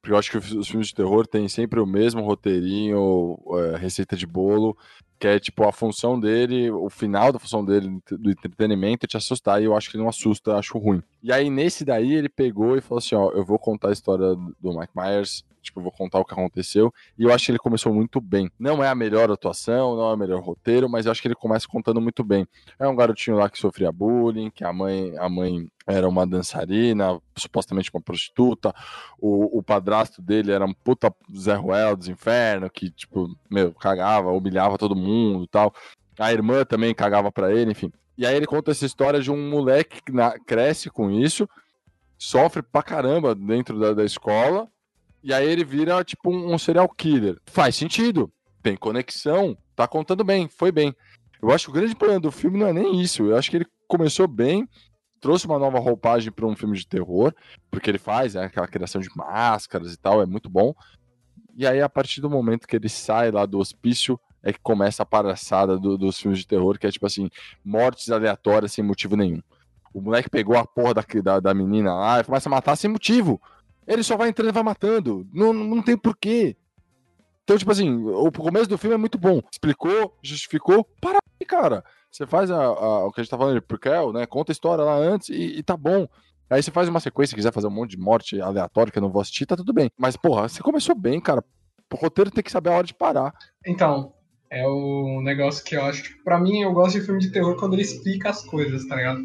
Porque 0.00 0.12
eu 0.12 0.18
acho 0.18 0.30
que 0.30 0.38
os 0.38 0.68
filmes 0.68 0.88
de 0.88 0.94
terror 0.94 1.26
têm 1.26 1.48
sempre 1.48 1.80
o 1.80 1.86
mesmo 1.86 2.22
roteirinho, 2.22 3.36
é, 3.52 3.76
receita 3.76 4.16
de 4.16 4.26
bolo, 4.26 4.76
que 5.18 5.26
é 5.26 5.38
tipo 5.38 5.64
a 5.64 5.72
função 5.72 6.18
dele, 6.18 6.70
o 6.70 6.88
final 6.88 7.32
da 7.32 7.38
função 7.38 7.64
dele 7.64 8.00
do 8.10 8.30
entretenimento 8.30 9.04
é 9.04 9.08
te 9.08 9.16
assustar, 9.16 9.60
e 9.60 9.64
eu 9.64 9.76
acho 9.76 9.90
que 9.90 9.96
ele 9.96 10.02
não 10.02 10.10
assusta, 10.10 10.56
acho 10.56 10.78
ruim. 10.78 11.02
E 11.22 11.32
aí 11.32 11.50
nesse 11.50 11.84
daí 11.84 12.14
ele 12.14 12.28
pegou 12.28 12.76
e 12.76 12.80
falou 12.80 12.98
assim: 12.98 13.14
ó, 13.14 13.30
eu 13.30 13.44
vou 13.44 13.58
contar 13.58 13.88
a 13.88 13.92
história 13.92 14.34
do 14.60 14.78
Mike 14.78 14.92
Myers 14.94 15.44
tipo, 15.68 15.80
vou 15.80 15.92
contar 15.92 16.18
o 16.18 16.24
que 16.24 16.32
aconteceu. 16.32 16.92
E 17.18 17.24
eu 17.24 17.32
acho 17.32 17.46
que 17.46 17.52
ele 17.52 17.58
começou 17.58 17.92
muito 17.92 18.20
bem. 18.20 18.50
Não 18.58 18.82
é 18.82 18.88
a 18.88 18.94
melhor 18.94 19.30
atuação, 19.30 19.96
não 19.96 20.10
é 20.10 20.14
o 20.14 20.16
melhor 20.16 20.40
roteiro, 20.40 20.88
mas 20.88 21.06
eu 21.06 21.12
acho 21.12 21.20
que 21.20 21.28
ele 21.28 21.34
começa 21.34 21.66
contando 21.68 22.00
muito 22.00 22.24
bem. 22.24 22.46
É 22.78 22.88
um 22.88 22.96
garotinho 22.96 23.36
lá 23.36 23.48
que 23.48 23.58
sofria 23.58 23.92
bullying, 23.92 24.50
que 24.50 24.64
a 24.64 24.72
mãe, 24.72 25.16
a 25.18 25.28
mãe 25.28 25.68
era 25.88 26.06
uma 26.06 26.26
dançarina, 26.26 27.18
supostamente 27.34 27.90
uma 27.92 28.02
prostituta. 28.02 28.74
O, 29.18 29.58
o 29.58 29.62
padrasto 29.62 30.20
dele 30.20 30.52
era 30.52 30.64
um 30.66 30.74
puta 30.74 31.12
Zé 31.34 31.54
Ruel 31.54 31.96
dos 31.96 32.08
infernos, 32.08 32.68
que, 32.72 32.90
tipo, 32.90 33.34
meu, 33.50 33.72
cagava, 33.72 34.30
humilhava 34.30 34.76
todo 34.76 34.94
mundo 34.94 35.44
e 35.44 35.48
tal. 35.48 35.74
A 36.18 36.30
irmã 36.30 36.62
também 36.62 36.94
cagava 36.94 37.32
para 37.32 37.54
ele, 37.54 37.72
enfim. 37.72 37.90
E 38.18 38.26
aí 38.26 38.36
ele 38.36 38.46
conta 38.46 38.70
essa 38.70 38.84
história 38.84 39.18
de 39.18 39.30
um 39.30 39.48
moleque 39.48 40.02
que 40.02 40.12
na, 40.12 40.38
cresce 40.38 40.90
com 40.90 41.10
isso, 41.10 41.48
sofre 42.18 42.62
pra 42.62 42.82
caramba 42.82 43.34
dentro 43.34 43.80
da, 43.80 43.94
da 43.94 44.04
escola, 44.04 44.68
e 45.22 45.32
aí 45.32 45.48
ele 45.48 45.64
vira, 45.64 46.04
tipo, 46.04 46.30
um, 46.30 46.52
um 46.52 46.58
serial 46.58 46.88
killer. 46.88 47.40
Faz 47.46 47.76
sentido. 47.76 48.30
Tem 48.62 48.76
conexão. 48.76 49.56
Tá 49.74 49.88
contando 49.88 50.22
bem. 50.22 50.48
Foi 50.48 50.70
bem. 50.70 50.94
Eu 51.40 51.50
acho 51.50 51.66
que 51.66 51.70
o 51.70 51.74
grande 51.74 51.94
problema 51.94 52.20
do 52.20 52.30
filme 52.30 52.58
não 52.58 52.66
é 52.66 52.72
nem 52.74 53.00
isso. 53.00 53.22
Eu 53.24 53.36
acho 53.36 53.50
que 53.50 53.56
ele 53.56 53.66
começou 53.86 54.28
bem, 54.28 54.68
trouxe 55.20 55.46
uma 55.46 55.58
nova 55.58 55.78
roupagem 55.78 56.32
para 56.32 56.46
um 56.46 56.56
filme 56.56 56.76
de 56.76 56.86
terror, 56.86 57.34
porque 57.70 57.90
ele 57.90 57.98
faz 57.98 58.34
né, 58.34 58.44
aquela 58.44 58.66
criação 58.66 59.00
de 59.00 59.08
máscaras 59.14 59.92
e 59.92 59.96
tal, 59.96 60.22
é 60.22 60.26
muito 60.26 60.48
bom. 60.48 60.74
E 61.56 61.66
aí, 61.66 61.80
a 61.80 61.88
partir 61.88 62.20
do 62.20 62.30
momento 62.30 62.66
que 62.66 62.76
ele 62.76 62.88
sai 62.88 63.30
lá 63.30 63.44
do 63.44 63.58
hospício, 63.58 64.18
é 64.42 64.52
que 64.52 64.60
começa 64.60 65.02
a 65.02 65.06
palhaçada 65.06 65.78
do, 65.78 65.98
dos 65.98 66.18
filmes 66.18 66.38
de 66.38 66.46
terror, 66.46 66.78
que 66.78 66.86
é 66.86 66.90
tipo 66.90 67.06
assim, 67.06 67.28
mortes 67.64 68.10
aleatórias 68.10 68.72
sem 68.72 68.84
motivo 68.84 69.16
nenhum. 69.16 69.42
O 69.92 70.00
moleque 70.00 70.30
pegou 70.30 70.56
a 70.56 70.64
porra 70.64 70.94
da, 70.94 71.04
da, 71.22 71.40
da 71.40 71.54
menina 71.54 71.92
lá 71.94 72.20
e 72.20 72.24
começa 72.24 72.48
a 72.48 72.50
matar 72.50 72.76
sem 72.76 72.90
motivo. 72.90 73.40
Ele 73.86 74.02
só 74.02 74.16
vai 74.16 74.28
entrando 74.28 74.50
e 74.50 74.52
vai 74.52 74.62
matando. 74.62 75.26
Não, 75.32 75.52
não 75.52 75.82
tem 75.82 75.96
porquê. 75.96 76.56
Então, 77.42 77.56
tipo 77.56 77.72
assim, 77.72 78.04
o 78.04 78.30
começo 78.30 78.68
do 78.68 78.76
filme 78.76 78.94
é 78.94 78.98
muito 78.98 79.16
bom. 79.16 79.40
Explicou, 79.50 80.16
justificou, 80.22 80.84
para 81.00 81.18
aí, 81.40 81.46
cara. 81.46 81.82
Você 82.10 82.26
faz 82.26 82.50
a, 82.50 82.62
a, 82.62 83.06
o 83.06 83.12
que 83.12 83.20
a 83.20 83.24
gente 83.24 83.30
tá 83.30 83.38
falando 83.38 83.54
de 83.54 83.60
prequel, 83.60 84.12
né? 84.12 84.26
Conta 84.26 84.50
a 84.50 84.54
história 84.54 84.84
lá 84.84 84.96
antes 84.96 85.28
e, 85.28 85.58
e 85.58 85.62
tá 85.62 85.76
bom. 85.76 86.08
Aí 86.50 86.62
você 86.62 86.70
faz 86.70 86.88
uma 86.88 87.00
sequência, 87.00 87.36
quiser 87.36 87.52
fazer 87.52 87.66
um 87.66 87.70
monte 87.70 87.90
de 87.90 87.98
morte 87.98 88.40
aleatória 88.40 88.90
que 88.90 88.98
eu 88.98 89.02
não 89.02 89.10
vou 89.10 89.20
assistir, 89.20 89.44
tá 89.44 89.56
tudo 89.56 89.72
bem. 89.72 89.90
Mas, 89.98 90.16
porra, 90.16 90.48
você 90.48 90.62
começou 90.62 90.94
bem, 90.94 91.20
cara. 91.20 91.44
O 91.92 91.96
roteiro 91.96 92.30
tem 92.30 92.42
que 92.42 92.50
saber 92.50 92.70
a 92.70 92.74
hora 92.74 92.86
de 92.86 92.94
parar. 92.94 93.34
Então, 93.66 94.14
é 94.50 94.66
o 94.66 95.20
negócio 95.22 95.62
que 95.64 95.76
eu 95.76 95.82
acho. 95.82 96.02
Tipo, 96.02 96.24
pra 96.24 96.40
mim, 96.40 96.62
eu 96.62 96.72
gosto 96.72 96.98
de 96.98 97.04
filme 97.04 97.20
de 97.20 97.30
terror 97.30 97.56
quando 97.56 97.74
ele 97.74 97.82
explica 97.82 98.30
as 98.30 98.42
coisas, 98.44 98.86
tá 98.86 98.96
ligado? 98.96 99.20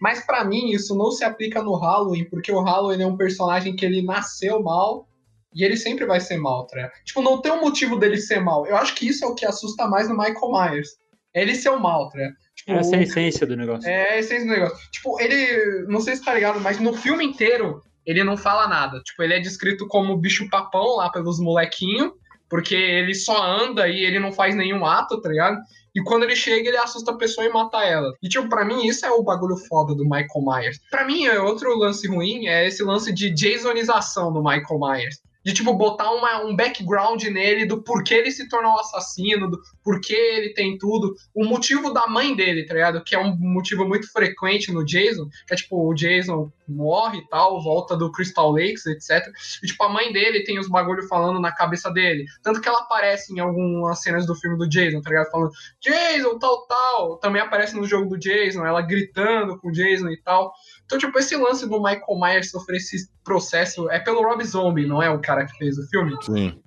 Mas 0.00 0.24
para 0.24 0.44
mim 0.44 0.70
isso 0.70 0.94
não 0.94 1.10
se 1.10 1.24
aplica 1.24 1.62
no 1.62 1.74
Halloween, 1.74 2.24
porque 2.24 2.52
o 2.52 2.60
Halloween 2.60 3.02
é 3.02 3.06
um 3.06 3.16
personagem 3.16 3.74
que 3.74 3.84
ele 3.84 4.02
nasceu 4.02 4.62
mal 4.62 5.08
e 5.54 5.64
ele 5.64 5.76
sempre 5.76 6.04
vai 6.04 6.20
ser 6.20 6.36
mal, 6.36 6.66
tá? 6.66 6.90
Tipo, 7.04 7.22
não 7.22 7.40
tem 7.40 7.52
um 7.52 7.60
motivo 7.60 7.98
dele 7.98 8.18
ser 8.18 8.40
mal. 8.40 8.66
Eu 8.66 8.76
acho 8.76 8.94
que 8.94 9.08
isso 9.08 9.24
é 9.24 9.28
o 9.28 9.34
que 9.34 9.46
assusta 9.46 9.88
mais 9.88 10.08
no 10.08 10.16
Michael 10.16 10.52
Myers. 10.52 10.90
Ele 11.36 11.54
ser 11.54 11.68
o 11.68 11.78
mal, 11.78 12.08
tá? 12.08 12.18
Tipo, 12.56 12.72
Essa 12.72 12.96
é 12.96 12.98
a 13.00 13.02
essência 13.02 13.46
do 13.46 13.56
negócio. 13.56 13.88
É 13.88 14.14
a 14.14 14.18
essência 14.18 14.46
do 14.46 14.52
negócio. 14.52 14.90
Tipo, 14.90 15.20
ele. 15.20 15.86
Não 15.86 16.00
sei 16.00 16.16
se 16.16 16.24
tá 16.24 16.32
ligado, 16.32 16.58
mas 16.60 16.80
no 16.80 16.94
filme 16.94 17.24
inteiro 17.24 17.82
ele 18.06 18.24
não 18.24 18.36
fala 18.36 18.66
nada. 18.66 19.00
Tipo, 19.02 19.22
ele 19.22 19.34
é 19.34 19.40
descrito 19.40 19.86
como 19.86 20.16
bicho-papão 20.16 20.96
lá 20.96 21.10
pelos 21.10 21.38
molequinhos, 21.38 22.12
porque 22.48 22.74
ele 22.74 23.14
só 23.14 23.42
anda 23.42 23.86
e 23.88 24.00
ele 24.04 24.18
não 24.18 24.32
faz 24.32 24.54
nenhum 24.54 24.86
ato, 24.86 25.20
tá 25.20 25.28
ligado? 25.28 25.58
E 25.94 26.02
quando 26.02 26.22
ele 26.22 26.36
chega, 26.36 26.68
ele 26.68 26.76
assusta 26.76 27.10
a 27.10 27.16
pessoa 27.16 27.46
e 27.46 27.52
mata 27.52 27.82
ela. 27.82 28.12
E, 28.22 28.28
tipo, 28.28 28.48
pra 28.48 28.64
mim, 28.64 28.86
isso 28.86 29.04
é 29.04 29.10
o 29.10 29.22
bagulho 29.22 29.56
foda 29.68 29.94
do 29.94 30.04
Michael 30.04 30.44
Myers. 30.44 30.80
Pra 30.90 31.04
mim, 31.04 31.26
é 31.26 31.40
outro 31.40 31.76
lance 31.76 32.06
ruim 32.06 32.46
é 32.46 32.66
esse 32.66 32.82
lance 32.82 33.12
de 33.12 33.34
Jasonização 33.36 34.32
do 34.32 34.42
Michael 34.42 34.78
Myers 34.78 35.25
de 35.46 35.54
tipo 35.54 35.72
botar 35.74 36.10
uma, 36.10 36.44
um 36.44 36.56
background 36.56 37.22
nele 37.22 37.66
do 37.66 37.80
porquê 37.80 38.14
ele 38.14 38.32
se 38.32 38.48
tornou 38.48 38.80
assassino, 38.80 39.48
do 39.48 39.60
porquê 39.80 40.12
ele 40.12 40.52
tem 40.52 40.76
tudo, 40.76 41.14
o 41.32 41.44
motivo 41.44 41.94
da 41.94 42.08
mãe 42.08 42.34
dele, 42.34 42.66
tá 42.66 42.74
ligado? 42.74 43.04
Que 43.04 43.14
é 43.14 43.18
um 43.20 43.36
motivo 43.36 43.86
muito 43.86 44.10
frequente 44.10 44.72
no 44.72 44.84
Jason, 44.84 45.28
que 45.46 45.54
é 45.54 45.56
tipo 45.56 45.88
o 45.88 45.94
Jason 45.94 46.50
morre 46.68 47.18
e 47.18 47.28
tal, 47.28 47.62
volta 47.62 47.96
do 47.96 48.10
Crystal 48.10 48.50
Lakes, 48.50 48.86
etc. 48.86 49.26
E 49.62 49.66
tipo 49.66 49.82
a 49.84 49.88
mãe 49.88 50.12
dele 50.12 50.44
tem 50.44 50.58
os 50.58 50.68
bagulho 50.68 51.06
falando 51.08 51.40
na 51.40 51.52
cabeça 51.52 51.90
dele, 51.90 52.24
tanto 52.42 52.60
que 52.60 52.68
ela 52.68 52.80
aparece 52.80 53.32
em 53.32 53.40
algumas 53.40 54.00
cenas 54.00 54.26
do 54.26 54.34
filme 54.34 54.56
do 54.56 54.68
Jason, 54.68 55.00
tá 55.00 55.10
ligado? 55.10 55.30
Falando 55.30 55.52
Jason, 55.80 56.38
tal, 56.38 56.66
tal. 56.66 57.16
Também 57.18 57.42
aparece 57.42 57.76
no 57.76 57.86
jogo 57.86 58.08
do 58.08 58.18
Jason, 58.18 58.64
ela 58.64 58.82
gritando 58.82 59.58
com 59.58 59.68
o 59.68 59.72
Jason 59.72 60.08
e 60.08 60.20
tal. 60.22 60.52
Então, 60.84 60.98
tipo, 60.98 61.18
esse 61.18 61.36
lance 61.36 61.68
do 61.68 61.82
Michael 61.82 62.20
Myers 62.20 62.50
sofrer 62.50 62.76
esse 62.76 63.08
processo 63.24 63.90
é 63.90 63.98
pelo 63.98 64.22
Rob 64.22 64.42
Zombie, 64.44 64.86
não 64.86 65.02
é 65.02 65.10
o 65.10 65.20
cara 65.20 65.44
que 65.46 65.56
fez 65.58 65.78
o 65.78 65.86
filme? 65.88 66.16
Sim. 66.22 66.60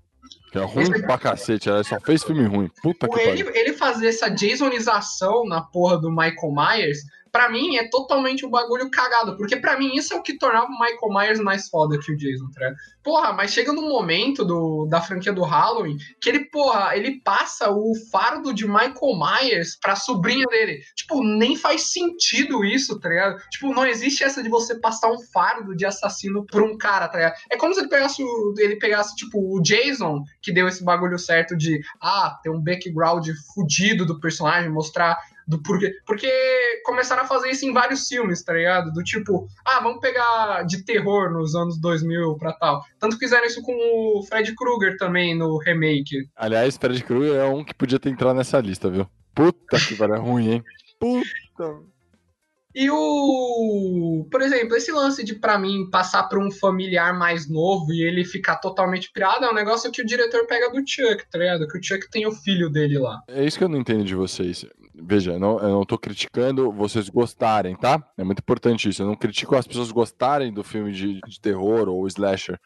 Que 0.51 0.57
é 0.57 0.63
ruim 0.63 0.83
esse... 0.83 1.01
pra 1.03 1.17
cacete, 1.17 1.69
ela 1.69 1.83
só 1.83 1.99
fez 1.99 2.23
filme 2.23 2.43
ruim. 2.45 2.69
Puta 2.81 3.07
que 3.07 3.19
ele, 3.19 3.43
pariu. 3.43 3.55
Ele 3.55 3.73
fazer 3.73 4.07
essa 4.07 4.35
Jasonização 4.35 5.45
na 5.45 5.61
porra 5.61 5.99
do 5.99 6.09
Michael 6.09 6.51
Myers 6.51 6.99
para 7.32 7.49
mim 7.49 7.77
é 7.77 7.89
totalmente 7.89 8.45
um 8.45 8.49
bagulho 8.49 8.89
cagado, 8.89 9.38
porque 9.38 9.57
para 9.57 9.77
mim 9.77 9.95
isso 9.95 10.13
é 10.13 10.17
o 10.17 10.21
que 10.23 10.38
tornava 10.38 10.67
o 10.67 10.80
Michael 10.80 11.13
Myers 11.13 11.39
mais 11.39 11.67
foda 11.67 11.99
que 11.99 12.11
o 12.11 12.17
Jason, 12.17 12.49
tá 12.53 12.73
Porra, 13.03 13.34
mas 13.34 13.51
chega 13.51 13.71
num 13.71 13.88
momento 13.88 14.43
do, 14.43 14.86
da 14.86 15.01
franquia 15.01 15.32
do 15.32 15.43
Halloween 15.43 15.97
que 16.21 16.30
ele, 16.30 16.45
porra, 16.45 16.95
ele 16.95 17.21
passa 17.21 17.71
o 17.71 17.93
fardo 18.11 18.53
de 18.53 18.67
Michael 18.67 19.17
Myers 19.17 19.77
pra 19.80 19.95
sobrinha 19.95 20.45
dele. 20.47 20.82
Tipo, 20.95 21.23
nem 21.23 21.55
faz 21.55 21.91
sentido 21.91 22.63
isso, 22.63 22.99
tá 22.99 23.09
ligado? 23.09 23.41
Tipo, 23.49 23.73
não 23.73 23.86
existe 23.86 24.23
essa 24.23 24.43
de 24.43 24.49
você 24.49 24.75
passar 24.75 25.09
um 25.11 25.19
fardo 25.34 25.75
de 25.75 25.86
assassino 25.86 26.45
pra 26.45 26.63
um 26.63 26.77
cara, 26.77 27.07
tá 27.07 27.17
ligado? 27.17 27.36
É 27.49 27.57
como 27.57 27.73
se 27.73 27.80
ele 27.80 27.89
pegasse, 27.89 28.21
ele 28.57 28.75
pegasse 28.75 29.15
tipo, 29.15 29.39
o 29.39 29.61
Jason, 29.61 30.23
que 30.41 30.51
deu 30.51 30.67
esse 30.67 30.84
bagulho 30.84 31.17
certo 31.17 31.55
de, 31.55 31.80
ah, 32.01 32.38
ter 32.43 32.49
um 32.49 32.61
background 32.61 33.27
fudido 33.53 34.05
do 34.05 34.19
personagem, 34.19 34.69
mostrar 34.69 35.17
do 35.49 35.61
porquê. 35.63 35.91
Porque 36.05 36.31
começaram 36.85 37.23
a 37.23 37.27
fazer 37.27 37.49
isso 37.49 37.65
em 37.65 37.73
vários 37.73 38.07
filmes, 38.07 38.43
tá 38.43 38.53
ligado? 38.53 38.93
Do 38.93 39.03
tipo, 39.03 39.47
ah, 39.65 39.79
vamos 39.81 39.99
pegar 39.99 40.63
de 40.63 40.85
terror 40.85 41.31
nos 41.31 41.55
anos 41.55 41.81
2000 41.81 42.37
pra 42.37 42.53
tal. 42.53 42.85
Tanto 42.99 43.17
fizeram 43.17 43.47
isso 43.47 43.61
com 43.63 43.73
o 43.73 44.23
Fred 44.23 44.53
Krueger 44.55 44.95
também 44.97 45.35
no 45.35 45.57
remake. 45.57 46.29
Aliás, 46.35 46.77
Fred 46.77 47.03
Krueger 47.03 47.35
é 47.37 47.45
um 47.45 47.63
que 47.63 47.73
podia 47.73 47.99
ter 47.99 48.11
entrado 48.11 48.37
nessa 48.37 48.59
lista, 48.59 48.91
viu? 48.91 49.07
Puta 49.33 49.77
que 49.79 49.95
pariu, 49.95 50.21
ruim, 50.21 50.51
hein? 50.51 50.63
Puta. 50.99 51.79
E 52.80 52.89
o. 52.89 54.25
Por 54.32 54.41
exemplo, 54.41 54.73
esse 54.77 54.89
lance 54.89 55.21
de, 55.21 55.36
para 55.36 55.59
mim, 55.59 55.89
passar 55.89 56.30
por 56.30 56.39
um 56.39 56.49
familiar 56.49 57.13
mais 57.13 57.49
novo 57.49 57.91
e 57.91 58.01
ele 58.01 58.23
ficar 58.23 58.55
totalmente 58.55 59.11
pirado 59.11 59.43
é 59.43 59.51
um 59.51 59.53
negócio 59.53 59.91
que 59.91 60.01
o 60.01 60.05
diretor 60.05 60.47
pega 60.47 60.71
do 60.71 60.82
Chuck, 60.88 61.30
tá 61.30 61.38
ligado? 61.38 61.67
Que 61.67 61.77
o 61.77 61.84
Chuck 61.84 62.09
tem 62.09 62.25
o 62.25 62.32
filho 62.32 62.69
dele 62.69 62.97
lá. 62.97 63.21
É 63.27 63.43
isso 63.43 63.57
que 63.57 63.65
eu 63.65 63.67
não 63.67 63.77
entendo 63.77 64.05
de 64.05 64.15
vocês. 64.15 64.65
Veja, 64.95 65.34
eu 65.34 65.39
não, 65.39 65.59
eu 65.59 65.69
não 65.69 65.84
tô 65.86 65.97
criticando 65.97 66.71
vocês 66.71 67.09
gostarem, 67.09 67.75
tá? 67.75 68.01
É 68.17 68.23
muito 68.23 68.39
importante 68.39 68.88
isso. 68.88 69.01
Eu 69.01 69.07
não 69.07 69.15
critico 69.15 69.57
as 69.57 69.67
pessoas 69.67 69.91
gostarem 69.91 70.53
do 70.53 70.63
filme 70.63 70.93
de, 70.93 71.19
de 71.27 71.41
terror 71.41 71.89
ou 71.89 72.07
slasher. 72.07 72.57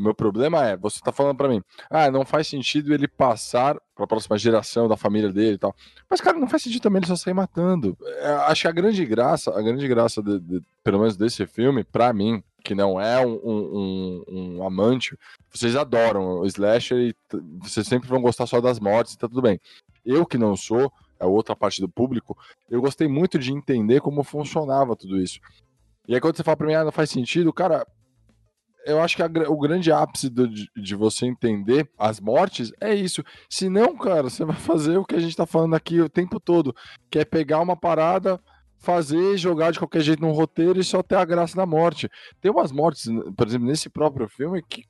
O 0.00 0.02
meu 0.02 0.14
problema 0.14 0.66
é, 0.66 0.78
você 0.78 0.98
tá 0.98 1.12
falando 1.12 1.36
para 1.36 1.46
mim, 1.46 1.62
ah, 1.90 2.10
não 2.10 2.24
faz 2.24 2.48
sentido 2.48 2.94
ele 2.94 3.06
passar 3.06 3.76
para 3.94 4.04
a 4.04 4.08
próxima 4.08 4.38
geração 4.38 4.88
da 4.88 4.96
família 4.96 5.30
dele 5.30 5.56
e 5.56 5.58
tal. 5.58 5.76
Mas, 6.08 6.22
cara, 6.22 6.38
não 6.38 6.48
faz 6.48 6.62
sentido 6.62 6.80
também 6.80 7.00
ele 7.00 7.06
só 7.06 7.16
sair 7.16 7.34
matando. 7.34 7.94
É, 8.20 8.30
acho 8.46 8.62
que 8.62 8.68
a 8.68 8.72
grande 8.72 9.04
graça, 9.04 9.50
a 9.50 9.60
grande 9.60 9.86
graça, 9.86 10.22
de, 10.22 10.40
de, 10.40 10.62
pelo 10.82 11.00
menos 11.00 11.18
desse 11.18 11.46
filme, 11.46 11.84
para 11.84 12.14
mim, 12.14 12.42
que 12.64 12.74
não 12.74 12.98
é 12.98 13.20
um, 13.24 13.34
um, 13.44 14.24
um, 14.26 14.66
amante, 14.66 15.18
vocês 15.50 15.76
adoram 15.76 16.40
o 16.40 16.46
slasher 16.46 16.96
e 16.96 17.14
vocês 17.58 17.86
sempre 17.86 18.08
vão 18.08 18.22
gostar 18.22 18.46
só 18.46 18.58
das 18.58 18.80
mortes 18.80 19.12
e 19.12 19.18
tá 19.18 19.28
tudo 19.28 19.42
bem. 19.42 19.60
Eu 20.02 20.24
que 20.24 20.38
não 20.38 20.56
sou, 20.56 20.90
é 21.18 21.26
outra 21.26 21.54
parte 21.54 21.78
do 21.78 21.90
público, 21.90 22.38
eu 22.70 22.80
gostei 22.80 23.06
muito 23.06 23.38
de 23.38 23.52
entender 23.52 24.00
como 24.00 24.24
funcionava 24.24 24.96
tudo 24.96 25.20
isso. 25.20 25.40
E 26.08 26.14
aí 26.14 26.20
quando 26.22 26.38
você 26.38 26.42
fala 26.42 26.56
pra 26.56 26.66
mim, 26.66 26.74
ah, 26.74 26.84
não 26.84 26.92
faz 26.92 27.10
sentido, 27.10 27.52
cara, 27.52 27.86
eu 28.86 29.00
acho 29.00 29.16
que 29.16 29.22
a, 29.22 29.26
o 29.48 29.58
grande 29.58 29.92
ápice 29.92 30.28
do, 30.28 30.48
de, 30.48 30.94
você 30.94 31.26
entender 31.26 31.88
as 31.98 32.20
mortes 32.20 32.72
é 32.80 32.94
isso. 32.94 33.22
Se 33.48 33.68
não, 33.68 33.96
cara, 33.96 34.24
você 34.24 34.44
vai 34.44 34.56
fazer 34.56 34.96
o 34.96 35.04
que 35.04 35.14
a 35.14 35.20
gente 35.20 35.36
tá 35.36 35.46
falando 35.46 35.74
aqui 35.74 36.00
o 36.00 36.08
tempo 36.08 36.40
todo, 36.40 36.74
que 37.10 37.18
é 37.18 37.24
pegar 37.24 37.60
uma 37.60 37.76
parada, 37.76 38.40
fazer, 38.78 39.36
jogar 39.36 39.70
de 39.70 39.78
qualquer 39.78 40.00
jeito 40.00 40.22
num 40.22 40.32
roteiro 40.32 40.80
e 40.80 40.84
só 40.84 41.02
ter 41.02 41.16
a 41.16 41.24
graça 41.24 41.56
da 41.56 41.66
morte. 41.66 42.08
Tem 42.40 42.50
umas 42.50 42.72
mortes, 42.72 43.08
por 43.36 43.46
exemplo, 43.46 43.66
nesse 43.66 43.88
próprio 43.88 44.28
filme 44.28 44.62
que 44.62 44.84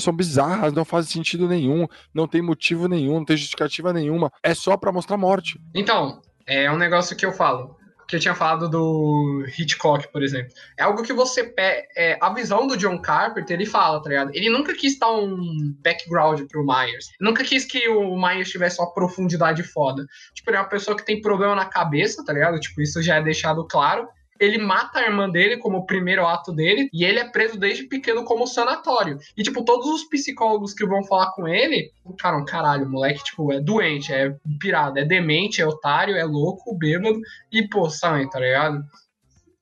são 0.00 0.12
bizarras, 0.12 0.72
não 0.72 0.84
fazem 0.84 1.12
sentido 1.12 1.46
nenhum, 1.46 1.86
não 2.12 2.26
tem 2.26 2.42
motivo 2.42 2.88
nenhum, 2.88 3.14
não 3.14 3.24
tem 3.24 3.36
justificativa 3.36 3.92
nenhuma. 3.92 4.32
É 4.42 4.52
só 4.54 4.76
para 4.76 4.90
mostrar 4.90 5.16
morte. 5.16 5.60
Então, 5.74 6.20
é 6.46 6.70
um 6.70 6.76
negócio 6.76 7.16
que 7.16 7.24
eu 7.24 7.32
falo 7.32 7.75
que 8.06 8.16
eu 8.16 8.20
tinha 8.20 8.34
falado 8.34 8.68
do 8.68 9.44
Hitchcock, 9.58 10.08
por 10.12 10.22
exemplo. 10.22 10.52
É 10.76 10.84
algo 10.84 11.02
que 11.02 11.12
você. 11.12 11.52
É, 11.58 12.16
a 12.20 12.32
visão 12.32 12.66
do 12.66 12.76
John 12.76 13.00
Carpenter, 13.00 13.54
ele 13.54 13.66
fala, 13.66 14.02
tá 14.02 14.08
ligado? 14.08 14.30
Ele 14.34 14.48
nunca 14.48 14.74
quis 14.74 14.98
dar 14.98 15.12
um 15.12 15.74
background 15.82 16.42
pro 16.48 16.64
Myers. 16.64 17.10
Nunca 17.20 17.42
quis 17.42 17.64
que 17.64 17.88
o 17.88 18.16
Myers 18.16 18.50
tivesse 18.50 18.80
uma 18.80 18.92
profundidade 18.92 19.62
foda. 19.62 20.06
Tipo, 20.34 20.50
ele 20.50 20.56
é 20.58 20.60
uma 20.60 20.68
pessoa 20.68 20.96
que 20.96 21.04
tem 21.04 21.20
problema 21.20 21.54
na 21.54 21.64
cabeça, 21.64 22.24
tá 22.24 22.32
ligado? 22.32 22.60
Tipo, 22.60 22.80
isso 22.80 23.02
já 23.02 23.16
é 23.16 23.22
deixado 23.22 23.66
claro 23.66 24.08
ele 24.38 24.58
mata 24.58 24.98
a 24.98 25.02
irmã 25.02 25.28
dele 25.28 25.56
como 25.58 25.78
o 25.78 25.86
primeiro 25.86 26.26
ato 26.26 26.52
dele, 26.52 26.88
e 26.92 27.04
ele 27.04 27.18
é 27.18 27.28
preso 27.28 27.58
desde 27.58 27.84
pequeno 27.84 28.24
como 28.24 28.46
sanatório. 28.46 29.18
E, 29.36 29.42
tipo, 29.42 29.64
todos 29.64 29.86
os 29.86 30.04
psicólogos 30.08 30.72
que 30.72 30.86
vão 30.86 31.04
falar 31.04 31.32
com 31.32 31.46
ele, 31.46 31.90
cara, 32.18 32.36
um 32.36 32.44
caralho, 32.44 32.88
moleque, 32.88 33.24
tipo, 33.24 33.52
é 33.52 33.60
doente, 33.60 34.12
é 34.12 34.34
pirado, 34.60 34.98
é 34.98 35.04
demente, 35.04 35.60
é 35.60 35.66
otário, 35.66 36.16
é 36.16 36.24
louco, 36.24 36.76
bêbado, 36.76 37.20
e, 37.50 37.66
pô, 37.68 37.88
sai, 37.88 38.28
tá 38.28 38.40
ligado? 38.40 38.84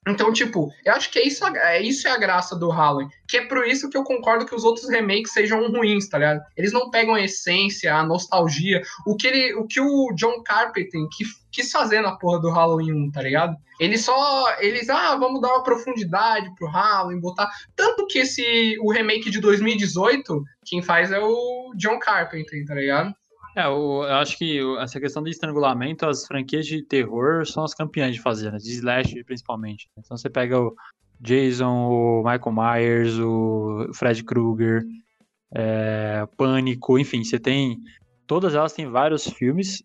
Então, 0.07 0.33
tipo, 0.33 0.71
eu 0.85 0.93
acho 0.93 1.11
que 1.11 1.19
é 1.19 1.27
isso, 1.27 1.47
é 1.47 1.81
isso 1.81 2.07
é 2.07 2.11
a 2.11 2.19
graça 2.19 2.55
do 2.55 2.69
Halloween. 2.69 3.09
Que 3.27 3.39
é 3.39 3.47
por 3.47 3.67
isso 3.67 3.89
que 3.89 3.97
eu 3.97 4.05
concordo 4.05 4.45
que 4.45 4.55
os 4.55 4.65
outros 4.65 4.89
remakes 4.89 5.33
sejam 5.33 5.67
ruins, 5.71 6.09
tá 6.09 6.19
ligado? 6.19 6.43
Eles 6.57 6.73
não 6.73 6.91
pegam 6.91 7.15
a 7.15 7.23
essência, 7.23 7.95
a 7.95 8.05
nostalgia, 8.05 8.83
o 9.07 9.17
que, 9.17 9.27
ele, 9.27 9.55
o, 9.55 9.67
que 9.67 9.81
o 9.81 10.13
John 10.15 10.43
Carpenter 10.43 11.01
que, 11.17 11.25
quis 11.51 11.71
fazer 11.71 12.03
na 12.03 12.17
porra 12.17 12.41
do 12.41 12.51
Halloween 12.51 12.93
1, 12.93 13.13
tá 13.13 13.23
ligado? 13.23 13.57
Eles 13.81 14.03
só. 14.03 14.57
Eles, 14.61 14.89
ah, 14.91 15.17
vamos 15.17 15.41
dar 15.41 15.49
uma 15.49 15.63
profundidade 15.63 16.55
pro 16.55 16.69
Halloween, 16.69 17.21
botar. 17.21 17.51
Tanto 17.75 18.07
que 18.07 18.19
esse. 18.19 18.79
O 18.81 18.93
remake 18.93 19.31
de 19.31 19.41
2018, 19.41 20.45
quem 20.65 20.83
faz 20.83 21.11
é 21.11 21.19
o 21.19 21.73
John 21.77 21.99
Carpenter, 21.99 22.65
tá 22.67 22.75
ligado? 22.75 23.15
É, 23.57 23.67
eu, 23.67 24.03
acho 24.03 24.37
que 24.37 24.61
essa 24.81 24.99
questão 24.99 25.23
de 25.23 25.31
estrangulamento, 25.31 26.07
as 26.07 26.27
franquias 26.27 26.67
de 26.67 26.83
terror 26.83 27.47
são 27.47 27.63
as 27.63 27.73
campeãs 27.73 28.15
de 28.15 28.21
fazer, 28.21 28.51
né? 28.51 28.59
De 28.59 28.71
slash 28.73 29.23
principalmente. 29.25 29.89
Então 29.97 30.17
você 30.17 30.29
pega 30.29 30.61
o 30.61 30.75
Jason, 31.21 31.89
o 31.89 32.23
Michael 32.25 32.53
Myers, 32.53 33.19
o 33.19 33.91
Fred 33.95 34.25
Krueger, 34.25 34.83
é, 35.55 36.27
Pânico, 36.37 36.99
enfim, 36.99 37.23
você 37.23 37.39
tem. 37.39 37.79
Todas 38.27 38.55
elas 38.55 38.73
têm 38.73 38.91
vários 38.91 39.27
filmes. 39.27 39.83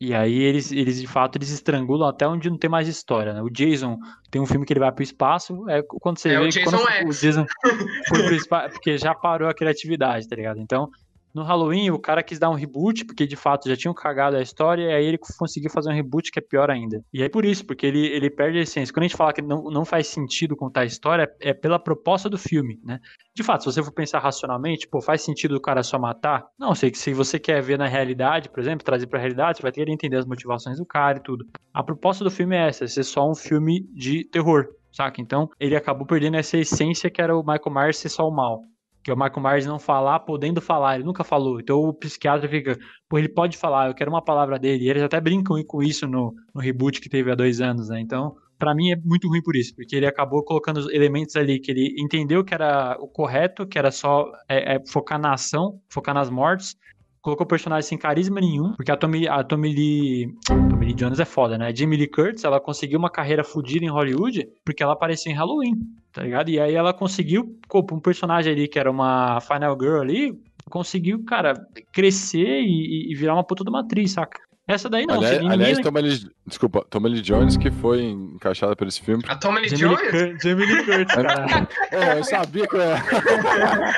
E 0.00 0.12
aí 0.12 0.36
eles, 0.36 0.72
eles 0.72 1.00
de 1.00 1.06
fato 1.06 1.38
eles 1.38 1.50
estrangulam 1.50 2.08
até 2.08 2.26
onde 2.26 2.50
não 2.50 2.58
tem 2.58 2.68
mais 2.68 2.88
história, 2.88 3.32
né? 3.32 3.40
O 3.40 3.48
Jason 3.48 3.96
tem 4.32 4.42
um 4.42 4.46
filme 4.46 4.66
que 4.66 4.72
ele 4.72 4.80
vai 4.80 4.90
pro 4.90 5.04
espaço, 5.04 5.64
é 5.70 5.80
quando 5.80 6.18
você 6.18 6.30
é, 6.30 6.40
vê 6.40 6.44
o 6.44 6.48
Jason 6.48 6.70
quando 6.70 6.88
X. 6.88 7.18
o 7.18 7.20
Jason 7.20 7.46
foi 8.08 8.22
pro 8.24 8.34
espaço, 8.34 8.70
porque 8.72 8.98
já 8.98 9.14
parou 9.14 9.48
a 9.48 9.54
criatividade, 9.54 10.26
tá 10.26 10.34
ligado? 10.34 10.58
Então, 10.58 10.90
no 11.34 11.42
Halloween, 11.42 11.90
o 11.90 11.98
cara 11.98 12.22
quis 12.22 12.38
dar 12.38 12.50
um 12.50 12.54
reboot, 12.54 13.04
porque 13.04 13.26
de 13.26 13.36
fato 13.36 13.68
já 13.68 13.76
tinham 13.76 13.94
cagado 13.94 14.36
a 14.36 14.42
história, 14.42 14.84
e 14.84 14.94
aí 14.94 15.04
ele 15.06 15.18
conseguiu 15.18 15.70
fazer 15.70 15.90
um 15.90 15.94
reboot 15.94 16.30
que 16.30 16.38
é 16.38 16.42
pior 16.42 16.70
ainda. 16.70 17.02
E 17.12 17.22
aí 17.22 17.28
por 17.28 17.44
isso, 17.44 17.64
porque 17.64 17.86
ele, 17.86 18.06
ele 18.06 18.30
perde 18.30 18.58
a 18.58 18.62
essência. 18.62 18.92
Quando 18.92 19.04
a 19.04 19.08
gente 19.08 19.16
fala 19.16 19.32
que 19.32 19.42
não, 19.42 19.64
não 19.64 19.84
faz 19.84 20.06
sentido 20.08 20.56
contar 20.56 20.82
a 20.82 20.84
história, 20.84 21.30
é 21.40 21.54
pela 21.54 21.78
proposta 21.78 22.28
do 22.28 22.38
filme, 22.38 22.78
né? 22.84 23.00
De 23.34 23.42
fato, 23.42 23.64
se 23.64 23.72
você 23.72 23.82
for 23.82 23.92
pensar 23.92 24.18
racionalmente, 24.18 24.86
pô, 24.86 25.00
faz 25.00 25.22
sentido 25.22 25.56
o 25.56 25.60
cara 25.60 25.82
só 25.82 25.98
matar? 25.98 26.46
Não, 26.58 26.74
sei 26.74 26.90
que 26.90 26.98
se 26.98 27.14
você 27.14 27.38
quer 27.38 27.62
ver 27.62 27.78
na 27.78 27.86
realidade, 27.86 28.50
por 28.50 28.60
exemplo, 28.60 28.84
trazer 28.84 29.06
pra 29.06 29.18
realidade, 29.18 29.58
você 29.58 29.62
vai 29.62 29.72
ter 29.72 29.86
que 29.86 29.92
entender 29.92 30.16
as 30.16 30.26
motivações 30.26 30.78
do 30.78 30.84
cara 30.84 31.18
e 31.18 31.22
tudo. 31.22 31.46
A 31.72 31.82
proposta 31.82 32.22
do 32.22 32.30
filme 32.30 32.56
é 32.56 32.68
essa, 32.68 32.86
ser 32.86 33.04
só 33.04 33.28
um 33.28 33.34
filme 33.34 33.88
de 33.94 34.24
terror, 34.24 34.68
saca? 34.90 35.20
Então, 35.20 35.48
ele 35.58 35.74
acabou 35.74 36.06
perdendo 36.06 36.36
essa 36.36 36.58
essência 36.58 37.10
que 37.10 37.22
era 37.22 37.34
o 37.36 37.40
Michael 37.40 37.74
Myers 37.74 37.96
ser 37.96 38.10
só 38.10 38.28
o 38.28 38.30
mal 38.30 38.64
que 39.02 39.10
é 39.10 39.14
o 39.14 39.16
Michael 39.16 39.42
Myers 39.42 39.66
não 39.66 39.78
falar, 39.78 40.20
podendo 40.20 40.60
falar, 40.60 40.96
ele 40.96 41.04
nunca 41.04 41.24
falou. 41.24 41.60
Então 41.60 41.78
o 41.78 41.92
psiquiatra 41.92 42.48
fica, 42.48 42.78
pô, 43.08 43.18
ele 43.18 43.28
pode 43.28 43.56
falar, 43.56 43.88
eu 43.88 43.94
quero 43.94 44.10
uma 44.10 44.22
palavra 44.22 44.58
dele. 44.58 44.84
E 44.84 44.90
eles 44.90 45.02
até 45.02 45.20
brincam 45.20 45.62
com 45.64 45.82
isso 45.82 46.06
no, 46.06 46.34
no 46.54 46.60
reboot 46.60 47.00
que 47.00 47.08
teve 47.08 47.30
há 47.30 47.34
dois 47.34 47.60
anos, 47.60 47.88
né? 47.88 48.00
Então, 48.00 48.36
para 48.58 48.74
mim 48.74 48.92
é 48.92 48.96
muito 48.96 49.28
ruim 49.28 49.42
por 49.42 49.56
isso, 49.56 49.74
porque 49.74 49.96
ele 49.96 50.06
acabou 50.06 50.44
colocando 50.44 50.88
elementos 50.92 51.34
ali 51.34 51.58
que 51.58 51.70
ele 51.70 51.96
entendeu 51.98 52.44
que 52.44 52.54
era 52.54 52.96
o 53.00 53.08
correto, 53.08 53.66
que 53.66 53.76
era 53.76 53.90
só 53.90 54.30
é, 54.48 54.76
é, 54.76 54.86
focar 54.86 55.20
na 55.20 55.32
ação, 55.34 55.80
focar 55.88 56.14
nas 56.14 56.30
mortes, 56.30 56.76
colocou 57.22 57.46
personagem 57.46 57.88
sem 57.88 57.96
carisma 57.96 58.40
nenhum, 58.40 58.74
porque 58.74 58.90
a 58.90 58.96
Tommy, 58.96 59.28
a 59.28 59.44
Tommy 59.44 59.72
Lee, 59.72 60.34
Tommy 60.44 60.86
Lee 60.86 60.94
Jones 60.94 61.20
é 61.20 61.24
foda, 61.24 61.56
né? 61.56 61.68
A 61.68 61.74
Jamie 61.74 61.96
Lee 61.96 62.08
Curtis, 62.08 62.42
ela 62.42 62.60
conseguiu 62.60 62.98
uma 62.98 63.08
carreira 63.08 63.44
fodida 63.44 63.84
em 63.84 63.88
Hollywood 63.88 64.48
porque 64.64 64.82
ela 64.82 64.92
apareceu 64.92 65.30
em 65.30 65.34
Halloween, 65.34 65.74
tá 66.12 66.22
ligado? 66.22 66.50
E 66.50 66.58
aí 66.58 66.74
ela 66.74 66.92
conseguiu, 66.92 67.56
um 67.92 68.00
personagem 68.00 68.52
ali 68.52 68.66
que 68.66 68.78
era 68.78 68.90
uma 68.90 69.40
Final 69.40 69.78
Girl 69.80 70.00
ali, 70.00 70.36
conseguiu, 70.68 71.24
cara, 71.24 71.54
crescer 71.92 72.62
e, 72.62 73.12
e 73.12 73.14
virar 73.14 73.34
uma 73.34 73.44
puta 73.44 73.62
de 73.62 73.70
uma 73.70 73.80
atriz, 73.80 74.10
saca? 74.10 74.40
Essa 74.66 74.88
daí 74.88 75.06
não. 75.06 75.16
Aliás, 75.16 75.38
aliás 75.38 75.78
Tommy 75.80 76.02
Lee, 76.02 76.20
desculpa, 76.46 76.86
Tommy 76.88 77.08
Lee 77.08 77.20
Jones 77.20 77.56
que 77.56 77.70
foi 77.70 78.04
encaixada 78.04 78.76
por 78.76 78.86
esse 78.86 79.00
filme. 79.00 79.22
A 79.28 79.36
Tommy 79.36 79.60
Lee 79.60 79.70
Jones? 79.70 80.42
Jamie 80.42 80.66
Lee 80.66 80.84
Curtis, 80.84 81.06
cara. 81.14 81.68
é, 81.90 82.18
eu 82.18 82.24
sabia 82.24 82.66
que 82.66 82.76
eu 82.76 82.80
ia... 82.80 82.96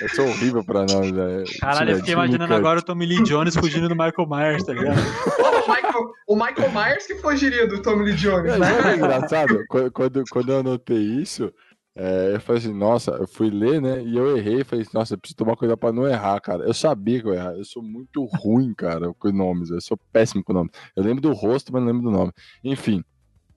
Eu 0.00 0.08
sou 0.10 0.28
horrível 0.28 0.64
pra 0.64 0.84
nome, 0.84 1.12
velho. 1.12 1.44
Caralho, 1.60 1.90
eu 1.92 1.96
fiquei 1.96 2.14
imaginando 2.14 2.54
agora 2.54 2.78
o 2.78 2.82
Tommy 2.82 3.06
Lee 3.06 3.22
Jones 3.24 3.56
fugindo 3.56 3.88
do 3.88 3.96
Michael 3.96 4.28
Myers, 4.28 4.64
tá 4.64 4.72
ligado? 4.72 4.98
o, 4.98 5.68
Michael, 5.68 6.12
o 6.26 6.36
Michael 6.36 6.72
Myers 6.72 7.06
que 7.06 7.14
fugiria 7.16 7.66
do 7.66 7.82
Tommy 7.82 8.04
Lee 8.04 8.14
Jones. 8.14 8.52
É, 8.52 8.58
né? 8.58 8.92
é 8.92 8.96
engraçado, 8.96 9.64
quando, 9.68 10.24
quando 10.30 10.52
eu 10.52 10.58
anotei 10.60 10.98
isso, 10.98 11.52
é, 12.00 12.36
eu 12.36 12.40
falei 12.40 12.62
assim, 12.62 12.72
nossa, 12.72 13.10
eu 13.10 13.26
fui 13.26 13.50
ler, 13.50 13.82
né? 13.82 14.00
E 14.00 14.16
eu 14.16 14.36
errei. 14.36 14.62
Falei, 14.62 14.86
nossa, 14.94 15.14
eu 15.14 15.18
preciso 15.18 15.36
tomar 15.36 15.56
cuidado 15.56 15.78
pra 15.78 15.92
não 15.92 16.06
errar, 16.06 16.40
cara. 16.40 16.62
Eu 16.62 16.72
sabia 16.72 17.20
que 17.20 17.26
eu 17.26 17.34
ia 17.34 17.40
errar. 17.40 17.52
Eu 17.54 17.64
sou 17.64 17.82
muito 17.82 18.24
ruim, 18.24 18.72
cara, 18.72 19.12
com 19.18 19.32
nomes. 19.32 19.70
Eu 19.70 19.80
sou 19.80 19.98
péssimo 20.12 20.44
com 20.44 20.52
nomes. 20.52 20.70
Eu 20.94 21.02
lembro 21.02 21.20
do 21.20 21.32
rosto, 21.32 21.72
mas 21.72 21.82
não 21.82 21.88
lembro 21.88 22.08
do 22.08 22.16
nome. 22.16 22.32
Enfim, 22.62 23.02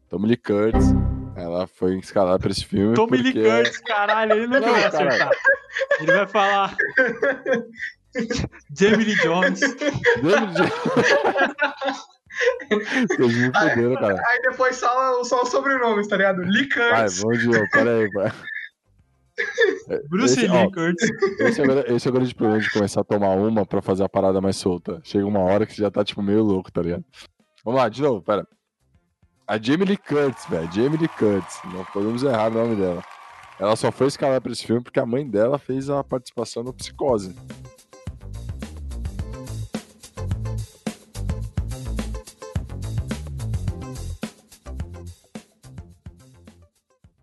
Tommy 0.09 0.27
Lee 0.29 0.37
Curtis. 0.37 0.87
Ela 1.35 1.67
foi 1.67 1.97
escalada 1.99 2.39
pra 2.39 2.49
esse 2.49 2.65
filme. 2.65 2.95
Tommy 2.95 3.17
Lee 3.17 3.31
Curtis, 3.31 3.77
caralho, 3.77 4.33
ele 4.33 4.47
não, 4.47 4.59
não 4.59 4.71
vai 4.71 4.85
acertar. 4.85 5.29
Ele 5.99 6.11
vai 6.11 6.27
falar. 6.27 6.75
Jamie 8.77 9.05
Lee 9.05 9.15
Jones. 9.15 9.59
Jamie 9.59 10.47
Lee 10.47 10.53
Jones. 10.53 12.11
Vocês 13.09 13.35
me 13.35 13.45
fuderam, 13.45 13.95
cara. 13.95 14.23
Aí 14.27 14.41
depois 14.41 14.75
só, 14.77 15.23
só 15.23 15.41
o 15.41 15.45
sobrenome, 15.45 16.07
tá 16.07 16.17
ligado? 16.17 16.41
Lee 16.41 16.67
Curtis. 16.69 17.21
Vai, 17.21 17.37
bom 17.37 17.39
dia, 17.39 17.69
pera 17.71 17.97
aí, 17.97 18.11
pai. 18.11 18.31
Bruce 20.09 20.33
esse, 20.33 20.47
Lee 20.47 20.71
Curtis. 20.71 21.09
Esse 21.39 21.61
é, 21.61 21.93
esse 21.93 22.07
é 22.07 22.11
o 22.11 22.13
grande 22.13 22.35
problema 22.35 22.61
de 22.61 22.71
começar 22.71 23.01
a 23.01 23.03
tomar 23.03 23.29
uma 23.29 23.65
pra 23.65 23.81
fazer 23.81 24.03
a 24.03 24.09
parada 24.09 24.39
mais 24.39 24.55
solta. 24.57 25.01
Chega 25.03 25.25
uma 25.25 25.39
hora 25.39 25.65
que 25.65 25.75
já 25.75 25.89
tá, 25.89 26.03
tipo, 26.03 26.21
meio 26.21 26.43
louco, 26.43 26.71
tá 26.71 26.81
ligado? 26.81 27.03
Vamos 27.63 27.79
lá, 27.79 27.89
de 27.89 28.01
novo, 28.01 28.21
pera. 28.21 28.47
A 29.47 29.57
Jamie 29.61 29.85
Lee 29.85 29.97
Curtis, 29.97 30.45
velho. 30.49 30.71
Jamie 30.71 30.97
Lee 30.97 31.07
Curtis. 31.09 31.59
Não 31.73 31.83
podemos 31.85 32.23
errar 32.23 32.51
o 32.51 32.53
nome 32.53 32.75
dela. 32.75 33.03
Ela 33.61 33.75
só 33.75 33.91
foi 33.91 34.07
escalada 34.07 34.41
pra 34.41 34.51
esse 34.51 34.65
filme 34.65 34.81
porque 34.81 34.99
a 34.99 35.05
mãe 35.05 35.23
dela 35.23 35.59
fez 35.59 35.87
a 35.87 36.03
participação 36.03 36.63
no 36.63 36.73
Psicose. 36.73 37.35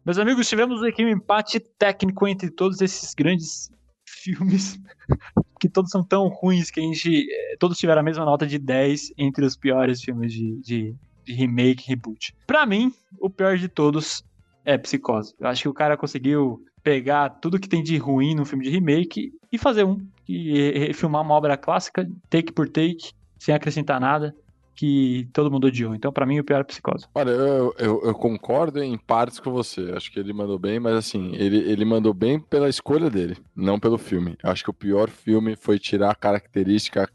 Meus 0.07 0.17
amigos, 0.17 0.49
tivemos 0.49 0.81
aqui 0.85 1.05
um 1.05 1.09
empate 1.09 1.59
técnico 1.59 2.29
entre 2.29 2.53
todos 2.53 2.81
esses 2.81 3.15
grandes 3.15 3.69
filmes, 4.07 4.79
que 5.59 5.69
todos 5.69 5.91
são 5.91 6.05
tão 6.05 6.29
ruins 6.29 6.71
que 6.71 6.79
a 6.79 6.83
gente. 6.85 7.27
Eh, 7.29 7.57
todos 7.59 7.77
tiveram 7.77 7.99
a 7.99 8.05
mesma 8.05 8.25
nota 8.25 8.47
de 8.47 8.61
10 8.61 9.15
entre 9.19 9.45
os 9.45 9.57
piores 9.57 10.01
filmes 10.01 10.33
de, 10.33 10.61
de, 10.61 10.95
de 11.25 11.33
remake, 11.33 11.89
reboot. 11.89 12.33
Pra 12.47 12.65
mim, 12.65 12.95
o 13.19 13.29
pior 13.29 13.59
de 13.59 13.67
todos 13.67 14.23
é 14.69 14.77
Psicose. 14.77 15.35
Eu 15.41 15.49
acho 15.49 15.63
que 15.63 15.69
o 15.69 15.75
cara 15.75 15.97
conseguiu 15.97 16.63
pegar 16.83 17.31
tudo 17.31 17.59
que 17.59 17.69
tem 17.69 17.83
de 17.83 17.97
ruim 17.97 18.35
no 18.35 18.45
filme 18.45 18.65
de 18.65 18.71
remake 18.71 19.33
e 19.51 19.57
fazer 19.57 19.85
um. 19.85 20.07
E 20.29 20.93
filmar 20.93 21.23
uma 21.23 21.35
obra 21.35 21.57
clássica, 21.57 22.07
take 22.29 22.53
por 22.53 22.69
take, 22.69 23.13
sem 23.39 23.55
acrescentar 23.55 23.99
nada 23.99 24.35
que 24.75 25.27
todo 25.33 25.51
mundo 25.51 25.67
odiou. 25.67 25.95
Então, 25.95 26.13
para 26.13 26.27
mim, 26.27 26.39
o 26.39 26.45
pior 26.45 26.61
é 26.61 26.65
Psicose. 26.65 27.07
Olha, 27.15 27.31
eu, 27.31 27.75
eu, 27.79 28.03
eu, 28.05 28.15
concordo 28.15 28.81
em 28.81 28.97
partes 28.97 29.41
com 29.41 29.51
você. 29.51 29.91
Acho 29.97 30.13
que 30.13 30.21
ele 30.21 30.35
mandou 30.35 30.59
bem, 30.59 30.79
mas 30.79 30.95
assim, 30.95 31.35
ele, 31.35 31.59
ele 31.59 31.85
mandou 31.85 32.13
bem 32.13 32.39
pela 32.39 32.69
escolha 32.69 33.09
dele, 33.11 33.39
não 33.57 33.81
pelo 33.81 33.97
filme. 33.97 34.37
Acho 34.43 34.63
que 34.63 34.71
o 34.71 34.75
pior 34.75 35.09
filme 35.09 35.57
foi 35.57 35.79
tirar 35.79 36.11
a 36.11 36.15
característica 36.15 37.09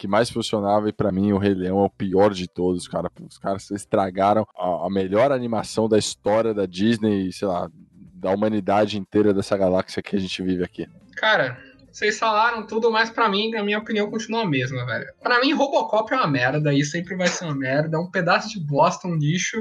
que 0.00 0.08
mais 0.08 0.30
funcionava 0.30 0.88
e 0.88 0.94
para 0.94 1.12
mim 1.12 1.30
o 1.30 1.36
Rei 1.36 1.52
Leão 1.52 1.82
é 1.82 1.84
o 1.84 1.90
pior 1.90 2.32
de 2.32 2.48
todos, 2.48 2.88
cara. 2.88 3.10
Os 3.20 3.36
caras 3.36 3.70
estragaram 3.70 4.46
a, 4.56 4.86
a 4.86 4.90
melhor 4.90 5.30
animação 5.30 5.90
da 5.90 5.98
história 5.98 6.54
da 6.54 6.64
Disney, 6.64 7.30
sei 7.30 7.46
lá, 7.46 7.70
da 8.14 8.30
humanidade 8.30 8.98
inteira 8.98 9.34
dessa 9.34 9.58
galáxia 9.58 10.02
que 10.02 10.16
a 10.16 10.18
gente 10.18 10.42
vive 10.42 10.64
aqui. 10.64 10.88
Cara, 11.16 11.58
vocês 11.92 12.18
falaram 12.18 12.66
tudo, 12.66 12.90
mas 12.90 13.10
para 13.10 13.28
mim, 13.28 13.54
a 13.54 13.62
minha 13.62 13.78
opinião 13.78 14.10
continua 14.10 14.44
a 14.44 14.48
mesma, 14.48 14.86
velho. 14.86 15.06
Para 15.22 15.38
mim, 15.38 15.52
Robocop 15.52 16.10
é 16.14 16.16
uma 16.16 16.26
merda 16.26 16.72
e 16.72 16.82
sempre 16.82 17.14
vai 17.14 17.28
ser 17.28 17.44
uma 17.44 17.54
merda, 17.54 17.98
é 17.98 18.00
um 18.00 18.10
pedaço 18.10 18.48
de 18.48 18.58
bosta, 18.58 19.06
um 19.06 19.16
lixo. 19.16 19.58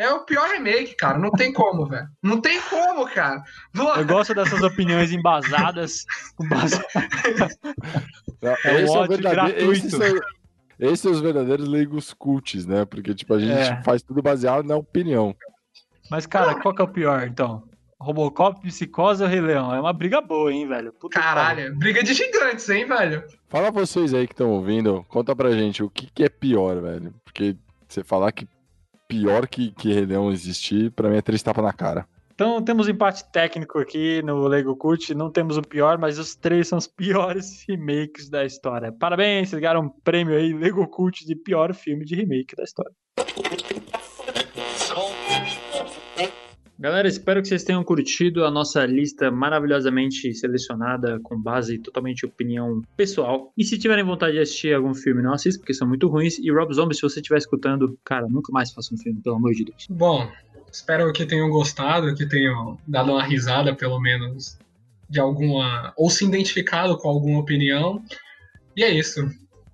É 0.00 0.10
o 0.10 0.24
pior 0.24 0.48
remake, 0.48 0.96
cara. 0.96 1.18
Não 1.18 1.30
tem 1.30 1.52
como, 1.52 1.84
velho. 1.84 2.08
Não 2.22 2.40
tem 2.40 2.58
como, 2.70 3.06
cara. 3.06 3.44
Eu 3.98 4.06
gosto 4.06 4.34
dessas 4.34 4.62
opiniões 4.62 5.12
embasadas. 5.12 6.06
Embasa... 6.40 6.82
é, 8.64 8.86
um 8.86 8.90
ódio 8.92 9.18
gratuito. 9.18 9.72
Esses 9.72 9.90
são, 9.90 10.20
esses 10.78 11.00
são 11.00 11.12
os 11.12 11.20
verdadeiros 11.20 11.68
leigos 11.68 12.14
cults, 12.14 12.64
né? 12.64 12.86
Porque, 12.86 13.14
tipo, 13.14 13.34
a 13.34 13.38
gente 13.38 13.52
é. 13.52 13.82
faz 13.82 14.02
tudo 14.02 14.22
baseado 14.22 14.64
na 14.64 14.74
opinião. 14.74 15.36
Mas, 16.10 16.24
cara, 16.24 16.54
qual 16.54 16.74
que 16.74 16.80
é 16.80 16.84
o 16.86 16.88
pior, 16.88 17.26
então? 17.26 17.62
Robocop, 18.00 18.58
Psicose 18.62 19.22
ou 19.22 19.28
Rei 19.28 19.42
Leão? 19.42 19.74
É 19.74 19.78
uma 19.78 19.92
briga 19.92 20.22
boa, 20.22 20.50
hein, 20.50 20.66
velho? 20.66 20.94
Puta 20.94 21.20
Caralho, 21.20 21.76
briga 21.76 22.02
de 22.02 22.14
gigantes, 22.14 22.66
hein, 22.70 22.86
velho? 22.88 23.22
Fala 23.50 23.70
vocês 23.70 24.14
aí 24.14 24.26
que 24.26 24.32
estão 24.32 24.48
ouvindo, 24.48 25.04
conta 25.10 25.36
pra 25.36 25.52
gente 25.52 25.82
o 25.82 25.90
que, 25.90 26.10
que 26.10 26.24
é 26.24 26.30
pior, 26.30 26.80
velho. 26.80 27.14
Porque 27.22 27.54
você 27.86 28.02
falar 28.02 28.32
que 28.32 28.48
pior 29.10 29.48
que, 29.48 29.72
que 29.72 29.92
Leão 30.02 30.30
existir, 30.30 30.92
pra 30.92 31.10
mim 31.10 31.16
é 31.16 31.22
três 31.22 31.42
tapas 31.42 31.64
na 31.64 31.72
cara. 31.72 32.06
Então 32.32 32.62
temos 32.62 32.86
um 32.86 32.90
empate 32.90 33.30
técnico 33.30 33.78
aqui 33.78 34.22
no 34.22 34.46
Lego 34.46 34.74
Cult, 34.74 35.12
não 35.14 35.30
temos 35.30 35.58
o 35.58 35.62
pior, 35.62 35.98
mas 35.98 36.18
os 36.18 36.34
três 36.34 36.68
são 36.68 36.78
os 36.78 36.86
piores 36.88 37.64
remakes 37.68 38.30
da 38.30 38.46
história. 38.46 38.90
Parabéns, 38.90 39.50
vocês 39.50 39.60
ganharam 39.60 39.82
um 39.82 39.88
prêmio 39.88 40.36
aí, 40.36 40.54
Lego 40.54 40.86
Cult 40.86 41.26
de 41.26 41.34
pior 41.34 41.74
filme 41.74 42.04
de 42.04 42.14
remake 42.14 42.56
da 42.56 42.62
história. 42.62 42.92
Galera, 46.80 47.06
espero 47.06 47.42
que 47.42 47.48
vocês 47.48 47.62
tenham 47.62 47.84
curtido 47.84 48.42
a 48.42 48.50
nossa 48.50 48.86
lista 48.86 49.30
maravilhosamente 49.30 50.32
selecionada 50.32 51.20
com 51.22 51.38
base 51.38 51.76
totalmente 51.76 52.24
opinião 52.24 52.80
pessoal. 52.96 53.52
E 53.54 53.62
se 53.66 53.78
tiverem 53.78 54.02
vontade 54.02 54.32
de 54.32 54.38
assistir 54.38 54.74
algum 54.74 54.94
filme, 54.94 55.22
não 55.22 55.34
assista, 55.34 55.60
porque 55.60 55.74
são 55.74 55.86
muito 55.86 56.08
ruins. 56.08 56.38
E 56.38 56.50
Rob 56.50 56.72
Zombie, 56.72 56.94
se 56.94 57.02
você 57.02 57.20
estiver 57.20 57.36
escutando, 57.36 57.98
cara, 58.02 58.26
nunca 58.30 58.50
mais 58.50 58.72
faça 58.72 58.94
um 58.94 58.96
filme, 58.96 59.20
pelo 59.20 59.36
amor 59.36 59.52
de 59.52 59.66
Deus. 59.66 59.88
Bom, 59.90 60.26
espero 60.72 61.12
que 61.12 61.26
tenham 61.26 61.50
gostado, 61.50 62.14
que 62.14 62.26
tenham 62.26 62.78
dado 62.88 63.12
uma 63.12 63.24
risada, 63.24 63.76
pelo 63.76 64.00
menos, 64.00 64.58
de 65.06 65.20
alguma. 65.20 65.92
ou 65.98 66.08
se 66.08 66.24
identificado 66.24 66.96
com 66.96 67.10
alguma 67.10 67.40
opinião. 67.40 68.02
E 68.74 68.82
é 68.82 68.90
isso. 68.90 69.28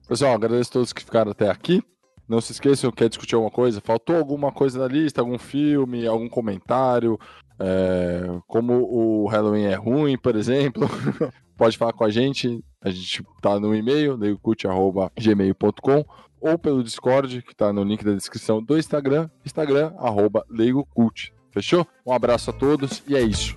Pessoal, 0.09 0.35
agradeço 0.35 0.71
a 0.71 0.73
todos 0.73 0.93
que 0.93 1.05
ficaram 1.05 1.31
até 1.31 1.49
aqui. 1.49 1.81
Não 2.29 2.41
se 2.41 2.53
esqueçam, 2.53 2.91
quer 2.91 3.09
discutir 3.09 3.35
alguma 3.35 3.51
coisa? 3.51 3.81
Faltou 3.81 4.17
alguma 4.17 4.51
coisa 4.51 4.79
na 4.79 4.89
lista? 4.89 5.21
Algum 5.21 5.39
filme, 5.39 6.07
algum 6.07 6.29
comentário? 6.29 7.19
É, 7.59 8.27
como 8.47 8.75
o 8.75 9.27
Halloween 9.27 9.65
é 9.65 9.75
ruim, 9.75 10.19
por 10.19 10.35
exemplo? 10.37 10.89
Pode 11.57 11.79
falar 11.79 11.93
com 11.93 12.05
a 12.05 12.11
gente. 12.11 12.63
A 12.83 12.91
gente 12.91 13.25
tá 13.41 13.59
no 13.59 13.75
e-mail, 13.75 14.17
leigocult.gmail.com 14.17 16.05
ou 16.41 16.59
pelo 16.59 16.83
Discord, 16.83 17.43
que 17.43 17.55
tá 17.55 17.73
no 17.73 17.83
link 17.83 18.05
da 18.05 18.13
descrição 18.13 18.63
do 18.63 18.79
Instagram, 18.79 19.29
Instagram, 19.45 19.93
arroba 19.99 20.45
leigocult. 20.51 21.33
Fechou? 21.51 21.87
Um 22.07 22.13
abraço 22.13 22.51
a 22.51 22.53
todos 22.53 23.03
e 23.09 23.17
é 23.17 23.23
isso. 23.23 23.57